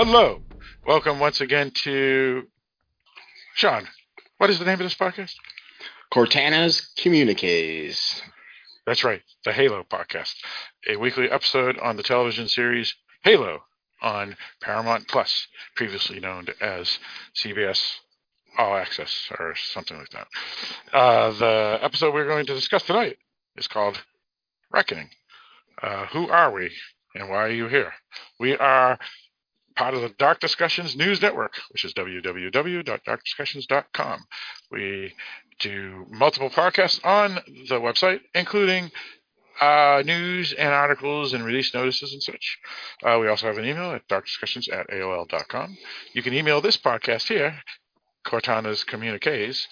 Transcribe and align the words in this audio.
Hello. 0.00 0.38
Welcome 0.86 1.18
once 1.18 1.40
again 1.40 1.72
to 1.82 2.44
Sean. 3.56 3.88
What 4.36 4.48
is 4.48 4.60
the 4.60 4.64
name 4.64 4.74
of 4.74 4.86
this 4.86 4.94
podcast? 4.94 5.34
Cortana's 6.14 6.92
Communiques. 6.96 8.22
That's 8.86 9.02
right, 9.02 9.22
the 9.44 9.52
Halo 9.52 9.82
podcast, 9.82 10.34
a 10.88 10.94
weekly 10.94 11.28
episode 11.28 11.80
on 11.80 11.96
the 11.96 12.04
television 12.04 12.46
series 12.46 12.94
Halo 13.24 13.64
on 14.00 14.36
Paramount 14.62 15.08
Plus, 15.08 15.48
previously 15.74 16.20
known 16.20 16.46
as 16.60 17.00
CBS 17.34 17.94
All 18.56 18.76
Access 18.76 19.26
or 19.36 19.56
something 19.56 19.96
like 19.96 20.10
that. 20.10 20.28
Uh, 20.92 21.32
the 21.32 21.78
episode 21.82 22.14
we're 22.14 22.28
going 22.28 22.46
to 22.46 22.54
discuss 22.54 22.84
tonight 22.84 23.16
is 23.56 23.66
called 23.66 24.00
Reckoning. 24.70 25.10
Uh, 25.82 26.06
who 26.06 26.28
are 26.28 26.52
we 26.52 26.70
and 27.16 27.28
why 27.28 27.38
are 27.38 27.50
you 27.50 27.66
here? 27.66 27.94
We 28.38 28.56
are 28.56 28.96
part 29.78 29.94
of 29.94 30.02
the 30.02 30.10
Dark 30.18 30.40
Discussions 30.40 30.96
News 30.96 31.22
Network, 31.22 31.54
which 31.70 31.84
is 31.84 31.94
www.darkdiscussions.com. 31.94 34.24
We 34.72 35.14
do 35.60 36.04
multiple 36.10 36.50
podcasts 36.50 36.98
on 37.06 37.36
the 37.46 37.78
website, 37.80 38.22
including 38.34 38.90
uh, 39.60 40.02
news 40.04 40.52
and 40.52 40.70
articles 40.70 41.32
and 41.32 41.44
release 41.44 41.72
notices 41.74 42.12
and 42.12 42.20
such. 42.22 42.58
Uh, 43.04 43.18
we 43.20 43.28
also 43.28 43.46
have 43.46 43.58
an 43.58 43.64
email 43.64 43.92
at 43.92 44.08
darkdiscussions 44.08 44.72
at 44.72 44.88
AOL.com. 44.90 45.78
You 46.12 46.22
can 46.22 46.34
email 46.34 46.60
this 46.60 46.76
podcast 46.76 47.28
here, 47.28 47.60
Cortana's 48.26 48.82
Communiques, 48.84 49.68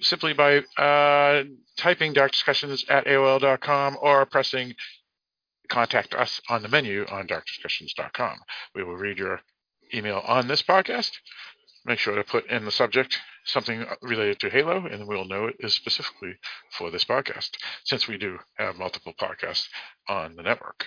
simply 0.00 0.32
by 0.32 0.60
uh, 0.78 1.44
typing 1.76 2.14
darkdiscussions 2.14 2.90
at 2.90 3.04
AOL.com 3.06 3.98
or 4.00 4.24
pressing 4.24 4.74
contact 5.72 6.14
us 6.14 6.40
on 6.50 6.62
the 6.62 6.68
menu 6.68 7.06
on 7.10 7.26
darkdiscussions.com. 7.26 8.36
We 8.74 8.84
will 8.84 8.96
read 8.96 9.18
your 9.18 9.40
email 9.94 10.22
on 10.26 10.46
this 10.46 10.62
podcast. 10.62 11.10
Make 11.84 11.98
sure 11.98 12.14
to 12.14 12.22
put 12.22 12.46
in 12.48 12.64
the 12.64 12.70
subject 12.70 13.18
something 13.44 13.84
related 14.02 14.38
to 14.40 14.50
Halo, 14.50 14.86
and 14.86 15.08
we'll 15.08 15.24
know 15.24 15.46
it 15.46 15.56
is 15.60 15.74
specifically 15.74 16.34
for 16.78 16.90
this 16.90 17.04
podcast, 17.04 17.50
since 17.84 18.06
we 18.06 18.18
do 18.18 18.38
have 18.56 18.76
multiple 18.76 19.14
podcasts 19.20 19.66
on 20.08 20.36
the 20.36 20.42
network. 20.42 20.86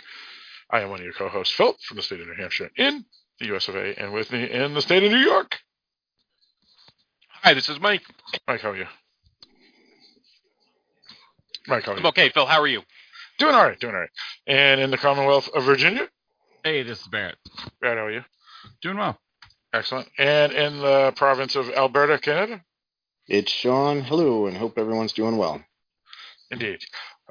I 0.70 0.82
am 0.82 0.90
one 0.90 1.00
of 1.00 1.04
your 1.04 1.14
co-hosts, 1.14 1.54
Phil, 1.54 1.76
from 1.88 1.98
the 1.98 2.04
state 2.04 2.22
of 2.22 2.28
New 2.28 2.36
Hampshire 2.40 2.70
in 2.78 3.06
the 3.40 3.54
US 3.56 3.68
of 3.68 3.76
A, 3.76 4.00
and 4.00 4.14
with 4.14 4.32
me 4.32 4.50
in 4.50 4.74
the 4.74 4.82
state 4.82 5.04
of 5.04 5.12
New 5.12 5.18
York. 5.18 5.58
Hi, 7.44 7.54
this 7.54 7.68
is 7.70 7.80
Mike. 7.80 8.04
Mike, 8.48 8.62
how 8.62 8.70
are 8.72 8.78
you? 8.78 8.86
Mike, 11.68 11.84
how 11.84 11.92
are 11.92 11.98
I'm 11.98 12.04
you? 12.04 12.10
okay, 12.10 12.30
Phil. 12.30 12.46
How 12.46 12.62
are 12.62 12.68
you? 12.68 12.82
Doing 13.38 13.54
all 13.54 13.66
right, 13.66 13.80
doing 13.80 13.94
all 13.94 14.02
right. 14.02 14.10
And 14.48 14.80
in 14.80 14.92
the 14.92 14.98
Commonwealth 14.98 15.50
of 15.54 15.64
Virginia, 15.64 16.08
Hey, 16.64 16.82
this 16.84 17.02
is 17.02 17.08
Barrett. 17.08 17.38
Brad, 17.80 17.98
how 17.98 18.06
are 18.06 18.12
you? 18.12 18.24
Doing 18.82 18.98
well. 18.98 19.20
Excellent. 19.72 20.08
And 20.18 20.52
in 20.52 20.80
the 20.80 21.14
province 21.16 21.56
of 21.56 21.70
Alberta, 21.70 22.18
Canada, 22.18 22.64
It's 23.28 23.52
Sean. 23.52 24.02
Hello, 24.02 24.48
and 24.48 24.58
hope 24.58 24.78
everyone's 24.78 25.14
doing 25.14 25.38
well. 25.38 25.62
Indeed. 26.50 26.80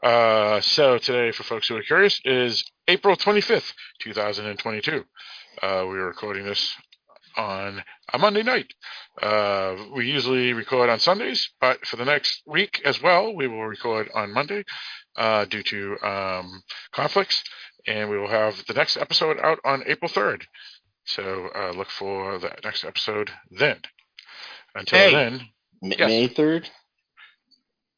Uh, 0.03 0.61
so 0.61 0.99
today, 0.99 1.33
for 1.33 1.43
folks 1.43 1.69
who 1.69 1.77
are 1.77 1.83
curious, 1.83 2.21
is 2.25 2.65
April 2.87 3.17
25th, 3.17 3.73
2022. 4.01 5.05
Uh, 5.63 5.85
we 5.89 5.99
are 5.99 6.07
recording 6.07 6.45
this 6.45 6.75
on 7.37 7.83
a 8.13 8.19
Monday 8.19 8.43
night. 8.43 8.73
Uh, 9.21 9.77
we 9.95 10.07
usually 10.11 10.53
record 10.53 10.91
on 10.91 10.99
Sundays, 10.99 11.51
but 11.61 11.85
for 11.87 11.97
the 11.97 12.05
next 12.05 12.43
week 12.47 12.81
as 12.85 13.01
well, 13.03 13.35
we 13.35 13.47
will 13.49 13.65
record 13.67 14.09
on 14.15 14.33
Monday 14.33 14.65
uh, 15.17 15.45
due 15.47 15.63
to 15.63 15.99
um, 16.03 16.63
conflicts, 16.93 17.43
and 17.87 18.11
we 18.11 18.19
will 18.19 18.29
have 18.29 18.63
the 18.67 18.75
next 18.75 18.97
episode 18.97 19.39
out 19.41 19.59
on 19.65 19.83
April 19.87 20.11
3rd. 20.11 20.43
So 21.05 21.49
uh, 21.55 21.73
look 21.77 21.91
for 21.91 22.39
the 22.39 22.51
next 22.65 22.85
episode 22.85 23.31
then. 23.51 23.77
Until 24.75 24.99
Hey. 24.99 25.13
then, 25.15 25.35
M- 25.83 25.93
Yes. 25.99 26.09
May 26.09 26.29
3rd? 26.29 26.69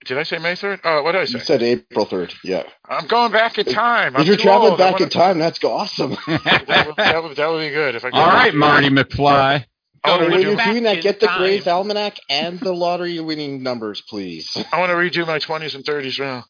Did 0.07 0.19
I 0.19 0.23
say 0.23 0.39
May 0.39 0.53
3rd? 0.53 0.81
Oh, 0.85 1.03
what 1.03 1.13
did 1.13 1.23
I 1.23 1.25
say? 1.25 1.39
You 1.39 1.45
said 1.45 1.63
April 1.63 2.07
3rd. 2.07 2.35
Yeah. 2.45 2.63
I'm 2.89 3.07
going 3.07 3.33
back 3.33 3.59
in 3.59 3.67
time. 3.67 4.17
I'm 4.17 4.23
if 4.23 4.29
you're 4.29 4.37
traveling 4.37 4.73
old. 4.73 4.79
Back 4.79 5.01
in 5.01 5.05
wanna- 5.05 5.11
time, 5.11 5.39
that's 5.39 5.63
awesome. 5.63 6.11
that, 6.27 6.87
would, 6.87 6.97
that, 6.97 7.23
would, 7.23 7.37
that 7.37 7.51
would 7.51 7.61
be 7.61 7.71
good 7.71 7.95
if 7.95 8.05
I 8.05 8.11
could. 8.11 8.19
All 8.19 8.27
right, 8.27 8.55
Marty 8.55 8.89
McFly. 8.89 9.65
I 10.05 10.11
want 10.11 10.23
to 10.23 10.31
when 10.31 10.41
redo. 10.41 10.43
you're 10.43 10.65
doing 10.73 10.83
that, 10.85 11.03
get 11.03 11.21
the 11.21 11.27
time. 11.27 11.39
Gray's 11.39 11.67
Almanac 11.67 12.19
and 12.31 12.61
the 12.61 12.73
lottery 12.73 13.19
winning 13.21 13.63
numbers, 13.63 14.03
please. 14.09 14.57
I 14.73 14.79
want 14.79 14.91
to 14.91 14.95
redo 14.95 15.27
my 15.27 15.39
20s 15.39 15.75
and 15.75 15.85
30s 15.85 16.21
now. 16.21 16.45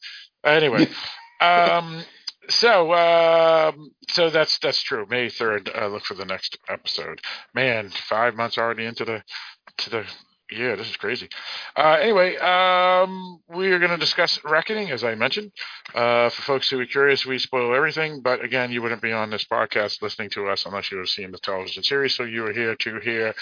Anyway, 0.44 0.88
um, 1.40 2.02
so 2.48 2.92
um, 2.92 3.90
so 4.08 4.30
that's 4.30 4.58
that's 4.58 4.82
true. 4.82 5.06
May 5.08 5.26
3rd. 5.26 5.80
Uh, 5.80 5.86
look 5.88 6.04
for 6.04 6.14
the 6.14 6.24
next 6.26 6.58
episode. 6.68 7.20
Man, 7.54 7.90
five 7.90 8.34
months 8.34 8.58
already 8.58 8.84
into 8.84 9.04
the 9.04 9.22
to 9.78 9.90
the 9.90 10.04
yeah, 10.50 10.76
this 10.76 10.88
is 10.88 10.96
crazy. 10.96 11.28
Uh, 11.76 11.98
anyway, 12.00 12.36
um, 12.36 13.40
we 13.48 13.72
are 13.72 13.78
going 13.78 13.90
to 13.90 13.96
discuss 13.96 14.38
Reckoning, 14.44 14.90
as 14.90 15.02
I 15.02 15.14
mentioned. 15.14 15.50
Uh, 15.94 16.28
for 16.30 16.42
folks 16.42 16.70
who 16.70 16.78
are 16.80 16.86
curious, 16.86 17.26
we 17.26 17.38
spoil 17.38 17.74
everything, 17.74 18.20
but 18.22 18.44
again, 18.44 18.70
you 18.70 18.82
wouldn't 18.82 19.02
be 19.02 19.12
on 19.12 19.30
this 19.30 19.44
podcast 19.44 20.02
listening 20.02 20.30
to 20.30 20.48
us 20.48 20.64
unless 20.64 20.90
you 20.90 20.98
have 20.98 21.08
seen 21.08 21.32
the 21.32 21.38
television 21.38 21.82
series. 21.82 22.14
So 22.14 22.22
you 22.22 22.46
are 22.46 22.52
here 22.52 22.76
to 22.76 23.00
hear 23.00 23.34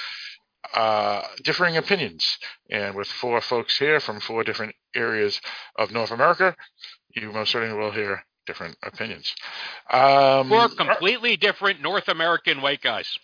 uh, 0.73 1.23
differing 1.43 1.77
opinions. 1.77 2.39
And 2.71 2.95
with 2.95 3.09
four 3.09 3.41
folks 3.41 3.79
here 3.79 4.01
from 4.01 4.21
four 4.21 4.43
different 4.45 4.75
areas 4.95 5.41
of 5.77 5.91
North 5.91 6.11
America, 6.11 6.57
you 7.15 7.33
most 7.33 7.53
certainly 7.53 7.77
will 7.77 7.93
hear 7.93 8.25
different 8.47 8.77
opinions. 8.83 9.35
Um, 9.91 10.49
Four 10.49 10.69
completely 10.69 11.37
different 11.37 11.81
North 11.81 12.09
American 12.09 12.61
white 12.61 12.83
guys. 12.83 13.19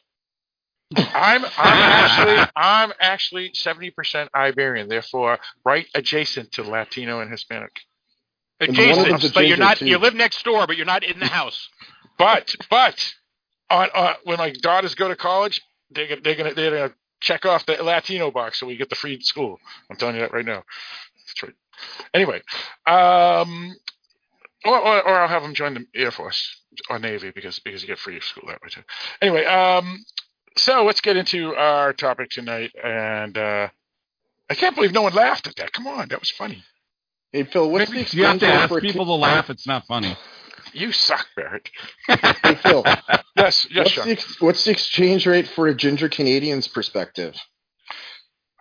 I'm 0.96 1.44
I'm 1.44 1.50
actually 1.56 2.50
I'm 2.56 2.92
actually 3.00 3.50
seventy 3.54 3.90
percent 3.90 4.30
Iberian, 4.34 4.88
therefore 4.88 5.38
right 5.64 5.86
adjacent 5.94 6.52
to 6.52 6.62
Latino 6.62 7.20
and 7.20 7.30
Hispanic. 7.30 7.72
And 8.60 8.76
one 8.76 8.90
of 8.90 9.06
Adjacent, 9.06 9.34
but 9.34 9.46
you're 9.46 9.56
not. 9.56 9.78
too. 9.78 9.86
You 9.86 9.98
live 9.98 10.14
next 10.14 10.44
door, 10.44 10.66
but 10.66 10.76
you're 10.76 10.86
not 10.86 11.02
in 11.02 11.18
the 11.18 11.26
house. 11.26 11.68
But 12.18 12.54
but 12.68 13.14
on, 13.70 13.88
on 13.94 14.14
when 14.24 14.38
my 14.38 14.50
daughters 14.50 14.94
go 14.94 15.08
to 15.08 15.16
college, 15.16 15.62
they're 15.90 16.08
gonna 16.08 16.20
they're 16.22 16.34
gonna 16.34 16.54
they're 16.54 16.70
gonna 16.70 16.94
check 17.20 17.46
off 17.46 17.64
the 17.66 17.82
Latino 17.82 18.30
box 18.30 18.60
so 18.60 18.66
we 18.66 18.76
get 18.76 18.90
the 18.90 18.96
free 18.96 19.20
school. 19.20 19.58
I'm 19.90 19.96
telling 19.96 20.16
you 20.16 20.22
that 20.22 20.32
right 20.32 20.44
now. 20.44 20.64
Right. 21.42 21.54
Anyway, 22.12 22.42
um, 22.86 23.74
or, 24.64 24.78
or, 24.78 25.02
or 25.02 25.20
I'll 25.20 25.28
have 25.28 25.42
them 25.42 25.54
join 25.54 25.74
the 25.74 25.86
Air 25.94 26.10
Force 26.10 26.60
or 26.90 26.98
Navy 26.98 27.30
because 27.30 27.58
because 27.60 27.82
you 27.82 27.88
get 27.88 27.98
free 27.98 28.20
school 28.20 28.44
that 28.48 28.60
way 28.60 28.68
too. 28.68 28.82
Anyway, 29.22 29.44
um, 29.46 30.04
so 30.56 30.84
let's 30.84 31.00
get 31.00 31.16
into 31.16 31.54
our 31.54 31.92
topic 31.92 32.30
tonight, 32.30 32.72
and 32.82 33.36
uh, 33.38 33.68
I 34.50 34.54
can't 34.54 34.74
believe 34.74 34.92
no 34.92 35.02
one 35.02 35.14
laughed 35.14 35.46
at 35.46 35.56
that. 35.56 35.72
Come 35.72 35.86
on, 35.86 36.08
that 36.08 36.20
was 36.20 36.30
funny. 36.30 36.64
Hey, 37.32 37.44
Phil, 37.44 37.70
what's 37.70 37.90
the 37.90 37.98
You 38.12 38.24
have 38.24 38.36
exchange 38.36 38.40
to 38.40 38.46
rate 38.46 38.52
ask 38.54 38.68
for 38.68 38.78
a 38.78 38.80
people 38.80 39.04
to 39.06 39.12
laugh. 39.12 39.50
It's 39.50 39.66
not 39.66 39.86
funny. 39.86 40.16
You 40.72 40.92
suck, 40.92 41.26
Barrett. 41.36 41.68
Hey, 42.42 42.54
Phil, 42.56 42.84
Yes, 43.36 43.66
yes, 43.70 43.76
what's, 43.76 43.90
Sean. 43.90 44.06
the, 44.06 44.12
ex- 44.12 44.40
what's 44.40 44.64
the 44.64 44.70
exchange 44.72 45.26
rate 45.26 45.46
for 45.48 45.68
a 45.68 45.74
ginger 45.74 46.08
Canadian's 46.08 46.68
perspective? 46.68 47.34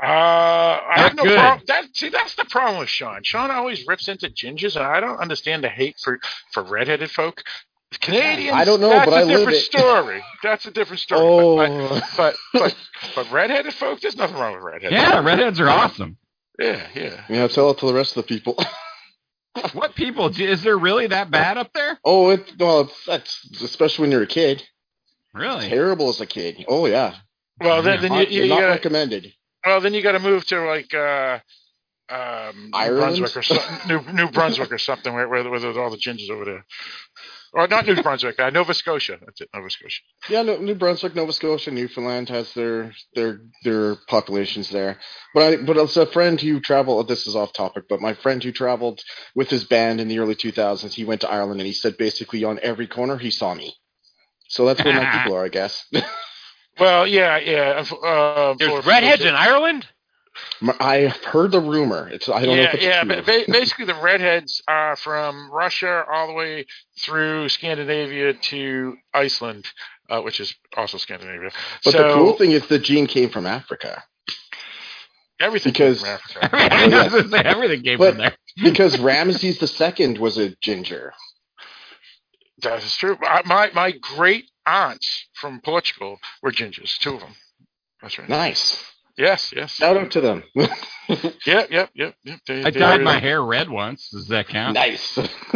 Uh, 0.02 0.06
I 0.06 0.94
have 0.98 1.16
no 1.16 1.24
problem. 1.24 1.66
That 1.68 1.86
see, 1.94 2.10
that's 2.10 2.36
the 2.36 2.46
problem 2.46 2.80
with 2.80 2.90
Sean. 2.90 3.22
Sean 3.24 3.52
always 3.52 3.86
rips 3.86 4.08
into 4.08 4.30
gingers, 4.30 4.76
and 4.78 4.86
I 4.86 5.00
don't 5.02 5.20
understand 5.20 5.64
the 5.64 5.70
hate 5.70 5.98
for 6.02 6.20
for 6.54 6.64
redheaded 6.64 7.12
folk. 7.12 7.44
Canadians, 8.02 8.56
I 8.56 8.66
don't 8.66 8.80
know, 8.82 8.90
that's 8.90 9.06
but 9.10 9.14
a 9.14 9.18
I 9.18 9.24
live 9.24 9.38
different 9.40 9.58
it. 9.58 9.62
story. 9.64 10.24
That's 10.44 10.66
a 10.66 10.72
different 10.72 11.00
story. 11.00 11.22
Oh, 11.24 11.56
But, 11.58 12.04
but 12.18 12.36
but 12.54 12.76
but 13.16 13.32
redheaded 13.32 13.74
folk, 13.74 14.00
there's 14.02 14.16
nothing 14.16 14.38
wrong 14.38 14.54
with 14.54 14.64
redheads. 14.64 14.94
Yeah, 14.94 15.20
redheads 15.24 15.60
are 15.60 15.70
awesome. 15.70 16.18
yeah, 16.60 16.86
yeah. 16.94 17.24
yeah, 17.30 17.48
tell 17.48 17.72
it 17.72 17.80
to 17.80 17.88
the 17.88 17.94
rest 17.94 18.16
of 18.18 18.26
the 18.26 18.28
people. 18.28 18.56
What 19.74 19.94
people? 19.96 20.28
Is 20.40 20.62
there 20.64 20.78
really 20.78 21.08
that 21.08 21.32
bad 21.32 21.58
up 21.58 21.74
there? 21.74 22.00
Oh, 22.06 22.30
it, 22.30 22.54
well, 22.60 22.82
it's, 22.82 23.06
that's 23.06 23.62
especially 23.62 24.04
when 24.04 24.12
you're 24.12 24.22
a 24.24 24.28
kid. 24.28 24.64
Really? 25.34 25.68
Terrible 25.68 26.08
as 26.10 26.22
a 26.22 26.26
kid. 26.26 26.64
Oh, 26.70 26.86
yeah. 26.86 27.16
Well, 27.60 27.82
then, 27.82 28.00
then 28.02 28.12
you, 28.14 28.18
Not, 28.20 28.32
you, 28.32 28.44
you 28.44 28.50
not 28.50 28.60
gotta, 28.62 28.72
recommended. 28.74 29.34
well, 29.66 29.82
then 29.82 29.94
you 29.96 30.02
got 30.02 30.14
to 30.14 30.20
move 30.20 30.46
to 30.46 30.62
like 30.62 30.94
uh, 30.94 31.40
um, 32.10 32.70
New 32.72 32.96
Brunswick 33.00 33.36
or 33.36 33.42
something. 33.44 33.88
New, 33.90 34.14
New 34.14 34.32
Brunswick 34.32 34.72
or 34.72 34.78
something 34.78 35.14
where, 35.14 35.28
where, 35.28 35.50
where 35.50 35.60
there's 35.60 35.76
all 35.78 35.90
the 35.90 35.98
gingers 35.98 36.30
over 36.30 36.46
there. 36.46 36.66
Or 37.54 37.68
not 37.68 37.86
New 37.88 38.02
Brunswick, 38.02 38.40
uh, 38.40 38.50
Nova 38.52 38.74
Scotia. 38.74 39.18
That's 39.26 39.42
it, 39.42 39.50
Nova 39.54 39.70
Scotia. 39.70 40.02
Yeah, 40.30 40.44
no, 40.44 40.58
New 40.58 40.76
Brunswick, 40.76 41.16
Nova 41.16 41.34
Scotia, 41.34 41.72
Newfoundland 41.72 42.30
has 42.30 42.54
their 42.54 42.94
their 43.16 43.42
their 43.64 43.96
populations 44.08 44.70
there. 44.70 45.00
But 45.34 45.44
I 45.44 45.56
but 45.58 45.78
as 45.78 45.98
a 45.98 46.06
friend 46.06 46.40
who 46.40 46.60
traveled. 46.60 47.08
This 47.08 47.26
is 47.28 47.36
off 47.36 47.54
topic, 47.54 47.86
but 47.90 48.02
my 48.02 48.14
friend 48.14 48.44
who 48.44 48.52
traveled 48.52 49.02
with 49.36 49.50
his 49.50 49.64
band 49.64 50.00
in 50.00 50.08
the 50.08 50.20
early 50.20 50.36
2000s, 50.36 50.94
he 50.94 51.06
went 51.06 51.22
to 51.22 51.30
Ireland 51.32 51.60
and 51.60 51.68
he 51.68 51.74
said 51.74 51.98
basically 51.98 52.44
on 52.44 52.60
every 52.62 52.88
corner 52.88 53.18
he 53.18 53.32
saw 53.32 53.54
me. 53.54 53.74
So 54.48 54.66
that's 54.66 54.84
where 54.84 54.94
my 54.94 55.06
people 55.24 55.36
are, 55.36 55.46
I 55.46 55.50
guess. 55.50 55.86
Well, 56.80 57.06
yeah, 57.06 57.38
yeah. 57.40 57.84
Uh, 57.92 58.54
There's 58.58 58.72
for- 58.72 58.90
redheads 58.90 59.24
in 59.26 59.36
Ireland. 59.36 59.86
I 60.80 61.08
heard 61.26 61.52
the 61.52 61.60
rumor. 61.62 62.10
It's 62.10 62.28
I 62.30 62.46
don't 62.46 62.56
know 62.56 62.62
yeah, 62.62 62.68
if 62.70 62.74
it's 62.76 62.84
yeah. 62.84 63.04
true. 63.04 63.16
But 63.16 63.26
ba- 63.26 63.46
basically, 63.52 63.86
the 63.86 63.96
redheads 63.96 64.62
are 64.68 64.96
from 64.96 65.50
Russia 65.52 66.04
all 66.12 66.28
the 66.28 66.34
way 66.34 66.66
through 67.00 67.50
Scandinavia 67.50 68.34
to 68.34 68.96
Iceland. 69.14 69.68
uh, 70.10 70.22
which 70.22 70.40
is 70.40 70.56
also 70.76 70.98
Scandinavia. 70.98 71.52
But 71.86 71.92
so 71.94 72.08
the 72.08 72.14
cool 72.16 72.34
thing 72.34 72.52
is 72.52 72.66
the 72.68 72.80
gene 72.80 73.06
came 73.08 73.30
from 73.30 73.46
Africa 73.46 74.04
everything 75.40 75.72
because- 75.72 76.04
came 76.04 76.18
from 76.18 76.40
Africa. 76.44 76.50
I 76.52 77.04
was 77.04 77.14
gonna 77.14 77.30
say 77.30 77.42
everything 77.46 77.82
came 77.84 77.98
But- 77.98 78.16
from 78.16 78.18
there. 78.24 78.36
because 78.64 78.98
Ramesses 78.98 79.62
II 80.00 80.20
was 80.20 80.38
a 80.38 80.56
ginger. 80.62 81.14
That 82.62 82.84
is 82.84 82.96
true. 82.96 83.18
My 83.46 83.72
my 83.74 83.92
great 83.92 84.50
aunts 84.66 85.28
from 85.34 85.62
Portugal 85.62 86.20
were 86.42 86.52
gingers, 86.52 86.98
two 86.98 87.14
of 87.14 87.22
them. 87.22 87.36
That's 88.02 88.20
right. 88.20 88.28
Nice. 88.28 88.84
Yes, 89.20 89.52
yes. 89.54 89.72
Shout 89.72 89.98
out 89.98 90.12
to 90.12 90.22
them. 90.22 90.44
Yep, 91.44 91.72
yep, 91.72 91.90
yep, 91.96 92.14
yep. 92.24 92.40
They, 92.48 92.64
I 92.64 92.70
dyed 92.70 93.02
my 93.02 93.20
hair 93.20 93.44
red 93.44 93.68
once. 93.68 94.10
Does 94.12 94.28
that 94.28 94.48
count? 94.48 94.76
nice. 94.76 95.18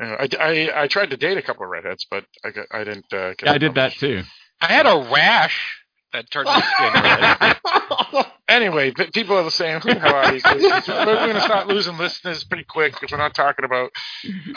I, 0.00 0.28
I 0.40 0.70
I 0.74 0.88
tried 0.88 1.10
to 1.10 1.16
date 1.16 1.38
a 1.38 1.42
couple 1.42 1.62
of 1.62 1.70
redheads, 1.70 2.04
but 2.10 2.24
I 2.44 2.50
got 2.50 2.66
I 2.72 2.82
didn't. 2.82 3.04
Uh, 3.12 3.34
get 3.34 3.42
Yeah, 3.44 3.52
I 3.52 3.58
did 3.58 3.76
that 3.76 3.92
too. 3.92 4.24
I 4.60 4.66
had 4.66 4.86
a 4.86 5.08
rash 5.12 5.83
that 6.14 6.30
turned 6.30 6.46
my 6.46 6.62
skin 6.62 7.02
red. 7.02 8.26
Anyway, 8.46 8.92
p- 8.92 9.06
people 9.12 9.36
are 9.36 9.42
the 9.42 9.50
same. 9.50 9.80
How 9.80 10.14
are 10.16 10.30
these? 10.32 10.42
We're 10.44 11.16
going 11.16 11.34
to 11.34 11.40
start 11.40 11.66
losing 11.66 11.96
listeners 11.98 12.44
pretty 12.44 12.64
quick 12.64 12.94
if 13.02 13.10
we're 13.10 13.16
not 13.18 13.34
talking 13.34 13.64
about 13.64 13.90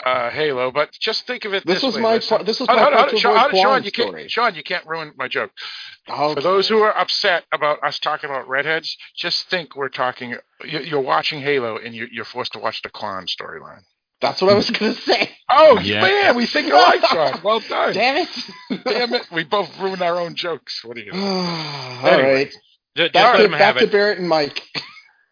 uh, 0.04 0.30
Halo. 0.30 0.70
But 0.70 0.92
just 0.92 1.26
think 1.26 1.44
of 1.46 1.54
it 1.54 1.64
this, 1.66 1.76
this 1.76 1.82
was 1.82 1.96
way, 1.96 2.02
my 2.02 2.14
listen. 2.16 2.44
This 2.44 2.60
was 2.60 2.68
Hold 2.68 2.80
my 2.80 2.86
on, 2.86 2.92
hold 2.92 3.08
on, 3.14 3.16
Sean, 3.16 3.36
hold 3.50 3.62
Sean, 3.62 3.82
you 3.84 3.90
story. 3.90 4.20
can't, 4.22 4.30
Sean, 4.30 4.54
you 4.54 4.62
can't 4.62 4.86
ruin 4.86 5.12
my 5.16 5.26
joke. 5.26 5.50
Okay. 6.08 6.34
For 6.34 6.40
those 6.42 6.68
who 6.68 6.78
are 6.80 6.96
upset 6.96 7.44
about 7.52 7.82
us 7.82 7.98
talking 7.98 8.28
about 8.30 8.46
redheads, 8.48 8.96
just 9.16 9.48
think 9.48 9.74
we're 9.74 9.88
talking. 9.88 10.36
you- 10.64 10.80
You're 10.80 11.00
watching 11.00 11.40
Halo, 11.40 11.78
and 11.78 11.94
you- 11.94 12.08
you're 12.12 12.24
forced 12.26 12.52
to 12.52 12.58
watch 12.58 12.82
the 12.82 12.90
Kwan 12.90 13.26
storyline. 13.26 13.82
That's 14.20 14.42
what 14.42 14.50
I 14.52 14.54
was 14.54 14.70
gonna 14.70 14.94
say. 14.94 15.30
Oh 15.48 15.78
Yeah. 15.80 16.02
man, 16.02 16.36
we 16.36 16.46
think 16.46 16.72
alike, 16.72 17.04
Sean. 17.06 17.40
Well 17.42 17.60
done. 17.60 17.94
Damn 17.94 18.16
it. 18.16 18.28
Damn 18.84 19.14
it, 19.14 19.30
we 19.30 19.44
both 19.44 19.78
ruined 19.78 20.02
our 20.02 20.16
own 20.20 20.34
jokes. 20.34 20.84
What 20.84 20.96
are 20.96 21.00
you? 21.00 21.12
Gonna 21.12 22.00
All 22.02 22.06
Anyway. 22.08 22.34
right. 22.34 22.54
Just 22.96 23.12
Back, 23.12 23.38
let 23.38 23.42
to, 23.44 23.48
back 23.50 23.76
to. 23.76 23.86
Barrett 23.86 24.18
and 24.18 24.28
Mike. 24.28 24.62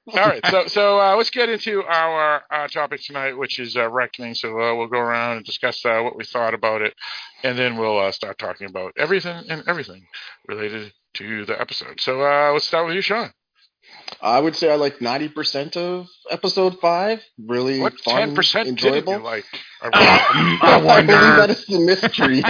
All 0.09 0.15
right, 0.25 0.41
so 0.47 0.69
so 0.69 1.01
uh, 1.01 1.17
let's 1.17 1.31
get 1.31 1.49
into 1.49 1.83
our 1.83 2.41
uh, 2.49 2.69
topic 2.69 3.01
tonight, 3.03 3.37
which 3.37 3.59
is 3.59 3.77
uh, 3.77 3.89
reckoning. 3.91 4.35
So 4.35 4.51
uh, 4.61 4.73
we'll 4.77 4.87
go 4.87 5.01
around 5.01 5.39
and 5.39 5.45
discuss 5.45 5.85
uh, 5.85 6.01
what 6.03 6.17
we 6.17 6.23
thought 6.25 6.55
about 6.55 6.81
it, 6.81 6.95
and 7.43 7.59
then 7.59 7.77
we'll 7.77 7.99
uh, 7.99 8.13
start 8.13 8.39
talking 8.39 8.69
about 8.69 8.93
everything 8.97 9.45
and 9.51 9.65
everything 9.67 10.07
related 10.47 10.93
to 11.15 11.45
the 11.45 11.61
episode. 11.61 12.01
So 12.01 12.23
uh, 12.23 12.53
let's 12.53 12.69
start 12.69 12.87
with 12.87 12.95
you, 12.95 13.01
Sean. 13.01 13.33
I 14.21 14.39
would 14.41 14.57
say 14.57 14.71
I 14.71 14.77
like 14.77 15.01
ninety 15.01 15.29
percent 15.29 15.77
of 15.77 16.07
episode 16.31 16.79
five. 16.81 17.23
Really 17.39 17.81
What 17.81 17.99
fun, 18.01 18.17
ten 18.17 18.35
percent 18.35 18.79
didn't 18.79 19.07
you 19.09 19.19
like? 19.19 19.45
I 19.83 20.59
I 20.63 20.77
I 20.77 20.79
believe 20.79 20.85
wonder. 20.85 21.13
that 21.37 21.51
is 21.51 21.67
the 21.67 21.79
mystery. 21.81 22.43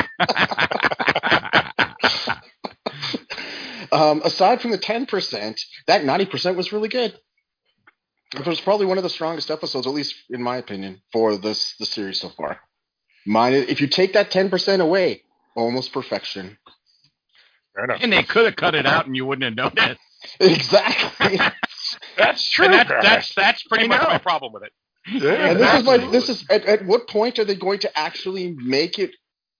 um, 3.92 4.22
aside 4.24 4.60
from 4.60 4.70
the 4.70 4.78
ten 4.78 5.06
percent, 5.06 5.60
that 5.86 6.04
ninety 6.04 6.26
percent 6.26 6.56
was 6.56 6.72
really 6.72 6.88
good. 6.88 7.14
It 8.34 8.46
was 8.46 8.60
probably 8.60 8.86
one 8.86 8.98
of 8.98 9.04
the 9.04 9.10
strongest 9.10 9.50
episodes, 9.50 9.86
at 9.86 9.92
least 9.94 10.14
in 10.30 10.42
my 10.42 10.56
opinion, 10.56 11.00
for 11.12 11.36
this 11.36 11.74
the 11.78 11.86
series 11.86 12.20
so 12.20 12.28
far. 12.30 12.60
Mine, 13.26 13.54
if 13.54 13.80
you 13.80 13.86
take 13.86 14.12
that 14.14 14.30
ten 14.30 14.50
percent 14.50 14.82
away, 14.82 15.22
almost 15.56 15.92
perfection. 15.92 16.58
Fair 17.74 17.84
enough. 17.84 17.98
and 18.02 18.12
they 18.12 18.22
could 18.22 18.44
have 18.46 18.56
cut 18.56 18.74
it 18.74 18.86
out, 18.86 19.06
and 19.06 19.14
you 19.16 19.24
wouldn't 19.26 19.58
have 19.58 19.74
noticed. 19.74 20.00
Exactly. 20.40 21.38
That's 22.16 22.48
true. 22.50 22.66
And 22.66 22.74
that, 22.74 22.88
that's 23.02 23.34
that's 23.34 23.62
pretty 23.64 23.84
I 23.84 23.88
much 23.88 24.02
know. 24.02 24.08
my 24.08 24.18
problem 24.18 24.52
with 24.52 24.64
it. 24.64 24.72
Yeah, 25.08 25.50
and 25.50 25.60
this 25.60 25.74
is 25.74 25.84
my 25.84 25.98
this 25.98 26.28
is 26.28 26.44
at, 26.50 26.64
at 26.66 26.84
what 26.84 27.08
point 27.08 27.38
are 27.38 27.44
they 27.44 27.54
going 27.54 27.78
to 27.80 27.98
actually 27.98 28.54
make 28.56 28.98
it 28.98 29.12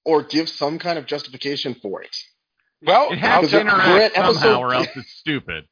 or 0.05 0.23
give 0.23 0.49
some 0.49 0.79
kind 0.79 0.99
of 0.99 1.07
justification 1.07 1.75
for 1.75 2.03
it? 2.03 2.17
well. 2.85 3.13
It 3.13 3.19
has 3.19 3.51
to 3.51 3.61
interact 3.61 4.17
at 4.17 4.25
episode- 4.25 4.41
somehow, 4.41 4.61
or 4.61 4.75
else 4.75 4.89
it's 4.97 5.11
stupid. 5.13 5.65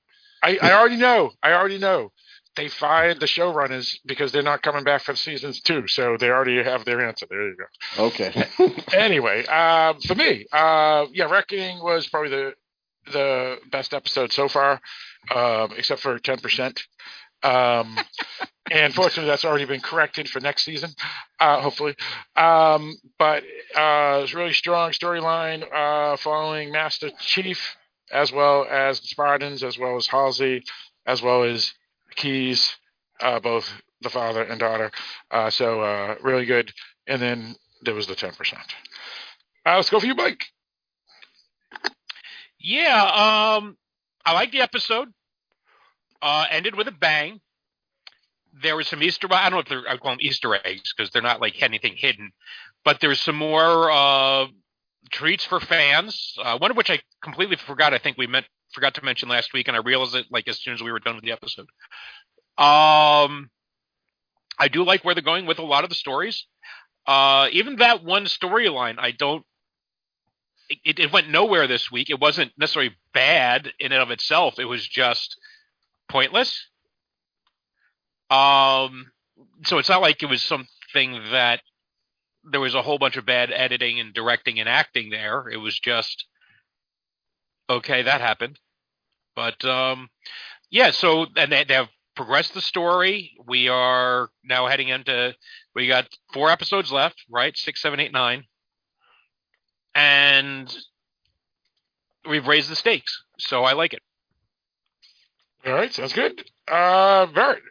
I, 0.43 0.59
I 0.61 0.73
already 0.73 0.97
know. 0.97 1.31
I 1.43 1.53
already 1.53 1.79
know. 1.79 2.13
They 2.57 2.69
fired 2.69 3.19
the 3.19 3.27
showrunners 3.27 3.97
because 4.07 4.31
they're 4.31 4.43
not 4.43 4.63
coming 4.63 4.85
back 4.85 5.03
for 5.03 5.17
seasons 5.17 5.61
two, 5.61 5.89
so 5.89 6.17
they 6.21 6.29
already 6.29 6.63
have 6.63 6.85
their 6.85 7.05
answer. 7.05 7.27
There 7.29 7.49
you 7.49 7.57
go. 7.97 8.05
Okay. 8.05 8.47
anyway, 8.97 9.45
uh, 9.49 9.95
for 10.07 10.15
me, 10.15 10.47
uh, 10.53 11.07
yeah, 11.13 11.25
Reckoning 11.31 11.83
was 11.83 12.07
probably 12.09 12.31
the 12.31 12.55
the 13.13 13.59
best 13.71 13.95
episode 13.95 14.33
so 14.33 14.49
far, 14.49 14.81
um, 15.35 15.73
except 15.77 16.01
for 16.01 16.19
ten 16.19 16.39
percent. 16.39 16.83
Um, 17.43 17.99
and 18.71 18.95
fortunately, 18.95 19.31
that's 19.31 19.45
already 19.45 19.67
been 19.67 19.81
corrected 19.81 20.29
for 20.29 20.41
next 20.41 20.65
season, 20.65 20.91
uh, 21.39 21.61
hopefully. 21.61 21.95
Um, 22.37 22.97
but 23.19 23.43
uh, 23.77 24.21
it's 24.23 24.35
really 24.35 24.53
strong 24.55 24.91
storyline 24.93 25.65
uh, 25.73 26.17
following 26.17 26.73
Master 26.73 27.11
Chief, 27.21 27.77
as 28.11 28.33
well 28.33 28.67
as 28.69 29.01
the 29.01 29.09
Spartans, 29.09 29.63
as 29.63 29.79
well 29.79 29.97
as 29.97 30.07
Halsey, 30.07 30.65
as 31.07 31.23
well 31.23 31.45
as 31.45 31.73
Keyes, 32.17 32.75
uh, 33.21 33.41
both 33.41 33.71
the 34.01 34.11
father 34.11 34.43
and 34.43 34.59
daughter. 34.59 34.91
Uh, 35.31 35.51
so 35.51 35.81
uh, 35.81 36.17
really 36.23 36.47
good. 36.47 36.73
And 37.07 37.21
then 37.21 37.57
there 37.83 37.95
was 37.95 38.07
the 38.07 38.15
ten 38.15 38.33
percent. 38.33 38.63
Uh, 39.67 39.77
let's 39.77 39.91
go 39.91 40.01
for 40.01 40.07
you, 40.07 40.15
Mike. 40.15 40.47
Yeah, 42.67 43.59
um, 43.59 43.77
I 44.25 44.33
like 44.33 44.51
the 44.51 44.63
episode. 44.63 45.09
Uh, 46.23 46.47
ended 46.51 46.75
with 46.75 46.89
a 46.89 46.93
bang. 46.93 47.43
There 48.63 48.75
was 48.75 48.89
some 48.89 49.03
Easter. 49.03 49.29
I 49.31 49.51
don't 49.51 49.53
know 49.53 49.59
if 49.59 49.69
they're. 49.69 49.87
I 49.87 49.99
call 49.99 50.13
them 50.13 50.19
Easter 50.23 50.55
eggs 50.55 50.95
because 50.97 51.11
they're 51.11 51.21
not 51.21 51.43
like 51.43 51.63
anything 51.63 51.95
hidden, 51.95 52.33
but 52.83 53.01
there's 53.01 53.21
some 53.21 53.37
more 53.37 53.91
uh, 53.91 54.47
treats 55.11 55.45
for 55.45 55.61
fans. 55.61 56.35
Uh, 56.43 56.57
one 56.57 56.71
of 56.71 56.79
which 56.79 56.89
I 56.89 57.01
completely 57.23 57.57
forgot. 57.57 57.93
I 57.93 57.99
think 57.99 58.17
we 58.17 58.27
meant 58.27 58.47
forgot 58.73 58.95
to 58.95 59.05
mention 59.05 59.29
last 59.29 59.53
week, 59.53 59.69
and 59.69 59.77
I 59.77 59.81
realized 59.81 60.15
it 60.15 60.27
like 60.31 60.49
as 60.49 60.59
soon 60.59 60.73
as 60.73 60.83
we 60.83 60.91
were 60.91 61.01
done 61.01 61.17
with 61.17 61.25
the 61.25 61.33
episode. 61.33 61.67
Um, 62.57 63.51
I 64.59 64.69
do 64.73 64.85
like 64.85 65.05
where 65.05 65.15
they're 65.15 65.23
going 65.23 65.45
with 65.45 65.59
a 65.59 65.63
lot 65.63 65.85
of 65.85 65.91
the 65.91 65.97
stories. 65.97 66.47
Uh, 67.07 67.49
even 67.53 67.77
that 67.77 68.03
one 68.03 68.25
storyline, 68.25 68.95
I 68.99 69.11
don't 69.11 69.45
it, 70.69 70.99
it 70.99 71.13
went 71.13 71.31
nowhere 71.31 71.67
this 71.67 71.91
week. 71.91 72.11
It 72.11 72.21
wasn't 72.21 72.53
necessarily 72.59 72.95
bad 73.13 73.73
in 73.79 73.93
and 73.93 74.03
of 74.03 74.11
itself. 74.11 74.59
It 74.59 74.65
was 74.65 74.87
just 74.87 75.37
pointless. 76.09 76.67
Um, 78.31 79.13
so 79.65 79.79
it's 79.79 79.89
not 79.89 80.01
like 80.01 80.23
it 80.23 80.29
was 80.29 80.43
something 80.43 81.21
that 81.31 81.61
there 82.45 82.61
was 82.61 82.75
a 82.75 82.83
whole 82.83 82.99
bunch 82.99 83.17
of 83.17 83.27
bad 83.27 83.51
editing 83.53 84.01
and 84.01 84.13
directing 84.13 84.61
and 84.61 84.69
acting 84.69 85.11
there. 85.11 85.49
It 85.49 85.59
was 85.59 85.79
just 85.79 86.27
okay, 87.69 88.03
that 88.03 88.21
happened. 88.21 88.59
But 89.35 89.65
um, 89.65 90.09
yeah, 90.71 90.91
so 90.91 91.27
and 91.37 91.53
they, 91.53 91.65
they 91.65 91.75
have 91.75 91.89
progressed 92.15 92.55
the 92.55 92.61
story. 92.61 93.33
We 93.47 93.69
are 93.69 94.31
now 94.45 94.67
heading 94.67 94.89
into 94.89 95.35
we 95.75 95.89
got 95.89 96.09
four 96.33 96.51
episodes 96.51 96.93
left, 96.93 97.25
right? 97.31 97.57
Six, 97.57 97.81
seven, 97.81 98.01
eight, 98.01 98.13
nine 98.13 98.45
and 99.95 100.75
we've 102.29 102.47
raised 102.47 102.71
the 102.71 102.77
stakes. 102.77 103.23
So 103.39 103.65
I 103.65 103.73
like 103.73 103.93
it. 103.93 104.03
All 105.67 105.73
right, 105.73 105.93
sounds 105.93 106.13
good. 106.13 106.45
Uh, 106.69 107.27
Barrett. 107.27 107.63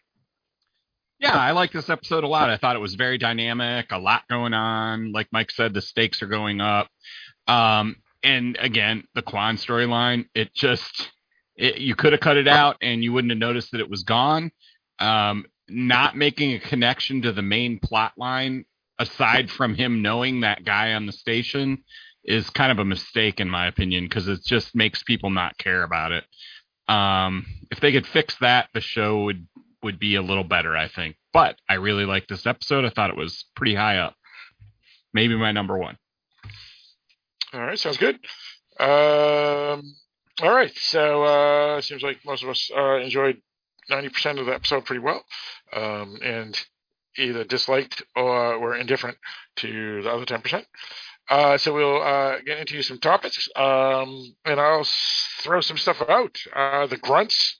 Yeah, 1.20 1.38
I 1.38 1.52
like 1.52 1.72
this 1.72 1.90
episode 1.90 2.24
a 2.24 2.28
lot. 2.28 2.50
I 2.50 2.58
thought 2.58 2.76
it 2.76 2.80
was 2.80 2.96
very 2.96 3.18
dynamic, 3.18 3.92
a 3.92 3.98
lot 3.98 4.24
going 4.30 4.54
on. 4.54 5.12
Like 5.14 5.28
Mike 5.32 5.52
said, 5.52 5.74
the 5.74 5.82
stakes 5.82 6.22
are 6.22 6.28
going 6.28 6.60
up. 6.60 6.90
Um, 7.48 7.98
and 8.24 8.58
again, 8.60 9.04
the 9.16 9.22
Kwan 9.22 9.58
storyline, 9.58 10.26
it 10.34 10.54
just 10.54 11.12
it, 11.56 11.78
you 11.78 11.96
could 11.96 12.14
have 12.14 12.22
cut 12.22 12.38
it 12.38 12.48
out 12.48 12.78
and 12.82 13.04
you 13.04 13.14
wouldn't 13.14 13.32
have 13.32 13.40
noticed 13.40 13.72
that 13.72 13.82
it 13.82 13.90
was 13.90 14.04
gone. 14.04 14.52
Um, 15.00 15.46
not 15.70 16.18
making 16.18 16.54
a 16.54 16.60
connection 16.60 17.22
to 17.22 17.32
the 17.32 17.42
main 17.42 17.80
plot 17.80 18.14
line 18.18 18.66
aside 19.00 19.50
from 19.50 19.76
him 19.76 20.02
knowing 20.02 20.42
that 20.42 20.66
guy 20.66 20.94
on 20.94 21.06
the 21.06 21.12
station 21.12 21.84
is 22.24 22.50
kind 22.50 22.72
of 22.72 22.80
a 22.80 22.86
mistake 22.86 23.40
in 23.40 23.50
my 23.50 23.68
opinion 23.68 24.06
because 24.06 24.28
it 24.28 24.44
just 24.44 24.76
makes 24.76 25.04
people 25.04 25.30
not 25.30 25.58
care 25.58 25.84
about 25.84 26.12
it. 26.12 26.24
Um, 26.88 27.46
if 27.72 27.80
they 27.80 27.92
could 27.92 28.08
fix 28.08 28.36
that, 28.42 28.70
the 28.74 28.82
show 28.82 29.24
would 29.24 29.48
would 29.82 30.00
be 30.00 30.16
a 30.16 30.22
little 30.22 30.44
better, 30.44 30.76
I 30.78 30.88
think. 30.88 31.18
But 31.34 31.58
I 31.68 31.76
really 31.76 32.06
liked 32.06 32.30
this 32.30 32.46
episode. 32.46 32.86
I 32.86 32.90
thought 32.90 33.10
it 33.10 33.18
was 33.18 33.46
pretty 33.56 33.76
high 33.76 33.98
up. 33.98 34.16
Maybe 35.14 35.36
my 35.36 35.52
number 35.52 35.78
one. 35.78 35.98
All 37.54 37.62
right, 37.62 37.78
sounds 37.78 37.98
good. 37.98 38.16
Um, 38.80 39.94
all 40.42 40.52
right, 40.52 40.72
so 40.76 41.24
uh, 41.24 41.82
seems 41.82 42.02
like 42.02 42.20
most 42.26 42.44
of 42.44 42.50
us 42.50 42.72
uh, 42.76 42.96
enjoyed 42.96 43.42
ninety 43.90 44.10
percent 44.10 44.40
of 44.40 44.48
the 44.48 44.54
episode 44.54 44.86
pretty 44.86 45.02
well, 45.02 45.24
um, 45.72 46.18
and 46.24 46.60
either 47.18 47.44
disliked 47.44 48.02
or 48.16 48.58
were 48.60 48.76
indifferent 48.76 49.18
to 49.58 50.02
the 50.02 50.10
other 50.10 50.26
ten 50.26 50.42
percent. 50.42 50.66
Uh, 51.30 51.58
so 51.58 51.74
we'll 51.74 52.02
uh, 52.02 52.38
get 52.46 52.60
into 52.60 52.82
some 52.84 52.98
topics, 53.00 53.48
um, 53.56 54.36
and 54.46 54.60
I'll 54.60 54.82
s- 54.82 55.28
throw 55.40 55.62
some 55.62 55.78
stuff 55.78 56.02
out. 56.08 56.38
Uh, 56.54 56.86
the 56.88 56.98
grunts 56.98 57.60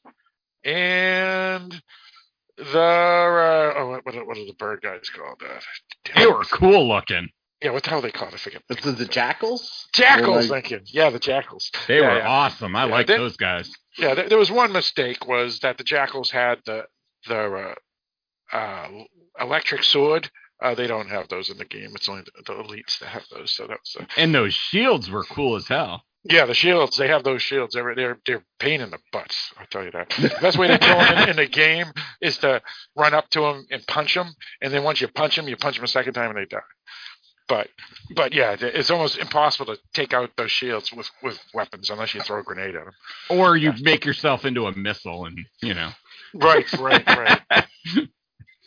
and 0.64 1.82
the 2.58 2.80
uh, 2.80 3.74
oh, 3.80 4.00
what, 4.04 4.06
what 4.28 4.38
are- 4.38 4.46
the 4.46 4.56
bird 4.58 4.82
guys 4.82 5.10
called? 5.10 5.42
Uh, 5.44 5.60
damn 6.06 6.16
They 6.24 6.28
were 6.32 6.44
cool 6.46 6.88
looking. 6.88 7.30
Yeah, 7.62 7.72
what 7.72 7.84
the 7.84 7.90
hell 7.92 8.02
they 8.02 8.12
call 8.12 8.28
it? 8.28 8.34
I 8.34 8.38
forget. 8.38 8.62
Is 8.70 8.86
it 8.86 8.98
the 8.98 9.06
jackals? 9.06 9.88
Jackals, 9.94 10.28
Or 10.28 10.42
like- 10.42 10.50
thank 10.50 10.72
you. 10.72 10.82
Yeah, 10.88 11.10
the 11.10 11.20
jackals. 11.20 11.72
They 11.88 12.00
Yeah, 12.02 12.12
were 12.12 12.18
yeah. 12.20 12.28
awesome. 12.28 12.76
I 12.76 12.86
Yeah, 12.86 12.92
like 12.92 13.08
those 13.08 13.38
guys. 13.38 13.72
Yeah, 13.98 14.14
there, 14.16 14.28
there 14.28 14.38
was 14.38 14.52
one 14.52 14.74
mistake 14.74 15.26
was 15.28 15.60
that 15.60 15.78
the 15.78 15.84
jackals 15.86 16.30
had 16.32 16.60
the 16.66 16.84
the 17.28 17.76
uh, 18.52 18.56
uh, 18.58 18.88
electric 19.40 19.84
sword. 19.84 20.30
Uh, 20.62 20.76
they 20.76 20.88
don't 20.88 21.10
have 21.10 21.28
those 21.30 21.50
in 21.50 21.58
the 21.58 21.66
game. 21.66 21.92
It's 21.96 22.08
only 22.08 22.24
the, 22.24 22.44
the 22.46 22.54
elites 22.54 23.00
that 23.00 23.10
have 23.10 23.24
those. 23.32 23.52
So 23.52 23.68
that's 23.68 23.96
uh, 23.96 24.06
And 24.18 24.34
those 24.34 24.54
shields 24.54 25.10
were 25.10 25.24
cool 25.24 25.56
as 25.56 25.68
hell. 25.68 26.04
yeah. 26.24 26.46
The 26.46 26.54
shields 26.54 26.96
they 26.96 27.08
have 27.10 27.24
those 27.24 27.42
shields. 27.42 27.74
They're 27.74 27.94
they're 27.96 28.18
they're 28.26 28.46
pain 28.60 28.80
in 28.82 28.92
the 28.92 29.00
butts. 29.12 29.52
I'll 29.58 29.66
tell 29.68 29.84
you 29.84 29.92
that. 29.92 30.10
The 30.12 30.34
best 30.42 30.58
way 30.58 30.68
to 30.68 30.78
kill 30.78 30.98
them 31.00 31.24
in, 31.24 31.30
in 31.32 31.36
the 31.36 31.48
game 31.48 31.88
is 32.22 32.38
to 32.40 32.62
run 32.96 33.14
up 33.14 33.30
to 33.32 33.42
them 33.42 33.66
and 33.72 33.86
punch 33.88 34.14
them, 34.16 34.34
and 34.62 34.72
then 34.74 34.84
once 34.84 35.02
you 35.02 35.08
punch 35.10 35.36
them, 35.36 35.48
you 35.50 35.58
punch 35.58 35.76
them 35.76 35.84
a 35.86 35.88
second 35.88 36.14
time 36.14 36.30
and 36.30 36.40
they 36.40 36.46
die. 36.46 36.62
But 37.50 37.68
but 38.16 38.34
yeah, 38.34 38.56
it's 38.58 38.90
almost 38.90 39.18
impossible 39.18 39.76
to 39.76 39.82
take 39.94 40.14
out 40.14 40.30
those 40.38 40.52
shields 40.52 40.94
with 40.94 41.10
with 41.22 41.38
weapons 41.54 41.90
unless 41.90 42.14
you 42.16 42.22
throw 42.22 42.40
a 42.40 42.44
grenade 42.44 42.76
at 42.76 42.86
them. 42.86 42.94
Or 43.30 43.58
you 43.58 43.74
make 43.82 44.06
yourself 44.06 44.46
into 44.46 44.66
a 44.68 44.72
missile 44.78 45.26
and, 45.26 45.38
you 45.62 45.74
know. 45.74 45.90
Right, 46.34 46.72
right, 46.80 47.06
right. 47.06 47.42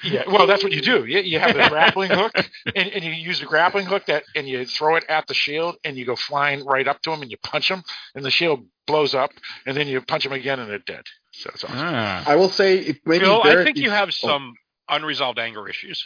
Yeah, 0.04 0.24
well, 0.28 0.46
that's 0.46 0.62
what 0.62 0.72
you 0.72 0.82
do. 0.82 1.04
You, 1.06 1.20
you 1.20 1.38
have 1.38 1.56
the 1.56 1.66
grappling 1.70 2.10
hook, 2.10 2.32
and, 2.74 2.88
and 2.88 3.04
you 3.04 3.12
use 3.12 3.40
the 3.40 3.46
grappling 3.46 3.86
hook 3.86 4.06
that, 4.06 4.24
and 4.34 4.46
you 4.46 4.64
throw 4.66 4.96
it 4.96 5.04
at 5.08 5.26
the 5.26 5.34
shield, 5.34 5.76
and 5.84 5.96
you 5.96 6.04
go 6.04 6.16
flying 6.16 6.64
right 6.64 6.86
up 6.86 7.00
to 7.02 7.10
them, 7.10 7.22
and 7.22 7.30
you 7.30 7.38
punch 7.38 7.68
them, 7.68 7.82
and 8.14 8.24
the 8.24 8.30
shield 8.30 8.66
blows 8.86 9.14
up, 9.14 9.30
and 9.64 9.76
then 9.76 9.88
you 9.88 10.00
punch 10.02 10.24
them 10.24 10.32
again, 10.32 10.60
and 10.60 10.70
they're 10.70 10.78
dead. 10.78 11.02
So 11.32 11.50
it's 11.54 11.64
awesome. 11.64 11.78
Ah. 11.78 12.24
I 12.26 12.36
will 12.36 12.48
say 12.48 12.78
if 12.78 12.98
maybe 13.04 13.24
Phil, 13.24 13.42
I 13.42 13.64
think 13.64 13.76
you 13.76 13.84
needs- 13.84 13.94
have 13.94 14.08
oh, 14.08 14.28
some 14.28 14.54
unresolved 14.88 15.38
anger 15.38 15.68
issues. 15.68 16.04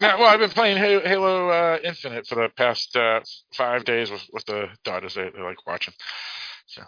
Yeah, 0.00 0.16
well, 0.16 0.26
I've 0.26 0.40
been 0.40 0.50
playing 0.50 0.78
Halo, 0.78 1.00
Halo 1.00 1.48
uh, 1.48 1.78
Infinite 1.84 2.26
for 2.26 2.34
the 2.34 2.48
past 2.56 2.96
uh, 2.96 3.20
five 3.54 3.84
days 3.84 4.10
with, 4.10 4.22
with 4.32 4.44
the 4.46 4.68
daughters. 4.84 5.14
They, 5.14 5.30
they 5.30 5.40
like 5.42 5.64
watching. 5.66 5.94
So, 6.72 6.82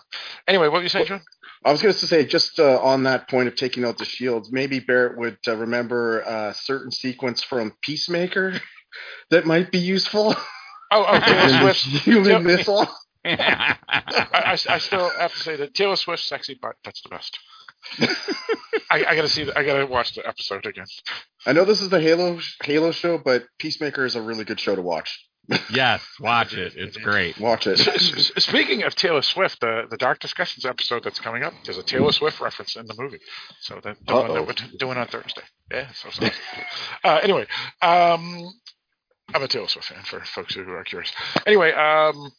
anyway, 0.49 0.69
what 0.69 0.79
were 0.79 0.83
you 0.83 0.89
saying, 0.89 1.07
Sean? 1.07 1.21
I 1.63 1.71
was 1.71 1.83
going 1.83 1.93
to 1.93 2.07
say 2.07 2.25
just 2.25 2.59
uh, 2.59 2.81
on 2.81 3.03
that 3.03 3.29
point 3.29 3.49
of 3.49 3.55
taking 3.55 3.85
out 3.85 3.99
the 3.99 4.07
shields, 4.07 4.51
maybe 4.51 4.81
Barrett 4.81 5.19
would 5.19 5.37
uh, 5.47 5.57
remember 5.57 6.21
a 6.21 6.55
certain 6.55 6.91
sequence 6.91 7.43
from 7.43 7.75
Peacemaker 7.83 8.61
that 9.31 9.45
might 9.45 9.71
be 9.71 9.79
useful. 9.79 10.35
Oh, 10.91 11.05
oh, 11.07 11.21
Taylor 11.27 11.61
Swift. 11.61 11.81
human 12.05 12.25
Taylor- 12.25 12.41
missile. 12.41 12.89
I, 13.27 13.77
I, 13.89 14.59
I 14.69 14.79
still 14.79 15.11
have 15.19 15.33
to 15.33 15.39
say 15.39 15.57
that 15.57 15.75
Taylor 15.75 15.97
Swift 15.97 16.23
sexy 16.23 16.59
butt. 16.61 16.77
That's 16.85 17.03
the 17.03 17.09
best. 17.11 17.39
I, 18.91 19.05
I 19.05 19.17
gotta 19.17 19.29
see. 19.29 19.45
The, 19.45 19.59
I 19.59 19.65
gotta 19.65 19.87
watch 19.87 20.15
the 20.15 20.27
episode 20.27 20.67
again. 20.67 20.87
I 21.47 21.53
know 21.53 21.65
this 21.65 21.81
is 21.81 21.89
the 21.89 22.01
Halo 22.01 22.39
Halo 22.63 22.91
show, 22.91 23.19
but 23.19 23.45
Peacemaker 23.59 24.05
is 24.05 24.17
a 24.17 24.23
really 24.23 24.45
good 24.45 24.61
show 24.61 24.75
to 24.75 24.83
watch. 24.83 25.27
Yes, 25.71 26.03
watch 26.21 26.55
it. 26.55 26.75
It's 26.77 26.97
great. 26.97 27.39
Watch 27.39 27.67
it. 27.67 27.79
S- 27.81 28.13
s- 28.37 28.45
Speaking 28.45 28.83
of 28.83 28.95
Taylor 28.95 29.23
Swift, 29.23 29.61
the 29.61 29.85
the 29.91 29.97
Dark 29.97 30.19
Discussions 30.21 30.65
episode 30.65 31.05
that's 31.05 31.21
coming 31.21 31.43
up, 31.43 31.53
there's 31.65 31.79
a 31.79 31.83
Taylor 31.83 32.13
Swift 32.13 32.41
reference 32.41 32.77
in 32.77 32.87
the 32.87 32.95
movie. 32.99 33.21
So 33.61 33.81
that 33.83 33.97
the 34.07 34.15
one 34.15 34.27
Uh-oh. 34.31 34.35
that 34.35 34.47
we're 34.47 34.79
doing 34.79 34.97
on 34.99 35.07
Thursday. 35.07 35.43
Yeah. 35.71 35.91
So, 35.93 36.11
so. 36.11 36.27
uh, 37.05 37.21
anyway, 37.23 37.47
um, 37.83 38.53
I'm 39.33 39.43
a 39.43 39.49
Taylor 39.49 39.69
Swift 39.69 39.89
fan 39.89 40.03
for 40.05 40.21
folks 40.21 40.55
who 40.55 40.69
are 40.71 40.85
curious. 40.85 41.11
Anyway, 41.47 41.73
um, 41.73 42.31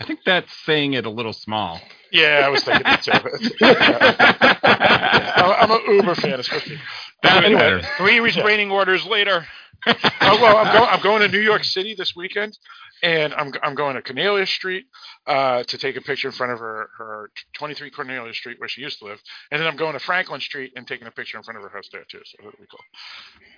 I 0.00 0.04
think 0.04 0.20
that's 0.26 0.52
saying 0.64 0.94
it 0.94 1.06
a 1.06 1.10
little 1.10 1.32
small. 1.32 1.80
yeah, 2.10 2.42
I 2.44 2.48
was 2.48 2.64
thinking 2.64 2.82
that 2.84 3.02
too. 3.02 3.12
I'm 3.64 5.70
I'm 5.70 5.70
an 5.70 5.94
Uber 5.96 6.14
fan, 6.14 6.40
especially. 6.40 6.78
That's 7.22 7.44
anyway, 7.46 7.60
better. 7.60 7.82
Three 7.96 8.20
restraining 8.20 8.70
orders 8.70 9.06
later. 9.06 9.46
oh, 9.86 9.94
well, 10.20 10.56
I'm, 10.58 10.76
go- 10.76 10.84
I'm 10.86 11.02
going 11.02 11.22
to 11.22 11.28
New 11.28 11.40
York 11.42 11.64
City 11.64 11.94
this 11.94 12.14
weekend, 12.14 12.58
and 13.02 13.34
I'm 13.34 13.52
I'm 13.62 13.74
going 13.74 13.96
to 13.96 14.02
Cornelia 14.02 14.46
Street 14.46 14.86
uh, 15.26 15.64
to 15.64 15.78
take 15.78 15.96
a 15.96 16.00
picture 16.00 16.28
in 16.28 16.32
front 16.32 16.52
of 16.52 16.58
her 16.60 16.88
her 16.98 17.30
23 17.54 17.90
Cornelia 17.90 18.32
Street 18.34 18.58
where 18.60 18.68
she 18.68 18.80
used 18.82 18.98
to 19.00 19.06
live, 19.06 19.20
and 19.50 19.60
then 19.60 19.68
I'm 19.68 19.76
going 19.76 19.94
to 19.94 19.98
Franklin 19.98 20.40
Street 20.40 20.72
and 20.76 20.86
taking 20.86 21.06
a 21.06 21.10
picture 21.10 21.36
in 21.36 21.42
front 21.42 21.58
of 21.58 21.64
her 21.64 21.70
house 21.76 21.88
there 21.92 22.04
too. 22.10 22.20
So 22.24 22.36
that'll 22.38 22.52
be 22.52 22.66
cool. 22.70 22.80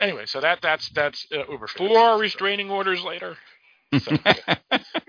Anyway, 0.00 0.26
so 0.26 0.40
that 0.40 0.60
that's 0.62 0.88
that's 0.90 1.26
uh, 1.32 1.50
Uber. 1.50 1.66
Four 1.68 2.18
restraining 2.18 2.70
orders 2.70 3.02
later. 3.02 3.36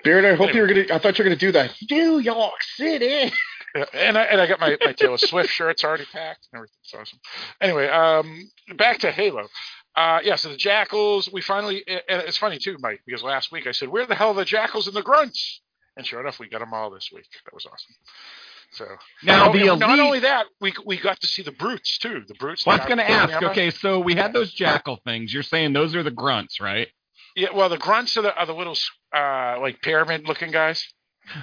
Barrett, 0.04 0.26
I 0.26 0.36
hope 0.36 0.54
you 0.54 0.62
were 0.62 0.68
gonna. 0.68 0.86
I 0.92 1.00
thought 1.00 1.18
you 1.18 1.24
were 1.24 1.30
gonna 1.30 1.36
do 1.38 1.52
that. 1.54 1.74
New 1.90 2.20
York 2.20 2.62
City. 2.76 3.32
Yeah, 3.76 3.86
and 3.94 4.18
I 4.18 4.24
and 4.24 4.40
I 4.40 4.48
got 4.48 4.60
my, 4.60 4.78
my 4.86 4.94
Taylor 4.94 5.18
Swift 5.18 5.50
shirts 5.50 5.84
already 5.84 6.06
packed. 6.06 6.48
and 6.54 6.60
Everything's 6.60 6.94
awesome. 6.94 7.20
Anyway, 7.60 7.88
um, 7.88 8.50
back 8.78 9.00
to 9.00 9.12
Halo. 9.12 9.48
Uh, 9.96 10.20
yeah, 10.24 10.36
so 10.36 10.50
the 10.50 10.58
Jackals. 10.58 11.30
We 11.32 11.42
finally. 11.42 11.84
And 11.88 12.22
it's 12.22 12.38
funny 12.38 12.58
too, 12.58 12.78
Mike, 12.80 13.02
because 13.06 13.24
last 13.24 13.52
week 13.52 13.68
I 13.68 13.72
said, 13.72 13.90
"Where 13.90 14.06
the 14.06 14.16
hell 14.16 14.30
are 14.30 14.36
the 14.36 14.46
Jackals 14.46 14.88
and 14.88 14.96
the 14.96 15.04
Grunts?" 15.04 15.62
And 15.98 16.06
sure 16.06 16.20
enough, 16.20 16.40
we 16.40 16.50
got 16.50 16.60
them 16.60 16.74
all 16.74 16.90
this 16.92 17.10
week. 17.14 17.26
That 17.46 17.54
was 17.54 17.66
awesome. 17.66 17.96
So 18.72 18.86
Now, 19.24 19.52
the 19.52 19.72
and 19.72 19.80
not 19.80 20.00
only 20.00 20.20
that, 20.20 20.48
we 20.60 20.74
we 20.86 20.98
got 20.98 21.22
to 21.22 21.28
see 21.28 21.44
the 21.44 21.52
brutes 21.52 21.98
too. 21.98 22.24
The 22.28 22.34
brutes. 22.34 22.66
Well, 22.66 22.76
I 22.76 22.80
was 22.80 22.88
going 22.88 22.98
to 22.98 23.10
ask. 23.10 23.42
Okay, 23.42 23.72
so 23.72 24.00
we 24.00 24.16
had 24.16 24.34
those 24.34 24.52
jackal 24.52 25.00
things. 25.06 25.34
You're 25.34 25.44
saying 25.44 25.74
those 25.74 25.96
are 25.96 26.04
the 26.04 26.12
grunts, 26.12 26.60
right? 26.60 26.90
Yeah. 27.36 27.50
Well, 27.54 27.70
the 27.70 27.78
grunts 27.78 28.18
are 28.18 28.22
the 28.22 28.36
are 28.36 28.46
the 28.46 28.54
little 28.54 28.76
uh 29.16 29.58
like 29.62 29.82
pyramid 29.82 30.28
looking 30.28 30.52
guys. 30.52 30.86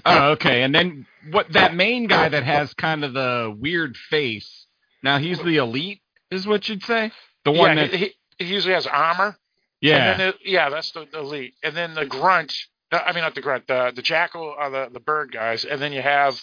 Oh, 0.05 0.31
okay. 0.33 0.63
And 0.63 0.75
then 0.75 1.07
what? 1.31 1.53
That 1.53 1.75
main 1.75 2.07
guy 2.07 2.29
that 2.29 2.45
has 2.45 2.75
kind 2.75 3.05
of 3.05 3.15
the 3.15 3.55
weird 3.59 3.97
face. 3.97 4.67
Now 5.03 5.19
he's 5.19 5.39
the 5.39 5.57
elite, 5.57 6.01
is 6.31 6.47
what 6.47 6.69
you'd 6.69 6.85
say. 6.85 7.11
The 7.45 7.51
one 7.53 7.77
yeah, 7.77 7.87
that, 7.87 7.95
he, 7.95 8.15
he 8.39 8.47
usually 8.47 8.75
has 8.75 8.87
armor. 8.87 9.37
yeah. 9.81 10.13
And 10.13 10.21
then 10.21 10.33
the, 10.45 10.51
yeah, 10.51 10.69
that's 10.71 10.91
the, 10.93 11.07
the 11.11 11.19
elite. 11.21 11.55
And 11.63 11.77
then 11.77 11.95
the 11.95 12.07
grunt. 12.07 12.55
I 12.91 13.13
mean, 13.13 13.23
not 13.23 13.35
the 13.35 13.41
grunt. 13.41 13.67
The 13.67 13.93
the 13.95 14.03
jackal 14.03 14.55
are 14.59 14.71
the 14.71 14.89
the 14.93 15.01
bird 15.01 15.33
guys. 15.33 15.65
And 15.65 15.81
then 15.81 15.93
you 15.93 16.03
have 16.03 16.41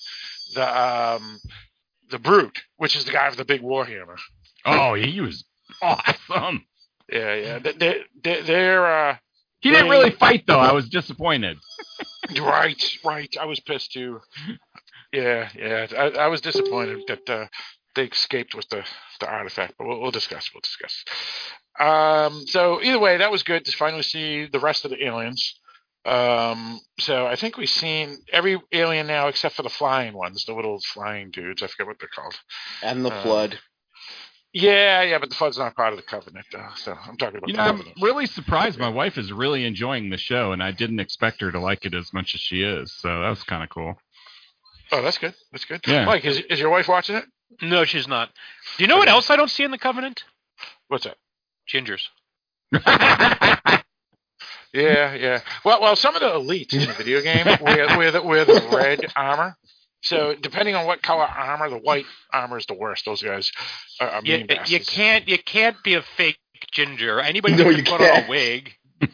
the 0.56 0.66
um 0.66 1.40
the 2.10 2.18
brute, 2.20 2.64
which 2.78 2.96
is 2.96 3.06
the 3.06 3.12
guy 3.12 3.30
with 3.30 3.38
the 3.38 3.46
big 3.46 3.62
warhammer. 3.62 4.18
oh, 4.66 4.96
he 4.96 5.22
was 5.22 5.46
awesome. 5.82 6.66
Yeah, 7.12 7.36
yeah. 7.36 7.60
They, 7.60 7.72
they, 7.74 8.02
they, 8.24 8.42
they're 8.42 8.86
uh, 9.10 9.18
He 9.62 9.70
didn't 9.70 9.86
They- 9.86 9.92
really 9.92 10.12
fight 10.12 10.46
though. 10.48 10.60
I 10.60 10.72
was 10.74 10.90
disappointed. 10.90 11.58
right, 12.40 12.84
right. 13.06 13.36
I 13.40 13.46
was 13.46 13.60
pissed 13.60 13.92
too. 13.94 14.22
Yeah, 15.12 15.50
yeah. 15.56 15.88
I, 15.98 16.10
I 16.10 16.28
was 16.28 16.42
disappointed 16.42 17.04
that 17.08 17.30
uh, 17.30 17.46
they 17.96 18.06
escaped 18.06 18.56
with 18.56 18.68
the 18.70 18.84
the 19.20 19.28
artifact, 19.28 19.74
but 19.78 19.88
we'll, 19.88 20.00
we'll 20.02 20.12
discuss. 20.12 20.50
We'll 20.54 20.62
discuss. 20.62 21.04
Um, 21.80 22.46
so 22.48 22.82
either 22.82 23.00
way, 23.00 23.18
that 23.18 23.32
was 23.32 23.44
good 23.44 23.66
to 23.66 23.72
finally 23.72 24.04
see 24.04 24.48
the 24.48 24.60
rest 24.60 24.86
of 24.86 24.92
the 24.92 25.04
aliens. 25.06 25.56
Um, 26.06 26.80
so 27.00 27.28
I 27.28 27.36
think 27.36 27.58
we've 27.58 27.70
seen 27.70 28.18
every 28.32 28.60
alien 28.72 29.08
now 29.08 29.28
except 29.28 29.56
for 29.56 29.64
the 29.64 29.70
flying 29.70 30.14
ones, 30.14 30.46
the 30.46 30.54
little 30.54 30.80
flying 30.94 31.30
dudes. 31.32 31.62
I 31.62 31.68
forget 31.68 31.88
what 31.88 31.98
they're 32.00 32.10
called. 32.14 32.36
And 32.82 33.06
the 33.06 33.12
Uh, 33.12 33.24
flood. 33.24 33.60
Yeah, 34.52 35.04
yeah, 35.04 35.20
but 35.20 35.30
the 35.30 35.36
flood's 35.36 35.60
not 35.60 35.76
part 35.76 35.94
of 35.94 35.98
the 35.98 36.04
covenant, 36.04 36.48
though. 36.52 36.70
So 36.76 36.94
I'm 36.94 37.18
talking 37.18 37.38
about 37.38 37.50
You 37.50 37.56
the 37.56 37.62
know, 37.64 37.70
I'm 37.70 37.84
really 38.02 38.26
surprised. 38.26 38.80
My 38.80 38.90
wife 38.90 39.18
is 39.20 39.32
really 39.32 39.64
enjoying 39.64 40.10
the 40.10 40.18
show, 40.18 40.54
and 40.54 40.64
I 40.64 40.72
didn't 40.72 41.00
expect 41.00 41.42
her 41.42 41.52
to 41.52 41.60
like 41.60 41.86
it 41.86 41.94
as 41.94 42.12
much 42.14 42.34
as 42.34 42.42
she 42.42 42.64
is. 42.64 42.92
So 42.94 43.10
that 43.22 43.30
was 43.30 43.44
kind 43.44 43.64
of 43.64 43.70
cool. 43.70 43.96
Oh, 44.92 45.04
that's 45.04 45.20
good. 45.20 45.36
That's 45.52 45.66
good. 45.66 45.82
Yeah. 45.86 46.06
Mike, 46.06 46.26
is 46.26 46.40
is 46.40 46.60
your 46.60 46.72
wife 46.72 46.88
watching 46.88 47.16
it? 47.18 47.26
No, 47.62 47.86
she's 47.86 48.08
not. 48.08 48.30
Do 48.78 48.84
you 48.84 48.88
know 48.88 48.98
what 48.98 49.08
else 49.10 49.30
I 49.30 49.36
don't 49.36 49.50
see 49.50 49.64
in 49.64 49.72
the 49.72 49.78
Covenant? 49.78 50.24
What's 50.88 51.06
that? 51.06 51.18
Gingers. 51.72 52.02
Yeah, 54.74 55.16
yeah. 55.16 55.42
Well, 55.66 55.82
well, 55.82 55.96
some 55.96 56.16
of 56.16 56.22
the 56.22 56.28
elites 56.28 56.74
in 56.74 56.88
the 56.88 56.94
video 56.94 57.22
game 57.22 57.46
wear, 57.62 57.98
wear, 57.98 58.12
the, 58.12 58.22
wear 58.22 58.46
red 58.72 59.04
armor. 59.16 59.58
So 60.02 60.36
depending 60.36 60.76
on 60.76 60.86
what 60.86 61.02
color 61.02 61.24
armor, 61.24 61.70
the 61.70 61.78
white 61.78 62.06
armor 62.32 62.58
is 62.58 62.66
the 62.68 62.76
worst. 62.76 63.06
Those 63.06 63.22
guys 63.22 63.52
are, 64.00 64.10
are 64.10 64.22
You, 64.24 64.34
mean 64.34 64.42
you 64.42 64.48
bastards. 64.48 64.90
can't 64.90 65.28
you 65.28 65.38
can't 65.40 65.76
be 65.84 65.96
a 65.96 66.04
fake 66.04 66.38
ginger. 66.72 67.20
Anybody 67.20 67.56
No, 67.56 67.64
who 67.64 67.72
you 67.72 67.84
can 67.84 67.98
put 67.98 68.02
on 68.02 68.26
a 68.26 68.30
wig. 68.30 68.76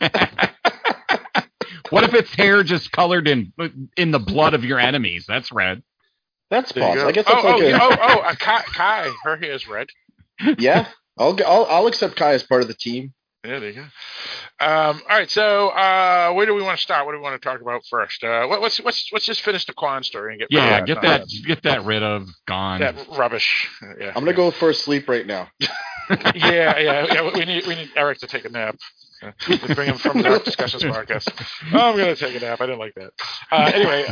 what 1.90 2.04
if 2.04 2.14
it's 2.14 2.36
hair 2.36 2.64
just 2.64 2.92
colored 2.92 3.28
in 3.28 3.54
in 3.98 4.12
the 4.12 4.20
blood 4.20 4.54
of 4.54 4.64
your 4.66 4.80
enemies? 4.80 5.26
That's 5.28 5.52
red. 5.52 5.82
That's 6.50 6.72
There 6.72 6.84
possible. 6.84 7.08
I 7.08 7.12
guess 7.12 7.26
oh, 7.28 7.34
that's 7.34 7.46
oh, 7.46 7.50
like 7.52 7.62
yeah, 7.62 7.78
a, 7.78 7.80
oh, 7.82 7.98
oh, 8.00 8.20
uh, 8.22 8.36
Kai, 8.36 8.62
Kai, 8.62 9.12
her 9.24 9.38
hair 9.38 9.54
is 9.54 9.68
red. 9.68 9.88
yeah. 10.60 10.88
I'll, 11.18 11.34
g- 11.34 11.44
I'll 11.46 11.66
I'll 11.66 11.88
accept 11.88 12.16
Kai 12.18 12.34
as 12.34 12.44
part 12.44 12.62
of 12.62 12.68
the 12.68 12.74
team. 12.74 13.14
Yeah, 13.46 13.60
there 13.60 13.70
you 13.70 13.76
go. 13.76 13.82
Um, 14.66 15.02
all 15.10 15.18
right, 15.18 15.30
so 15.30 15.70
uh, 15.70 16.34
where 16.34 16.46
do 16.46 16.54
we 16.56 16.62
want 16.62 16.78
to 16.78 16.82
start? 16.82 17.06
What 17.06 17.12
do 17.12 17.20
we 17.20 17.24
want 17.24 17.40
to 17.40 17.48
talk 17.48 17.62
about 17.62 17.84
first? 17.90 18.24
Uh, 18.24 18.48
let, 18.48 18.62
let's 18.62 18.80
let's 18.82 19.10
let's 19.14 19.26
just 19.26 19.42
finish 19.42 19.66
the 19.66 19.74
Kwan 19.74 20.04
story 20.04 20.34
and 20.34 20.40
get 20.40 20.48
rid 20.52 20.64
of 20.64 20.66
Yeah, 20.66 20.80
that 20.80 20.86
get 20.88 21.02
that 21.02 21.28
get 21.46 21.64
that 21.64 21.86
rid 21.86 22.04
of 22.04 22.28
gone. 22.48 22.80
that 22.80 22.96
rubbish. 23.18 23.70
Yeah, 24.00 24.08
I'm 24.10 24.24
gonna 24.24 24.34
go 24.34 24.52
for 24.52 24.72
a 24.72 24.74
sleep 24.74 25.08
right 25.08 25.26
now. 25.26 25.50
yeah, 26.10 26.78
yeah, 26.80 27.06
yeah. 27.14 27.32
We 27.34 27.46
need 27.46 27.66
we 27.68 27.76
need 27.76 27.92
Eric 27.96 28.20
to 28.20 28.28
take 28.28 28.46
a 28.46 28.50
nap. 28.50 28.78
Uh, 29.22 29.32
we 29.48 29.74
bring 29.74 29.90
him 29.90 29.98
from 29.98 30.22
the 30.22 30.40
Discussions 30.44 30.84
podcast. 30.94 31.30
Oh, 31.72 31.92
I'm 31.92 31.98
gonna 31.98 32.16
take 32.16 32.36
a 32.36 32.40
nap. 32.40 32.60
I 32.62 32.66
didn't 32.66 32.80
like 32.80 32.96
that. 32.96 33.12
Uh, 33.52 33.72
anyway, 33.74 34.06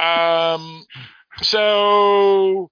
um, 0.00 0.84
so 1.40 2.70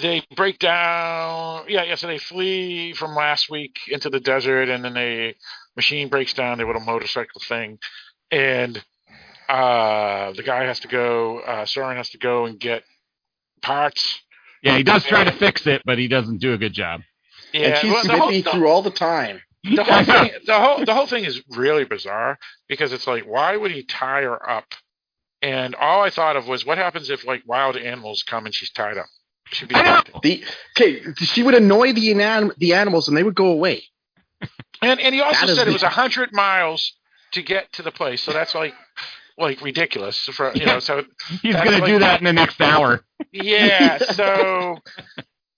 they 0.00 0.22
break 0.36 0.58
down. 0.58 1.64
Yeah, 1.68 1.84
yeah. 1.84 1.94
So 1.96 2.06
they 2.06 2.18
flee 2.18 2.92
from 2.94 3.14
last 3.14 3.50
week 3.50 3.76
into 3.88 4.08
the 4.08 4.20
desert, 4.20 4.68
and 4.68 4.84
then 4.84 4.96
a 4.96 5.34
machine 5.76 6.08
breaks 6.08 6.32
down, 6.32 6.58
the 6.58 6.64
little 6.64 6.80
motorcycle 6.80 7.40
thing, 7.46 7.78
and 8.30 8.82
uh, 9.48 10.32
the 10.32 10.42
guy 10.44 10.64
has 10.64 10.80
to 10.80 10.88
go. 10.88 11.40
Uh, 11.40 11.66
Soren 11.66 11.96
has 11.96 12.10
to 12.10 12.18
go 12.18 12.46
and 12.46 12.58
get 12.58 12.84
parts. 13.62 14.20
Yeah, 14.62 14.76
he 14.76 14.82
does 14.82 15.04
try 15.04 15.24
to 15.24 15.32
fix 15.32 15.66
it, 15.66 15.82
but 15.84 15.98
he 15.98 16.06
doesn't 16.06 16.38
do 16.38 16.52
a 16.52 16.58
good 16.58 16.72
job. 16.72 17.00
Yeah, 17.52 17.68
and 17.68 17.78
she's 17.78 17.90
well, 17.90 18.04
the 18.04 18.16
whole- 18.16 18.28
snippy 18.30 18.50
through 18.50 18.68
all 18.68 18.82
the 18.82 18.90
time. 18.90 19.40
the 19.64 19.84
whole 19.84 20.04
thing, 20.04 20.30
the 20.46 20.58
whole 20.58 20.84
the 20.86 20.94
whole 20.94 21.06
thing 21.06 21.24
is 21.24 21.42
really 21.50 21.84
bizarre 21.84 22.38
because 22.68 22.92
it's 22.94 23.06
like, 23.06 23.24
why 23.26 23.56
would 23.56 23.70
he 23.70 23.82
tie 23.82 24.22
her 24.22 24.48
up? 24.50 24.64
And 25.42 25.74
all 25.74 26.02
I 26.02 26.10
thought 26.10 26.36
of 26.36 26.46
was, 26.46 26.66
what 26.66 26.76
happens 26.78 27.08
if 27.10 27.26
like 27.26 27.42
wild 27.46 27.76
animals 27.76 28.22
come 28.22 28.44
and 28.46 28.54
she's 28.54 28.70
tied 28.70 28.98
up? 28.98 29.06
She'd 29.52 29.68
be 29.68 29.74
I 29.74 29.82
know. 29.82 30.20
The 30.22 30.44
okay, 30.78 31.02
she 31.16 31.42
would 31.42 31.54
annoy 31.54 31.92
the 31.92 32.10
anim- 32.12 32.52
the 32.58 32.74
animals, 32.74 33.08
and 33.08 33.16
they 33.16 33.22
would 33.22 33.34
go 33.34 33.46
away. 33.48 33.82
And 34.82 35.00
and 35.00 35.14
he 35.14 35.20
also 35.20 35.46
That 35.46 35.52
is 35.52 35.58
said 35.58 35.68
it 35.68 35.72
was 35.72 35.82
a 35.82 35.88
hundred 35.88 36.32
miles 36.32 36.92
to 37.32 37.42
get 37.42 37.72
to 37.74 37.82
the 37.82 37.90
place, 37.90 38.22
so 38.22 38.32
that's 38.32 38.54
like 38.54 38.74
like 39.38 39.60
ridiculous. 39.62 40.18
For 40.18 40.52
you 40.54 40.66
know, 40.66 40.78
so 40.78 41.04
He's 41.42 41.54
That's 41.54 41.64
gonna 41.64 41.78
like- 41.82 41.86
do 41.90 41.98
that 42.00 42.20
in 42.20 42.24
the 42.24 42.32
next 42.32 42.60
hour. 42.60 43.04
yeah, 43.32 43.98
so 44.12 44.76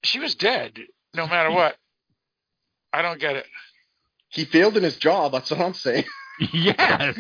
she 0.05 0.19
was 0.21 0.35
dead 0.37 0.79
no 1.15 1.27
matter 1.27 1.51
what. 1.51 1.77
I 2.93 3.03
don't 3.03 3.21
get 3.21 3.37
it. 3.37 3.47
He 4.29 4.45
failed 4.45 4.77
in 4.77 4.83
his 4.85 4.97
job. 4.97 5.33
That's 5.33 5.51
what 5.51 5.61
I'm 5.61 5.75
saying. 5.75 6.05
yes, 6.53 7.17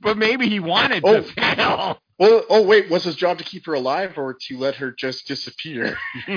but 0.00 0.16
maybe 0.16 0.48
he 0.48 0.60
wanted 0.60 1.02
Oh. 1.04 1.20
to 1.20 1.22
fail. 1.22 1.98
well, 2.18 2.44
oh 2.50 2.62
wait, 2.62 2.90
was 2.90 3.04
his 3.04 3.16
job 3.16 3.38
to 3.38 3.44
keep 3.44 3.66
her 3.66 3.74
alive 3.74 4.14
or 4.16 4.36
to 4.48 4.58
let 4.58 4.76
her 4.76 4.92
just 4.92 5.26
disappear? 5.26 5.98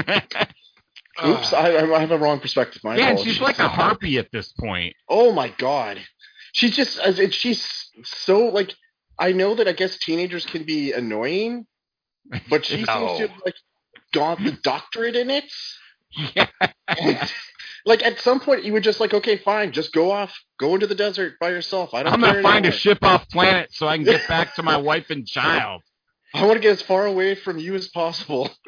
Oops. 1.26 1.54
I, 1.54 1.78
I 1.94 2.00
have 2.00 2.12
a 2.12 2.18
wrong 2.18 2.40
perspective. 2.42 2.84
My 2.84 2.98
yeah, 2.98 3.12
and 3.12 3.20
she's 3.20 3.40
like 3.40 3.60
a 3.60 3.68
harpy 3.70 4.18
at 4.18 4.32
this 4.32 4.52
point. 4.52 4.96
Oh 5.08 5.32
my 5.32 5.48
god, 5.58 6.00
she's 6.54 6.76
just 6.76 7.00
she's 7.34 7.90
so 8.04 8.48
like. 8.48 8.74
I 9.18 9.32
know 9.32 9.56
that 9.56 9.66
I 9.66 9.72
guess 9.72 9.98
teenagers 9.98 10.46
can 10.46 10.64
be 10.66 10.92
annoying, 10.92 11.66
but 12.50 12.66
she 12.66 12.84
No. 12.88 13.16
seems 13.16 13.20
to 13.20 13.28
have 13.30 13.42
like 13.46 13.56
got 14.12 14.40
the 14.44 14.52
doctorate 14.64 15.16
in 15.16 15.30
it. 15.30 15.46
Yeah. 16.36 16.48
And, 16.88 17.20
like 17.86 18.04
at 18.04 18.20
some 18.20 18.40
point, 18.40 18.64
you 18.64 18.74
would 18.74 18.84
just 18.84 19.00
like, 19.00 19.14
okay, 19.14 19.38
fine, 19.38 19.72
just 19.72 19.94
go 19.94 20.12
off, 20.12 20.36
go 20.60 20.74
into 20.74 20.88
the 20.88 20.96
desert 20.96 21.34
by 21.40 21.50
yourself. 21.50 21.94
I 21.94 22.04
don't. 22.04 22.14
I'm 22.14 22.22
care 22.22 22.32
gonna 22.34 22.44
find 22.44 22.66
a 22.66 22.72
ship 22.72 23.04
off 23.04 23.30
planet 23.30 23.70
so 23.74 23.88
I 23.88 23.98
can 23.98 24.06
get 24.06 24.28
back 24.28 24.56
to 24.56 24.64
my 24.64 24.78
wife 24.78 25.10
and 25.10 25.26
child. 25.28 25.82
I 26.34 26.44
want 26.46 26.56
to 26.58 26.60
get 26.60 26.72
as 26.74 26.82
far 26.82 27.06
away 27.06 27.36
from 27.36 27.58
you 27.60 27.76
as 27.76 27.88
possible. 27.88 28.50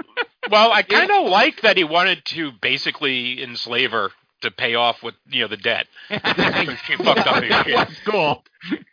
Well, 0.49 0.71
I 0.71 0.81
kind 0.83 1.11
of 1.11 1.27
like 1.29 1.63
that 1.63 1.75
he 1.75 1.83
wanted 1.83 2.23
to 2.27 2.53
basically 2.61 3.43
enslave 3.43 3.91
her 3.91 4.11
to 4.43 4.49
pay 4.49 4.75
off 4.75 5.03
with 5.03 5.15
you 5.29 5.41
know 5.41 5.49
the 5.49 5.57
debt. 5.57 5.87
she 6.09 6.95
fucked 6.95 7.27
up 7.27 7.43
his 7.43 7.53
shit. 7.65 7.75
That's 7.75 7.99
cool. 8.05 8.43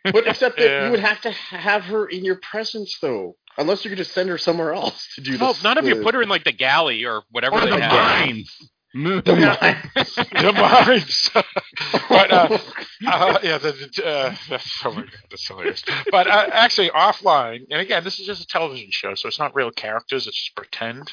But 0.03 0.27
except 0.27 0.57
that 0.57 0.65
Yeah. 0.65 0.85
you 0.85 0.91
would 0.91 0.99
have 0.99 1.21
to 1.21 1.31
have 1.31 1.83
her 1.85 2.07
in 2.07 2.25
your 2.25 2.35
presence, 2.35 2.97
though, 3.01 3.37
unless 3.57 3.85
you 3.85 3.89
could 3.89 3.97
just 3.97 4.11
send 4.11 4.27
her 4.27 4.37
somewhere 4.37 4.73
else 4.73 5.07
to 5.15 5.21
do 5.21 5.37
Well, 5.39 5.53
this. 5.53 5.63
none 5.63 5.77
of 5.77 5.85
you 5.87 6.01
put 6.01 6.13
her 6.13 6.21
in 6.21 6.27
like 6.27 6.43
the 6.43 6.51
galley 6.51 7.05
or 7.05 7.23
whatever 7.31 7.55
Or 7.55 7.61
they 7.61 7.69
the 7.69 7.79
had. 7.79 8.25
mines. 8.27 8.53
Move. 8.95 9.25
the 9.25 9.33
Yeah. 9.33 9.81
the 9.95 10.53
mines. 10.53 11.29
but 12.09 12.31
uh, 12.31 12.57
uh, 13.05 13.39
yeah, 13.43 13.57
the, 13.57 13.73
the, 13.73 14.05
uh, 14.07 14.35
that's, 14.47 14.81
oh 14.85 14.91
my 14.91 15.01
god, 15.01 15.11
that's 15.29 15.45
hilarious. 15.45 15.83
But 16.09 16.27
uh, 16.27 16.47
actually, 16.53 16.91
offline, 16.91 17.65
and 17.69 17.81
again, 17.81 18.05
this 18.05 18.21
is 18.21 18.25
just 18.25 18.41
a 18.41 18.47
television 18.47 18.87
show, 18.91 19.13
so 19.15 19.27
it's 19.27 19.37
not 19.37 19.53
real 19.53 19.69
characters; 19.69 20.27
it's 20.27 20.37
just 20.37 20.55
pretend. 20.55 21.11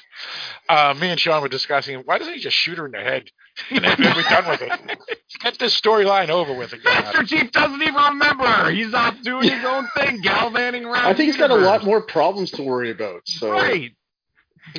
Uh, 0.68 0.94
me 1.00 1.08
and 1.08 1.18
Sean 1.18 1.42
were 1.42 1.48
discussing 1.48 2.02
why 2.04 2.18
doesn't 2.18 2.34
he 2.34 2.38
just 2.38 2.56
shoot 2.56 2.78
her 2.78 2.86
in 2.86 2.92
the 2.92 3.00
head 3.00 3.24
and 3.70 3.84
then 3.84 3.96
we're 4.14 4.22
done 4.22 4.48
with 4.48 4.62
it? 4.62 4.98
Get 5.40 5.58
this 5.58 5.78
storyline 5.78 6.28
over 6.28 6.54
with 6.54 6.72
again. 6.72 7.02
Master 7.02 7.24
Chief 7.24 7.50
doesn't 7.50 7.82
even 7.82 7.94
remember 7.94 8.46
her. 8.46 8.70
He's 8.70 8.94
off 8.94 9.20
doing 9.22 9.50
his 9.50 9.64
own 9.64 9.88
thing, 9.96 10.20
galvanizing 10.20 10.84
around. 10.84 11.06
I 11.06 11.14
think 11.14 11.26
he's 11.26 11.36
got 11.36 11.50
a 11.50 11.56
lot 11.56 11.84
more 11.84 12.00
problems 12.00 12.52
to 12.52 12.62
worry 12.62 12.92
about. 12.92 13.22
So, 13.26 13.50
Right. 13.50 13.90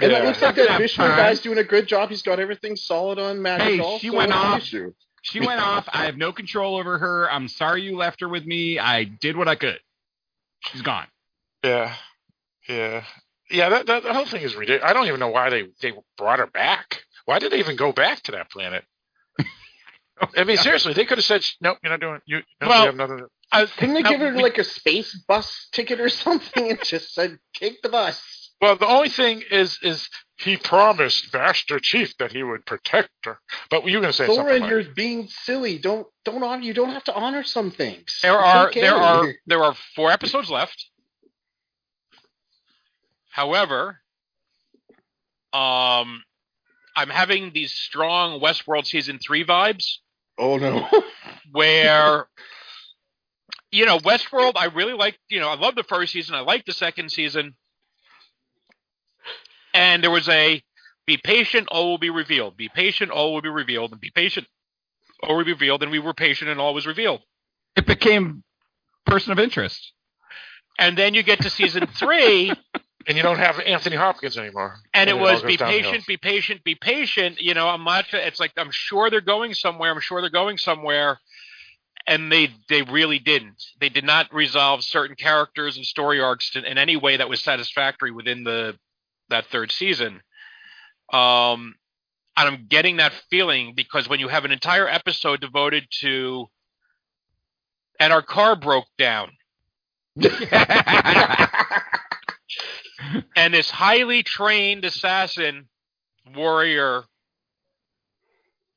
And 0.02 0.12
Yeah. 0.12 0.19
it 0.19 0.26
looks 0.26 0.41
like 0.41 0.56
that 0.56 0.69
have 0.69 0.82
Fishman 0.82 1.10
time. 1.10 1.17
guy's 1.17 1.41
doing 1.41 1.58
a 1.58 1.63
good 1.63 1.88
job. 1.88 2.10
He's 2.10 2.22
got 2.22 2.39
everything 2.39 2.76
solid 2.76 3.19
on 3.19 3.41
Magic. 3.41 3.67
Hey, 3.67 3.80
also. 3.80 4.00
she 4.00 4.10
went 4.10 4.32
off. 4.34 4.60
issue? 4.62 4.93
She 5.22 5.39
went 5.39 5.62
off. 5.62 5.88
I 5.91 6.06
have 6.06 6.17
no 6.17 6.32
control 6.34 6.76
over 6.78 6.98
her. 6.98 7.32
I'm 7.32 7.48
sorry 7.48 7.82
you 7.84 7.96
left 7.98 8.19
her 8.22 8.28
with 8.28 8.46
me. 8.46 8.78
I 8.80 9.04
did 9.06 9.38
what 9.38 9.48
I 9.48 9.56
could. 9.56 9.80
She's 10.72 10.82
gone. 10.82 11.08
Yeah, 11.63 11.93
yeah, 12.67 13.04
yeah. 13.50 13.69
That, 13.69 13.86
that 13.88 14.04
the 14.04 14.13
whole 14.13 14.26
thing 14.26 14.41
is 14.41 14.54
ridiculous. 14.56 14.84
I 14.89 14.93
don't 14.93 15.08
even 15.08 15.19
know 15.22 15.30
why 15.30 15.50
they 15.50 15.63
they 15.82 15.93
brought 16.17 16.39
her 16.39 16.48
back. 16.48 17.04
Why 17.26 17.39
did 17.39 17.52
they 17.54 17.60
even 17.60 17.78
go 17.78 17.93
back 17.93 18.22
to 18.24 18.34
that 18.34 18.50
planet? 18.52 18.84
I 20.38 20.43
mean, 20.43 20.58
seriously, 20.58 20.93
they 20.93 21.06
could 21.06 21.17
have 21.17 21.26
said, 21.26 21.46
"Nope, 21.62 21.78
you're 21.84 21.91
not 21.91 22.00
doing. 22.00 22.19
You, 22.26 22.41
no, 22.62 22.67
Well, 22.67 22.80
you 22.82 22.86
have 22.88 22.96
nothing." 22.96 23.17
to-" 23.19 23.24
uh, 23.26 23.28
I, 23.52 23.65
Couldn't 23.65 23.96
they 23.96 24.02
now, 24.02 24.10
give 24.10 24.19
her 24.19 24.34
we- 24.36 24.41
like 24.43 24.58
a 24.58 24.63
space 24.63 25.15
bus 25.28 25.67
ticket 25.72 26.00
or 26.00 26.10
something 26.10 26.69
and 26.69 26.84
just 26.84 27.13
said, 27.13 27.39
"Take 27.54 27.82
the 27.82 27.89
bus"? 27.89 28.42
Well, 28.63 28.78
the 28.78 28.88
only 28.88 29.10
thing 29.10 29.43
is, 29.52 29.78
is 29.82 30.10
he 30.38 30.56
promised 30.56 31.34
Master 31.34 31.80
Chief 31.80 32.15
that 32.19 32.32
he 32.32 32.43
would 32.43 32.65
protect 32.65 33.10
her. 33.26 33.38
But 33.69 33.86
you 33.86 33.97
were 33.97 34.02
going 34.04 34.13
to 34.13 34.17
say 34.17 34.26
something. 34.26 34.45
Soren, 34.45 34.63
you're 34.63 34.86
being 34.86 35.28
silly. 35.28 35.78
Don't 35.78 36.08
don't 36.23 36.41
honor. 36.41 36.62
You 36.63 36.73
don't 36.73 36.91
have 36.91 37.04
to 37.04 37.13
honor 37.13 37.43
some 37.43 37.71
things. 37.71 38.19
There 38.21 38.39
It's 38.39 38.47
are 38.47 38.67
okay. 38.69 38.80
there 38.80 38.95
are 38.95 39.34
there 39.47 39.62
are 39.62 39.76
four 39.97 40.12
episodes 40.12 40.49
left. 40.49 40.82
However, 43.32 43.99
um, 45.52 46.23
I'm 46.95 47.10
having 47.10 47.52
these 47.54 47.73
strong 47.73 48.39
Westworld 48.39 48.86
season 48.86 49.19
three 49.19 49.43
vibes 49.43 49.97
Oh 50.38 50.56
no. 50.56 50.88
where. 51.52 52.28
You 53.73 53.88
know, 53.88 53.97
Westworld, 53.97 54.54
I 54.56 54.65
really 54.65 54.93
like, 54.93 55.17
you 55.30 55.39
know, 55.39 55.49
I 55.49 55.56
love 55.56 55.73
the 55.73 55.84
first 55.84 56.13
season. 56.13 56.36
I 56.36 56.41
like 56.41 56.63
the 56.63 56.73
second 56.73 57.12
season. 57.12 57.56
And 59.74 60.04
there 60.04 60.12
was 60.12 60.30
a 60.30 60.62
be 61.06 61.18
patient, 61.18 61.68
all 61.70 61.90
will 61.90 61.98
be 61.98 62.10
revealed. 62.10 62.56
Be 62.56 62.70
patient, 62.70 63.12
all 63.12 63.34
will 63.34 63.42
be 63.42 63.50
revealed. 63.50 63.92
And 63.92 64.00
be 64.00 64.12
patient, 64.14 64.48
all 65.22 65.38
will 65.38 65.46
be 65.46 65.52
revealed. 65.52 65.84
And 65.84 65.92
we 65.92 66.00
were 66.00 66.14
patient, 66.14 66.50
and 66.50 66.60
all 66.60 66.74
was 66.74 66.86
revealed. 66.86 67.22
It 67.76 67.86
became 67.86 68.44
person 69.06 69.32
of 69.32 69.40
interest. 69.40 69.92
And 70.80 70.98
then 70.98 71.14
you 71.14 71.24
get 71.24 71.42
to 71.42 71.50
season 71.50 71.88
three, 71.88 72.52
and 73.08 73.18
you 73.18 73.24
don't 73.24 73.38
have 73.38 73.60
Anthony 73.60 73.96
Hopkins 73.96 74.38
anymore. 74.38 74.78
and 74.94 75.10
it 75.10 75.14
all 75.14 75.22
was 75.22 75.42
goes 75.42 75.52
be 75.52 75.58
downhill. 75.58 75.82
patient, 75.82 76.08
be 76.08 76.18
patient, 76.18 76.64
be 76.64 76.76
patient. 76.76 77.42
You 77.42 77.54
know, 77.54 77.68
I'm 77.68 77.84
not. 77.84 78.06
It's 78.14 78.40
like 78.40 78.54
I'm 78.58 78.72
sure 78.72 79.10
they're 79.10 79.22
going 79.22 79.54
somewhere. 79.54 79.92
I'm 79.92 80.00
sure 80.00 80.22
they're 80.22 80.30
going 80.30 80.58
somewhere, 80.58 81.20
and 82.08 82.32
they 82.32 82.50
they 82.70 82.82
really 82.82 83.20
didn't. 83.20 83.62
They 83.80 83.90
did 83.90 84.04
not 84.04 84.34
resolve 84.34 84.84
certain 84.84 85.16
characters 85.16 85.78
and 85.78 85.86
story 85.86 86.22
arcs 86.22 86.52
to, 86.52 86.64
in 86.64 86.78
any 86.78 86.96
way 86.96 87.18
that 87.18 87.30
was 87.30 87.42
satisfactory 87.42 88.12
within 88.12 88.44
the 88.44 88.76
that 89.30 89.46
third 89.48 89.72
season. 89.72 90.22
Um, 91.12 91.76
and 92.36 92.48
I'm 92.50 92.66
getting 92.68 92.98
that 92.98 93.14
feeling 93.30 93.74
because 93.76 94.10
when 94.10 94.20
you 94.20 94.28
have 94.28 94.46
an 94.46 94.52
entire 94.52 94.88
episode 94.88 95.42
devoted 95.42 95.86
to, 96.02 96.48
and 98.00 98.12
our 98.12 98.22
car 98.22 98.56
broke 98.56 98.88
down, 98.98 99.32
and 103.36 103.54
this 103.54 103.70
highly 103.70 104.24
trained 104.24 104.86
assassin 104.86 105.68
warrior 106.36 107.04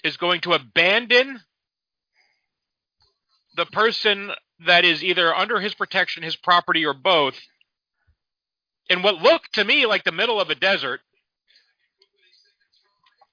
is 0.04 0.16
going 0.16 0.40
to 0.42 0.52
abandon 0.52 1.40
the 3.56 3.66
person 3.66 4.30
that 4.66 4.84
is 4.84 5.02
either 5.02 5.34
under 5.34 5.60
his 5.60 5.74
protection, 5.74 6.22
his 6.22 6.36
property, 6.36 6.86
or 6.86 6.94
both, 6.94 7.38
in 8.90 9.02
what 9.02 9.16
looked 9.16 9.54
to 9.54 9.64
me 9.64 9.86
like 9.86 10.04
the 10.04 10.12
middle 10.12 10.40
of 10.40 10.50
a 10.50 10.54
desert. 10.54 11.00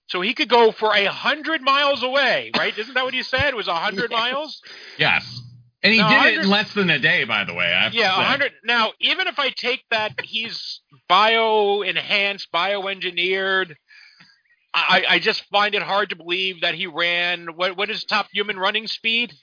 So 0.07 0.21
he 0.21 0.33
could 0.33 0.49
go 0.49 0.71
for 0.71 0.93
a 0.95 1.05
hundred 1.05 1.61
miles 1.61 2.03
away, 2.03 2.51
right? 2.55 2.77
Isn't 2.77 2.93
that 2.93 3.05
what 3.05 3.13
he 3.13 3.23
said? 3.23 3.49
It 3.49 3.55
was 3.55 3.67
a 3.67 3.75
hundred 3.75 4.11
miles. 4.11 4.63
yes. 4.97 5.41
And 5.83 5.93
he 5.93 5.99
No, 5.99 6.07
did 6.07 6.25
it 6.25 6.41
in 6.41 6.49
less 6.49 6.73
than 6.73 6.89
a 6.89 6.99
day, 6.99 7.23
by 7.25 7.43
the 7.45 7.53
way. 7.53 7.65
I 7.65 7.83
have 7.85 7.93
Yeah, 7.93 8.11
a 8.19 8.23
hundred. 8.23 8.51
Now, 8.63 8.93
even 8.99 9.27
if 9.27 9.39
I 9.39 9.49
take 9.49 9.83
that 9.91 10.13
he's 10.23 10.81
bio 11.09 11.81
enhanced, 11.81 12.51
bio 12.51 12.87
engineered, 12.87 13.75
I, 14.73 15.03
I 15.07 15.19
just 15.19 15.43
find 15.51 15.75
it 15.75 15.83
hard 15.83 16.09
to 16.09 16.15
believe 16.15 16.61
that 16.61 16.75
he 16.75 16.87
ran. 16.87 17.47
What 17.55 17.77
what 17.77 17.89
is 17.89 18.03
top 18.05 18.27
human 18.33 18.57
running 18.57 18.87
speed? 18.87 19.33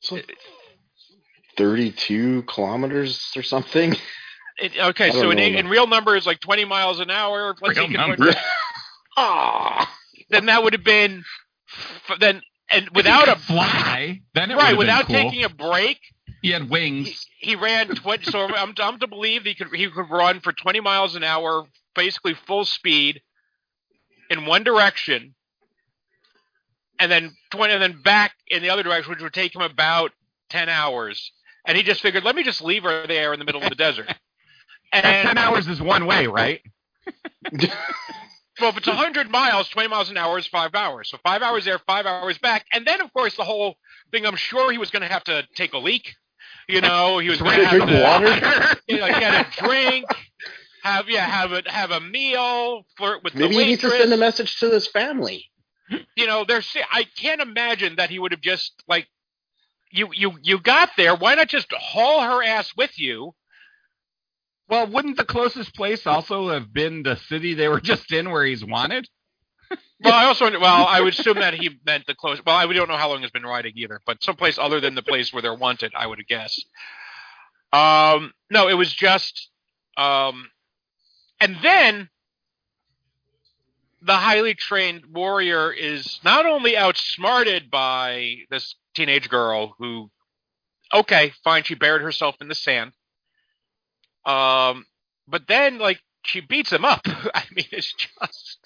So, 0.00 0.20
32 1.56 2.42
kilometers 2.44 3.32
or 3.36 3.42
something. 3.42 3.96
It, 4.58 4.72
okay, 4.78 5.10
so 5.10 5.30
in, 5.30 5.38
know 5.38 5.42
in 5.42 5.54
enough. 5.56 5.72
real 5.72 5.86
numbers, 5.86 6.26
like 6.26 6.40
twenty 6.40 6.64
miles 6.64 7.00
an 7.00 7.10
hour. 7.10 7.54
Let's 7.60 7.78
Real 7.78 7.88
see, 7.88 7.94
numbers. 7.94 8.34
Ah, 9.16 9.96
then 10.30 10.46
that 10.46 10.64
would 10.64 10.72
have 10.72 10.82
been 10.82 11.22
then 12.18 12.42
and 12.68 12.90
without 12.96 13.28
a 13.28 13.36
fly, 13.36 14.22
then 14.34 14.50
it 14.50 14.56
right 14.56 14.76
would've 14.76 14.78
been 14.78 14.78
without 14.78 15.06
cool. 15.06 15.14
taking 15.14 15.44
a 15.44 15.48
break. 15.48 16.00
He 16.42 16.50
had 16.50 16.62
he, 16.62 16.68
wings. 16.68 17.26
he 17.38 17.54
ran 17.54 17.86
20 17.94 18.24
so 18.24 18.40
I'm, 18.52 18.74
I'm 18.76 18.98
to 18.98 19.06
believe 19.06 19.44
he 19.44 19.54
could 19.54 19.68
he 19.72 19.88
could 19.88 20.10
run 20.10 20.40
for 20.40 20.52
20 20.52 20.80
miles 20.80 21.14
an 21.14 21.22
hour 21.22 21.64
basically 21.94 22.34
full 22.34 22.64
speed 22.64 23.22
in 24.30 24.46
one 24.46 24.64
direction 24.64 25.36
and 26.98 27.10
then 27.10 27.36
twenty, 27.50 27.74
and 27.74 27.82
then 27.82 28.00
back 28.02 28.32
in 28.48 28.62
the 28.62 28.70
other 28.70 28.82
direction, 28.82 29.10
which 29.10 29.22
would 29.22 29.32
take 29.32 29.54
him 29.54 29.62
about 29.62 30.12
ten 30.48 30.68
hours. 30.68 31.32
And 31.66 31.76
he 31.76 31.82
just 31.82 32.02
figured, 32.02 32.24
let 32.24 32.36
me 32.36 32.42
just 32.42 32.62
leave 32.62 32.82
her 32.82 33.06
there 33.06 33.32
in 33.32 33.38
the 33.38 33.44
middle 33.44 33.62
of 33.62 33.68
the 33.68 33.74
desert. 33.76 34.12
And 34.94 35.28
ten 35.28 35.38
hours 35.38 35.66
is 35.66 35.80
one 35.80 36.06
way, 36.06 36.26
right? 36.26 36.60
well, 38.60 38.70
if 38.70 38.76
it's 38.76 38.86
100 38.86 39.30
miles, 39.30 39.68
20 39.68 39.88
miles 39.88 40.10
an 40.10 40.16
hour 40.16 40.38
is 40.38 40.46
five 40.46 40.74
hours. 40.74 41.10
So 41.10 41.18
five 41.22 41.42
hours 41.42 41.64
there, 41.64 41.78
five 41.86 42.06
hours 42.06 42.38
back. 42.38 42.64
And 42.72 42.86
then, 42.86 43.00
of 43.00 43.12
course, 43.12 43.36
the 43.36 43.44
whole 43.44 43.76
thing, 44.10 44.26
I'm 44.26 44.36
sure 44.36 44.72
he 44.72 44.78
was 44.78 44.90
going 44.90 45.02
to 45.02 45.08
have 45.08 45.24
to 45.24 45.46
take 45.54 45.74
a 45.74 45.78
leak. 45.78 46.14
You 46.68 46.80
know, 46.80 47.18
he 47.18 47.28
was 47.28 47.40
going 47.40 47.58
to 47.58 47.66
have 47.66 47.76
Drink 47.76 47.90
to 47.90 48.02
water. 48.02 48.76
you 48.88 48.98
know, 48.98 49.08
get 49.08 49.46
a 49.46 49.62
drink, 49.62 50.06
have 50.82 51.08
yeah, 51.08 51.26
have 51.26 51.52
a 51.52 51.62
have 51.66 51.90
a 51.90 52.00
meal, 52.00 52.86
flirt 52.96 53.22
with 53.22 53.34
Maybe 53.34 53.54
he 53.54 53.64
needs 53.64 53.82
to 53.82 53.90
send 53.90 54.12
a 54.12 54.16
message 54.16 54.58
to 54.60 54.70
his 54.70 54.86
family. 54.86 55.50
you 56.16 56.26
know, 56.26 56.44
there's 56.44 56.74
I 56.90 57.04
can't 57.16 57.40
imagine 57.40 57.96
that 57.96 58.08
he 58.08 58.18
would 58.18 58.32
have 58.32 58.40
just 58.40 58.72
like 58.88 59.06
you 59.90 60.08
you 60.12 60.38
you 60.42 60.58
got 60.58 60.90
there. 60.96 61.14
Why 61.14 61.34
not 61.34 61.48
just 61.48 61.72
haul 61.72 62.22
her 62.22 62.42
ass 62.42 62.72
with 62.76 62.98
you? 62.98 63.34
Well, 64.68 64.86
wouldn't 64.86 65.16
the 65.16 65.24
closest 65.24 65.74
place 65.74 66.06
also 66.06 66.50
have 66.50 66.72
been 66.72 67.02
the 67.02 67.16
city 67.16 67.54
they 67.54 67.68
were 67.68 67.80
just 67.82 68.12
in 68.12 68.30
where 68.30 68.44
he's 68.44 68.64
wanted? 68.64 69.08
Well, 70.02 70.12
I 70.12 70.26
also 70.26 70.50
well, 70.60 70.86
I 70.86 71.00
would 71.00 71.14
assume 71.14 71.38
that 71.40 71.54
he 71.54 71.80
meant 71.86 72.06
the 72.06 72.14
close. 72.14 72.40
Well, 72.44 72.56
I 72.56 72.70
don't 72.72 72.88
know 72.88 72.96
how 72.96 73.08
long 73.08 73.22
he's 73.22 73.30
been 73.30 73.44
riding 73.44 73.72
either, 73.76 74.00
but 74.06 74.22
someplace 74.22 74.58
other 74.58 74.80
than 74.80 74.94
the 74.94 75.02
place 75.02 75.32
where 75.32 75.40
they're 75.40 75.54
wanted, 75.54 75.92
I 75.96 76.06
would 76.06 76.24
guess. 76.26 76.60
Um, 77.72 78.32
no, 78.50 78.68
it 78.68 78.74
was 78.74 78.92
just, 78.92 79.48
um, 79.96 80.48
and 81.40 81.56
then 81.62 82.08
the 84.02 84.14
highly 84.14 84.54
trained 84.54 85.06
warrior 85.12 85.72
is 85.72 86.20
not 86.22 86.44
only 86.46 86.76
outsmarted 86.76 87.70
by 87.70 88.36
this 88.50 88.74
teenage 88.94 89.28
girl 89.28 89.74
who, 89.78 90.10
okay, 90.92 91.32
fine, 91.42 91.64
she 91.64 91.74
buried 91.74 92.02
herself 92.02 92.36
in 92.40 92.48
the 92.48 92.54
sand. 92.54 92.92
Um, 94.26 94.86
but 95.28 95.46
then 95.46 95.78
like 95.78 96.00
she 96.24 96.40
beats 96.40 96.72
him 96.72 96.84
up. 96.84 97.02
I 97.06 97.44
mean, 97.54 97.66
it's 97.70 97.92
just. 97.92 98.58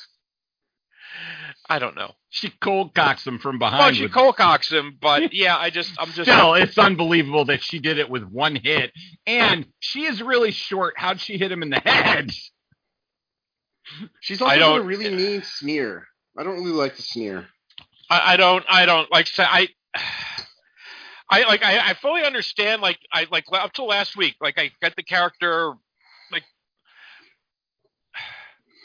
I 1.69 1.79
don't 1.79 1.97
know. 1.97 2.13
She 2.31 2.51
cold 2.61 2.95
cocks 2.95 3.27
him 3.27 3.39
from 3.39 3.59
behind. 3.59 3.81
Well, 3.81 3.93
she 3.93 4.03
with- 4.05 4.13
cold 4.13 4.37
cocks 4.37 4.71
him, 4.71 4.97
but 5.01 5.33
yeah, 5.33 5.57
I 5.57 5.71
just, 5.71 5.93
I'm 5.99 6.13
just. 6.13 6.31
Still, 6.31 6.55
it's 6.55 6.79
unbelievable 6.79 7.47
that 7.47 7.63
she 7.63 7.79
did 7.79 7.99
it 7.99 8.09
with 8.09 8.25
one 8.25 8.57
hit. 8.57 8.93
And 9.27 9.67
she 9.81 10.05
is 10.05 10.23
really 10.23 10.53
short. 10.53 10.95
How'd 10.97 11.21
she 11.21 11.37
hit 11.39 11.51
him 11.51 11.63
in 11.63 11.71
the 11.71 11.81
head? 11.81 12.31
She's 14.21 14.41
I 14.43 14.61
also 14.61 14.61
got 14.61 14.81
a 14.81 14.83
really 14.83 15.15
mean 15.15 15.43
sneer. 15.43 16.07
I 16.37 16.45
don't 16.45 16.57
really 16.57 16.73
like 16.73 16.97
the 16.97 17.03
sneer. 17.03 17.47
I, 18.11 18.35
I 18.35 18.37
don't, 18.37 18.65
I 18.69 18.87
don't 18.87 19.11
like 19.11 19.27
say 19.27 19.45
I. 19.45 19.69
I 21.31 21.43
like 21.45 21.63
I, 21.65 21.91
I 21.91 21.95
fully 21.95 22.23
understand 22.23 22.83
like 22.83 22.99
I 23.13 23.27
like 23.31 23.45
up 23.53 23.73
till 23.73 23.87
last 23.87 24.17
week 24.17 24.37
like 24.41 24.59
I 24.59 24.71
got 24.81 24.97
the 24.97 25.03
character 25.03 25.73
like 26.33 26.45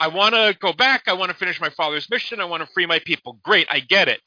I 0.01 0.07
want 0.09 0.35
to 0.35 0.55
go 0.59 0.73
back 0.73 1.03
I 1.07 1.13
want 1.13 1.31
to 1.31 1.37
finish 1.37 1.61
my 1.61 1.69
father's 1.69 2.09
mission 2.09 2.39
I 2.41 2.45
want 2.45 2.61
to 2.65 2.67
free 2.73 2.85
my 2.85 2.99
people. 2.99 3.39
Great 3.43 3.67
I 3.69 3.79
get 3.79 4.07
it. 4.09 4.21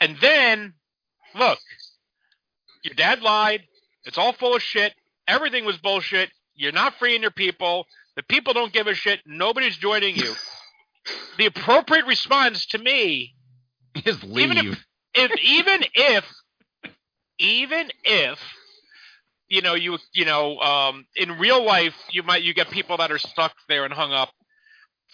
And 0.00 0.16
then 0.20 0.74
look 1.34 1.58
your 2.84 2.94
dad 2.94 3.22
lied 3.22 3.62
it's 4.04 4.18
all 4.18 4.32
full 4.32 4.54
of 4.54 4.62
shit 4.62 4.92
everything 5.26 5.64
was 5.64 5.78
bullshit 5.78 6.30
you're 6.54 6.72
not 6.72 6.98
freeing 6.98 7.22
your 7.22 7.30
people 7.30 7.86
the 8.16 8.22
people 8.24 8.52
don't 8.52 8.72
give 8.72 8.86
a 8.88 8.94
shit 8.94 9.20
nobody's 9.26 9.76
joining 9.78 10.16
you. 10.16 10.34
The 11.38 11.46
appropriate 11.46 12.06
response 12.06 12.66
to 12.66 12.78
me 12.78 13.34
Is 14.04 14.22
leave. 14.22 14.50
Even 14.50 14.58
if- 14.66 14.84
if 15.14 15.30
even 15.42 15.84
if 15.94 16.24
even 17.38 17.90
if 18.04 18.38
you 19.48 19.62
know 19.62 19.74
you 19.74 19.98
you 20.14 20.24
know 20.24 20.58
um 20.58 21.06
in 21.16 21.38
real 21.38 21.64
life 21.64 21.94
you 22.10 22.22
might 22.22 22.42
you 22.42 22.54
get 22.54 22.70
people 22.70 22.96
that 22.98 23.12
are 23.12 23.18
stuck 23.18 23.54
there 23.68 23.84
and 23.84 23.94
hung 23.94 24.12
up. 24.12 24.30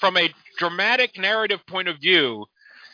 From 0.00 0.16
a 0.16 0.32
dramatic 0.58 1.18
narrative 1.18 1.66
point 1.66 1.88
of 1.88 1.98
view 2.00 2.46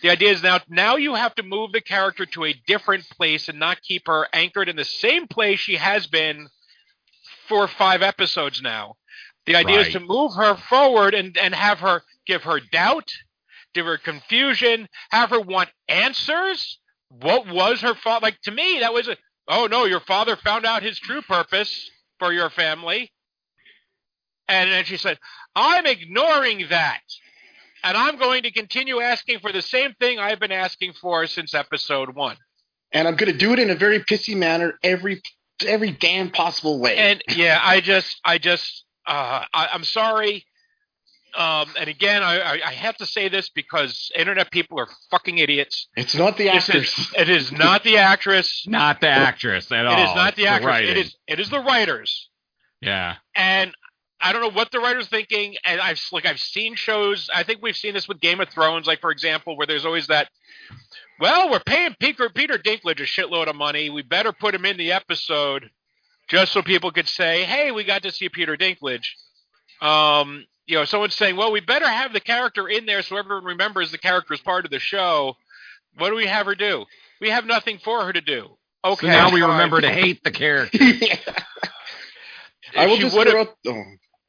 the 0.03 0.11
idea 0.11 0.33
is 0.33 0.43
now 0.43 0.61
now 0.69 0.97
you 0.97 1.15
have 1.15 1.35
to 1.37 1.43
move 1.43 1.73
the 1.73 1.81
character 1.81 2.27
to 2.27 2.45
a 2.45 2.55
different 2.67 3.09
place 3.11 3.49
and 3.49 3.59
not 3.59 3.83
keep 3.83 4.07
her 4.07 4.29
anchored 4.33 4.69
in 4.69 4.77
the 4.77 4.85
same 4.85 5.27
place 5.27 5.61
she 5.61 5.77
has 5.77 6.07
been 6.07 6.49
for 7.49 7.69
five 7.69 8.03
episodes 8.03 8.63
now. 8.63 8.97
The 9.47 9.57
idea 9.57 9.81
is 9.81 9.89
to 9.91 10.01
move 10.01 10.35
her 10.35 10.57
forward 10.57 11.15
and 11.15 11.37
and 11.37 11.55
have 11.55 11.81
her 11.81 12.03
give 12.27 12.43
her 12.45 12.61
doubt 12.61 13.13
give 13.75 13.87
her 13.87 13.99
confusion 13.99 14.89
have 15.11 15.31
her 15.31 15.41
want 15.41 15.69
answers 15.89 16.79
what 17.21 17.47
was 17.49 17.81
her 17.81 17.95
fault? 17.95 18.23
Like 18.23 18.41
to 18.43 18.51
me, 18.51 18.79
that 18.81 18.93
was 18.93 19.09
a 19.09 19.17
oh 19.49 19.67
no, 19.67 19.85
your 19.85 20.01
father 20.01 20.37
found 20.37 20.65
out 20.65 20.83
his 20.83 20.99
true 20.99 21.23
purpose 21.23 21.91
for 22.19 22.33
your 22.33 22.51
family, 22.51 23.13
and 24.49 24.71
then 24.71 24.85
she 24.85 24.97
said, 24.97 25.19
I'm 25.55 25.87
ignoring 25.87 26.67
that, 26.71 27.03
and 27.83 27.97
I'm 27.97 28.17
going 28.17 28.45
to 28.45 28.51
continue 28.51 29.01
asking 29.01 29.41
for 29.41 29.53
the 29.53 29.63
same 29.63 29.95
thing 30.01 30.19
I've 30.19 30.41
been 30.41 30.53
asking 30.53 30.95
for 31.01 31.27
since 31.27 31.55
episode 31.55 32.15
one. 32.15 32.37
And 32.93 33.09
I'm 33.09 33.17
going 33.17 33.33
to 33.33 33.37
do 33.37 33.53
it 33.53 33.59
in 33.59 33.71
a 33.71 33.75
very 33.75 34.01
pissy 34.01 34.37
manner 34.37 34.79
every 34.83 35.21
every 35.67 35.91
damn 35.91 36.31
possible 36.31 36.79
way. 36.81 36.97
And 36.97 37.23
yeah, 37.29 37.61
I 37.63 37.81
just, 37.81 38.21
I 38.25 38.39
just, 38.39 38.85
uh, 39.07 39.45
I, 39.53 39.69
I'm 39.73 39.85
sorry. 39.85 40.45
Um, 41.37 41.69
and 41.79 41.89
again, 41.89 42.23
I, 42.23 42.39
I, 42.41 42.61
I 42.67 42.73
have 42.75 42.97
to 42.99 43.07
say 43.07 43.29
this 43.29 43.49
because 43.51 44.11
internet 44.15 44.51
people 44.51 44.79
are 44.79 44.89
fucking 45.11 45.39
idiots. 45.39 45.89
it's 45.97 46.15
not 46.15 46.37
the 46.37 46.45
This 46.45 46.69
actors. 46.69 46.97
is, 46.99 47.15
it 47.17 47.29
is 47.29 47.53
not 47.53 47.83
the 47.83 47.97
actress. 47.99 48.65
Not 48.69 49.01
the 49.01 49.09
actress 49.09 49.71
at 49.73 49.85
all. 49.87 49.99
It 49.99 50.05
is 50.11 50.15
not 50.15 50.37
the 50.37 50.47
actress. 50.47 50.65
it 50.67 50.69
writing. 50.89 50.97
is, 51.05 51.17
it 51.27 51.41
is 51.41 51.51
the 51.51 51.61
writers. 51.61 52.29
Yeah. 52.81 53.17
and 53.35 53.75
I 54.21 54.33
don't 54.33 54.43
know 54.43 54.51
what 54.51 54.71
the 54.71 54.79
writer's 54.79 55.09
thinking. 55.09 55.57
And 55.65 55.81
I've 55.81 56.01
like 56.13 56.25
I've 56.25 56.39
seen 56.39 56.77
shows. 56.77 57.29
I 57.35 57.43
think 57.43 57.61
we've 57.63 57.77
seen 57.77 57.95
this 57.95 58.07
with 58.09 58.21
Game 58.21 58.41
of 58.41 58.49
Thrones, 58.49 58.87
like 58.87 59.01
for 59.01 59.11
example, 59.11 59.57
where 59.57 59.67
there's 59.67 59.85
always 59.85 60.07
that. 60.07 60.29
Well, 61.21 61.51
we're 61.51 61.61
paying 61.61 61.95
Peter 62.01 62.31
Peter 62.31 62.57
Dinklage 62.59 63.01
a 63.01 63.05
shitload 63.05 63.49
of 63.49 63.57
money. 63.57 63.91
We 63.91 64.03
better 64.03 64.33
put 64.33 64.55
him 64.55 64.65
in 64.65 64.77
the 64.79 64.93
episode, 64.93 65.69
just 66.29 66.53
so 66.53 66.63
people 66.63 66.91
could 66.91 67.09
say, 67.09 67.45
"Hey, 67.45 67.71
we 67.71 67.85
got 67.85 68.03
to 68.05 68.11
see 68.13 68.29
Peter 68.31 68.57
Dinklage." 68.57 69.05
Um, 69.83 70.45
you 70.67 70.77
know, 70.77 70.85
someone's 70.85 71.15
saying, 71.15 71.37
"Well, 71.37 71.53
we 71.53 71.61
better 71.61 71.89
have 71.89 72.13
the 72.13 72.21
character 72.21 72.69
in 72.69 72.87
there 72.87 73.03
so 73.03 73.17
everyone 73.17 73.45
remembers 73.45 73.91
the 73.91 73.99
character 73.99 74.35
is 74.35 74.41
part 74.41 74.65
of 74.65 74.71
the 74.71 74.79
show." 74.79 75.37
What 75.97 76.11
do 76.11 76.17
we 76.17 76.27
have 76.27 76.47
her 76.47 76.55
do? 76.57 76.85
We 77.21 77.31
have 77.31 77.47
nothing 77.47 77.79
for 77.79 78.05
her 78.05 78.13
to 78.13 78.21
do. 78.21 78.57
Okay, 78.85 79.07
So 79.07 79.13
now 79.13 79.31
we 79.31 79.41
remember 79.43 79.81
to 79.81 79.91
hate 79.93 80.25
the 80.25 80.31
character. 80.33 80.79
I 82.77 82.87
will 82.87 82.97
She 82.97 83.03
just 83.03 83.17
would've- 83.17 83.31
throw 83.31 83.41
out, 83.43 83.57
oh, 83.69 83.83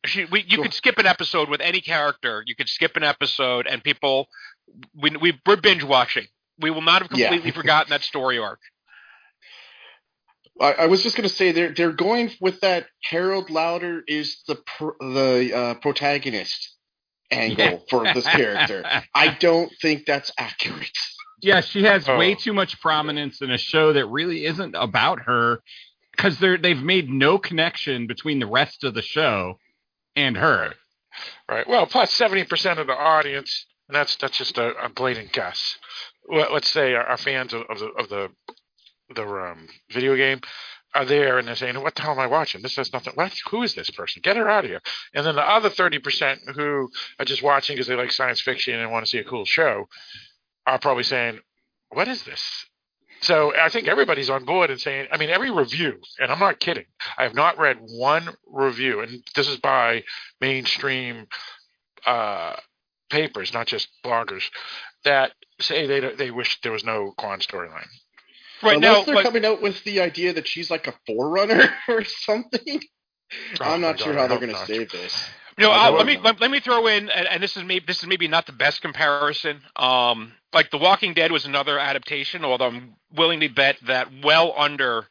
she, 0.05 0.25
we, 0.25 0.43
you 0.47 0.57
Go. 0.57 0.63
could 0.63 0.73
skip 0.73 0.99
an 0.99 1.07
episode 1.07 1.49
with 1.49 1.61
any 1.61 1.81
character. 1.81 2.43
You 2.45 2.55
could 2.55 2.69
skip 2.69 2.95
an 2.95 3.03
episode, 3.03 3.65
and 3.65 3.83
people, 3.83 4.27
we, 4.95 5.09
we 5.19 5.41
we're 5.47 5.55
binge 5.55 5.83
watching. 5.83 6.27
We 6.59 6.69
will 6.69 6.81
not 6.83 7.01
have 7.01 7.11
Yeah. 7.17 7.29
completely 7.29 7.51
forgotten 7.51 7.89
that 7.89 8.03
story 8.03 8.37
arc. 8.37 8.59
I, 10.59 10.71
I 10.73 10.85
was 10.87 11.03
just 11.03 11.15
going 11.17 11.27
to 11.27 11.33
say 11.35 11.51
they're 11.51 11.73
they're 11.73 11.91
going 11.91 12.31
with 12.39 12.61
that 12.61 12.87
Harold 13.03 13.49
Lauder 13.49 14.03
is 14.07 14.41
the 14.47 14.55
pr- 14.55 14.97
the 14.99 15.51
uh, 15.55 15.73
protagonist 15.75 16.75
angle 17.31 17.65
Yeah. 17.65 17.77
for 17.89 18.03
this 18.13 18.25
character. 18.27 18.83
I 19.15 19.29
don't 19.39 19.71
think 19.81 20.05
that's 20.05 20.31
accurate. 20.37 20.91
Yeah, 21.41 21.61
she 21.61 21.83
has 21.83 22.07
Oh. 22.07 22.17
way 22.17 22.35
too 22.35 22.53
much 22.53 22.79
prominence 22.81 23.41
in 23.41 23.51
a 23.51 23.57
show 23.57 23.93
that 23.93 24.05
really 24.07 24.45
isn't 24.45 24.75
about 24.75 25.23
her 25.23 25.61
because 26.11 26.39
they're 26.39 26.57
they've 26.57 26.81
made 26.81 27.09
no 27.09 27.37
connection 27.37 28.07
between 28.07 28.39
the 28.39 28.47
rest 28.47 28.83
of 28.83 28.93
the 28.93 29.01
show 29.01 29.59
and 30.15 30.37
her. 30.37 30.73
Right. 31.49 31.67
Well, 31.67 31.85
plus 31.85 32.11
seventy 32.11 32.45
percent 32.45 32.79
of 32.79 32.87
the 32.87 32.93
audience, 32.93 33.65
and 33.89 33.95
that's 33.95 34.15
that's 34.15 34.37
just 34.37 34.57
a, 34.57 34.73
a 34.85 34.89
blatant 34.89 35.33
guess. 35.33 35.77
Let- 36.29 36.53
Let's 36.53 36.69
say 36.69 36.93
are, 36.93 37.03
are 37.03 37.17
fans 37.17 37.53
of, 37.53 37.63
of 37.69 37.79
the 37.79 37.87
of 37.87 38.09
the 38.09 38.29
the 39.13 39.23
um, 39.23 39.67
video 39.91 40.15
game 40.15 40.41
are 40.93 41.05
there 41.05 41.37
and 41.37 41.47
they're 41.47 41.55
saying, 41.55 41.81
"What 41.81 41.95
the 41.95 42.01
hell 42.01 42.11
am 42.11 42.19
I 42.19 42.27
watching? 42.27 42.61
This 42.61 42.77
has 42.77 42.93
nothing. 42.93 43.13
What? 43.15 43.33
Who 43.51 43.63
is 43.63 43.75
this 43.75 43.89
person? 43.89 44.21
Get 44.23 44.37
her 44.37 44.49
out 44.49 44.63
of 44.65 44.69
here!" 44.71 44.81
And 45.13 45.25
then 45.25 45.35
the 45.35 45.47
other 45.47 45.69
thirty 45.69 45.99
percent 45.99 46.41
who 46.55 46.89
are 47.19 47.25
just 47.25 47.43
watching 47.43 47.75
because 47.75 47.87
they 47.87 47.95
like 47.95 48.11
science 48.11 48.41
fiction 48.41 48.79
and 48.79 48.91
want 48.91 49.05
to 49.05 49.09
see 49.09 49.19
a 49.19 49.23
cool 49.23 49.45
show 49.45 49.87
are 50.65 50.79
probably 50.79 51.03
saying, 51.03 51.39
"What 51.89 52.07
is 52.07 52.23
this?" 52.23 52.65
So 53.21 53.55
I 53.55 53.69
think 53.69 53.87
everybody's 53.87 54.29
on 54.29 54.45
board 54.45 54.69
and 54.69 54.79
saying, 54.79 55.07
I 55.11 55.17
mean, 55.17 55.29
every 55.29 55.49
review, 55.49 55.99
and 56.19 56.31
I'm 56.31 56.39
not 56.39 56.59
kidding. 56.59 56.85
I 57.17 57.23
have 57.23 57.33
not 57.33 57.57
read 57.57 57.77
one 57.79 58.29
review, 58.45 59.01
and 59.01 59.23
this 59.35 59.47
is 59.47 59.57
by 59.57 60.03
mainstream 60.41 61.27
uh, 62.05 62.55
papers, 63.09 63.53
not 63.53 63.67
just 63.67 63.87
bloggers, 64.03 64.43
that 65.05 65.31
say 65.59 65.87
they 65.87 66.15
they 66.15 66.31
wish 66.31 66.59
there 66.61 66.71
was 66.71 66.83
no 66.83 67.13
Kwan 67.17 67.39
storyline. 67.39 67.87
Right 68.63 68.75
Unless 68.75 68.99
now, 68.99 69.03
they're 69.03 69.15
like, 69.15 69.25
coming 69.25 69.45
out 69.45 69.61
with 69.61 69.83
the 69.83 70.01
idea 70.01 70.33
that 70.33 70.47
she's 70.47 70.71
like 70.71 70.87
a 70.87 70.93
forerunner 71.05 71.73
or 71.87 72.03
something. 72.03 72.81
Oh 73.59 73.73
I'm 73.73 73.81
not 73.81 73.99
sure 73.99 74.13
God, 74.13 74.21
how 74.21 74.27
they're 74.27 74.39
going 74.39 74.53
to 74.53 74.65
save 74.65 74.91
this. 74.91 75.27
you 75.57 75.65
know, 75.65 75.71
I 75.71 75.87
uh, 75.87 75.91
let 75.91 76.05
me 76.05 76.17
let, 76.17 76.39
let 76.39 76.51
me 76.51 76.59
throw 76.59 76.87
in, 76.87 77.09
and, 77.09 77.27
and 77.27 77.43
this 77.43 77.57
is 77.57 77.63
maybe 77.63 77.85
this 77.85 78.01
is 78.01 78.07
maybe 78.07 78.27
not 78.27 78.45
the 78.45 78.53
best 78.53 78.81
comparison. 78.81 79.61
Um, 79.75 80.33
like 80.53 80.71
The 80.71 80.77
Walking 80.77 81.13
Dead 81.13 81.31
was 81.31 81.45
another 81.45 81.77
adaptation, 81.77 82.45
although 82.45 82.67
I'm 82.67 82.95
willing 83.13 83.41
to 83.41 83.49
bet 83.49 83.77
that 83.87 84.07
well 84.23 84.53
under 84.57 85.07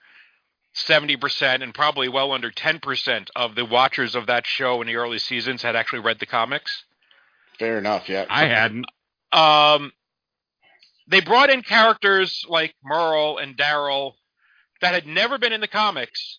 70% 0.74 1.62
and 1.62 1.72
probably 1.72 2.08
well 2.08 2.32
under 2.32 2.50
10% 2.50 3.28
of 3.36 3.54
the 3.54 3.64
watchers 3.64 4.14
of 4.14 4.26
that 4.26 4.46
show 4.46 4.80
in 4.80 4.88
the 4.88 4.96
early 4.96 5.18
seasons 5.18 5.62
had 5.62 5.76
actually 5.76 6.00
read 6.00 6.18
the 6.18 6.26
comics. 6.26 6.84
Fair 7.58 7.78
enough. 7.78 8.08
Yeah. 8.08 8.26
I 8.28 8.46
hadn't. 8.46 8.86
Um, 9.32 9.92
they 11.06 11.20
brought 11.20 11.50
in 11.50 11.62
characters 11.62 12.44
like 12.48 12.74
Merle 12.84 13.38
and 13.38 13.56
Daryl 13.56 14.12
that 14.80 14.94
had 14.94 15.06
never 15.06 15.38
been 15.38 15.52
in 15.52 15.60
the 15.60 15.68
comics. 15.68 16.38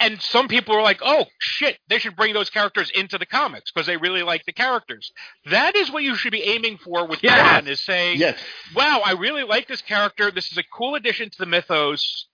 And 0.00 0.22
some 0.22 0.46
people 0.46 0.76
were 0.76 0.82
like, 0.82 1.00
oh, 1.02 1.24
shit, 1.40 1.76
they 1.88 1.98
should 1.98 2.14
bring 2.14 2.32
those 2.32 2.50
characters 2.50 2.88
into 2.94 3.18
the 3.18 3.26
comics 3.26 3.72
because 3.72 3.86
they 3.86 3.96
really 3.96 4.22
like 4.22 4.44
the 4.46 4.52
characters. 4.52 5.10
That 5.50 5.74
is 5.74 5.90
what 5.90 6.04
you 6.04 6.14
should 6.14 6.30
be 6.30 6.42
aiming 6.42 6.78
for 6.78 7.06
with 7.08 7.22
Yes. 7.22 7.66
Is 7.66 7.84
saying, 7.84 8.18
Yes. 8.18 8.38
wow, 8.76 9.02
I 9.04 9.12
really 9.14 9.42
like 9.42 9.66
this 9.66 9.82
character. 9.82 10.30
This 10.30 10.52
is 10.52 10.58
a 10.58 10.62
cool 10.72 10.94
addition 10.94 11.30
to 11.30 11.38
the 11.38 11.46
mythos. 11.46 12.28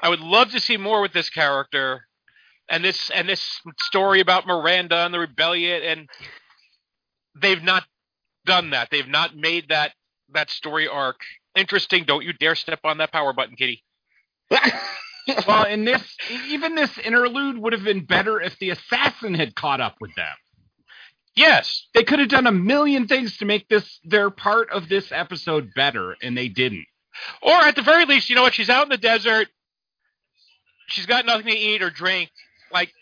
I 0.00 0.08
would 0.08 0.20
love 0.20 0.50
to 0.50 0.60
see 0.60 0.76
more 0.76 1.00
with 1.00 1.12
this 1.12 1.30
character. 1.30 2.04
And 2.68 2.82
this 2.82 3.10
and 3.10 3.28
this 3.28 3.60
story 3.82 4.20
about 4.20 4.46
Miranda 4.46 4.96
and 5.04 5.12
the 5.14 5.18
rebellion 5.20 5.82
and 5.82 6.08
they've 7.40 7.62
not 7.62 7.84
done 8.46 8.70
that. 8.70 8.88
They've 8.90 9.08
not 9.08 9.36
made 9.36 9.68
that 9.68 9.92
that 10.32 10.50
story 10.50 10.88
arc 10.88 11.20
interesting. 11.54 12.04
Don't 12.04 12.24
you 12.24 12.32
dare 12.32 12.54
step 12.54 12.80
on 12.84 12.98
that 12.98 13.12
power 13.12 13.32
button, 13.32 13.56
Kitty. 13.56 13.82
Well, 15.46 15.64
and 15.64 15.86
this, 15.86 16.02
even 16.48 16.74
this 16.74 16.98
interlude 16.98 17.56
would 17.56 17.72
have 17.72 17.82
been 17.82 18.04
better 18.04 18.40
if 18.42 18.58
the 18.58 18.68
assassin 18.68 19.32
had 19.32 19.54
caught 19.54 19.80
up 19.80 19.96
with 20.00 20.14
them. 20.16 20.34
Yes. 21.34 21.86
They 21.94 22.04
could 22.04 22.18
have 22.18 22.28
done 22.28 22.46
a 22.46 22.52
million 22.52 23.08
things 23.08 23.38
to 23.38 23.46
make 23.46 23.68
this 23.68 24.00
their 24.04 24.28
part 24.28 24.70
of 24.70 24.88
this 24.88 25.10
episode 25.10 25.72
better, 25.74 26.14
and 26.22 26.36
they 26.36 26.48
didn't. 26.48 26.84
Or 27.42 27.54
at 27.54 27.74
the 27.74 27.82
very 27.82 28.04
least, 28.04 28.28
you 28.28 28.36
know 28.36 28.42
what? 28.42 28.54
She's 28.54 28.68
out 28.68 28.82
in 28.82 28.90
the 28.90 28.98
desert. 28.98 29.48
She's 30.88 31.06
got 31.06 31.24
nothing 31.24 31.46
to 31.46 31.56
eat 31.56 31.82
or 31.82 31.88
drink. 31.88 32.30
Like, 32.70 32.92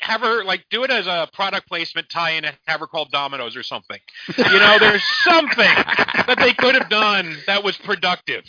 have 0.00 0.20
her 0.22 0.44
like 0.44 0.64
do 0.70 0.84
it 0.84 0.90
as 0.90 1.06
a 1.06 1.28
product 1.32 1.68
placement 1.68 2.08
tie-in 2.08 2.44
and 2.44 2.56
have 2.66 2.80
her 2.80 2.86
call 2.86 3.06
Domino's 3.06 3.56
or 3.56 3.62
something. 3.62 3.98
You 4.38 4.44
know, 4.58 4.78
there's 4.78 5.02
something 5.24 5.64
that 6.26 6.36
they 6.38 6.52
could 6.52 6.74
have 6.74 6.88
done 6.88 7.36
that 7.46 7.62
was 7.64 7.76
productive. 7.76 8.44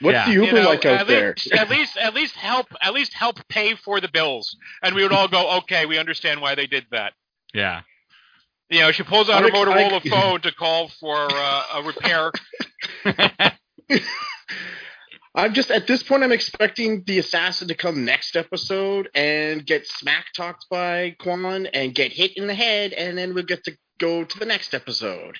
What's 0.00 0.14
Yeah. 0.14 0.26
the 0.26 0.32
You 0.32 0.44
Uber 0.46 0.62
know, 0.62 0.68
like 0.68 0.84
out 0.86 1.00
at 1.02 1.06
there? 1.08 1.34
least, 1.36 1.52
at 1.52 1.68
least, 1.70 1.96
at 1.96 2.14
least 2.14 2.34
help, 2.36 2.66
at 2.80 2.92
least 2.94 3.12
help 3.14 3.36
pay 3.48 3.74
for 3.74 4.00
the 4.00 4.08
bills, 4.08 4.56
and 4.82 4.94
we 4.94 5.02
would 5.02 5.12
all 5.12 5.28
go, 5.28 5.58
okay, 5.58 5.86
we 5.86 5.98
understand 5.98 6.40
why 6.40 6.54
they 6.54 6.66
did 6.66 6.86
that. 6.92 7.14
Yeah. 7.52 7.80
You 8.70 8.80
know, 8.80 8.92
she 8.92 9.02
pulls 9.02 9.28
out 9.30 9.42
her 9.42 9.46
I- 9.46 9.48
I- 9.48 9.52
Motorola 9.64 10.08
phone 10.10 10.40
to 10.42 10.52
call 10.52 10.88
for 11.00 11.28
uh, 11.30 11.62
a 11.74 11.82
repair. 11.82 12.30
I'm 15.38 15.54
just 15.54 15.70
at 15.70 15.86
this 15.86 16.02
point. 16.02 16.24
I'm 16.24 16.32
expecting 16.32 17.04
the 17.06 17.18
assassin 17.20 17.68
to 17.68 17.74
come 17.74 18.04
next 18.04 18.34
episode 18.36 19.08
and 19.14 19.64
get 19.64 19.86
smack 19.86 20.26
talked 20.34 20.66
by 20.68 21.14
Kwan 21.20 21.66
and 21.66 21.94
get 21.94 22.12
hit 22.12 22.36
in 22.36 22.46
the 22.48 22.54
head, 22.54 22.92
and 22.92 23.16
then 23.16 23.34
we'll 23.34 23.44
get 23.44 23.62
to 23.64 23.76
go 24.00 24.24
to 24.24 24.38
the 24.38 24.44
next 24.44 24.74
episode. 24.74 25.38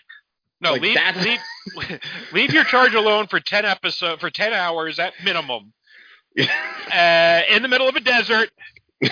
No, 0.61 0.73
Like 0.73 0.83
leave, 0.83 0.95
that- 0.95 1.17
leave, 1.17 2.01
leave 2.33 2.53
your 2.53 2.65
charge 2.65 2.95
alone 2.95 3.27
for 3.27 3.41
ten 3.41 3.65
episode 3.65 4.21
for 4.21 4.31
ten 4.31 4.53
hours 4.53 4.99
at 4.99 5.13
minimum. 5.25 5.73
Uh, 6.91 7.41
in 7.51 7.61
the 7.63 7.69
middle 7.69 7.87
of 7.89 7.95
a 7.97 8.01
desert. 8.01 8.49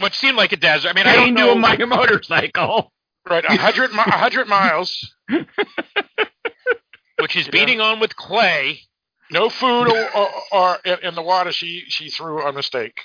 what 0.00 0.12
seemed 0.14 0.36
like 0.36 0.50
a 0.52 0.56
desert. 0.56 0.88
I 0.88 0.92
mean, 0.92 1.06
I 1.06 1.14
don't 1.14 1.34
know. 1.34 1.54
to 1.54 1.64
a 1.74 1.76
mi- 1.78 1.84
motorcycle. 1.84 2.90
Right, 3.28 3.44
a 3.44 3.56
hundred 3.56 3.92
mi- 3.92 3.98
a 4.04 4.10
hundred 4.18 4.48
miles, 4.48 5.14
which 7.20 7.36
is 7.36 7.46
beating 7.48 7.80
on 7.80 8.00
with 8.00 8.16
clay. 8.16 8.80
No 9.32 9.48
food 9.48 9.88
or, 9.88 10.16
or, 10.16 10.28
or 10.52 10.78
in, 10.84 10.98
in 11.02 11.14
the 11.14 11.22
water. 11.22 11.52
She 11.52 11.84
she 11.88 12.10
threw 12.10 12.42
a 12.42 12.52
mistake. 12.52 13.00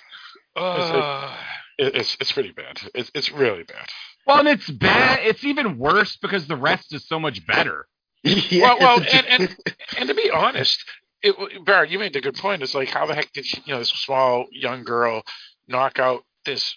Ugh. 0.56 1.38
It, 1.78 1.96
it's 1.96 2.18
it's 2.20 2.32
pretty 2.32 2.52
bad. 2.52 2.80
It's 2.94 3.12
it's 3.14 3.32
really 3.32 3.64
bad. 3.64 3.88
Well, 4.26 4.40
and 4.40 4.48
it's 4.48 4.70
bad. 4.70 5.20
It's 5.22 5.44
even 5.46 5.78
worse 5.78 6.18
because 6.18 6.48
the 6.48 6.58
rest 6.58 6.94
is 6.94 7.08
so 7.08 7.20
much 7.20 7.46
better. 7.46 7.88
Yeah, 8.24 8.62
well, 8.62 8.78
well, 8.80 9.06
and, 9.14 9.26
and 9.28 9.56
and 9.98 10.10
to 10.10 10.16
be 10.16 10.30
honest, 10.30 10.84
it, 11.22 11.36
Barrett, 11.66 11.92
you 11.92 12.00
made 12.00 12.16
a 12.16 12.20
good 12.20 12.36
point. 12.36 12.62
It's 12.62 12.76
like 12.76 12.90
how 12.90 13.06
the 13.06 13.16
heck 13.16 13.32
did 13.32 13.46
she, 13.46 13.62
you 13.66 13.74
know 13.74 13.80
this 13.80 13.90
small 13.90 14.48
young 14.52 14.84
girl 14.84 15.24
knock 15.68 15.98
out 16.00 16.24
this 16.44 16.76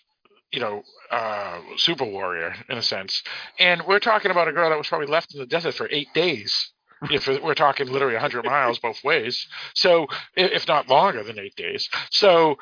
you 0.52 0.60
know 0.60 0.82
uh, 1.10 1.58
super 1.76 2.04
warrior 2.04 2.54
in 2.68 2.78
a 2.78 2.82
sense? 2.82 3.22
And 3.58 3.82
we're 3.86 3.98
talking 3.98 4.30
about 4.30 4.46
a 4.46 4.52
girl 4.52 4.68
that 4.70 4.78
was 4.78 4.86
probably 4.86 5.08
left 5.08 5.34
in 5.34 5.40
the 5.40 5.46
desert 5.46 5.74
for 5.74 5.88
eight 5.90 6.12
days. 6.14 6.72
If 7.10 7.26
we're 7.26 7.54
talking 7.54 7.86
literally 7.88 8.14
100 8.14 8.44
miles 8.44 8.78
both 8.78 9.02
ways, 9.02 9.46
so 9.74 10.06
if 10.36 10.68
not 10.68 10.88
longer 10.88 11.22
than 11.22 11.38
eight 11.38 11.56
days, 11.56 11.88
so 12.10 12.56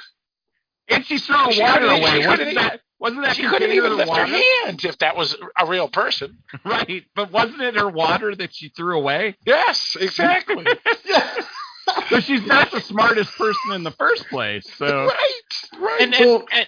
And 0.88 1.05
she's 1.05 1.27
throwing 1.27 1.53
She 1.53 1.62
water 1.62 1.87
away. 1.87 2.27
Wasn't 2.27 2.55
that, 2.55 2.81
wasn't 3.01 3.22
that 3.22 3.37
she 3.37 3.42
couldn't 3.48 3.72
even 3.72 3.90
the 3.90 3.96
lift 3.96 4.16
her 4.16 4.27
hand 4.27 4.85
if 4.85 4.98
that 4.98 5.16
was 5.16 5.37
a 5.57 5.66
real 5.66 5.88
person. 5.88 6.38
Right, 6.64 7.05
but 7.14 7.31
wasn't 7.33 7.62
it 7.62 7.74
her 7.77 7.88
water 7.88 8.35
that 8.35 8.55
she 8.55 8.68
threw 8.68 8.98
away? 8.98 9.37
Yes, 9.44 9.96
exactly. 10.01 10.64
So 12.11 12.20
she's 12.20 12.44
not 12.44 12.70
the 12.70 12.81
smartest 12.83 13.35
person 13.37 13.72
in 13.72 13.83
the 13.83 13.90
first 13.92 14.27
place. 14.29 14.66
So 14.77 15.07
right, 15.07 15.42
right. 15.81 16.01
And, 16.03 16.14
and, 16.14 16.24
Well- 16.27 16.46
and 16.53 16.66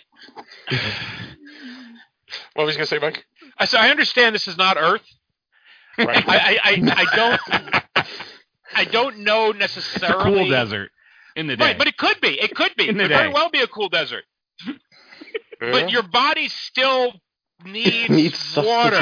what 2.54 2.66
was 2.66 2.74
you 2.74 2.78
gonna 2.78 2.86
say, 2.86 2.98
Mike? 2.98 3.24
I 3.58 3.64
so 3.66 3.78
I 3.78 3.90
understand 3.90 4.34
this 4.34 4.48
is 4.48 4.56
not 4.56 4.76
Earth. 4.78 5.02
Right. 6.06 6.24
I, 6.28 6.36
I, 6.36 6.58
I, 6.64 7.06
I 7.06 7.16
don't 7.16 7.84
I 8.74 8.84
don't 8.84 9.18
know 9.18 9.50
it's 9.50 9.56
a 9.56 9.58
necessarily 9.58 10.38
cool 10.38 10.48
desert 10.48 10.90
in 11.36 11.46
the 11.46 11.56
day. 11.56 11.64
Right, 11.64 11.78
but 11.78 11.86
it 11.88 11.96
could 11.96 12.20
be. 12.20 12.40
It 12.40 12.54
could 12.54 12.74
be. 12.76 12.88
In 12.88 12.90
It 12.90 12.98
the 12.98 13.02
could 13.04 13.08
very 13.10 13.28
well 13.32 13.50
be 13.50 13.60
a 13.60 13.66
cool 13.66 13.88
desert. 13.88 14.24
Yeah. 15.60 15.72
But 15.72 15.90
your 15.90 16.02
body 16.02 16.48
still 16.48 17.12
needs, 17.64 18.08
Needs 18.08 18.56
water 18.56 18.96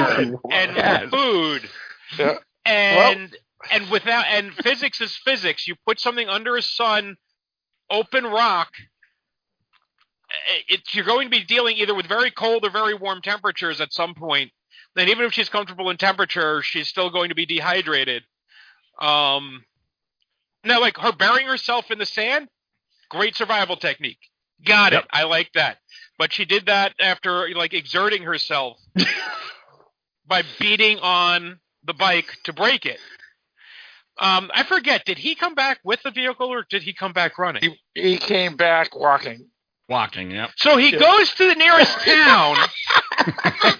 and 0.50 0.76
Yes. 0.76 1.10
food. 1.10 1.70
Yeah. 2.18 2.38
And 2.64 3.36
and 3.70 3.90
without 3.90 4.26
and 4.28 4.52
physics 4.54 5.00
is 5.00 5.16
physics. 5.16 5.66
You 5.68 5.76
put 5.86 6.00
something 6.00 6.28
under 6.28 6.56
a 6.56 6.62
sun, 6.62 7.16
open 7.90 8.24
rock. 8.24 8.70
eh, 10.30 10.60
It's 10.68 10.94
you're 10.94 11.04
going 11.04 11.26
to 11.26 11.30
be 11.30 11.44
dealing 11.44 11.76
either 11.76 11.94
with 11.94 12.06
very 12.06 12.30
cold 12.30 12.64
or 12.64 12.70
very 12.70 12.94
warm 12.94 13.20
temperatures 13.22 13.80
at 13.80 13.92
some 13.92 14.14
point. 14.14 14.50
Then 14.98 15.08
even 15.08 15.24
if 15.24 15.32
she's 15.32 15.48
comfortable 15.48 15.90
in 15.90 15.96
temperature, 15.96 16.62
she's 16.62 16.88
still 16.88 17.10
going 17.10 17.28
to 17.28 17.34
be 17.34 17.46
dehydrated. 17.46 18.24
Um, 19.00 19.64
now, 20.64 20.80
like 20.80 20.96
her 20.98 21.12
burying 21.12 21.46
herself 21.46 21.90
in 21.90 21.98
the 21.98 22.06
sand, 22.06 22.48
great 23.08 23.36
survival 23.36 23.76
technique. 23.76 24.18
Got 24.64 24.92
Yep. 24.92 25.04
it. 25.04 25.06
I 25.12 25.22
like 25.24 25.52
that. 25.54 25.78
But 26.18 26.32
she 26.32 26.44
did 26.44 26.66
that 26.66 26.94
after 27.00 27.48
like 27.54 27.74
exerting 27.74 28.22
herself 28.22 28.76
by 30.26 30.42
beating 30.58 30.98
on 30.98 31.60
the 31.84 31.94
bike 31.94 32.36
to 32.44 32.52
break 32.52 32.84
it. 32.84 32.98
Um, 34.18 34.50
I 34.52 34.64
forget. 34.64 35.04
Did 35.04 35.18
he 35.18 35.36
come 35.36 35.54
back 35.54 35.78
with 35.84 36.02
the 36.02 36.10
vehicle 36.10 36.48
or 36.48 36.66
did 36.68 36.82
he 36.82 36.92
come 36.92 37.12
back 37.12 37.38
running? 37.38 37.62
he, 37.62 38.02
he 38.02 38.16
came 38.16 38.56
back 38.56 38.96
walking. 38.96 39.46
walking, 39.88 40.32
yep. 40.32 40.50
So 40.56 40.76
he 40.76 40.90
Yeah. 40.90 40.98
goes 40.98 41.32
to 41.34 41.48
the 41.48 41.54
nearest 41.54 42.00
town 42.00 42.56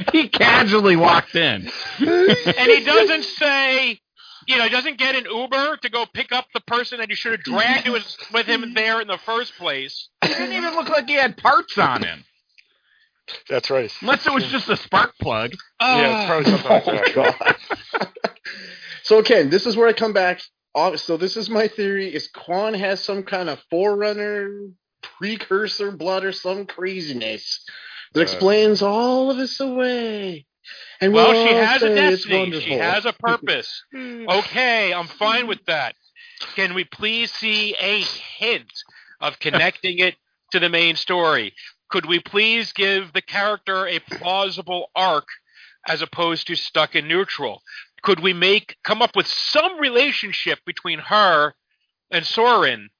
He 0.12 0.28
casually 0.28 0.96
walked 0.96 1.34
in. 1.34 1.68
and 1.98 2.70
he 2.70 2.84
doesn't 2.84 3.24
say, 3.24 4.00
you 4.46 4.56
know, 4.56 4.64
he 4.64 4.70
doesn't 4.70 4.98
get 4.98 5.14
an 5.14 5.26
Uber 5.30 5.76
to 5.82 5.88
go 5.90 6.06
pick 6.12 6.32
up 6.32 6.46
the 6.54 6.60
person 6.60 6.98
that 6.98 7.08
he 7.10 7.14
should 7.14 7.32
have 7.32 7.42
dragged 7.42 7.88
with, 7.88 8.04
with 8.32 8.46
him 8.46 8.74
there 8.74 9.00
in 9.00 9.08
the 9.08 9.18
first 9.18 9.56
place. 9.56 10.08
He 10.22 10.28
didn't 10.28 10.52
even 10.54 10.74
look 10.74 10.88
like 10.88 11.06
he 11.08 11.14
had 11.14 11.36
parts 11.36 11.76
on 11.78 12.02
him. 12.02 12.24
That's 13.48 13.70
right. 13.70 13.92
Unless 14.00 14.26
it 14.26 14.32
was 14.32 14.46
just 14.46 14.68
a 14.68 14.76
spark 14.76 15.14
plug. 15.20 15.52
Oh. 15.78 16.00
Yeah, 16.00 16.18
it's 16.18 16.26
probably 16.26 16.50
something 16.50 16.94
like 16.94 17.16
Oh 17.16 17.22
that. 17.22 17.56
god. 17.94 18.08
so 19.02 19.22
Ken, 19.22 19.50
this 19.50 19.66
is 19.66 19.76
where 19.76 19.86
I 19.88 19.92
come 19.92 20.12
back. 20.12 20.40
So 20.96 21.16
this 21.16 21.36
is 21.36 21.50
my 21.50 21.68
theory: 21.68 22.12
is 22.14 22.28
Kwan 22.28 22.74
has 22.74 23.02
some 23.02 23.22
kind 23.24 23.48
of 23.48 23.60
forerunner, 23.70 24.50
precursor 25.02 25.92
blood, 25.92 26.24
or 26.24 26.32
some 26.32 26.66
craziness 26.66 27.64
that 28.12 28.20
Uh. 28.20 28.22
explains 28.22 28.82
all 28.82 29.30
of 29.30 29.36
this 29.36 29.60
away. 29.60 30.46
And 31.00 31.12
well, 31.12 31.32
we'll 31.32 31.46
she 31.46 31.54
has 31.54 31.82
a 31.82 31.94
destiny. 31.94 32.60
She 32.60 32.72
has 32.74 33.06
a 33.06 33.12
purpose. 33.12 33.84
okay, 33.94 34.92
I'm 34.92 35.06
fine 35.06 35.46
with 35.46 35.64
that. 35.66 35.94
Can 36.54 36.74
we 36.74 36.84
please 36.84 37.32
see 37.32 37.74
a 37.80 38.02
hint 38.02 38.72
of 39.20 39.38
connecting 39.38 39.98
it 39.98 40.16
to 40.52 40.58
the 40.60 40.68
main 40.68 40.96
story? 40.96 41.54
Could 41.88 42.06
we 42.06 42.20
please 42.20 42.72
give 42.72 43.12
the 43.12 43.22
character 43.22 43.86
a 43.86 43.98
plausible 43.98 44.90
arc 44.94 45.26
as 45.86 46.02
opposed 46.02 46.46
to 46.46 46.56
stuck 46.56 46.94
in 46.94 47.08
neutral? 47.08 47.62
Could 48.02 48.20
we 48.20 48.32
make 48.32 48.76
come 48.84 49.02
up 49.02 49.16
with 49.16 49.26
some 49.26 49.78
relationship 49.78 50.60
between 50.64 50.98
her 51.00 51.54
and 52.10 52.24
Soren 52.24 52.90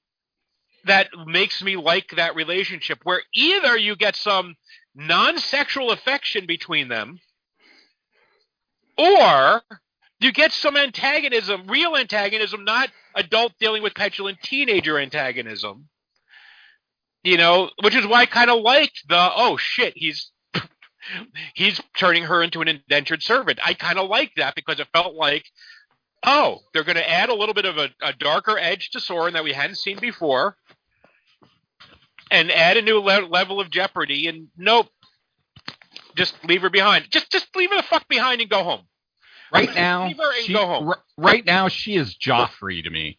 that 0.84 1.08
makes 1.26 1.62
me 1.62 1.76
like 1.76 2.10
that 2.16 2.34
relationship 2.34 2.98
where 3.04 3.22
either 3.34 3.76
you 3.76 3.96
get 3.96 4.16
some 4.16 4.56
non-sexual 5.00 5.90
affection 5.90 6.46
between 6.46 6.88
them 6.88 7.20
or 8.98 9.62
You 10.20 10.32
get 10.32 10.52
some 10.52 10.76
antagonism, 10.76 11.66
real 11.66 11.96
antagonism, 11.96 12.64
not 12.64 12.90
adult 13.14 13.54
dealing 13.58 13.82
with 13.82 13.94
petulant 13.94 14.42
teenager 14.42 14.98
antagonism. 14.98 15.88
You 17.22 17.38
know, 17.38 17.70
which 17.82 17.94
is 17.96 18.06
why 18.06 18.20
I 18.22 18.26
kind 18.26 18.50
of 18.50 18.60
liked 18.60 19.08
the 19.08 19.30
oh 19.34 19.56
shit, 19.56 19.94
he's 19.96 20.30
he's 21.54 21.80
turning 21.96 22.24
her 22.24 22.42
into 22.42 22.60
an 22.60 22.68
indentured 22.68 23.22
servant. 23.22 23.58
I 23.64 23.74
kind 23.74 23.98
of 23.98 24.10
liked 24.10 24.36
that 24.36 24.54
because 24.54 24.80
it 24.80 24.88
felt 24.92 25.14
like 25.14 25.46
oh, 26.24 26.60
they're 26.74 26.84
going 26.84 26.96
to 26.96 27.10
add 27.10 27.30
a 27.30 27.34
little 27.34 27.54
bit 27.54 27.64
of 27.64 27.78
a, 27.78 27.88
a 28.02 28.12
darker 28.12 28.58
edge 28.58 28.90
to 28.90 29.00
Soren 29.00 29.32
that 29.34 29.44
we 29.44 29.54
hadn't 29.54 29.76
seen 29.76 29.98
before, 29.98 30.56
and 32.30 32.50
add 32.50 32.76
a 32.76 32.82
new 32.82 32.98
le- 33.00 33.26
level 33.28 33.60
of 33.60 33.70
jeopardy. 33.70 34.26
And 34.28 34.48
nope, 34.56 34.88
just 36.16 36.34
leave 36.44 36.62
her 36.62 36.70
behind. 36.70 37.06
Just 37.10 37.30
just 37.30 37.48
leave 37.56 37.70
her 37.70 37.76
the 37.76 37.82
fuck 37.82 38.06
behind 38.08 38.40
and 38.40 38.50
go 38.50 38.62
home. 38.64 38.82
Right 39.52 39.74
now, 39.74 40.06
Leave 40.06 40.16
her 40.18 40.32
and 40.36 40.44
she, 40.44 40.52
go 40.52 40.64
home. 40.66 40.88
r- 40.88 41.02
right 41.16 41.44
now 41.44 41.66
she 41.68 41.96
is 41.96 42.14
Joffrey 42.16 42.84
to 42.84 42.90
me. 42.90 43.18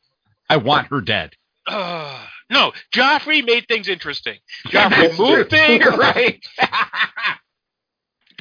I 0.50 0.58
want 0.58 0.88
her 0.88 1.02
dead. 1.02 1.34
Uh, 1.68 2.26
no, 2.50 2.72
Joffrey 2.94 3.46
made 3.46 3.68
things 3.68 3.90
interesting. 3.90 4.38
Joffrey 4.68 4.90
That's 5.10 5.20
moved 5.20 5.50
true. 5.50 5.60
things. 5.60 5.86
right. 5.98 6.42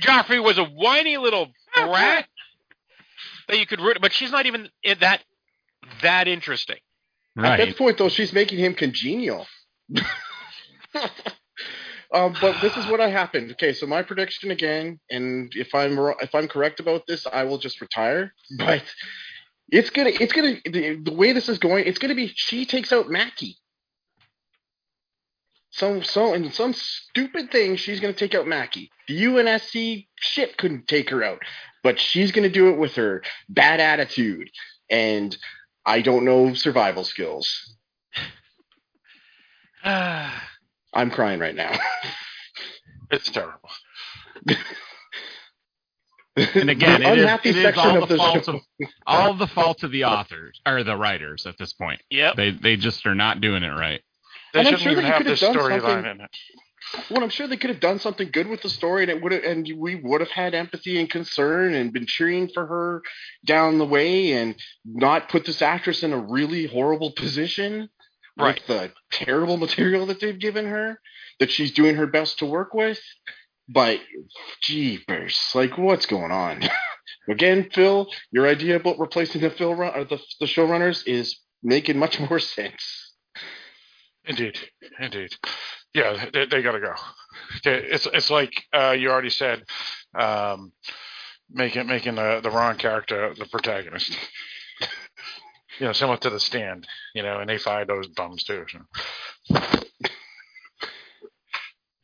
Joffrey 0.00 0.42
was 0.42 0.56
a 0.58 0.64
whiny 0.64 1.16
little 1.16 1.48
brat 1.74 2.26
that 3.48 3.58
you 3.58 3.66
could 3.66 3.80
root, 3.80 3.98
but 4.00 4.12
she's 4.12 4.30
not 4.30 4.46
even 4.46 4.68
that 5.00 5.22
that 6.02 6.28
interesting. 6.28 6.78
At 7.36 7.42
Right. 7.42 7.56
this 7.66 7.74
point, 7.76 7.98
though, 7.98 8.08
she's 8.08 8.32
making 8.32 8.58
him 8.58 8.74
congenial. 8.74 9.46
Um, 12.12 12.34
but 12.40 12.60
this 12.60 12.76
is 12.76 12.86
what 12.86 13.00
I 13.00 13.08
happened. 13.08 13.52
Okay, 13.52 13.72
so 13.72 13.86
my 13.86 14.02
prediction 14.02 14.50
again, 14.50 14.98
and 15.10 15.52
if 15.54 15.74
I'm 15.74 15.98
if 16.20 16.34
I'm 16.34 16.48
correct 16.48 16.80
about 16.80 17.06
this, 17.06 17.26
I 17.26 17.44
will 17.44 17.58
just 17.58 17.80
retire. 17.80 18.32
But 18.58 18.82
it's 19.70 19.90
gonna 19.90 20.10
it's 20.12 20.32
gonna 20.32 20.56
the, 20.64 21.00
the 21.02 21.14
way 21.14 21.32
this 21.32 21.48
is 21.48 21.58
going, 21.58 21.86
it's 21.86 21.98
gonna 21.98 22.14
be 22.14 22.32
she 22.34 22.66
takes 22.66 22.92
out 22.92 23.08
Mackie. 23.08 23.56
Some 25.70 26.02
so 26.02 26.34
and 26.34 26.52
some 26.52 26.72
stupid 26.72 27.52
thing, 27.52 27.76
she's 27.76 28.00
gonna 28.00 28.12
take 28.12 28.34
out 28.34 28.48
Mackie. 28.48 28.90
The 29.06 29.24
UNSC 29.24 30.08
shit 30.16 30.56
couldn't 30.56 30.88
take 30.88 31.10
her 31.10 31.22
out, 31.22 31.40
but 31.82 32.00
she's 32.00 32.32
gonna 32.32 32.48
do 32.48 32.70
it 32.70 32.78
with 32.78 32.96
her 32.96 33.22
bad 33.48 33.80
attitude 33.80 34.50
and 34.90 35.36
I 35.86 36.02
don't 36.02 36.24
know 36.24 36.54
survival 36.54 37.04
skills. 37.04 37.76
I'm 40.92 41.10
crying 41.10 41.40
right 41.40 41.54
now. 41.54 41.78
It's 43.12 43.28
terrible. 43.28 43.68
And 46.36 46.70
again, 46.70 47.00
The 47.00 47.08
it 47.10 47.18
is, 47.18 47.22
unhappy 47.24 47.48
it 47.50 47.56
is 47.56 47.62
section 47.64 47.84
all 47.90 48.02
of 48.04 48.08
the 48.08 48.14
the 48.14 48.18
fault 48.18 48.44
show. 48.44 48.52
of 48.54 48.60
all 49.04 49.34
the 49.34 49.46
fault 49.48 49.82
of 49.82 49.90
the 49.90 50.04
authors 50.04 50.60
or 50.64 50.84
the 50.84 50.96
writers 50.96 51.44
at 51.44 51.58
this 51.58 51.72
point. 51.72 52.00
Yep. 52.10 52.36
They 52.36 52.50
they 52.52 52.76
just 52.76 53.04
are 53.06 53.16
not 53.16 53.40
doing 53.40 53.64
it 53.64 53.68
right. 53.70 54.00
They 54.54 54.60
And 54.60 54.68
I'm 54.68 54.74
shouldn't 54.78 54.82
sure 54.82 54.92
even 54.92 55.04
they 55.04 55.10
have 55.10 55.18
could 55.18 55.26
have 55.26 55.38
this 55.38 55.40
done 55.40 55.56
storyline 55.56 55.80
something- 55.80 56.10
in 56.12 56.20
it. 56.20 56.30
Well, 57.10 57.22
I'm 57.22 57.30
sure 57.30 57.46
they 57.46 57.56
could 57.56 57.70
have 57.70 57.80
done 57.80 57.98
something 57.98 58.30
good 58.32 58.46
with 58.48 58.62
the 58.62 58.68
story, 58.70 59.02
and 59.02 59.10
it 59.10 59.22
would 59.22 59.32
have, 59.32 59.44
and 59.44 59.68
we 59.76 59.96
would 59.96 60.20
have 60.20 60.30
had 60.30 60.54
empathy 60.54 60.98
and 60.98 61.10
concern, 61.10 61.74
and 61.74 61.92
been 61.92 62.06
cheering 62.06 62.48
for 62.48 62.64
her 62.66 63.02
down 63.44 63.78
the 63.78 63.84
way, 63.86 64.32
and 64.32 64.56
not 64.84 65.28
put 65.28 65.44
this 65.44 65.62
actress 65.62 66.02
in 66.02 66.12
a 66.12 66.18
really 66.18 66.66
horrible 66.66 67.10
position 67.12 67.88
Right. 68.40 68.54
with 68.56 68.66
the 68.66 68.92
terrible 69.12 69.56
material 69.56 70.06
that 70.06 70.20
they've 70.20 70.38
given 70.38 70.66
her, 70.66 71.00
that 71.38 71.50
she's 71.50 71.72
doing 71.72 71.96
her 71.96 72.06
best 72.06 72.38
to 72.38 72.46
work 72.46 72.74
with. 72.74 73.00
But, 73.68 74.00
jeepers, 74.62 75.38
like, 75.54 75.78
what's 75.78 76.06
going 76.06 76.32
on? 76.32 76.62
Again, 77.28 77.68
Phil, 77.72 78.08
your 78.32 78.46
idea 78.48 78.76
about 78.76 78.98
replacing 78.98 79.40
the 79.42 79.50
Phil 79.50 79.74
run, 79.74 79.94
or 79.94 80.04
the 80.04 80.18
the 80.40 80.46
showrunners 80.46 81.06
is 81.06 81.38
making 81.62 81.98
much 81.98 82.18
more 82.30 82.38
sense. 82.38 83.14
Indeed, 84.24 84.58
indeed. 84.98 85.30
Yeah, 85.94 86.26
they, 86.32 86.46
they 86.46 86.62
got 86.62 86.72
to 86.72 86.80
go. 86.80 86.94
It's 87.64 88.06
it's 88.06 88.30
like 88.30 88.52
uh, 88.72 88.90
you 88.92 89.10
already 89.10 89.30
said, 89.30 89.64
um, 90.18 90.72
making 91.50 91.86
making 91.86 92.16
the 92.16 92.40
the 92.42 92.50
wrong 92.50 92.76
character 92.76 93.34
the 93.36 93.46
protagonist. 93.46 94.16
You 95.80 95.86
know, 95.86 95.92
similar 95.92 96.18
to 96.18 96.30
the 96.30 96.40
stand. 96.40 96.86
You 97.14 97.22
know, 97.22 97.40
and 97.40 97.48
they 97.48 97.58
fired 97.58 97.88
those 97.88 98.06
bums 98.06 98.44
too. 98.44 98.64
So. 98.68 99.60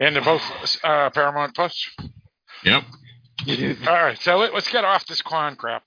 And 0.01 0.15
they're 0.15 0.23
both 0.23 0.43
uh, 0.85 1.11
Paramount 1.11 1.55
Plus. 1.55 1.89
Yep. 2.65 2.85
All 3.87 3.93
right, 3.95 4.19
so 4.19 4.39
let, 4.39 4.55
us 4.55 4.69
get 4.69 4.85
off 4.85 5.07
this 5.07 5.23
Kwan 5.23 5.57
crap. 5.57 5.85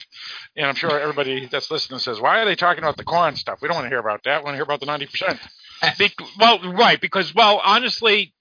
And 0.55 0.67
I'm 0.67 0.75
sure 0.75 0.99
everybody 0.99 1.47
that's 1.47 1.69
listening 1.71 1.99
says, 1.99 2.19
"Why 2.19 2.39
are 2.41 2.45
they 2.45 2.55
talking 2.55 2.83
about 2.83 2.95
the 2.95 3.03
Kwan 3.03 3.35
stuff? 3.35 3.59
We 3.61 3.67
don't 3.67 3.75
want 3.75 3.85
to 3.85 3.89
hear 3.89 3.99
about 3.99 4.23
that. 4.25 4.41
We 4.41 4.45
want 4.45 4.53
to 4.53 4.57
hear 4.57 4.63
about 4.63 4.79
the 4.79 4.85
ninety 4.85 5.07
percent." 5.07 5.39
Be- 5.97 6.13
well, 6.39 6.59
right, 6.73 7.01
because 7.01 7.33
well, 7.33 7.61
honestly, 7.63 8.33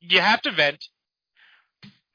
you 0.00 0.20
have 0.20 0.42
to 0.42 0.50
vent, 0.52 0.84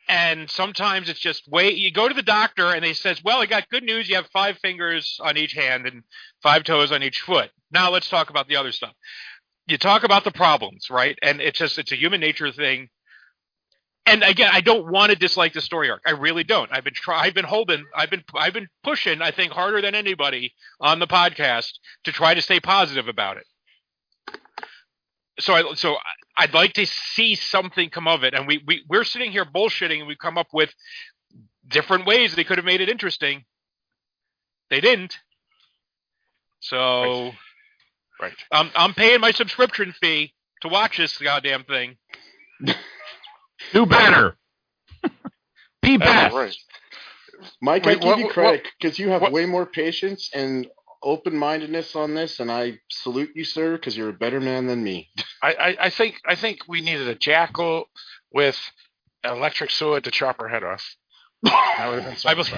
and 0.08 0.50
sometimes 0.50 1.10
it's 1.10 1.20
just 1.20 1.48
wait. 1.50 1.78
You 1.78 1.92
go 1.92 2.08
to 2.08 2.14
the 2.14 2.22
doctor, 2.24 2.74
and 2.74 2.84
they 2.84 2.94
says, 2.94 3.24
"Well, 3.24 3.42
I 3.42 3.46
got 3.46 3.70
good 3.70 3.84
news. 3.84 4.10
You 4.10 4.16
have 4.16 4.28
five 4.28 4.58
fingers 4.60 5.20
on 5.22 5.38
each 5.38 5.54
hand 5.54 5.88
and 5.88 6.04
five 6.44 6.64
toes 6.64 6.92
on 6.92 7.04
each 7.04 7.20
foot." 7.22 7.52
Now 7.72 7.92
let's 7.92 8.10
talk 8.10 8.30
about 8.30 8.48
the 8.48 8.58
other 8.58 8.72
stuff. 8.72 8.94
You 9.68 9.78
talk 9.78 10.04
about 10.04 10.24
the 10.24 10.32
problems, 10.32 10.90
right? 10.90 11.18
And 11.22 11.42
it's 11.42 11.60
just 11.60 11.80
it's 11.80 11.92
a 11.92 11.98
human 11.98 12.22
nature 12.22 12.52
thing. 12.52 12.90
And 14.08 14.24
again, 14.24 14.52
I 14.54 14.62
don't 14.62 14.92
want 14.92 15.12
to 15.12 15.18
dislike 15.18 15.54
the 15.54 15.62
story 15.62 15.90
arc. 15.90 16.04
I 16.06 16.12
really 16.12 16.44
don't. 16.44 16.72
I've 16.72 16.84
been 16.84 16.94
try- 16.94 17.22
I've 17.22 17.34
been 17.34 17.46
holding, 17.46 17.86
I've 17.96 18.12
been 18.12 18.24
I've 18.36 18.54
been 18.54 18.68
pushing. 18.84 19.22
I 19.22 19.32
think 19.32 19.52
harder 19.54 19.82
than 19.82 19.96
anybody 19.96 20.54
on 20.80 21.00
the 21.00 21.08
podcast 21.08 21.74
to 22.04 22.12
try 22.12 22.34
to 22.36 22.42
stay 22.42 22.60
positive 22.60 23.08
about 23.08 23.38
it 23.38 23.46
so 25.40 25.54
I 25.54 25.74
so 25.76 25.98
I'd 26.38 26.54
like 26.54 26.74
to 26.74 26.86
see 26.86 27.36
something 27.36 27.90
come 27.90 28.08
of 28.08 28.24
it. 28.24 28.34
And 28.34 28.48
we, 28.48 28.64
we 28.66 28.84
we're 28.90 29.04
sitting 29.06 29.32
here 29.32 29.46
bullshitting 29.46 30.00
and 30.00 30.08
we 30.08 30.16
come 30.16 30.38
up 30.38 30.48
with 30.54 30.74
different 31.68 32.06
ways 32.06 32.36
they 32.36 32.44
could 32.44 32.58
have 32.58 32.66
made 32.66 32.82
it 32.82 32.90
interesting. 32.90 33.46
They 34.70 34.82
didn't. 34.82 35.18
So 36.60 37.32
Right. 38.22 38.34
I'm 38.52 38.70
I'm 38.76 38.94
paying 38.94 39.20
my 39.20 39.32
subscription 39.32 39.94
fee 40.02 40.34
to 40.62 40.70
watch 40.70 40.98
this 40.98 41.18
goddamn 41.18 41.64
thing. 41.66 41.98
Do 43.74 43.86
better. 43.86 44.36
Be 45.82 45.98
That's 45.98 46.34
best. 46.34 46.36
right. 46.36 46.56
Mike, 47.62 47.86
I 47.88 47.96
give 47.96 48.04
what- 48.04 48.18
you 48.20 48.30
credit 48.30 48.68
because 48.80 48.98
you 48.98 49.10
have 49.10 49.22
what- 49.22 49.32
way 49.34 49.46
more 49.46 49.66
patience 49.66 50.30
and 50.34 50.68
open 51.06 51.38
mindedness 51.38 51.96
on 51.96 52.16
this, 52.16 52.40
and 52.42 52.52
I 52.52 52.80
salute 52.90 53.30
you, 53.36 53.46
sir, 53.46 53.74
because 53.78 53.96
you're 53.96 54.10
a 54.10 54.14
better 54.14 54.42
man 54.42 54.68
than 54.68 54.84
me. 54.84 55.10
I, 55.42 55.54
I, 55.54 55.78
I 55.86 55.90
think 55.90 56.16
I 56.26 56.36
think 56.36 56.60
we 56.68 56.82
needed 56.82 57.08
a 57.08 57.16
jackal 57.16 57.86
with 58.34 58.60
an 59.24 59.38
electric 59.38 59.72
sword 59.72 60.04
to 60.06 60.12
chop 60.12 60.40
her 60.42 60.50
head 60.50 60.64
off. 60.64 60.84
That 61.44 61.88
would 61.90 62.02
have 62.02 62.06
been 62.24 62.32
I 62.32 62.34
believe- 62.34 62.54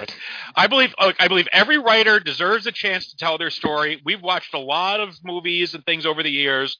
I 0.56 0.68
believe 0.68 0.96
I 1.20 1.28
believe 1.28 1.48
every 1.52 1.78
writer 1.78 2.20
deserves 2.22 2.66
a 2.68 2.72
chance 2.72 3.10
to 3.12 3.18
tell 3.18 3.38
their 3.38 3.50
story. 3.50 4.02
We've 4.06 4.22
watched 4.22 4.54
a 4.54 4.60
lot 4.60 5.02
of 5.02 5.16
movies 5.24 5.74
and 5.76 5.84
things 5.86 6.06
over 6.06 6.24
the 6.24 6.32
years 6.32 6.78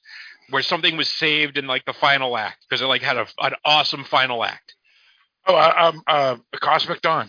where 0.50 0.62
something 0.62 0.96
was 0.96 1.08
saved 1.08 1.58
in 1.58 1.66
like 1.66 1.84
the 1.84 1.92
final 1.92 2.36
act 2.38 2.64
because 2.68 2.80
it 2.80 2.86
like 2.86 3.02
had 3.02 3.18
a, 3.18 3.26
an 3.40 3.52
awesome 3.64 4.04
final 4.04 4.42
act. 4.42 4.74
Oh, 5.46 5.54
uh, 5.54 5.74
um, 5.78 6.02
uh, 6.06 6.36
Cosmic 6.60 7.02
Dawn. 7.02 7.28